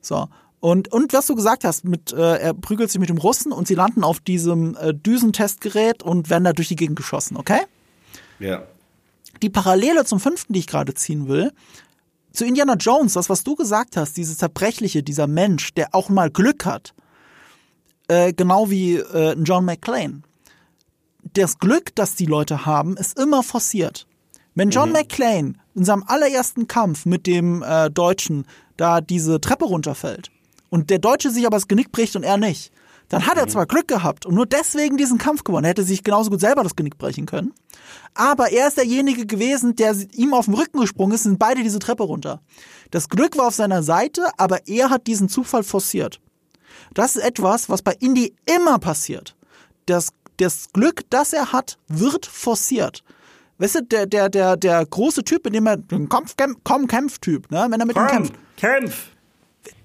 So. 0.00 0.28
Und, 0.60 0.92
und 0.92 1.12
was 1.12 1.26
du 1.26 1.34
gesagt 1.34 1.64
hast, 1.64 1.84
mit, 1.84 2.12
äh, 2.12 2.38
er 2.38 2.54
prügelt 2.54 2.90
sich 2.90 3.00
mit 3.00 3.08
dem 3.08 3.18
Russen 3.18 3.52
und 3.52 3.68
sie 3.68 3.74
landen 3.74 4.02
auf 4.02 4.20
diesem 4.20 4.76
äh, 4.76 4.92
Düsentestgerät 4.92 6.02
und 6.02 6.30
werden 6.30 6.44
da 6.44 6.52
durch 6.52 6.68
die 6.68 6.76
Gegend 6.76 6.96
geschossen, 6.96 7.36
okay? 7.36 7.60
Ja. 8.38 8.62
Die 9.42 9.50
Parallele 9.50 10.04
zum 10.04 10.20
fünften, 10.20 10.52
die 10.52 10.60
ich 10.60 10.66
gerade 10.66 10.94
ziehen 10.94 11.28
will, 11.28 11.52
zu 12.32 12.44
Indiana 12.44 12.74
Jones, 12.74 13.14
das, 13.14 13.28
was 13.28 13.44
du 13.44 13.54
gesagt 13.54 13.96
hast, 13.96 14.16
dieses 14.16 14.38
Zerbrechliche, 14.38 15.02
dieser 15.02 15.26
Mensch, 15.26 15.74
der 15.74 15.94
auch 15.94 16.08
mal 16.08 16.30
Glück 16.30 16.64
hat, 16.64 16.94
äh, 18.08 18.32
genau 18.32 18.70
wie 18.70 18.96
äh, 18.96 19.34
John 19.42 19.64
McClane. 19.64 20.22
Das 21.34 21.58
Glück, 21.58 21.94
das 21.94 22.14
die 22.14 22.26
Leute 22.26 22.64
haben, 22.64 22.96
ist 22.96 23.18
immer 23.18 23.42
forciert. 23.42 24.06
Wenn 24.54 24.70
John 24.70 24.88
mhm. 24.88 24.94
McClane 24.94 25.54
in 25.74 25.84
seinem 25.84 26.04
allerersten 26.06 26.66
Kampf 26.66 27.06
mit 27.06 27.26
dem 27.26 27.62
äh, 27.62 27.90
Deutschen 27.90 28.46
da 28.76 29.00
diese 29.00 29.40
Treppe 29.40 29.66
runterfällt 29.66 30.30
und 30.70 30.90
der 30.90 30.98
Deutsche 30.98 31.30
sich 31.30 31.46
aber 31.46 31.56
das 31.56 31.68
Genick 31.68 31.92
bricht 31.92 32.16
und 32.16 32.22
er 32.22 32.36
nicht, 32.36 32.72
dann 33.08 33.26
hat 33.26 33.36
er 33.36 33.46
mhm. 33.46 33.50
zwar 33.50 33.66
Glück 33.66 33.88
gehabt 33.88 34.26
und 34.26 34.34
nur 34.34 34.46
deswegen 34.46 34.96
diesen 34.96 35.18
Kampf 35.18 35.44
gewonnen. 35.44 35.64
Er 35.64 35.70
hätte 35.70 35.82
sich 35.82 36.04
genauso 36.04 36.30
gut 36.30 36.40
selber 36.40 36.62
das 36.62 36.76
Genick 36.76 36.98
brechen 36.98 37.26
können. 37.26 37.54
Aber 38.14 38.52
er 38.52 38.68
ist 38.68 38.76
derjenige 38.76 39.26
gewesen, 39.26 39.76
der 39.76 39.96
ihm 40.12 40.34
auf 40.34 40.44
den 40.44 40.54
Rücken 40.54 40.80
gesprungen 40.80 41.14
ist, 41.14 41.22
sind 41.22 41.38
beide 41.38 41.62
diese 41.62 41.78
Treppe 41.78 42.02
runter. 42.02 42.40
Das 42.90 43.08
Glück 43.08 43.36
war 43.38 43.48
auf 43.48 43.54
seiner 43.54 43.82
Seite, 43.82 44.28
aber 44.36 44.66
er 44.66 44.90
hat 44.90 45.06
diesen 45.06 45.28
Zufall 45.28 45.62
forciert. 45.62 46.20
Das 46.94 47.16
ist 47.16 47.24
etwas, 47.24 47.68
was 47.68 47.82
bei 47.82 47.94
Indy 48.00 48.34
immer 48.46 48.78
passiert. 48.78 49.36
Das, 49.86 50.08
das 50.36 50.68
Glück, 50.72 51.02
das 51.10 51.32
er 51.32 51.52
hat, 51.52 51.78
wird 51.88 52.26
forciert. 52.26 53.02
Weißt 53.58 53.76
du, 53.76 53.82
der, 53.82 54.06
der, 54.06 54.28
der, 54.28 54.56
der 54.56 54.86
große 54.86 55.24
Typ, 55.24 55.46
in 55.46 55.54
dem 55.54 55.66
er, 55.66 55.78
Kampf, 56.08 56.36
Kämpf, 56.36 56.58
komm, 56.62 56.86
Kämpf-Typ, 56.86 57.50
ne, 57.50 57.66
wenn 57.68 57.80
er 57.80 57.86
mit 57.86 57.96
komm, 57.96 58.04
ihm 58.04 58.10
kämpft. 58.10 58.34
Kämpf! 58.56 59.10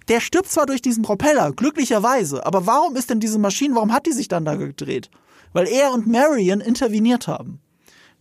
Der 0.08 0.20
stirbt 0.20 0.50
zwar 0.50 0.66
durch 0.66 0.82
diesen 0.82 1.04
Propeller, 1.04 1.52
glücklicherweise, 1.52 2.46
aber 2.46 2.66
warum 2.66 2.96
ist 2.96 3.10
denn 3.10 3.20
diese 3.20 3.40
Maschine, 3.40 3.76
warum 3.76 3.94
hat 3.94 4.06
die 4.06 4.12
sich 4.12 4.28
dann 4.28 4.46
da 4.46 4.56
gedreht? 4.56 5.10
Weil 5.54 5.68
er 5.68 5.92
und 5.92 6.08
Marion 6.08 6.62
interveniert 6.62 7.28
haben. 7.28 7.62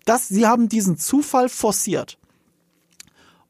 Das, 0.04 0.28
sie 0.28 0.46
haben 0.46 0.68
diesen 0.68 0.96
Zufall 0.98 1.48
forciert. 1.48 2.18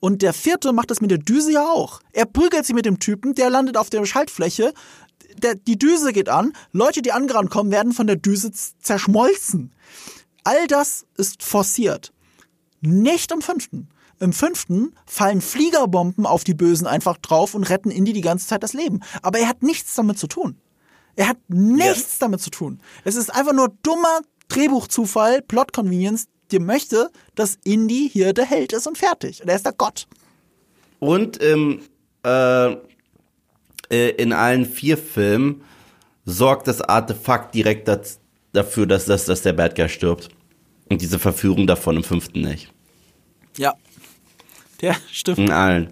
Und 0.00 0.22
der 0.22 0.32
vierte 0.32 0.72
macht 0.72 0.90
das 0.90 1.00
mit 1.00 1.10
der 1.10 1.18
Düse 1.18 1.52
ja 1.52 1.64
auch. 1.64 2.00
Er 2.12 2.26
prügelt 2.26 2.66
sich 2.66 2.74
mit 2.74 2.86
dem 2.86 2.98
Typen, 2.98 3.34
der 3.34 3.50
landet 3.50 3.76
auf 3.76 3.88
der 3.88 4.04
Schaltfläche, 4.04 4.72
der, 5.36 5.54
die 5.54 5.78
Düse 5.78 6.12
geht 6.12 6.28
an, 6.28 6.52
Leute, 6.72 7.02
die 7.02 7.12
angerannt 7.12 7.50
kommen, 7.50 7.70
werden 7.70 7.92
von 7.92 8.06
der 8.06 8.16
Düse 8.16 8.50
zerschmolzen. 8.52 9.72
All 10.44 10.66
das 10.66 11.06
ist 11.16 11.42
forciert. 11.42 12.12
Nicht 12.80 13.30
im 13.32 13.42
fünften. 13.42 13.88
Im 14.22 14.32
fünften 14.32 14.94
fallen 15.04 15.40
Fliegerbomben 15.40 16.26
auf 16.26 16.44
die 16.44 16.54
Bösen 16.54 16.86
einfach 16.86 17.18
drauf 17.18 17.56
und 17.56 17.64
retten 17.64 17.90
Indy 17.90 18.12
die 18.12 18.20
ganze 18.20 18.46
Zeit 18.46 18.62
das 18.62 18.72
Leben. 18.72 19.00
Aber 19.20 19.40
er 19.40 19.48
hat 19.48 19.64
nichts 19.64 19.96
damit 19.96 20.16
zu 20.16 20.28
tun. 20.28 20.56
Er 21.16 21.26
hat 21.26 21.38
nichts 21.48 22.12
ja. 22.12 22.16
damit 22.20 22.40
zu 22.40 22.50
tun. 22.50 22.80
Es 23.02 23.16
ist 23.16 23.34
einfach 23.34 23.52
nur 23.52 23.74
dummer 23.82 24.20
Drehbuchzufall, 24.46 25.42
Plot 25.42 25.72
Convenience, 25.72 26.28
der 26.52 26.60
möchte, 26.60 27.10
dass 27.34 27.58
Indy 27.64 28.08
hier 28.12 28.32
der 28.32 28.44
Held 28.44 28.72
ist 28.72 28.86
und 28.86 28.96
fertig. 28.96 29.42
Und 29.42 29.48
er 29.48 29.56
ist 29.56 29.66
der 29.66 29.72
Gott. 29.72 30.06
Und 31.00 31.42
ähm, 31.42 31.80
äh, 32.24 32.76
äh, 33.90 34.10
in 34.18 34.32
allen 34.32 34.66
vier 34.66 34.98
Filmen 34.98 35.64
sorgt 36.24 36.68
das 36.68 36.80
Artefakt 36.80 37.56
direkt 37.56 37.88
das, 37.88 38.20
dafür, 38.52 38.86
dass, 38.86 39.06
dass, 39.06 39.24
dass 39.24 39.42
der 39.42 39.52
Bad 39.52 39.74
Guy 39.74 39.88
stirbt. 39.88 40.28
Und 40.88 41.02
diese 41.02 41.18
Verführung 41.18 41.66
davon 41.66 41.96
im 41.96 42.04
fünften 42.04 42.42
nicht. 42.42 42.72
Ja. 43.56 43.74
Der 44.82 44.96
stimmt. 45.10 45.38
In 45.38 45.50
allen. 45.50 45.88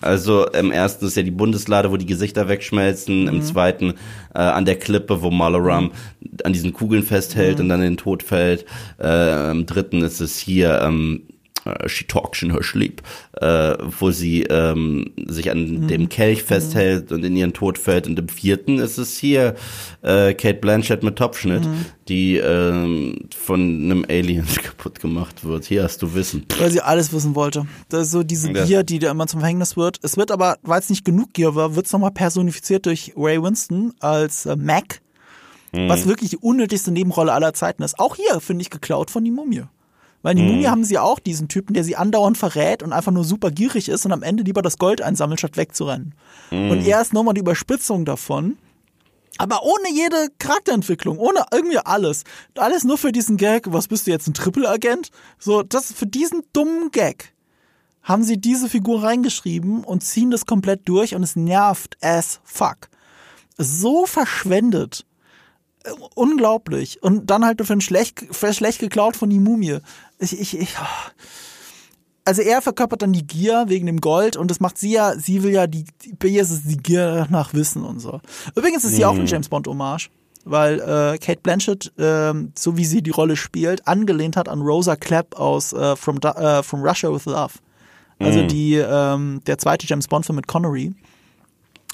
Also 0.00 0.46
im 0.48 0.70
ersten 0.70 1.06
ist 1.06 1.16
ja 1.16 1.22
die 1.22 1.30
Bundeslade, 1.30 1.90
wo 1.90 1.96
die 1.96 2.06
Gesichter 2.06 2.48
wegschmelzen. 2.48 3.22
Mhm. 3.22 3.28
Im 3.28 3.42
zweiten 3.42 3.94
äh, 4.34 4.38
an 4.38 4.64
der 4.64 4.78
Klippe, 4.78 5.22
wo 5.22 5.30
Malaram 5.30 5.84
mhm. 5.84 6.28
an 6.44 6.52
diesen 6.52 6.72
Kugeln 6.72 7.02
festhält 7.02 7.58
mhm. 7.58 7.62
und 7.62 7.68
dann 7.68 7.80
in 7.80 7.92
den 7.92 7.96
Tod 7.96 8.22
fällt. 8.22 8.64
Äh, 9.00 9.50
Im 9.50 9.66
dritten 9.66 10.02
ist 10.02 10.20
es 10.20 10.38
hier 10.38 10.80
ähm, 10.82 11.22
äh, 11.28 11.37
She 11.86 12.04
Talks 12.04 12.42
in 12.42 12.52
Her 12.52 12.62
Sleep, 12.62 13.02
äh, 13.40 13.74
wo 13.98 14.10
sie 14.10 14.42
ähm, 14.44 15.12
sich 15.26 15.50
an 15.50 15.82
mhm. 15.82 15.88
dem 15.88 16.08
Kelch 16.08 16.42
festhält 16.42 17.10
mhm. 17.10 17.16
und 17.16 17.24
in 17.24 17.36
ihren 17.36 17.52
Tod 17.52 17.78
fällt. 17.78 18.06
Und 18.06 18.18
im 18.18 18.28
vierten 18.28 18.78
ist 18.78 18.98
es 18.98 19.18
hier 19.18 19.54
äh, 20.02 20.34
Kate 20.34 20.58
Blanchett 20.58 21.02
mit 21.02 21.16
Topfschnitt, 21.16 21.64
mhm. 21.64 21.84
die 22.08 22.36
ähm, 22.36 23.28
von 23.36 23.60
einem 23.60 24.04
Alien 24.08 24.46
kaputt 24.62 25.00
gemacht 25.00 25.44
wird. 25.44 25.64
Hier 25.64 25.82
hast 25.82 26.02
du 26.02 26.14
Wissen. 26.14 26.46
Weil 26.58 26.70
sie 26.70 26.80
alles 26.80 27.12
wissen 27.12 27.34
wollte. 27.34 27.66
Das 27.88 28.06
ist 28.06 28.12
so 28.12 28.22
diese 28.22 28.52
ja. 28.52 28.64
Gier, 28.64 28.82
die 28.82 28.98
da 28.98 29.10
immer 29.10 29.26
zum 29.26 29.40
Verhängnis 29.40 29.76
wird. 29.76 29.98
Es 30.02 30.16
wird 30.16 30.30
aber, 30.30 30.56
weil 30.62 30.80
es 30.80 30.90
nicht 30.90 31.04
genug 31.04 31.32
Gier 31.34 31.54
war, 31.54 31.76
wird 31.76 31.86
es 31.86 31.92
nochmal 31.92 32.12
personifiziert 32.12 32.86
durch 32.86 33.12
Ray 33.16 33.42
Winston 33.42 33.92
als 34.00 34.46
äh, 34.46 34.56
Mac. 34.56 35.00
Was 35.72 36.04
mhm. 36.04 36.08
wirklich 36.08 36.30
die 36.30 36.38
unnötigste 36.38 36.90
Nebenrolle 36.90 37.32
aller 37.32 37.52
Zeiten 37.52 37.82
ist. 37.82 37.98
Auch 37.98 38.16
hier, 38.16 38.40
finde 38.40 38.62
ich, 38.62 38.70
geklaut 38.70 39.10
von 39.10 39.22
die 39.22 39.30
Mumie. 39.30 39.64
Weil 40.22 40.36
in 40.36 40.44
die 40.44 40.50
Mumie 40.50 40.66
mhm. 40.66 40.70
haben 40.70 40.84
sie 40.84 40.98
auch 40.98 41.18
diesen 41.18 41.48
Typen, 41.48 41.74
der 41.74 41.84
sie 41.84 41.96
andauernd 41.96 42.36
verrät 42.36 42.82
und 42.82 42.92
einfach 42.92 43.12
nur 43.12 43.24
super 43.24 43.50
gierig 43.50 43.88
ist 43.88 44.04
und 44.04 44.12
am 44.12 44.22
Ende 44.22 44.42
lieber 44.42 44.62
das 44.62 44.78
Gold 44.78 45.00
einsammelt, 45.00 45.38
statt 45.38 45.56
wegzurennen. 45.56 46.14
Mhm. 46.50 46.70
Und 46.70 46.86
er 46.86 47.00
ist 47.00 47.12
nochmal 47.12 47.34
die 47.34 47.40
Überspitzung 47.40 48.04
davon. 48.04 48.58
Aber 49.36 49.62
ohne 49.62 49.92
jede 49.92 50.28
Charakterentwicklung, 50.40 51.18
ohne 51.18 51.44
irgendwie 51.52 51.78
alles. 51.78 52.24
Alles 52.56 52.82
nur 52.82 52.98
für 52.98 53.12
diesen 53.12 53.36
Gag, 53.36 53.72
was 53.72 53.86
bist 53.86 54.06
du 54.06 54.10
jetzt, 54.10 54.26
ein 54.26 54.34
Triple-Agent? 54.34 55.10
So, 55.38 55.62
das 55.62 55.92
für 55.92 56.06
diesen 56.06 56.42
dummen 56.52 56.90
Gag 56.90 57.32
haben 58.02 58.24
sie 58.24 58.40
diese 58.40 58.68
Figur 58.68 59.04
reingeschrieben 59.04 59.84
und 59.84 60.02
ziehen 60.02 60.30
das 60.30 60.46
komplett 60.46 60.88
durch 60.88 61.14
und 61.14 61.22
es 61.22 61.36
nervt 61.36 61.96
as 62.00 62.40
fuck. 62.42 62.88
So 63.58 64.06
verschwendet 64.06 65.04
unglaublich. 66.14 67.02
Und 67.02 67.30
dann 67.30 67.44
halt 67.44 67.64
für 67.64 67.72
ein 67.72 67.80
schlecht, 67.80 68.26
für 68.30 68.52
schlecht 68.52 68.80
geklaut 68.80 69.16
von 69.16 69.30
die 69.30 69.38
Mumie. 69.38 69.78
Ich, 70.18 70.38
ich, 70.38 70.58
ich, 70.58 70.74
oh. 70.80 71.10
also 72.24 72.42
er 72.42 72.60
verkörpert 72.60 73.02
dann 73.02 73.12
die 73.12 73.26
Gier 73.26 73.66
wegen 73.68 73.86
dem 73.86 74.00
Gold 74.00 74.36
und 74.36 74.50
das 74.50 74.60
macht 74.60 74.78
sie 74.78 74.92
ja, 74.92 75.14
sie 75.16 75.42
will 75.42 75.52
ja 75.52 75.66
die, 75.66 75.84
bei 76.18 76.28
ihr 76.28 76.42
ist 76.42 76.50
es 76.50 76.62
die 76.64 76.76
Gier 76.76 77.26
nach 77.30 77.54
Wissen 77.54 77.84
und 77.84 78.00
so. 78.00 78.20
Übrigens 78.56 78.84
ist 78.84 78.96
sie 78.96 79.04
auch 79.04 79.14
ein 79.14 79.22
mhm. 79.22 79.26
James 79.26 79.48
Bond 79.48 79.66
Hommage, 79.68 80.10
weil 80.44 80.80
äh, 80.80 81.18
Kate 81.18 81.40
Blanchett, 81.42 81.92
äh, 81.98 82.34
so 82.56 82.76
wie 82.76 82.84
sie 82.84 83.02
die 83.02 83.10
Rolle 83.10 83.36
spielt, 83.36 83.86
angelehnt 83.86 84.36
hat 84.36 84.48
an 84.48 84.60
Rosa 84.60 84.96
Clapp 84.96 85.38
aus 85.38 85.72
äh, 85.72 85.94
From, 85.94 86.18
äh, 86.18 86.62
From 86.62 86.82
Russia 86.82 87.12
with 87.12 87.26
Love. 87.26 87.54
Also 88.20 88.42
mm. 88.42 88.48
die, 88.48 88.74
ähm, 88.74 89.40
der 89.46 89.58
zweite 89.58 89.86
James 89.86 90.08
Bond 90.08 90.26
Film 90.26 90.36
mit 90.36 90.48
Connery. 90.48 90.92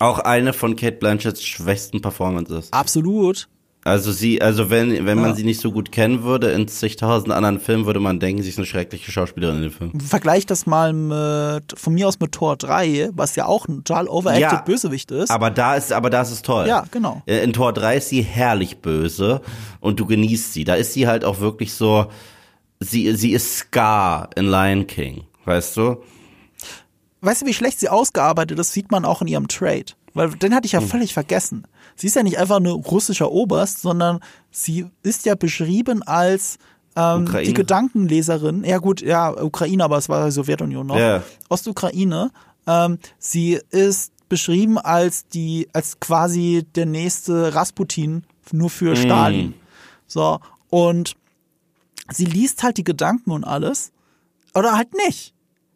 Auch 0.00 0.18
eine 0.18 0.52
von 0.52 0.74
Kate 0.74 0.96
Blanchetts 0.96 1.42
schwächsten 1.44 2.00
Performances. 2.00 2.72
Absolut. 2.72 3.48
Also 3.84 4.12
sie, 4.12 4.40
also 4.40 4.70
wenn, 4.70 5.04
wenn 5.04 5.18
man 5.18 5.30
ja. 5.30 5.36
sie 5.36 5.44
nicht 5.44 5.60
so 5.60 5.70
gut 5.70 5.92
kennen 5.92 6.22
würde, 6.22 6.50
in 6.52 6.66
zigtausend 6.68 7.30
anderen 7.30 7.60
Filmen 7.60 7.84
würde 7.84 8.00
man 8.00 8.18
denken, 8.18 8.42
sie 8.42 8.48
ist 8.48 8.56
eine 8.56 8.66
schreckliche 8.66 9.12
Schauspielerin 9.12 9.56
in 9.56 9.62
dem 9.64 9.72
Film. 9.72 10.00
Vergleich 10.00 10.46
das 10.46 10.64
mal 10.64 10.94
mit, 10.94 11.78
von 11.78 11.92
mir 11.92 12.08
aus 12.08 12.18
mit 12.18 12.32
Tor 12.32 12.56
3, 12.56 13.10
was 13.12 13.36
ja 13.36 13.44
auch 13.44 13.68
ein 13.68 13.84
total 13.84 14.08
overacted 14.08 14.40
ja, 14.40 14.62
Bösewicht 14.62 15.10
ist. 15.10 15.30
Aber 15.30 15.50
da 15.50 15.74
ist, 15.74 15.92
aber 15.92 16.08
da 16.08 16.22
ist 16.22 16.30
es 16.30 16.40
toll. 16.40 16.66
Ja, 16.66 16.84
genau. 16.90 17.22
In 17.26 17.52
Tor 17.52 17.74
3 17.74 17.98
ist 17.98 18.08
sie 18.08 18.22
herrlich 18.22 18.78
böse 18.78 19.42
und 19.80 20.00
du 20.00 20.06
genießt 20.06 20.54
sie. 20.54 20.64
Da 20.64 20.76
ist 20.76 20.94
sie 20.94 21.06
halt 21.06 21.26
auch 21.26 21.40
wirklich 21.40 21.74
so, 21.74 22.06
sie, 22.80 23.14
sie 23.14 23.32
ist 23.32 23.54
Scar 23.54 24.30
in 24.34 24.46
Lion 24.46 24.86
King, 24.86 25.24
weißt 25.44 25.76
du? 25.76 26.02
Weißt 27.20 27.42
du, 27.42 27.46
wie 27.46 27.54
schlecht 27.54 27.80
sie 27.80 27.90
ausgearbeitet 27.90 28.58
ist, 28.58 28.72
sieht 28.72 28.90
man 28.90 29.04
auch 29.04 29.20
in 29.20 29.28
ihrem 29.28 29.48
Trade. 29.48 29.92
Weil 30.14 30.30
den 30.30 30.54
hatte 30.54 30.66
ich 30.66 30.72
ja 30.72 30.80
hm. 30.80 30.88
völlig 30.88 31.12
vergessen. 31.12 31.66
Sie 31.96 32.06
ist 32.06 32.16
ja 32.16 32.22
nicht 32.22 32.38
einfach 32.38 32.56
eine 32.56 32.72
russischer 32.72 33.30
Oberst, 33.30 33.80
sondern 33.80 34.20
sie 34.50 34.86
ist 35.02 35.26
ja 35.26 35.34
beschrieben 35.34 36.02
als 36.02 36.58
ähm, 36.96 37.26
die 37.44 37.54
Gedankenleserin. 37.54 38.64
Ja 38.64 38.78
gut, 38.78 39.00
ja, 39.00 39.30
Ukraine, 39.42 39.84
aber 39.84 39.98
es 39.98 40.08
war 40.08 40.26
die 40.26 40.32
Sowjetunion 40.32 40.86
noch. 40.86 40.96
Yeah. 40.96 41.22
Ostukraine. 41.48 42.30
Ähm, 42.66 42.98
sie 43.18 43.60
ist 43.70 44.12
beschrieben 44.28 44.78
als 44.78 45.26
die, 45.26 45.68
als 45.72 46.00
quasi 46.00 46.66
der 46.74 46.86
nächste 46.86 47.54
Rasputin 47.54 48.24
nur 48.52 48.70
für 48.70 48.92
mm. 48.92 48.96
Stalin. 48.96 49.54
So, 50.06 50.40
und 50.70 51.16
sie 52.10 52.24
liest 52.24 52.62
halt 52.62 52.76
die 52.78 52.84
Gedanken 52.84 53.30
und 53.30 53.44
alles. 53.44 53.92
Oder 54.54 54.76
halt 54.76 54.94
nicht. 55.06 55.34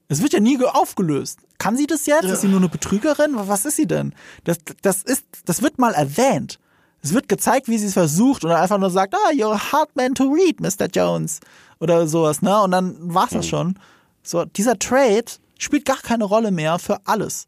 Es 0.09 0.23
wird 0.23 0.33
ja 0.33 0.41
nie 0.41 0.59
aufgelöst. 0.65 1.41
Kann 1.59 1.77
sie 1.77 1.87
das 1.87 2.07
jetzt? 2.07 2.25
Ja. 2.25 2.33
Ist 2.33 2.43
sie 2.43 2.49
nur 2.49 2.61
eine 2.61 2.69
Betrügerin? 2.69 3.33
Was 3.35 3.65
ist 3.65 3.77
sie 3.77 3.87
denn? 3.87 4.15
Das, 4.45 4.59
das 4.83 5.03
ist, 5.03 5.25
das 5.45 5.63
wird 5.63 5.79
mal 5.79 5.93
erwähnt. 5.93 6.59
Es 7.03 7.15
wird 7.15 7.29
gezeigt, 7.29 7.69
wie 7.69 7.79
sie 7.79 7.87
es 7.87 7.93
versucht 7.93 8.45
oder 8.45 8.61
einfach 8.61 8.79
nur 8.79 8.91
sagt, 8.91 9.15
ah, 9.15 9.33
you're 9.33 9.55
a 9.55 9.73
hard 9.73 9.95
man 9.95 10.15
to 10.15 10.25
read, 10.25 10.61
Mr. 10.61 10.87
Jones. 10.87 11.41
Oder 11.81 12.07
sowas, 12.09 12.43
ne? 12.43 12.61
Und 12.63 12.73
dann 12.73 12.97
war's 13.15 13.31
das 13.31 13.47
mhm. 13.47 13.51
schon. 13.51 13.79
So, 14.23 14.45
dieser 14.45 14.79
Trade 14.79 15.25
spielt 15.59 15.85
gar 15.85 15.99
keine 15.99 16.25
Rolle 16.25 16.51
mehr 16.51 16.79
für 16.79 16.99
alles. 17.05 17.47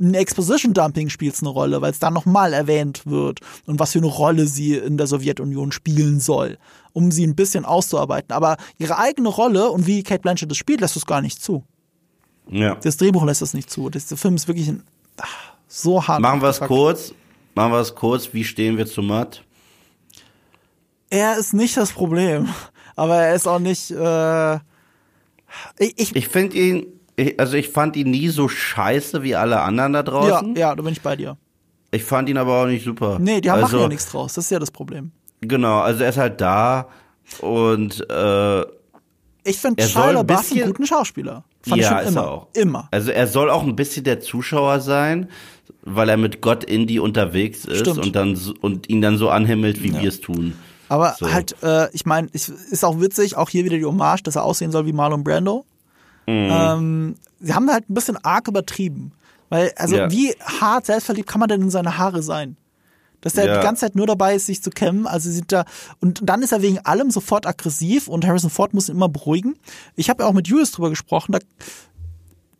Ein 0.00 0.14
Exposition 0.14 0.74
Dumping 0.74 1.08
spielt 1.08 1.36
eine 1.40 1.48
Rolle, 1.48 1.80
weil 1.80 1.90
es 1.90 1.98
da 1.98 2.10
nochmal 2.10 2.52
erwähnt 2.52 3.02
wird 3.04 3.40
und 3.66 3.80
was 3.80 3.92
für 3.92 3.98
eine 3.98 4.06
Rolle 4.06 4.46
sie 4.46 4.76
in 4.76 4.96
der 4.96 5.08
Sowjetunion 5.08 5.72
spielen 5.72 6.20
soll, 6.20 6.58
um 6.92 7.10
sie 7.10 7.26
ein 7.26 7.34
bisschen 7.34 7.64
auszuarbeiten. 7.64 8.32
Aber 8.32 8.58
ihre 8.78 8.98
eigene 8.98 9.28
Rolle 9.28 9.70
und 9.70 9.88
wie 9.88 10.04
Kate 10.04 10.22
Blanchett 10.22 10.50
das 10.50 10.58
spielt, 10.58 10.80
lässt 10.80 10.96
es 10.96 11.06
gar 11.06 11.20
nicht 11.20 11.42
zu. 11.42 11.64
Ja. 12.50 12.76
Das 12.76 12.96
Drehbuch 12.96 13.24
lässt 13.24 13.42
das 13.42 13.54
nicht 13.54 13.70
zu. 13.70 13.90
Das, 13.90 14.06
der 14.06 14.16
Film 14.16 14.34
ist 14.34 14.48
wirklich 14.48 14.68
ein. 14.68 14.82
Ach, 15.18 15.52
So 15.68 16.06
hart. 16.06 16.20
Machen 16.20 16.40
wir 16.40 16.48
es 16.48 16.60
kurz. 16.60 17.12
Machen 17.54 17.72
wir 17.72 17.80
es 17.80 17.94
kurz. 17.94 18.32
Wie 18.32 18.44
stehen 18.44 18.76
wir 18.76 18.86
zu 18.86 19.02
Matt? 19.02 19.42
Er 21.10 21.38
ist 21.38 21.54
nicht 21.54 21.76
das 21.76 21.92
Problem, 21.92 22.48
aber 22.96 23.16
er 23.16 23.34
ist 23.34 23.46
auch 23.46 23.58
nicht. 23.58 23.90
Äh, 23.90 24.54
ich 25.78 25.94
ich, 25.96 26.16
ich 26.16 26.28
finde 26.28 26.56
ihn, 26.56 26.86
ich, 27.16 27.40
also 27.40 27.56
ich 27.56 27.68
fand 27.68 27.96
ihn 27.96 28.10
nie 28.10 28.28
so 28.28 28.48
scheiße 28.48 29.22
wie 29.22 29.34
alle 29.34 29.60
anderen 29.62 29.94
da 29.94 30.02
draußen. 30.02 30.54
Ja, 30.54 30.68
ja, 30.68 30.74
da 30.74 30.82
bin 30.82 30.92
ich 30.92 31.00
bei 31.00 31.16
dir. 31.16 31.36
Ich 31.90 32.04
fand 32.04 32.28
ihn 32.28 32.36
aber 32.36 32.62
auch 32.62 32.66
nicht 32.66 32.84
super. 32.84 33.18
Nee, 33.18 33.40
die 33.40 33.50
haben 33.50 33.62
also, 33.62 33.76
machen 33.76 33.82
ja 33.84 33.88
nichts 33.88 34.10
draus. 34.10 34.34
Das 34.34 34.44
ist 34.44 34.50
ja 34.50 34.58
das 34.58 34.70
Problem. 34.70 35.10
Genau, 35.40 35.80
also 35.80 36.02
er 36.04 36.10
ist 36.10 36.18
halt 36.18 36.40
da 36.40 36.88
und 37.40 38.04
äh, 38.10 38.60
ich 39.44 39.56
finde 39.58 39.82
Shia 39.82 40.10
LaBeouf 40.10 40.52
einen 40.52 40.66
guten 40.66 40.86
Schauspieler. 40.86 41.44
Fand 41.68 41.82
ja, 41.82 42.00
ich 42.00 42.08
schon 42.08 42.14
immer. 42.14 42.46
Er. 42.54 42.62
Immer. 42.62 42.88
Also 42.90 43.10
er 43.10 43.26
soll 43.26 43.50
auch 43.50 43.62
ein 43.62 43.76
bisschen 43.76 44.04
der 44.04 44.20
Zuschauer 44.20 44.80
sein, 44.80 45.28
weil 45.82 46.08
er 46.08 46.16
mit 46.16 46.40
Gott 46.40 46.64
Indie 46.64 46.98
unterwegs 46.98 47.64
ist 47.64 47.80
Stimmt. 47.80 47.98
und 47.98 48.16
dann 48.16 48.38
und 48.60 48.88
ihn 48.88 49.00
dann 49.00 49.18
so 49.18 49.30
anhimmelt, 49.30 49.82
wie 49.82 49.92
ja. 49.92 50.02
wir 50.02 50.08
es 50.08 50.20
tun. 50.20 50.54
Aber 50.88 51.16
so. 51.18 51.32
halt, 51.32 51.56
äh, 51.62 51.88
ich 51.92 52.06
meine, 52.06 52.28
ist 52.32 52.84
auch 52.84 53.00
witzig, 53.00 53.36
auch 53.36 53.50
hier 53.50 53.64
wieder 53.64 53.76
die 53.76 53.84
Hommage, 53.84 54.22
dass 54.22 54.36
er 54.36 54.44
aussehen 54.44 54.72
soll 54.72 54.86
wie 54.86 54.92
Marlon 54.92 55.22
Brando. 55.22 55.64
Mhm. 56.26 56.48
Ähm, 56.50 57.14
sie 57.40 57.54
haben 57.54 57.70
halt 57.70 57.88
ein 57.88 57.94
bisschen 57.94 58.16
arg 58.24 58.48
übertrieben. 58.48 59.12
Weil, 59.50 59.72
also 59.76 59.96
ja. 59.96 60.10
wie 60.10 60.34
hart 60.42 60.86
selbstverliebt 60.86 61.28
kann 61.28 61.40
man 61.40 61.48
denn 61.48 61.62
in 61.62 61.70
seine 61.70 61.96
Haare 61.96 62.22
sein? 62.22 62.56
Dass 63.20 63.34
er 63.34 63.46
ja. 63.46 63.58
die 63.58 63.64
ganze 63.64 63.80
Zeit 63.80 63.96
nur 63.96 64.06
dabei 64.06 64.36
ist, 64.36 64.46
sich 64.46 64.62
zu 64.62 64.70
kämmen. 64.70 65.06
Also 65.06 65.30
sieht 65.30 65.50
da 65.50 65.64
und 66.00 66.20
dann 66.22 66.42
ist 66.42 66.52
er 66.52 66.62
wegen 66.62 66.78
allem 66.78 67.10
sofort 67.10 67.46
aggressiv 67.46 68.08
und 68.08 68.26
Harrison 68.26 68.50
Ford 68.50 68.74
muss 68.74 68.88
ihn 68.88 68.94
immer 68.94 69.08
beruhigen. 69.08 69.56
Ich 69.96 70.08
habe 70.08 70.22
ja 70.22 70.28
auch 70.28 70.34
mit 70.34 70.46
Julius 70.46 70.72
drüber 70.72 70.90
gesprochen, 70.90 71.32
da, 71.32 71.38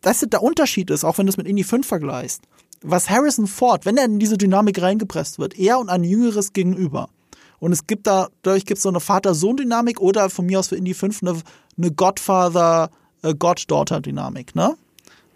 dass 0.00 0.20
der 0.20 0.42
Unterschied 0.42 0.90
ist, 0.90 1.04
auch 1.04 1.18
wenn 1.18 1.26
du 1.26 1.30
es 1.30 1.36
mit 1.36 1.46
Indie 1.46 1.64
5 1.64 1.86
vergleichst. 1.86 2.42
Was 2.82 3.10
Harrison 3.10 3.46
Ford, 3.46 3.86
wenn 3.86 3.96
er 3.96 4.04
in 4.04 4.18
diese 4.18 4.38
Dynamik 4.38 4.80
reingepresst 4.80 5.38
wird, 5.38 5.58
er 5.58 5.78
und 5.78 5.88
ein 5.88 6.04
jüngeres 6.04 6.52
Gegenüber. 6.52 7.08
Und 7.60 7.72
es 7.72 7.86
gibt 7.86 8.06
da, 8.06 8.28
dadurch 8.42 8.66
gibt 8.66 8.76
es 8.78 8.84
so 8.84 8.88
eine 8.88 9.00
Vater-Sohn-Dynamik 9.00 10.00
oder 10.00 10.30
von 10.30 10.46
mir 10.46 10.60
aus 10.60 10.68
für 10.68 10.76
Indie 10.76 10.94
5 10.94 11.22
eine, 11.22 11.34
eine 11.76 11.90
Godfather-God-Daughter-Dynamik, 11.90 14.54
ne? 14.54 14.76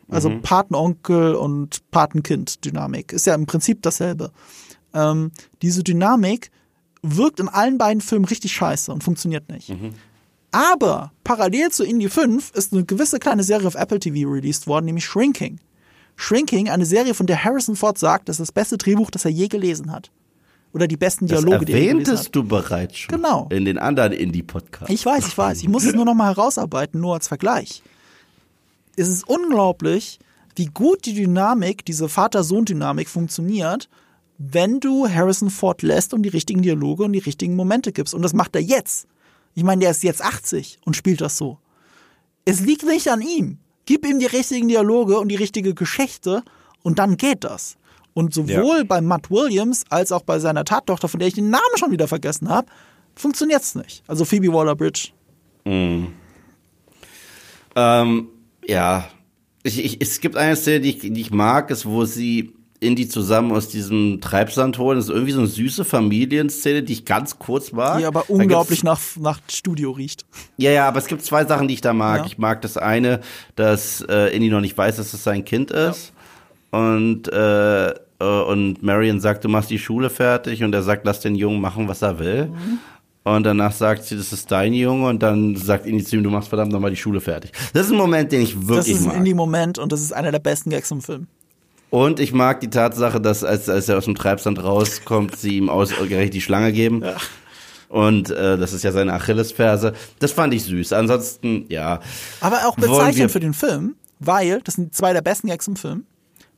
Also 0.08 0.28
mhm. 0.28 0.42
Patenonkel 0.42 1.34
und 1.34 1.90
Patenkind-Dynamik. 1.90 3.12
Ist 3.12 3.26
ja 3.26 3.34
im 3.34 3.46
Prinzip 3.46 3.82
dasselbe 3.82 4.30
ähm, 4.94 5.32
diese 5.62 5.82
Dynamik 5.82 6.50
wirkt 7.02 7.40
in 7.40 7.48
allen 7.48 7.78
beiden 7.78 8.00
Filmen 8.00 8.24
richtig 8.24 8.52
scheiße 8.52 8.92
und 8.92 9.02
funktioniert 9.02 9.48
nicht. 9.48 9.68
Mhm. 9.70 9.94
Aber 10.52 11.12
parallel 11.24 11.70
zu 11.70 11.82
Indie 11.82 12.08
5 12.08 12.52
ist 12.54 12.72
eine 12.72 12.84
gewisse 12.84 13.18
kleine 13.18 13.42
Serie 13.42 13.66
auf 13.66 13.74
Apple 13.74 13.98
TV 13.98 14.30
released 14.30 14.66
worden, 14.66 14.84
nämlich 14.84 15.04
Shrinking. 15.04 15.58
Shrinking, 16.16 16.68
eine 16.68 16.84
Serie, 16.84 17.14
von 17.14 17.26
der 17.26 17.42
Harrison 17.42 17.74
Ford 17.74 17.98
sagt, 17.98 18.28
das 18.28 18.36
ist 18.36 18.48
das 18.48 18.52
beste 18.52 18.76
Drehbuch, 18.76 19.10
das 19.10 19.24
er 19.24 19.30
je 19.30 19.48
gelesen 19.48 19.90
hat. 19.90 20.10
Oder 20.74 20.86
die 20.86 20.96
besten 20.96 21.26
Dialoge, 21.26 21.64
die 21.64 21.72
er 21.72 21.92
gelesen 21.94 22.18
hat. 22.18 22.34
du 22.34 22.44
bereits 22.44 22.98
schon. 22.98 23.16
Genau. 23.16 23.48
In 23.50 23.64
den 23.64 23.78
anderen 23.78 24.12
Indie-Podcasts. 24.12 24.92
Ich 24.92 25.04
weiß, 25.04 25.26
ich 25.26 25.36
weiß. 25.36 25.62
Ich 25.62 25.68
muss 25.68 25.84
es 25.84 25.94
nur 25.94 26.04
noch 26.04 26.14
mal 26.14 26.34
herausarbeiten, 26.34 27.00
nur 27.00 27.14
als 27.14 27.28
Vergleich. 27.28 27.82
Es 28.96 29.08
ist 29.08 29.26
unglaublich, 29.26 30.18
wie 30.56 30.66
gut 30.66 31.06
die 31.06 31.14
Dynamik, 31.14 31.84
diese 31.84 32.08
Vater-Sohn-Dynamik 32.08 33.08
funktioniert 33.08 33.88
wenn 34.50 34.80
du 34.80 35.08
Harrison 35.08 35.50
Ford 35.50 35.82
lässt 35.82 36.14
und 36.14 36.22
die 36.22 36.28
richtigen 36.28 36.62
Dialoge 36.62 37.04
und 37.04 37.12
die 37.12 37.20
richtigen 37.20 37.54
Momente 37.54 37.92
gibst. 37.92 38.14
Und 38.14 38.22
das 38.22 38.32
macht 38.32 38.56
er 38.56 38.62
jetzt. 38.62 39.06
Ich 39.54 39.62
meine, 39.62 39.80
der 39.80 39.90
ist 39.90 40.02
jetzt 40.02 40.22
80 40.22 40.80
und 40.84 40.96
spielt 40.96 41.20
das 41.20 41.36
so. 41.36 41.58
Es 42.44 42.60
liegt 42.60 42.84
nicht 42.84 43.08
an 43.08 43.20
ihm. 43.20 43.58
Gib 43.84 44.06
ihm 44.06 44.18
die 44.18 44.26
richtigen 44.26 44.68
Dialoge 44.68 45.18
und 45.18 45.28
die 45.28 45.36
richtige 45.36 45.74
Geschichte 45.74 46.42
und 46.82 46.98
dann 46.98 47.16
geht 47.16 47.44
das. 47.44 47.76
Und 48.14 48.34
sowohl 48.34 48.78
ja. 48.78 48.84
bei 48.84 49.00
Matt 49.00 49.30
Williams 49.30 49.84
als 49.90 50.10
auch 50.10 50.22
bei 50.22 50.38
seiner 50.38 50.64
Tattochter, 50.64 51.08
von 51.08 51.20
der 51.20 51.28
ich 51.28 51.34
den 51.34 51.50
Namen 51.50 51.76
schon 51.76 51.92
wieder 51.92 52.08
vergessen 52.08 52.48
habe, 52.48 52.66
funktioniert 53.14 53.62
es 53.62 53.74
nicht. 53.74 54.02
Also 54.06 54.24
Phoebe 54.24 54.52
Waller-Bridge. 54.52 55.10
Mm. 55.64 56.06
Ähm, 57.74 58.28
ja, 58.66 59.08
ich, 59.62 59.84
ich, 59.84 60.00
es 60.00 60.20
gibt 60.20 60.36
eine 60.36 60.56
Szene, 60.56 60.80
die 60.80 60.90
ich, 60.90 60.98
die 60.98 61.20
ich 61.20 61.30
mag, 61.30 61.70
ist, 61.70 61.86
wo 61.86 62.04
sie 62.04 62.52
Indy 62.82 63.08
zusammen 63.08 63.52
aus 63.52 63.68
diesem 63.68 64.20
Treibsand 64.20 64.78
holen. 64.78 64.96
Das 64.96 65.06
ist 65.06 65.10
irgendwie 65.10 65.32
so 65.32 65.40
eine 65.40 65.48
süße 65.48 65.84
Familienszene, 65.84 66.82
die 66.82 66.92
ich 66.92 67.04
ganz 67.04 67.38
kurz 67.38 67.72
mag. 67.72 67.98
Die 67.98 68.04
aber 68.04 68.28
unglaublich 68.28 68.84
nach, 68.84 69.00
nach 69.18 69.40
Studio 69.50 69.92
riecht. 69.92 70.26
Ja, 70.56 70.70
ja, 70.70 70.88
aber 70.88 70.98
es 70.98 71.06
gibt 71.06 71.22
zwei 71.22 71.44
Sachen, 71.44 71.68
die 71.68 71.74
ich 71.74 71.80
da 71.80 71.92
mag. 71.92 72.20
Ja. 72.20 72.26
Ich 72.26 72.38
mag 72.38 72.62
das 72.62 72.76
eine, 72.76 73.20
dass 73.56 74.02
äh, 74.08 74.34
Indy 74.34 74.48
noch 74.48 74.60
nicht 74.60 74.76
weiß, 74.76 74.96
dass 74.96 75.14
es 75.14 75.24
sein 75.24 75.44
Kind 75.44 75.70
ist. 75.70 76.12
Ja. 76.72 76.78
Und 76.78 77.32
äh, 77.32 77.94
äh, 78.22 78.42
und 78.42 78.82
Marion 78.82 79.20
sagt, 79.20 79.44
du 79.44 79.48
machst 79.48 79.70
die 79.70 79.78
Schule 79.78 80.10
fertig 80.10 80.62
und 80.62 80.72
er 80.74 80.82
sagt, 80.82 81.04
lass 81.04 81.20
den 81.20 81.34
Jungen 81.34 81.60
machen, 81.60 81.88
was 81.88 82.02
er 82.02 82.18
will. 82.18 82.46
Mhm. 82.46 82.78
Und 83.24 83.44
danach 83.44 83.72
sagt 83.72 84.04
sie, 84.04 84.16
das 84.16 84.32
ist 84.32 84.50
dein 84.50 84.74
Junge 84.74 85.06
und 85.08 85.22
dann 85.22 85.54
sagt 85.54 85.86
Indy 85.86 86.02
zu 86.02 86.16
ihm, 86.16 86.24
du 86.24 86.30
machst 86.30 86.48
verdammt 86.48 86.72
nochmal 86.72 86.90
die 86.90 86.96
Schule 86.96 87.20
fertig. 87.20 87.52
Das 87.72 87.86
ist 87.86 87.92
ein 87.92 87.98
Moment, 87.98 88.32
den 88.32 88.42
ich 88.42 88.56
wirklich 88.56 88.68
mag. 88.68 88.78
Das 88.78 88.88
ist 88.88 89.06
ein 89.06 89.16
Indie-Moment 89.18 89.78
und 89.78 89.92
das 89.92 90.00
ist 90.00 90.12
einer 90.12 90.32
der 90.32 90.40
besten 90.40 90.70
Gags 90.70 90.90
im 90.90 91.00
Film. 91.00 91.28
Und 91.92 92.20
ich 92.20 92.32
mag 92.32 92.60
die 92.60 92.70
Tatsache, 92.70 93.20
dass 93.20 93.44
als, 93.44 93.68
als 93.68 93.86
er 93.86 93.98
aus 93.98 94.06
dem 94.06 94.14
Treibsand 94.14 94.64
rauskommt, 94.64 95.36
sie 95.36 95.58
ihm 95.58 95.68
ausgerechnet 95.68 96.32
die 96.32 96.40
Schlange 96.40 96.72
geben. 96.72 97.02
Ja. 97.02 97.16
Und 97.90 98.30
äh, 98.30 98.56
das 98.56 98.72
ist 98.72 98.82
ja 98.82 98.92
seine 98.92 99.12
Achillesferse. 99.12 99.92
Das 100.18 100.32
fand 100.32 100.54
ich 100.54 100.64
süß. 100.64 100.94
Ansonsten, 100.94 101.66
ja. 101.68 102.00
Aber 102.40 102.66
auch 102.66 102.76
bezeichnend 102.76 103.30
für 103.30 103.40
den 103.40 103.52
Film, 103.52 103.96
weil 104.20 104.62
das 104.62 104.76
sind 104.76 104.94
zwei 104.94 105.12
der 105.12 105.20
besten 105.20 105.48
Gags 105.48 105.68
im 105.68 105.76
Film. 105.76 106.06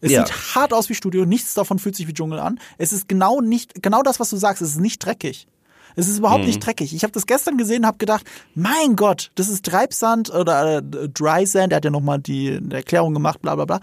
Es 0.00 0.12
ja. 0.12 0.24
sieht 0.24 0.54
hart 0.54 0.72
aus 0.72 0.88
wie 0.88 0.94
Studio, 0.94 1.24
nichts 1.24 1.54
davon 1.54 1.80
fühlt 1.80 1.96
sich 1.96 2.06
wie 2.06 2.14
Dschungel 2.14 2.38
an. 2.38 2.60
Es 2.78 2.92
ist 2.92 3.08
genau 3.08 3.40
nicht, 3.40 3.82
genau 3.82 4.02
das, 4.02 4.20
was 4.20 4.30
du 4.30 4.36
sagst, 4.36 4.62
es 4.62 4.70
ist 4.70 4.80
nicht 4.80 5.04
dreckig. 5.04 5.48
Es 5.96 6.06
ist 6.06 6.18
überhaupt 6.18 6.42
mhm. 6.42 6.46
nicht 6.46 6.64
dreckig. 6.64 6.94
Ich 6.94 7.02
habe 7.02 7.12
das 7.12 7.26
gestern 7.26 7.58
gesehen 7.58 7.80
und 7.80 7.86
habe 7.86 7.98
gedacht, 7.98 8.24
mein 8.54 8.94
Gott, 8.94 9.32
das 9.34 9.48
ist 9.48 9.64
Treibsand 9.66 10.30
oder 10.30 10.78
äh, 10.78 11.08
Dry 11.08 11.44
Sand, 11.44 11.72
der 11.72 11.78
hat 11.78 11.84
ja 11.84 11.90
nochmal 11.90 12.20
die 12.20 12.60
Erklärung 12.70 13.14
gemacht, 13.14 13.42
bla 13.42 13.56
bla 13.56 13.64
bla. 13.64 13.80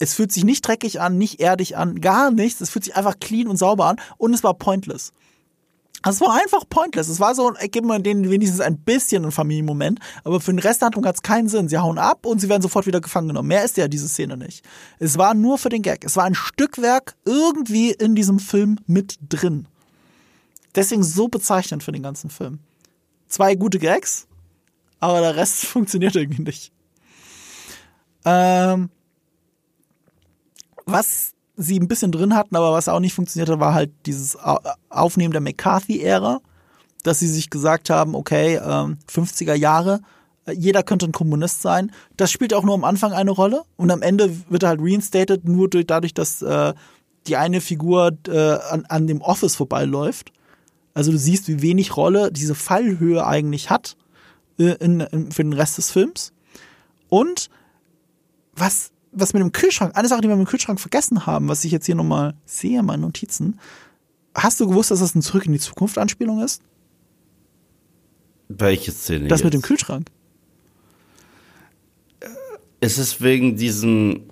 Es 0.00 0.14
fühlt 0.14 0.32
sich 0.32 0.44
nicht 0.44 0.66
dreckig 0.66 1.00
an, 1.00 1.18
nicht 1.18 1.40
erdig 1.40 1.76
an, 1.76 2.00
gar 2.00 2.30
nichts. 2.32 2.60
Es 2.60 2.70
fühlt 2.70 2.84
sich 2.84 2.96
einfach 2.96 3.20
clean 3.20 3.46
und 3.46 3.58
sauber 3.58 3.86
an 3.86 4.00
und 4.16 4.34
es 4.34 4.42
war 4.42 4.54
pointless. 4.54 5.12
Also 6.02 6.24
es 6.24 6.28
war 6.30 6.40
einfach 6.40 6.66
pointless. 6.68 7.08
Es 7.08 7.20
war 7.20 7.34
so, 7.34 7.52
gib 7.70 7.84
mal 7.84 8.00
denen 8.00 8.30
wenigstens 8.30 8.60
ein 8.60 8.78
bisschen 8.78 9.24
ein 9.26 9.32
Familienmoment, 9.32 10.00
aber 10.24 10.40
für 10.40 10.52
den 10.52 10.58
Rest 10.58 10.80
der 10.80 10.86
Handlung 10.86 11.04
hat 11.04 11.16
es 11.16 11.22
keinen 11.22 11.48
Sinn. 11.48 11.68
Sie 11.68 11.76
hauen 11.76 11.98
ab 11.98 12.24
und 12.24 12.40
sie 12.40 12.48
werden 12.48 12.62
sofort 12.62 12.86
wieder 12.86 13.02
gefangen 13.02 13.28
genommen. 13.28 13.48
Mehr 13.48 13.64
ist 13.64 13.76
ja 13.76 13.86
diese 13.86 14.08
Szene 14.08 14.38
nicht. 14.38 14.64
Es 14.98 15.18
war 15.18 15.34
nur 15.34 15.58
für 15.58 15.68
den 15.68 15.82
Gag. 15.82 16.04
Es 16.04 16.16
war 16.16 16.24
ein 16.24 16.34
Stückwerk 16.34 17.14
irgendwie 17.26 17.90
in 17.90 18.14
diesem 18.14 18.38
Film 18.38 18.78
mit 18.86 19.18
drin. 19.28 19.66
Deswegen 20.74 21.02
so 21.02 21.28
bezeichnend 21.28 21.82
für 21.82 21.92
den 21.92 22.02
ganzen 22.02 22.30
Film. 22.30 22.60
Zwei 23.28 23.54
gute 23.54 23.78
Gags, 23.78 24.26
aber 24.98 25.20
der 25.20 25.36
Rest 25.36 25.66
funktioniert 25.66 26.16
irgendwie 26.16 26.42
nicht. 26.42 26.72
Ähm, 28.24 28.88
was 30.92 31.32
sie 31.56 31.78
ein 31.78 31.88
bisschen 31.88 32.12
drin 32.12 32.34
hatten, 32.34 32.56
aber 32.56 32.72
was 32.72 32.88
auch 32.88 33.00
nicht 33.00 33.14
funktioniert 33.14 33.50
hat, 33.50 33.60
war 33.60 33.74
halt 33.74 33.90
dieses 34.06 34.36
Aufnehmen 34.88 35.32
der 35.32 35.42
McCarthy-Ära, 35.42 36.40
dass 37.02 37.18
sie 37.18 37.28
sich 37.28 37.50
gesagt 37.50 37.90
haben, 37.90 38.14
okay, 38.14 38.58
50er 38.58 39.54
ähm, 39.54 39.60
Jahre, 39.60 40.00
äh, 40.46 40.52
jeder 40.52 40.82
könnte 40.82 41.06
ein 41.06 41.12
Kommunist 41.12 41.62
sein. 41.62 41.92
Das 42.16 42.30
spielt 42.30 42.54
auch 42.54 42.64
nur 42.64 42.74
am 42.74 42.84
Anfang 42.84 43.12
eine 43.12 43.30
Rolle 43.30 43.62
und 43.76 43.90
am 43.90 44.02
Ende 44.02 44.34
wird 44.48 44.62
er 44.62 44.70
halt 44.70 44.80
reinstated, 44.82 45.44
nur 45.46 45.68
durch, 45.68 45.86
dadurch, 45.86 46.14
dass 46.14 46.42
äh, 46.42 46.74
die 47.26 47.36
eine 47.36 47.60
Figur 47.60 48.12
äh, 48.28 48.38
an, 48.70 48.86
an 48.88 49.06
dem 49.06 49.20
Office 49.20 49.56
vorbeiläuft. 49.56 50.32
Also 50.94 51.12
du 51.12 51.18
siehst, 51.18 51.48
wie 51.48 51.62
wenig 51.62 51.96
Rolle 51.96 52.32
diese 52.32 52.54
Fallhöhe 52.54 53.26
eigentlich 53.26 53.70
hat 53.70 53.96
äh, 54.58 54.76
in, 54.80 55.00
in, 55.00 55.30
für 55.30 55.42
den 55.42 55.52
Rest 55.52 55.78
des 55.78 55.90
Films. 55.90 56.32
Und 57.08 57.50
was 58.54 58.90
was 59.12 59.32
mit 59.32 59.42
dem 59.42 59.52
Kühlschrank, 59.52 59.96
eine 59.96 60.08
Sache, 60.08 60.20
die 60.20 60.28
wir 60.28 60.36
mit 60.36 60.46
dem 60.46 60.50
Kühlschrank 60.50 60.80
vergessen 60.80 61.26
haben, 61.26 61.48
was 61.48 61.64
ich 61.64 61.72
jetzt 61.72 61.86
hier 61.86 61.94
nochmal 61.94 62.34
sehe, 62.44 62.82
meine 62.82 63.02
Notizen. 63.02 63.58
Hast 64.34 64.60
du 64.60 64.68
gewusst, 64.68 64.90
dass 64.90 65.00
das 65.00 65.14
ein 65.14 65.22
Zurück 65.22 65.46
in 65.46 65.52
die 65.52 65.58
Zukunft 65.58 65.98
Anspielung 65.98 66.42
ist? 66.42 66.62
Welche 68.48 68.92
Szene? 68.92 69.28
Das 69.28 69.40
jetzt? 69.40 69.44
mit 69.44 69.54
dem 69.54 69.62
Kühlschrank. 69.62 70.08
Ist 72.80 72.98
es 72.98 73.20
wegen 73.20 73.56
diesem, 73.56 74.30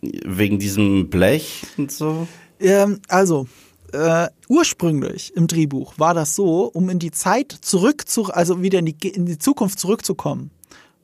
wegen 0.00 0.58
diesem 0.58 1.10
Blech 1.10 1.66
und 1.76 1.90
so? 1.90 2.28
Ähm, 2.60 3.00
also, 3.08 3.48
äh, 3.92 4.28
ursprünglich 4.48 5.34
im 5.36 5.46
Drehbuch 5.46 5.98
war 5.98 6.14
das 6.14 6.36
so, 6.36 6.64
um 6.64 6.88
in 6.90 6.98
die 6.98 7.10
Zeit 7.10 7.52
zurück 7.52 8.08
zu, 8.08 8.26
also 8.26 8.62
wieder 8.62 8.78
in 8.78 8.86
die, 8.86 9.08
in 9.08 9.26
die 9.26 9.38
Zukunft 9.38 9.80
zurückzukommen, 9.80 10.50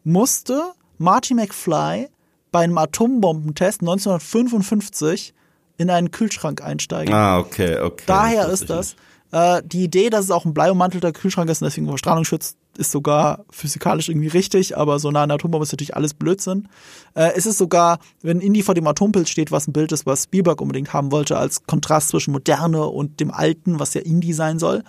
musste 0.05 0.73
Marty 0.98 1.35
McFly 1.35 2.09
bei 2.52 2.60
einem 2.60 2.78
Atombombentest 2.78 3.80
1955 3.80 5.34
in 5.78 5.90
einen 5.90 6.10
Kühlschrank 6.10 6.62
einsteigen. 6.62 7.12
Ah, 7.12 7.38
okay, 7.38 7.80
okay. 7.80 8.04
Daher 8.06 8.48
ist 8.48 8.70
das. 8.70 8.94
Äh, 9.32 9.62
die 9.64 9.84
Idee, 9.84 10.10
dass 10.10 10.26
es 10.26 10.30
auch 10.30 10.44
ein 10.44 10.54
bleiummantelter 10.54 11.12
Kühlschrank 11.12 11.50
ist 11.50 11.62
und 11.62 11.66
deswegen 11.66 11.88
vor 11.88 11.98
Strahlung 11.98 12.24
schützt, 12.24 12.58
ist 12.76 12.92
sogar 12.92 13.44
physikalisch 13.50 14.08
irgendwie 14.08 14.28
richtig, 14.28 14.76
aber 14.76 14.98
so 14.98 15.10
nah 15.10 15.22
an 15.22 15.30
der 15.30 15.36
Atombombe 15.36 15.64
ist 15.64 15.72
natürlich 15.72 15.96
alles 15.96 16.14
Blödsinn. 16.14 16.68
Äh, 17.14 17.32
es 17.34 17.46
ist 17.46 17.58
sogar, 17.58 17.98
wenn 18.22 18.40
Indy 18.40 18.62
vor 18.62 18.74
dem 18.74 18.86
Atompilz 18.86 19.30
steht, 19.30 19.50
was 19.50 19.66
ein 19.66 19.72
Bild 19.72 19.90
ist, 19.92 20.06
was 20.06 20.24
Spielberg 20.24 20.60
unbedingt 20.60 20.92
haben 20.92 21.12
wollte, 21.12 21.38
als 21.38 21.64
Kontrast 21.66 22.08
zwischen 22.08 22.32
Moderne 22.32 22.86
und 22.86 23.20
dem 23.20 23.30
Alten, 23.30 23.80
was 23.80 23.94
ja 23.94 24.02
Indy 24.02 24.32
sein 24.34 24.58
soll. 24.58 24.84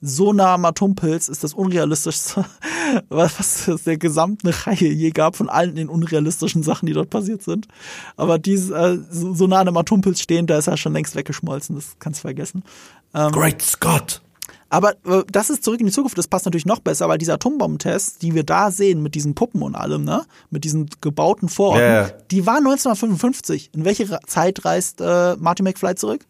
So 0.00 0.32
nah 0.32 0.54
am 0.54 0.64
Atompilz 0.64 1.28
ist 1.28 1.42
das 1.42 1.54
unrealistischste, 1.54 2.44
was 3.08 3.66
es 3.66 3.82
der 3.84 3.98
gesamten 3.98 4.48
Reihe 4.48 4.86
je 4.88 5.10
gab, 5.10 5.34
von 5.34 5.48
allen 5.48 5.74
den 5.74 5.88
unrealistischen 5.88 6.62
Sachen, 6.62 6.86
die 6.86 6.92
dort 6.92 7.10
passiert 7.10 7.42
sind. 7.42 7.66
Aber 8.16 8.38
dieses, 8.38 8.70
äh, 8.70 8.98
so, 9.10 9.34
so 9.34 9.46
nah 9.48 9.58
an 9.60 9.68
einem 9.68 9.76
Atompilz 9.76 10.20
stehen, 10.20 10.46
da 10.46 10.58
ist 10.58 10.68
er 10.68 10.76
schon 10.76 10.92
längst 10.92 11.16
weggeschmolzen, 11.16 11.74
das 11.74 11.96
kannst 11.98 12.20
du 12.20 12.22
vergessen. 12.22 12.62
Ähm, 13.14 13.32
Great 13.32 13.60
Scott! 13.60 14.20
Aber 14.70 14.92
äh, 15.06 15.24
das 15.32 15.50
ist 15.50 15.64
zurück 15.64 15.80
in 15.80 15.86
die 15.86 15.92
Zukunft, 15.92 16.16
das 16.18 16.28
passt 16.28 16.44
natürlich 16.44 16.66
noch 16.66 16.78
besser, 16.80 17.08
weil 17.08 17.18
diese 17.18 17.32
Atombombentests, 17.32 18.18
die 18.18 18.34
wir 18.34 18.44
da 18.44 18.70
sehen 18.70 19.02
mit 19.02 19.14
diesen 19.14 19.34
Puppen 19.34 19.62
und 19.62 19.74
allem, 19.74 20.04
ne, 20.04 20.24
mit 20.50 20.62
diesen 20.64 20.88
gebauten 21.00 21.48
Vororten, 21.48 21.82
Ja. 21.86 22.10
die 22.30 22.44
waren 22.46 22.66
1955. 22.66 23.70
In 23.74 23.84
welche 23.84 24.06
Zeit 24.26 24.64
reist 24.64 25.00
äh, 25.00 25.36
Marty 25.36 25.62
McFly 25.62 25.94
zurück? 25.94 26.24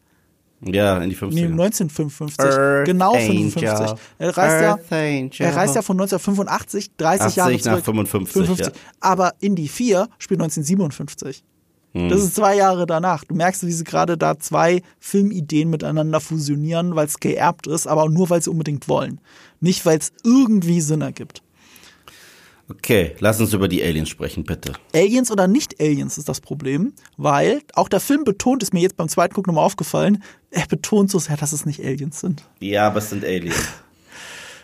Ja, 0.60 0.98
in 0.98 1.10
die 1.10 1.16
Nee, 1.16 1.46
50er. 1.46 1.52
1955. 1.52 2.38
Earth 2.38 2.86
genau 2.86 3.12
Angel. 3.12 3.50
55. 3.50 3.98
Er 4.18 4.36
reist 4.36 4.62
ja, 4.62 5.46
er 5.46 5.56
reist 5.56 5.74
ja 5.76 5.82
von 5.82 5.96
1985, 6.00 6.90
30 6.96 7.26
80 7.26 7.36
Jahre 7.36 7.52
nach 7.52 7.60
zurück. 7.60 7.84
55, 7.84 8.58
ja. 8.58 8.72
Aber 9.00 9.34
Indy 9.40 9.68
4 9.68 10.08
spielt 10.18 10.40
1957. 10.40 11.44
Hm. 11.92 12.08
Das 12.08 12.20
ist 12.20 12.34
zwei 12.34 12.56
Jahre 12.56 12.86
danach. 12.86 13.24
Du 13.24 13.34
merkst, 13.34 13.64
wie 13.66 13.72
sie 13.72 13.84
gerade 13.84 14.18
da 14.18 14.38
zwei 14.38 14.82
Filmideen 14.98 15.70
miteinander 15.70 16.20
fusionieren, 16.20 16.96
weil 16.96 17.06
es 17.06 17.18
geerbt 17.20 17.66
ist, 17.66 17.86
aber 17.86 18.08
nur, 18.08 18.28
weil 18.30 18.42
sie 18.42 18.50
unbedingt 18.50 18.88
wollen. 18.88 19.20
Nicht, 19.60 19.86
weil 19.86 19.98
es 19.98 20.12
irgendwie 20.24 20.80
Sinn 20.80 21.00
ergibt. 21.00 21.42
Okay, 22.70 23.14
lass 23.20 23.40
uns 23.40 23.52
über 23.54 23.66
die 23.68 23.82
Aliens 23.82 24.08
sprechen, 24.10 24.44
bitte. 24.44 24.72
Aliens 24.94 25.30
oder 25.30 25.48
nicht 25.48 25.80
Aliens 25.80 26.18
ist 26.18 26.28
das 26.28 26.40
Problem, 26.40 26.92
weil 27.16 27.62
auch 27.74 27.88
der 27.88 28.00
Film 28.00 28.24
betont, 28.24 28.62
ist 28.62 28.74
mir 28.74 28.80
jetzt 28.80 28.96
beim 28.96 29.08
zweiten 29.08 29.34
Guck 29.34 29.46
nochmal 29.46 29.64
aufgefallen, 29.64 30.22
er 30.50 30.66
betont 30.66 31.10
so 31.10 31.18
sehr, 31.18 31.36
dass 31.36 31.52
es 31.52 31.64
nicht 31.64 31.80
Aliens 31.80 32.20
sind. 32.20 32.42
Ja, 32.60 32.86
aber 32.88 32.98
es 32.98 33.10
sind 33.10 33.24
Aliens. 33.24 33.56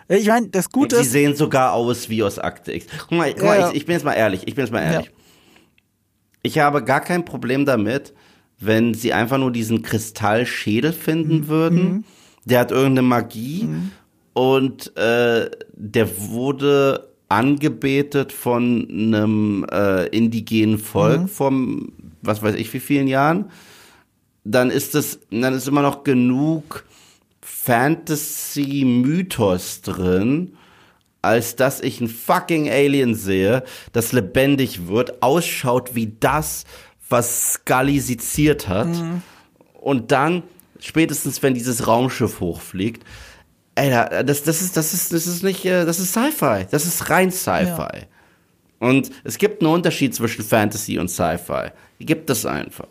Ich 0.06 0.26
meine, 0.26 0.48
das 0.48 0.68
Gute 0.68 0.96
sie 0.96 1.02
ist, 1.02 1.12
sehen 1.12 1.34
sogar 1.34 1.72
aus 1.72 2.10
wie 2.10 2.22
aus 2.22 2.38
Akte 2.38 2.74
X. 2.74 2.86
Guck 3.08 3.12
mal, 3.12 3.32
guck 3.32 3.42
mal 3.44 3.58
ja. 3.58 3.70
ich, 3.70 3.76
ich 3.76 3.86
bin 3.86 3.94
jetzt 3.94 4.04
mal 4.04 4.12
ehrlich, 4.12 4.42
ich 4.46 4.54
bin 4.54 4.62
jetzt 4.66 4.70
mal 4.70 4.82
ehrlich. 4.82 5.06
Ja. 5.06 5.12
Ich 6.42 6.58
habe 6.58 6.84
gar 6.84 7.00
kein 7.00 7.24
Problem 7.24 7.64
damit, 7.64 8.12
wenn 8.58 8.92
sie 8.92 9.14
einfach 9.14 9.38
nur 9.38 9.50
diesen 9.50 9.80
Kristallschädel 9.80 10.92
finden 10.92 11.36
Mhm. 11.38 11.48
würden. 11.48 12.04
Der 12.44 12.60
hat 12.60 12.70
irgendeine 12.70 13.00
Magie 13.00 13.66
und 14.34 14.94
äh, 14.98 15.50
der 15.72 16.18
wurde 16.28 17.13
angebetet 17.28 18.32
von 18.32 18.86
einem 18.90 19.66
äh, 19.70 20.06
indigenen 20.08 20.78
Volk 20.78 21.22
Mhm. 21.22 21.28
vom, 21.28 21.92
was 22.22 22.42
weiß 22.42 22.54
ich, 22.56 22.72
wie 22.72 22.80
vielen 22.80 23.08
Jahren. 23.08 23.50
Dann 24.44 24.70
ist 24.70 24.94
es, 24.94 25.20
dann 25.30 25.54
ist 25.54 25.66
immer 25.68 25.82
noch 25.82 26.04
genug 26.04 26.84
Fantasy-Mythos 28.54 29.80
drin, 29.82 30.54
als 31.22 31.56
dass 31.56 31.80
ich 31.80 32.00
ein 32.00 32.08
fucking 32.08 32.68
Alien 32.68 33.14
sehe, 33.14 33.64
das 33.92 34.12
lebendig 34.12 34.86
wird, 34.88 35.22
ausschaut 35.22 35.94
wie 35.94 36.12
das, 36.20 36.64
was 37.08 37.54
Scully 37.54 38.00
seziert 38.00 38.68
hat. 38.68 38.88
Und 39.80 40.12
dann, 40.12 40.42
spätestens 40.78 41.42
wenn 41.42 41.54
dieses 41.54 41.86
Raumschiff 41.86 42.40
hochfliegt, 42.40 43.04
ey, 43.74 43.90
da- 43.90 44.22
das, 44.22 44.42
das 44.42 44.60
ist, 44.62 44.76
das 44.76 44.94
ist, 44.94 45.12
das 45.12 45.26
ist 45.26 45.42
nicht, 45.42 45.64
äh, 45.64 45.84
das 45.84 45.98
ist 45.98 46.12
Sci-Fi. 46.12 46.66
Das 46.70 46.86
ist 46.86 47.10
rein 47.10 47.30
Sci-Fi. 47.30 48.06
Und 48.80 49.10
es 49.24 49.38
gibt 49.38 49.62
einen 49.62 49.72
Unterschied 49.72 50.14
zwischen 50.14 50.44
Fantasy 50.44 50.98
und 50.98 51.08
Sci-Fi. 51.08 51.70
Gibt 52.00 52.28
es 52.30 52.44
einfach. 52.44 52.88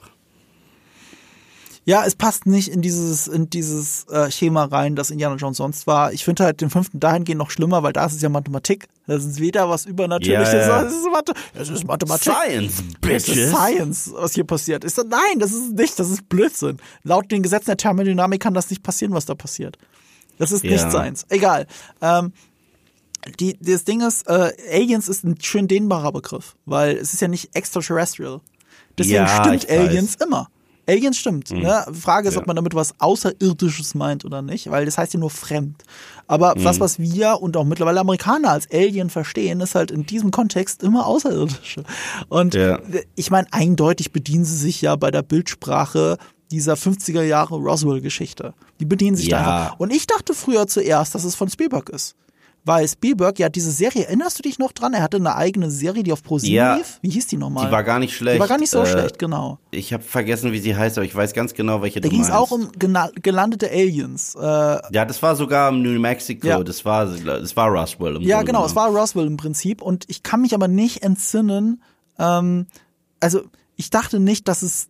ja, 1.86 2.06
es 2.06 2.16
passt 2.16 2.46
nicht 2.46 2.70
in 2.70 2.82
dieses, 2.82 3.28
in 3.28 3.50
dieses 3.50 4.06
äh, 4.08 4.32
Schema 4.32 4.64
rein, 4.64 4.96
das 4.96 5.12
Indiana 5.12 5.36
Jones 5.36 5.58
sonst 5.58 5.86
war. 5.86 6.14
Ich 6.14 6.24
finde 6.24 6.46
halt 6.46 6.62
den 6.62 6.70
fünften 6.70 7.00
dahingehend 7.02 7.38
noch 7.40 7.52
schlimmer, 7.52 7.84
weil 7.84 7.92
da 7.92 8.06
ist 8.06 8.14
es 8.16 8.22
ja 8.22 8.30
Mathematik. 8.30 8.88
Das 9.06 9.26
ist 9.26 9.40
weder 9.42 9.70
was 9.70 9.86
Übernatürliches, 9.86 10.54
Ja, 10.54 10.60
ja. 10.62 10.84
das 10.84 10.94
ist, 10.94 11.06
Mathe, 11.12 11.34
das 11.54 11.70
ist 11.70 11.86
Mathematik. 11.86 12.32
Science, 12.34 12.76
Das 12.78 12.86
ist 12.86 13.02
bitches. 13.28 13.50
Science, 13.52 14.12
was 14.16 14.34
hier 14.34 14.46
passiert. 14.46 14.86
Ist, 14.86 14.98
nein, 14.98 15.40
das 15.40 15.52
ist 15.52 15.74
nicht, 15.74 16.00
das 16.00 16.10
ist 16.10 16.30
Blödsinn. 16.30 16.78
Laut 17.04 17.30
den 17.30 17.44
Gesetzen 17.44 17.66
der 17.68 17.78
Thermodynamik 17.78 18.42
kann 18.42 18.54
das 18.54 18.70
nicht 18.70 18.82
passieren, 18.82 19.14
was 19.14 19.26
da 19.26 19.36
passiert. 19.36 19.78
Das 20.38 20.52
ist 20.52 20.64
Ja. 20.64 20.72
nicht 20.72 20.90
Science. 20.90 21.26
Egal. 21.30 21.68
Ähm, 22.02 22.34
die, 23.40 23.58
das 23.62 23.86
Ding 23.86 24.02
ist, 24.02 24.28
äh, 24.28 24.52
Aliens 24.72 25.08
ist 25.08 25.24
ein 25.24 25.38
schön 25.42 25.68
dehnbarer 25.68 26.12
Begriff, 26.12 26.56
weil 26.66 26.98
es 26.98 27.14
ist 27.14 27.22
ja 27.22 27.28
nicht 27.30 27.56
extraterrestrial. 27.56 28.42
Deswegen 28.98 29.16
Ja, 29.16 29.28
stimmt 29.28 29.64
ich 29.64 29.70
weiß. 29.70 29.80
Aliens 29.80 30.16
immer. 30.16 30.48
Aliens 30.86 31.18
stimmt. 31.18 31.50
Ne? 31.52 31.86
Frage 31.94 32.28
ist, 32.28 32.36
Ja. 32.36 32.42
ob 32.42 32.48
man 32.48 32.58
damit 32.58 32.76
was 32.76 32.94
Außerirdisches 33.00 33.96
meint 33.96 34.26
oder 34.26 34.42
nicht, 34.42 34.70
weil 34.70 34.84
das 34.84 34.98
heißt 34.98 35.14
ja 35.14 35.20
nur 35.22 35.30
fremd. 35.30 35.82
Aber 36.28 36.56
Mhm. 36.58 36.64
das, 36.66 36.82
was 36.82 37.00
wir 37.00 37.42
und 37.42 37.56
auch 37.56 37.64
mittlerweile 37.64 38.02
Amerikaner 38.02 38.52
als 38.52 38.70
Alien 38.70 39.10
verstehen, 39.10 39.62
ist 39.62 39.76
halt 39.76 39.92
in 39.92 40.06
diesem 40.06 40.32
Kontext 40.32 40.84
immer 40.84 41.06
Außerirdische. 41.08 41.86
Und 42.28 42.54
Ja. 42.56 42.80
ich 43.16 43.32
meine, 43.32 43.48
eindeutig 43.52 44.12
bedienen 44.12 44.44
sie 44.44 44.58
sich 44.58 44.82
ja 44.82 44.98
bei 44.98 45.10
der 45.10 45.22
Bildsprache 45.22 46.18
dieser 46.54 46.76
50er 46.76 47.24
Jahre 47.24 47.56
Roswell-Geschichte. 47.56 48.54
Die 48.80 48.86
bedienen 48.86 49.16
sich 49.18 49.30
da 49.30 49.42
Ja. 49.42 49.62
einfach. 49.64 49.80
Und 49.80 49.92
ich 49.92 50.08
dachte 50.08 50.34
früher 50.34 50.68
zuerst, 50.68 51.14
dass 51.16 51.24
es 51.24 51.36
von 51.36 51.50
Spielberg 51.50 51.90
ist. 51.90 52.16
Weil 52.66 52.88
Spielberg 52.88 53.40
ja 53.40 53.50
diese 53.50 53.72
Serie, 53.72 54.06
erinnerst 54.06 54.40
du 54.40 54.42
dich 54.44 54.58
noch 54.58 54.72
dran? 54.72 54.94
Er 54.94 55.02
hatte 55.04 55.18
eine 55.18 55.36
eigene 55.36 55.70
Serie, 55.70 56.02
die 56.02 56.14
auf 56.14 56.24
ProSieben 56.24 56.56
Ja. 56.56 56.76
lief. 56.78 56.98
Wie 57.02 57.10
hieß 57.10 57.28
die 57.28 57.36
nochmal? 57.36 57.66
Die 57.66 57.72
war 57.74 57.84
gar 57.84 58.00
nicht 58.00 58.16
schlecht. 58.16 58.38
Die 58.38 58.40
war 58.40 58.48
gar 58.48 58.58
nicht 58.58 58.70
so 58.70 58.80
Äh, 58.84 58.86
schlecht, 58.86 59.20
genau. 59.20 59.60
Ich 59.72 59.92
habe 59.92 60.02
vergessen, 60.02 60.54
wie 60.54 60.60
sie 60.60 60.74
heißt, 60.74 60.98
aber 60.98 61.04
ich 61.04 61.14
weiß 61.14 61.34
ganz 61.34 61.54
genau, 61.54 61.82
welche 61.82 62.00
Da 62.00 62.08
du 62.08 62.12
ging 62.14 62.22
es 62.22 62.30
meinst. 62.30 62.40
auch 62.42 62.52
um 62.52 62.72
gelandete 62.72 63.70
Aliens. 63.70 64.36
Äh, 64.36 64.40
Ja, 64.42 65.04
das 65.06 65.22
war 65.22 65.36
sogar 65.36 65.70
im 65.70 65.82
New 65.82 66.00
Mexico. 66.00 66.48
Ja. 66.48 66.64
Das 66.64 66.86
war, 66.86 67.06
das 67.08 67.54
war 67.58 67.68
Roswell. 67.68 68.16
Im 68.16 68.22
ja, 68.22 68.38
Grunde 68.38 68.52
genau, 68.54 68.66
es 68.66 68.74
genommen. 68.74 68.94
war 68.94 69.02
Roswell 69.02 69.28
im 69.28 69.36
Prinzip. 69.36 69.82
Und 69.82 70.06
ich 70.08 70.24
kann 70.24 70.40
mich 70.42 70.54
aber 70.56 70.70
nicht 70.70 71.04
entsinnen. 71.04 71.84
Ähm, 72.18 72.68
also 73.20 73.42
ich 73.76 73.90
dachte 73.90 74.22
nicht, 74.22 74.48
dass 74.48 74.62
es. 74.62 74.88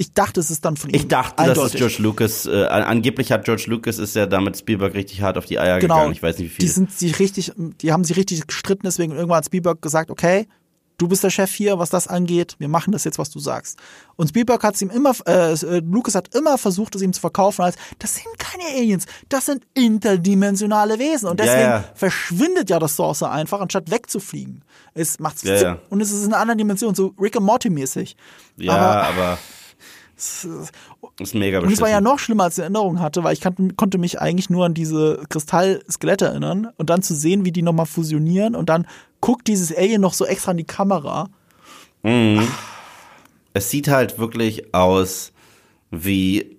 Ich 0.00 0.12
dachte, 0.12 0.38
es 0.40 0.50
ist 0.50 0.64
dann 0.64 0.76
von 0.76 0.90
ihm. 0.90 0.94
Ich 0.96 1.08
dachte, 1.08 1.34
dass 1.36 1.46
es 1.46 1.50
eindeutig. 1.58 1.78
George 1.78 1.96
Lucas, 1.98 2.46
äh, 2.46 2.64
angeblich 2.66 3.32
hat 3.32 3.44
George 3.44 3.64
Lucas 3.66 3.98
ist 3.98 4.14
ja 4.14 4.26
damit 4.26 4.56
Spielberg 4.56 4.94
richtig 4.94 5.20
hart 5.22 5.36
auf 5.36 5.44
die 5.44 5.58
Eier 5.58 5.80
Genau. 5.80 5.96
gegangen. 5.96 6.12
Ich 6.12 6.22
weiß 6.22 6.38
nicht 6.38 6.46
wie 6.46 6.54
viel. 6.54 6.64
Die 6.64 6.68
sind 6.68 6.92
sich 6.92 7.18
richtig, 7.18 7.52
die 7.56 7.92
haben 7.92 8.04
sich 8.04 8.16
richtig 8.16 8.46
gestritten, 8.46 8.82
deswegen 8.84 9.12
irgendwann 9.12 9.38
hat 9.38 9.46
Spielberg 9.46 9.82
gesagt, 9.82 10.10
okay, 10.10 10.46
du 10.98 11.06
bist 11.08 11.22
der 11.22 11.30
Chef 11.30 11.52
hier, 11.52 11.78
was 11.78 11.90
das 11.90 12.08
angeht, 12.08 12.54
wir 12.58 12.68
machen 12.68 12.90
das 12.92 13.04
jetzt, 13.04 13.18
was 13.18 13.30
du 13.30 13.38
sagst. 13.38 13.78
Und 14.16 14.28
Spielberg 14.28 14.62
hat 14.64 14.74
es 14.76 14.82
ihm 14.82 14.90
immer, 14.90 15.12
äh, 15.26 15.52
äh, 15.52 15.80
Lucas 15.80 16.14
hat 16.16 16.34
immer 16.34 16.58
versucht, 16.58 16.94
es 16.96 17.02
ihm 17.02 17.12
zu 17.12 17.20
verkaufen 17.20 17.62
als, 17.62 17.76
das 18.00 18.16
sind 18.16 18.26
keine 18.38 18.64
Aliens, 18.76 19.06
das 19.28 19.46
sind 19.46 19.64
interdimensionale 19.74 20.98
Wesen. 20.98 21.28
Und 21.28 21.40
deswegen 21.40 21.60
ja. 21.70 21.84
verschwindet 21.94 22.70
ja 22.70 22.78
das 22.78 22.96
Saucer 22.96 23.30
einfach, 23.30 23.60
anstatt 23.60 23.90
wegzufliegen. 23.90 24.62
Es 24.94 25.18
macht's 25.20 25.42
ja. 25.44 25.78
und 25.90 26.00
es 26.00 26.10
ist 26.10 26.24
in 26.24 26.32
einer 26.32 26.40
anderen 26.42 26.58
Dimension, 26.58 26.94
so 26.94 27.14
Rick 27.20 27.36
and 27.36 27.46
Morty 27.46 27.70
mäßig. 27.70 28.16
ja, 28.56 28.72
aber- 28.72 29.08
aber, 29.08 29.38
ist 30.18 31.34
mega 31.34 31.58
Und 31.58 31.64
es 31.72 31.80
war 31.80 31.86
beschissen. 31.86 31.88
ja 31.88 32.00
noch 32.00 32.18
schlimmer, 32.18 32.44
als 32.44 32.58
ich 32.58 32.62
Erinnerung 32.62 33.00
hatte, 33.00 33.24
weil 33.24 33.32
ich 33.32 33.40
kann, 33.40 33.76
konnte 33.76 33.98
mich 33.98 34.20
eigentlich 34.20 34.50
nur 34.50 34.66
an 34.66 34.74
diese 34.74 35.22
Kristallskelette 35.28 36.26
erinnern 36.26 36.68
und 36.76 36.90
dann 36.90 37.02
zu 37.02 37.14
sehen, 37.14 37.44
wie 37.44 37.52
die 37.52 37.62
nochmal 37.62 37.86
fusionieren 37.86 38.54
und 38.54 38.68
dann 38.68 38.86
guckt 39.20 39.46
dieses 39.46 39.74
Alien 39.76 40.00
noch 40.00 40.14
so 40.14 40.24
extra 40.24 40.50
in 40.52 40.58
die 40.58 40.64
Kamera. 40.64 41.28
es 42.02 43.70
sieht 43.70 43.88
halt 43.88 44.18
wirklich 44.18 44.74
aus 44.74 45.32
wie 45.90 46.56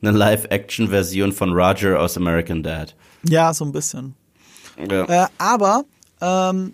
eine 0.00 0.10
Live-Action-Version 0.10 1.32
von 1.32 1.52
Roger 1.52 2.00
aus 2.00 2.16
American 2.16 2.62
Dad. 2.62 2.96
Ja, 3.22 3.54
so 3.54 3.64
ein 3.64 3.72
bisschen. 3.72 4.14
Ja. 4.90 5.24
Äh, 5.24 5.28
aber 5.38 5.84
ähm, 6.20 6.72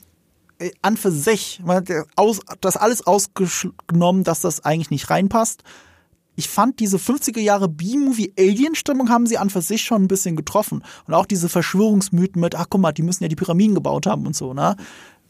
äh, 0.59 0.71
an 0.83 0.97
für 0.97 1.11
sich, 1.11 1.61
das 2.61 2.77
alles 2.77 3.07
ausgenommen, 3.07 4.25
dass 4.25 4.41
das 4.41 4.65
eigentlich 4.65 4.91
nicht 4.91 5.11
reinpasst. 5.11 5.63
Ich 6.39 6.49
fand 6.49 6.79
diese 6.79 6.99
50er 6.99 7.41
Jahre 7.41 7.69
B-Movie-Alien-Stimmung 7.69 9.09
haben 9.11 9.27
sie 9.27 9.39
an 9.39 9.51
für 9.51 9.61
sich 9.61 9.83
schon 9.83 10.05
ein 10.05 10.09
bisschen 10.09 10.37
getroffen. 10.37 10.85
Und 11.09 11.15
auch 11.15 11.27
diese 11.27 11.49
Verschwörungsmythen 11.49 12.41
mit, 12.41 12.55
ach 12.55 12.67
guck 12.71 12.81
mal, 12.81 12.93
die 12.93 13.03
müssen 13.03 13.25
ja 13.25 13.29
die 13.29 13.35
Pyramiden 13.35 13.75
gebaut 13.75 14.07
haben 14.07 14.25
und 14.25 14.37
so, 14.37 14.55
ne? 14.55 14.77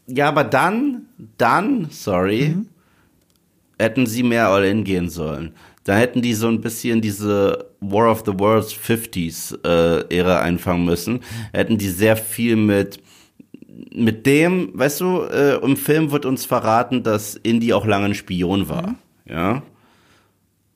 Ja, 0.05 0.27
aber 0.27 0.43
dann, 0.43 1.07
dann, 1.39 1.87
sorry, 1.89 2.49
Mhm. 2.55 2.67
hätten 3.79 4.05
sie 4.05 4.21
mehr 4.21 4.49
All-In 4.49 4.83
gehen 4.83 5.09
sollen. 5.09 5.53
Da 5.83 5.95
hätten 5.95 6.21
die 6.21 6.35
so 6.35 6.47
ein 6.47 6.61
bisschen 6.61 7.01
diese 7.01 7.65
War 7.79 8.11
of 8.11 8.21
the 8.27 8.33
Worlds 8.37 8.71
50s 8.73 9.55
äh, 9.65 10.15
Ära 10.15 10.41
einfangen 10.41 10.85
müssen. 10.85 11.21
Hätten 11.53 11.79
die 11.79 11.89
sehr 11.89 12.17
viel 12.17 12.55
mit 12.55 13.01
mit 13.91 14.25
dem, 14.27 14.69
weißt 14.73 15.01
du, 15.01 15.21
äh, 15.23 15.55
im 15.63 15.75
Film 15.75 16.11
wird 16.11 16.25
uns 16.25 16.45
verraten, 16.45 17.01
dass 17.01 17.35
Indy 17.35 17.73
auch 17.73 17.85
lange 17.87 18.05
ein 18.05 18.13
Spion 18.13 18.69
war, 18.69 18.89
Mhm. 18.89 18.95
ja. 19.25 19.63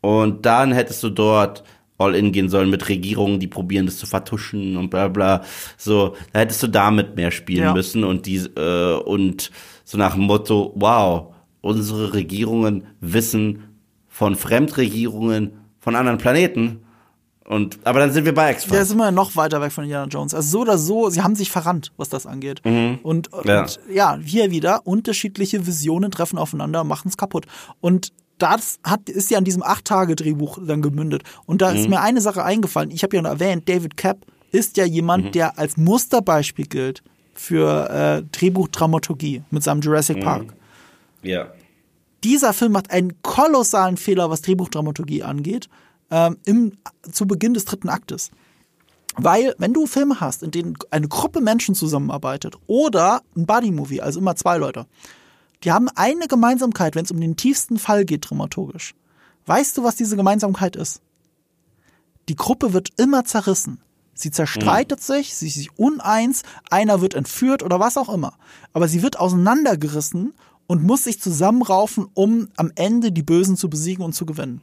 Und 0.03 0.45
dann 0.45 0.73
hättest 0.73 1.01
du 1.01 1.09
dort 1.09 1.63
all 1.97 2.13
in 2.13 2.33
gehen 2.33 2.49
sollen 2.49 2.69
mit 2.69 2.89
Regierungen, 2.89 3.39
die 3.39 3.47
probieren, 3.47 3.85
das 3.85 3.97
zu 3.97 4.05
vertuschen 4.05 4.75
und 4.75 4.89
bla 4.89 5.07
bla. 5.07 5.43
So, 5.77 6.17
da 6.33 6.39
hättest 6.41 6.61
du 6.61 6.67
damit 6.67 7.15
mehr 7.15 7.31
spielen 7.31 7.63
ja. 7.63 7.73
müssen 7.73 8.03
und 8.03 8.25
die 8.25 8.35
äh, 8.35 8.97
und 8.97 9.49
so 9.85 9.97
nach 9.97 10.15
dem 10.15 10.23
Motto, 10.23 10.73
wow, 10.75 11.33
unsere 11.61 12.13
Regierungen 12.13 12.83
wissen 12.99 13.63
von 14.09 14.35
Fremdregierungen 14.35 15.53
von 15.79 15.95
anderen 15.95 16.17
Planeten. 16.17 16.81
Und, 17.45 17.79
aber 17.85 17.99
dann 17.99 18.11
sind 18.11 18.25
wir 18.25 18.33
bei 18.33 18.51
X-Files. 18.51 18.77
Ja, 18.77 18.85
sind 18.85 18.97
wir 18.97 19.11
noch 19.11 19.37
weiter 19.37 19.61
weg 19.61 19.71
von 19.71 19.85
Indiana 19.85 20.07
Jones. 20.07 20.33
Also 20.33 20.49
so 20.49 20.61
oder 20.61 20.77
so, 20.77 21.09
sie 21.09 21.21
haben 21.21 21.35
sich 21.35 21.49
verrannt, 21.49 21.93
was 21.95 22.09
das 22.09 22.25
angeht. 22.25 22.61
Mhm. 22.65 22.99
Und, 23.03 23.29
ja. 23.45 23.61
und 23.61 23.79
ja, 23.89 24.17
hier 24.21 24.51
wieder, 24.51 24.85
unterschiedliche 24.85 25.65
Visionen 25.65 26.11
treffen 26.11 26.37
aufeinander, 26.37 26.83
machen 26.83 27.07
es 27.07 27.15
kaputt. 27.15 27.45
Und 27.79 28.11
das 28.37 28.79
hat, 28.83 29.09
ist 29.09 29.29
ja 29.31 29.37
an 29.37 29.43
diesem 29.43 29.63
Acht-Tage-Drehbuch 29.63 30.59
dann 30.65 30.81
gemündet. 30.81 31.23
Und 31.45 31.61
da 31.61 31.71
mhm. 31.71 31.77
ist 31.77 31.89
mir 31.89 32.01
eine 32.01 32.21
Sache 32.21 32.43
eingefallen. 32.43 32.91
Ich 32.91 33.03
habe 33.03 33.15
ja 33.15 33.21
noch 33.21 33.31
erwähnt, 33.31 33.67
David 33.69 33.97
Kapp 33.97 34.25
ist 34.51 34.77
ja 34.77 34.85
jemand, 34.85 35.25
mhm. 35.25 35.31
der 35.31 35.57
als 35.57 35.77
Musterbeispiel 35.77 36.67
gilt 36.67 37.03
für 37.33 37.89
äh, 37.89 38.23
Drehbuchdramaturgie 38.31 39.43
mit 39.49 39.63
seinem 39.63 39.81
Jurassic 39.81 40.17
mhm. 40.17 40.21
Park. 40.21 40.53
Ja. 41.21 41.51
Dieser 42.23 42.53
Film 42.53 42.71
macht 42.73 42.91
einen 42.91 43.21
kolossalen 43.21 43.97
Fehler, 43.97 44.29
was 44.29 44.41
Drehbuchdramaturgie 44.41 45.23
angeht, 45.23 45.69
ähm, 46.11 46.37
im, 46.45 46.73
zu 47.11 47.27
Beginn 47.27 47.53
des 47.53 47.65
dritten 47.65 47.89
Aktes. 47.89 48.31
Weil, 49.15 49.53
wenn 49.57 49.73
du 49.73 49.85
Filme 49.85 50.19
hast, 50.19 50.41
in 50.41 50.51
denen 50.51 50.75
eine 50.89 51.07
Gruppe 51.07 51.41
Menschen 51.41 51.75
zusammenarbeitet 51.75 52.55
oder 52.67 53.21
ein 53.35 53.45
Buddy-Movie, 53.45 54.01
also 54.01 54.19
immer 54.19 54.35
zwei 54.35 54.57
Leute, 54.57 54.85
die 55.63 55.71
haben 55.71 55.89
eine 55.95 56.27
Gemeinsamkeit, 56.27 56.95
wenn 56.95 57.05
es 57.05 57.11
um 57.11 57.21
den 57.21 57.35
tiefsten 57.35 57.77
Fall 57.77 58.05
geht, 58.05 58.29
dramaturgisch. 58.29 58.95
Weißt 59.45 59.77
du, 59.77 59.83
was 59.83 59.95
diese 59.95 60.15
Gemeinsamkeit 60.15 60.75
ist? 60.75 61.01
Die 62.29 62.35
Gruppe 62.35 62.73
wird 62.73 62.89
immer 62.97 63.25
zerrissen. 63.25 63.79
Sie 64.13 64.31
zerstreitet 64.31 64.99
mhm. 64.99 65.03
sich, 65.03 65.35
sie 65.35 65.47
ist 65.47 65.55
sich 65.55 65.77
uneins, 65.77 66.43
einer 66.69 67.01
wird 67.01 67.15
entführt 67.15 67.63
oder 67.63 67.79
was 67.79 67.97
auch 67.97 68.09
immer. 68.09 68.33
Aber 68.71 68.87
sie 68.87 69.01
wird 69.01 69.19
auseinandergerissen 69.19 70.33
und 70.67 70.83
muss 70.83 71.03
sich 71.05 71.19
zusammenraufen, 71.19 72.07
um 72.13 72.49
am 72.55 72.71
Ende 72.75 73.11
die 73.11 73.23
Bösen 73.23 73.57
zu 73.57 73.69
besiegen 73.69 74.05
und 74.05 74.13
zu 74.13 74.25
gewinnen. 74.25 74.61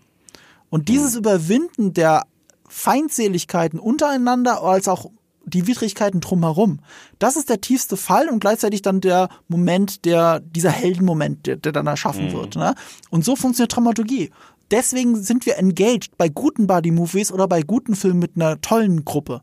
Und 0.70 0.89
dieses 0.89 1.12
mhm. 1.12 1.18
Überwinden 1.18 1.94
der 1.94 2.27
Feindseligkeiten 2.68 3.81
untereinander 3.81 4.62
als 4.62 4.86
auch 4.86 5.10
die 5.51 5.66
Widrigkeiten 5.66 6.20
drumherum. 6.20 6.81
Das 7.18 7.36
ist 7.36 7.48
der 7.48 7.60
tiefste 7.60 7.97
Fall 7.97 8.28
und 8.28 8.40
gleichzeitig 8.40 8.82
dann 8.82 9.01
der 9.01 9.28
Moment, 9.48 10.05
der, 10.05 10.40
dieser 10.40 10.70
Heldenmoment, 10.70 11.47
der, 11.47 11.56
der 11.56 11.72
dann 11.72 11.86
erschaffen 11.86 12.28
mhm. 12.28 12.32
wird. 12.32 12.56
Ne? 12.56 12.74
Und 13.10 13.24
so 13.24 13.36
funktioniert 13.36 13.74
Dramaturgie. 13.74 14.31
Deswegen 14.70 15.20
sind 15.20 15.47
wir 15.47 15.59
engaged 15.59 16.16
bei 16.16 16.28
guten 16.28 16.66
Buddy-Movies 16.66 17.32
oder 17.32 17.48
bei 17.48 17.62
guten 17.62 17.97
Filmen 17.97 18.20
mit 18.20 18.32
einer 18.36 18.60
tollen 18.60 19.05
Gruppe. 19.05 19.43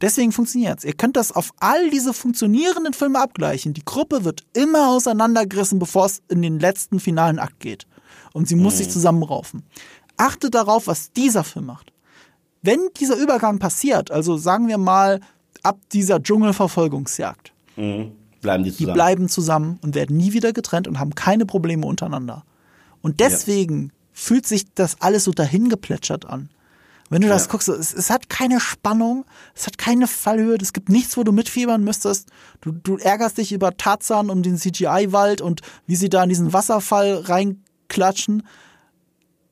Deswegen 0.00 0.32
funktioniert's. 0.32 0.84
Ihr 0.84 0.94
könnt 0.94 1.16
das 1.16 1.32
auf 1.32 1.50
all 1.60 1.90
diese 1.90 2.14
funktionierenden 2.14 2.94
Filme 2.94 3.20
abgleichen. 3.20 3.74
Die 3.74 3.84
Gruppe 3.84 4.24
wird 4.24 4.44
immer 4.54 4.88
auseinandergerissen, 4.88 5.78
bevor 5.78 6.06
es 6.06 6.22
in 6.28 6.40
den 6.40 6.58
letzten 6.58 7.00
finalen 7.00 7.38
Akt 7.38 7.60
geht. 7.60 7.86
Und 8.32 8.48
sie 8.48 8.54
muss 8.54 8.74
mhm. 8.74 8.78
sich 8.78 8.90
zusammenraufen. 8.90 9.64
Achtet 10.16 10.54
darauf, 10.54 10.86
was 10.86 11.12
dieser 11.12 11.44
Film 11.44 11.66
macht. 11.66 11.92
Wenn 12.62 12.78
dieser 12.98 13.16
Übergang 13.16 13.58
passiert, 13.58 14.10
also 14.10 14.36
sagen 14.36 14.68
wir 14.68 14.78
mal 14.78 15.20
ab 15.62 15.78
dieser 15.92 16.22
Dschungelverfolgungsjagd, 16.22 17.52
mhm. 17.76 18.12
bleiben 18.40 18.64
die 18.64 18.72
zusammen. 18.72 18.86
Die 18.86 18.92
bleiben 18.92 19.28
zusammen 19.28 19.78
und 19.82 19.94
werden 19.94 20.16
nie 20.16 20.32
wieder 20.32 20.52
getrennt 20.52 20.88
und 20.88 20.98
haben 20.98 21.14
keine 21.14 21.46
Probleme 21.46 21.86
untereinander. 21.86 22.44
Und 23.02 23.20
deswegen 23.20 23.84
ja. 23.84 23.90
fühlt 24.12 24.46
sich 24.46 24.72
das 24.74 25.00
alles 25.00 25.24
so 25.24 25.32
dahingeplätschert 25.32 26.26
an. 26.26 26.50
Wenn 27.10 27.22
du 27.22 27.28
das 27.28 27.46
ja. 27.46 27.50
guckst, 27.50 27.68
es, 27.68 27.92
es, 27.92 28.08
hat 28.08 28.28
keine 28.28 28.60
Spannung, 28.60 29.24
es 29.56 29.66
hat 29.66 29.78
keine 29.78 30.06
Fallhöhe, 30.06 30.56
es 30.62 30.72
gibt 30.72 30.88
nichts, 30.88 31.16
wo 31.16 31.24
du 31.24 31.32
mitfiebern 31.32 31.82
müsstest. 31.82 32.28
Du, 32.60 32.70
du 32.70 32.98
ärgerst 32.98 33.38
dich 33.38 33.52
über 33.52 33.76
Tarzan 33.76 34.30
und 34.30 34.44
den 34.46 34.56
CGI-Wald 34.56 35.40
und 35.40 35.60
wie 35.86 35.96
sie 35.96 36.08
da 36.08 36.22
in 36.22 36.28
diesen 36.28 36.52
Wasserfall 36.52 37.16
reinklatschen 37.16 38.44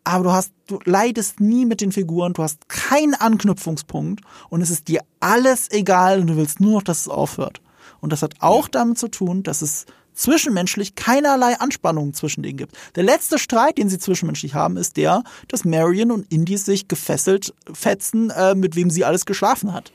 aber 0.08 0.24
du 0.24 0.32
hast, 0.32 0.52
du 0.66 0.78
leidest 0.86 1.38
nie 1.38 1.66
mit 1.66 1.82
den 1.82 1.92
Figuren, 1.92 2.32
du 2.32 2.42
hast 2.42 2.66
keinen 2.68 3.14
Anknüpfungspunkt 3.14 4.24
und 4.48 4.62
es 4.62 4.70
ist 4.70 4.88
dir 4.88 5.02
alles 5.20 5.70
egal 5.70 6.20
und 6.20 6.28
du 6.28 6.36
willst 6.36 6.60
nur 6.60 6.72
noch, 6.72 6.82
dass 6.82 7.02
es 7.02 7.08
aufhört. 7.08 7.60
Und 8.00 8.10
das 8.12 8.22
hat 8.22 8.36
auch 8.38 8.68
damit 8.68 8.98
zu 8.98 9.08
tun, 9.08 9.42
dass 9.42 9.60
es 9.60 9.84
zwischenmenschlich 10.14 10.94
keinerlei 10.94 11.60
Anspannungen 11.60 12.14
zwischen 12.14 12.42
denen 12.42 12.56
gibt. 12.56 12.74
Der 12.96 13.04
letzte 13.04 13.38
Streit, 13.38 13.76
den 13.76 13.90
sie 13.90 13.98
zwischenmenschlich 13.98 14.54
haben, 14.54 14.78
ist 14.78 14.96
der, 14.96 15.24
dass 15.46 15.66
Marion 15.66 16.10
und 16.10 16.32
Indy 16.32 16.56
sich 16.56 16.88
gefesselt 16.88 17.54
fetzen, 17.70 18.30
äh, 18.30 18.54
mit 18.54 18.76
wem 18.76 18.88
sie 18.88 19.04
alles 19.04 19.26
geschlafen 19.26 19.74
hat. 19.74 19.92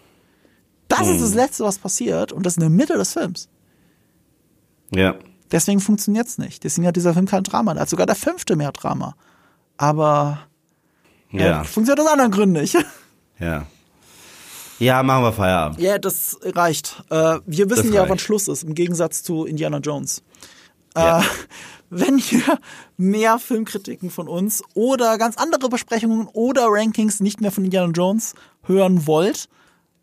Das 0.90 1.07
hm. 1.07 1.15
ist 1.15 1.22
das 1.22 1.34
Letzte, 1.34 1.64
was 1.64 1.80
passiert 1.80 2.31
und 2.31 2.45
das 2.45 2.53
ist 2.53 2.57
in 2.57 2.61
der 2.61 2.69
Mitte 2.69 2.94
des 2.94 3.14
Films. 3.14 3.49
Ja. 4.94 5.15
Deswegen 5.52 5.80
funktioniert's 5.80 6.38
nicht. 6.38 6.64
Deswegen 6.64 6.85
hat 6.85 6.95
dieser 6.95 7.14
Film 7.14 7.26
kein 7.26 7.44
Drama. 7.44 7.73
Er 7.73 7.81
hat 7.81 7.90
sogar 7.90 8.06
der 8.06 8.15
fünfte 8.15 8.56
mehr 8.56 8.72
Drama 8.72 9.15
aber 9.77 10.39
ja. 11.33 11.61
Äh, 11.61 11.65
funktioniert 11.65 12.05
aus 12.05 12.11
anderen 12.11 12.31
Gründen 12.31 12.61
nicht. 12.61 12.77
Ja. 13.39 13.65
Ja, 14.79 15.03
machen 15.03 15.23
wir 15.23 15.33
Feierabend. 15.33 15.81
Ja, 15.81 15.97
das 15.97 16.37
reicht. 16.43 17.03
Äh, 17.09 17.39
wir 17.45 17.69
wissen 17.69 17.91
ja, 17.91 18.07
wann 18.07 18.19
Schluss 18.19 18.47
ist, 18.47 18.63
im 18.63 18.73
Gegensatz 18.75 19.23
zu 19.23 19.45
Indiana 19.45 19.79
Jones. 19.79 20.23
Äh, 20.95 21.01
ja. 21.01 21.23
Wenn 21.89 22.19
ihr 22.19 22.59
mehr 22.95 23.39
Filmkritiken 23.39 24.11
von 24.11 24.29
uns 24.29 24.63
oder 24.75 25.17
ganz 25.17 25.35
andere 25.37 25.67
Besprechungen 25.67 26.27
oder 26.31 26.67
Rankings 26.69 27.19
nicht 27.19 27.41
mehr 27.41 27.51
von 27.51 27.65
Indiana 27.65 27.91
Jones 27.91 28.33
hören 28.61 29.07
wollt, 29.07 29.49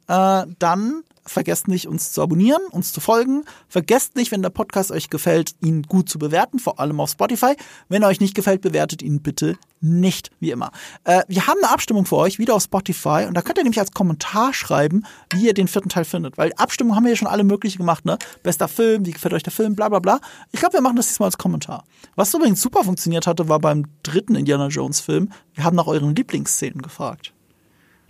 äh, 0.08 0.44
dann 0.58 1.02
Vergesst 1.30 1.68
nicht, 1.68 1.86
uns 1.86 2.10
zu 2.10 2.22
abonnieren, 2.22 2.60
uns 2.72 2.92
zu 2.92 3.00
folgen. 3.00 3.44
Vergesst 3.68 4.16
nicht, 4.16 4.32
wenn 4.32 4.42
der 4.42 4.50
Podcast 4.50 4.90
euch 4.90 5.10
gefällt, 5.10 5.54
ihn 5.60 5.84
gut 5.84 6.08
zu 6.08 6.18
bewerten, 6.18 6.58
vor 6.58 6.80
allem 6.80 6.98
auf 6.98 7.10
Spotify. 7.10 7.54
Wenn 7.88 8.02
er 8.02 8.08
euch 8.08 8.18
nicht 8.18 8.34
gefällt, 8.34 8.62
bewertet 8.62 9.00
ihn 9.00 9.22
bitte 9.22 9.56
nicht, 9.80 10.32
wie 10.40 10.50
immer. 10.50 10.72
Äh, 11.04 11.22
wir 11.28 11.46
haben 11.46 11.60
eine 11.62 11.72
Abstimmung 11.72 12.04
für 12.04 12.16
euch, 12.16 12.40
wieder 12.40 12.56
auf 12.56 12.64
Spotify. 12.64 13.26
Und 13.28 13.34
da 13.34 13.42
könnt 13.42 13.58
ihr 13.58 13.62
nämlich 13.62 13.78
als 13.78 13.92
Kommentar 13.92 14.52
schreiben, 14.52 15.04
wie 15.32 15.46
ihr 15.46 15.54
den 15.54 15.68
vierten 15.68 15.88
Teil 15.88 16.04
findet. 16.04 16.36
Weil 16.36 16.52
Abstimmung 16.56 16.96
haben 16.96 17.04
wir 17.04 17.10
ja 17.10 17.16
schon 17.16 17.28
alle 17.28 17.44
mögliche 17.44 17.78
gemacht, 17.78 18.04
ne? 18.04 18.18
Bester 18.42 18.66
Film, 18.66 19.06
wie 19.06 19.12
gefällt 19.12 19.32
euch 19.32 19.44
der 19.44 19.52
Film, 19.52 19.76
bla 19.76 19.88
bla 19.88 20.00
bla. 20.00 20.18
Ich 20.50 20.58
glaube, 20.58 20.72
wir 20.72 20.80
machen 20.80 20.96
das 20.96 21.06
diesmal 21.06 21.28
als 21.28 21.38
Kommentar. 21.38 21.84
Was 22.16 22.34
übrigens 22.34 22.60
super 22.60 22.82
funktioniert 22.82 23.28
hatte, 23.28 23.48
war 23.48 23.60
beim 23.60 23.86
dritten 24.02 24.34
Indiana 24.34 24.66
Jones 24.66 24.98
Film. 24.98 25.30
Wir 25.54 25.62
haben 25.62 25.76
nach 25.76 25.86
euren 25.86 26.16
Lieblingsszenen 26.16 26.82
gefragt. 26.82 27.32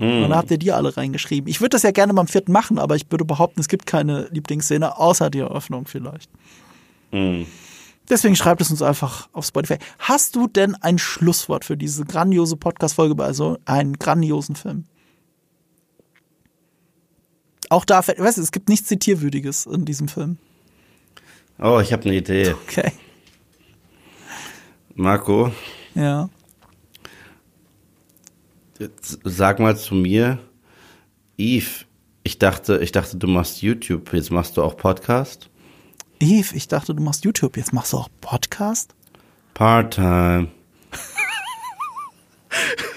Mm. 0.00 0.02
Und 0.02 0.22
dann 0.22 0.34
habt 0.34 0.50
ihr 0.50 0.56
die 0.56 0.72
alle 0.72 0.96
reingeschrieben. 0.96 1.48
Ich 1.48 1.60
würde 1.60 1.70
das 1.70 1.82
ja 1.82 1.90
gerne 1.90 2.14
beim 2.14 2.26
vierten 2.26 2.52
machen, 2.52 2.78
aber 2.78 2.96
ich 2.96 3.04
würde 3.10 3.26
behaupten, 3.26 3.60
es 3.60 3.68
gibt 3.68 3.84
keine 3.84 4.28
Lieblingsszene, 4.30 4.96
außer 4.96 5.28
die 5.28 5.40
Eröffnung 5.40 5.86
vielleicht. 5.86 6.30
Mm. 7.12 7.42
Deswegen 8.08 8.34
schreibt 8.34 8.62
es 8.62 8.70
uns 8.70 8.80
einfach 8.80 9.28
auf 9.32 9.44
Spotify. 9.44 9.76
Hast 9.98 10.36
du 10.36 10.48
denn 10.48 10.74
ein 10.76 10.98
Schlusswort 10.98 11.66
für 11.66 11.76
diese 11.76 12.06
grandiose 12.06 12.56
Podcast-Folge 12.56 13.14
bei 13.14 13.34
so 13.34 13.58
einen 13.66 13.98
grandiosen 13.98 14.56
Film? 14.56 14.84
Auch 17.68 17.84
da, 17.84 17.98
weißt 17.98 18.38
du, 18.38 18.42
es 18.42 18.52
gibt 18.52 18.70
nichts 18.70 18.88
Zitierwürdiges 18.88 19.66
in 19.66 19.84
diesem 19.84 20.08
Film. 20.08 20.38
Oh, 21.60 21.78
ich 21.78 21.92
habe 21.92 22.06
eine 22.06 22.16
Idee. 22.16 22.54
Okay. 22.66 22.90
Marco. 24.94 25.52
Ja 25.94 26.30
jetzt 28.80 29.18
sag 29.24 29.58
mal 29.58 29.76
zu 29.76 29.94
mir, 29.94 30.38
Eve, 31.36 31.84
ich 32.22 32.38
dachte, 32.38 32.78
ich 32.78 32.92
dachte, 32.92 33.16
du 33.16 33.26
machst 33.26 33.62
YouTube, 33.62 34.12
jetzt 34.12 34.30
machst 34.30 34.56
du 34.56 34.62
auch 34.62 34.76
Podcast. 34.76 35.48
Eve, 36.18 36.54
ich 36.54 36.68
dachte, 36.68 36.94
du 36.94 37.02
machst 37.02 37.24
YouTube, 37.24 37.56
jetzt 37.56 37.72
machst 37.72 37.92
du 37.92 37.98
auch 37.98 38.08
Podcast? 38.20 38.94
Part-time. 39.54 40.48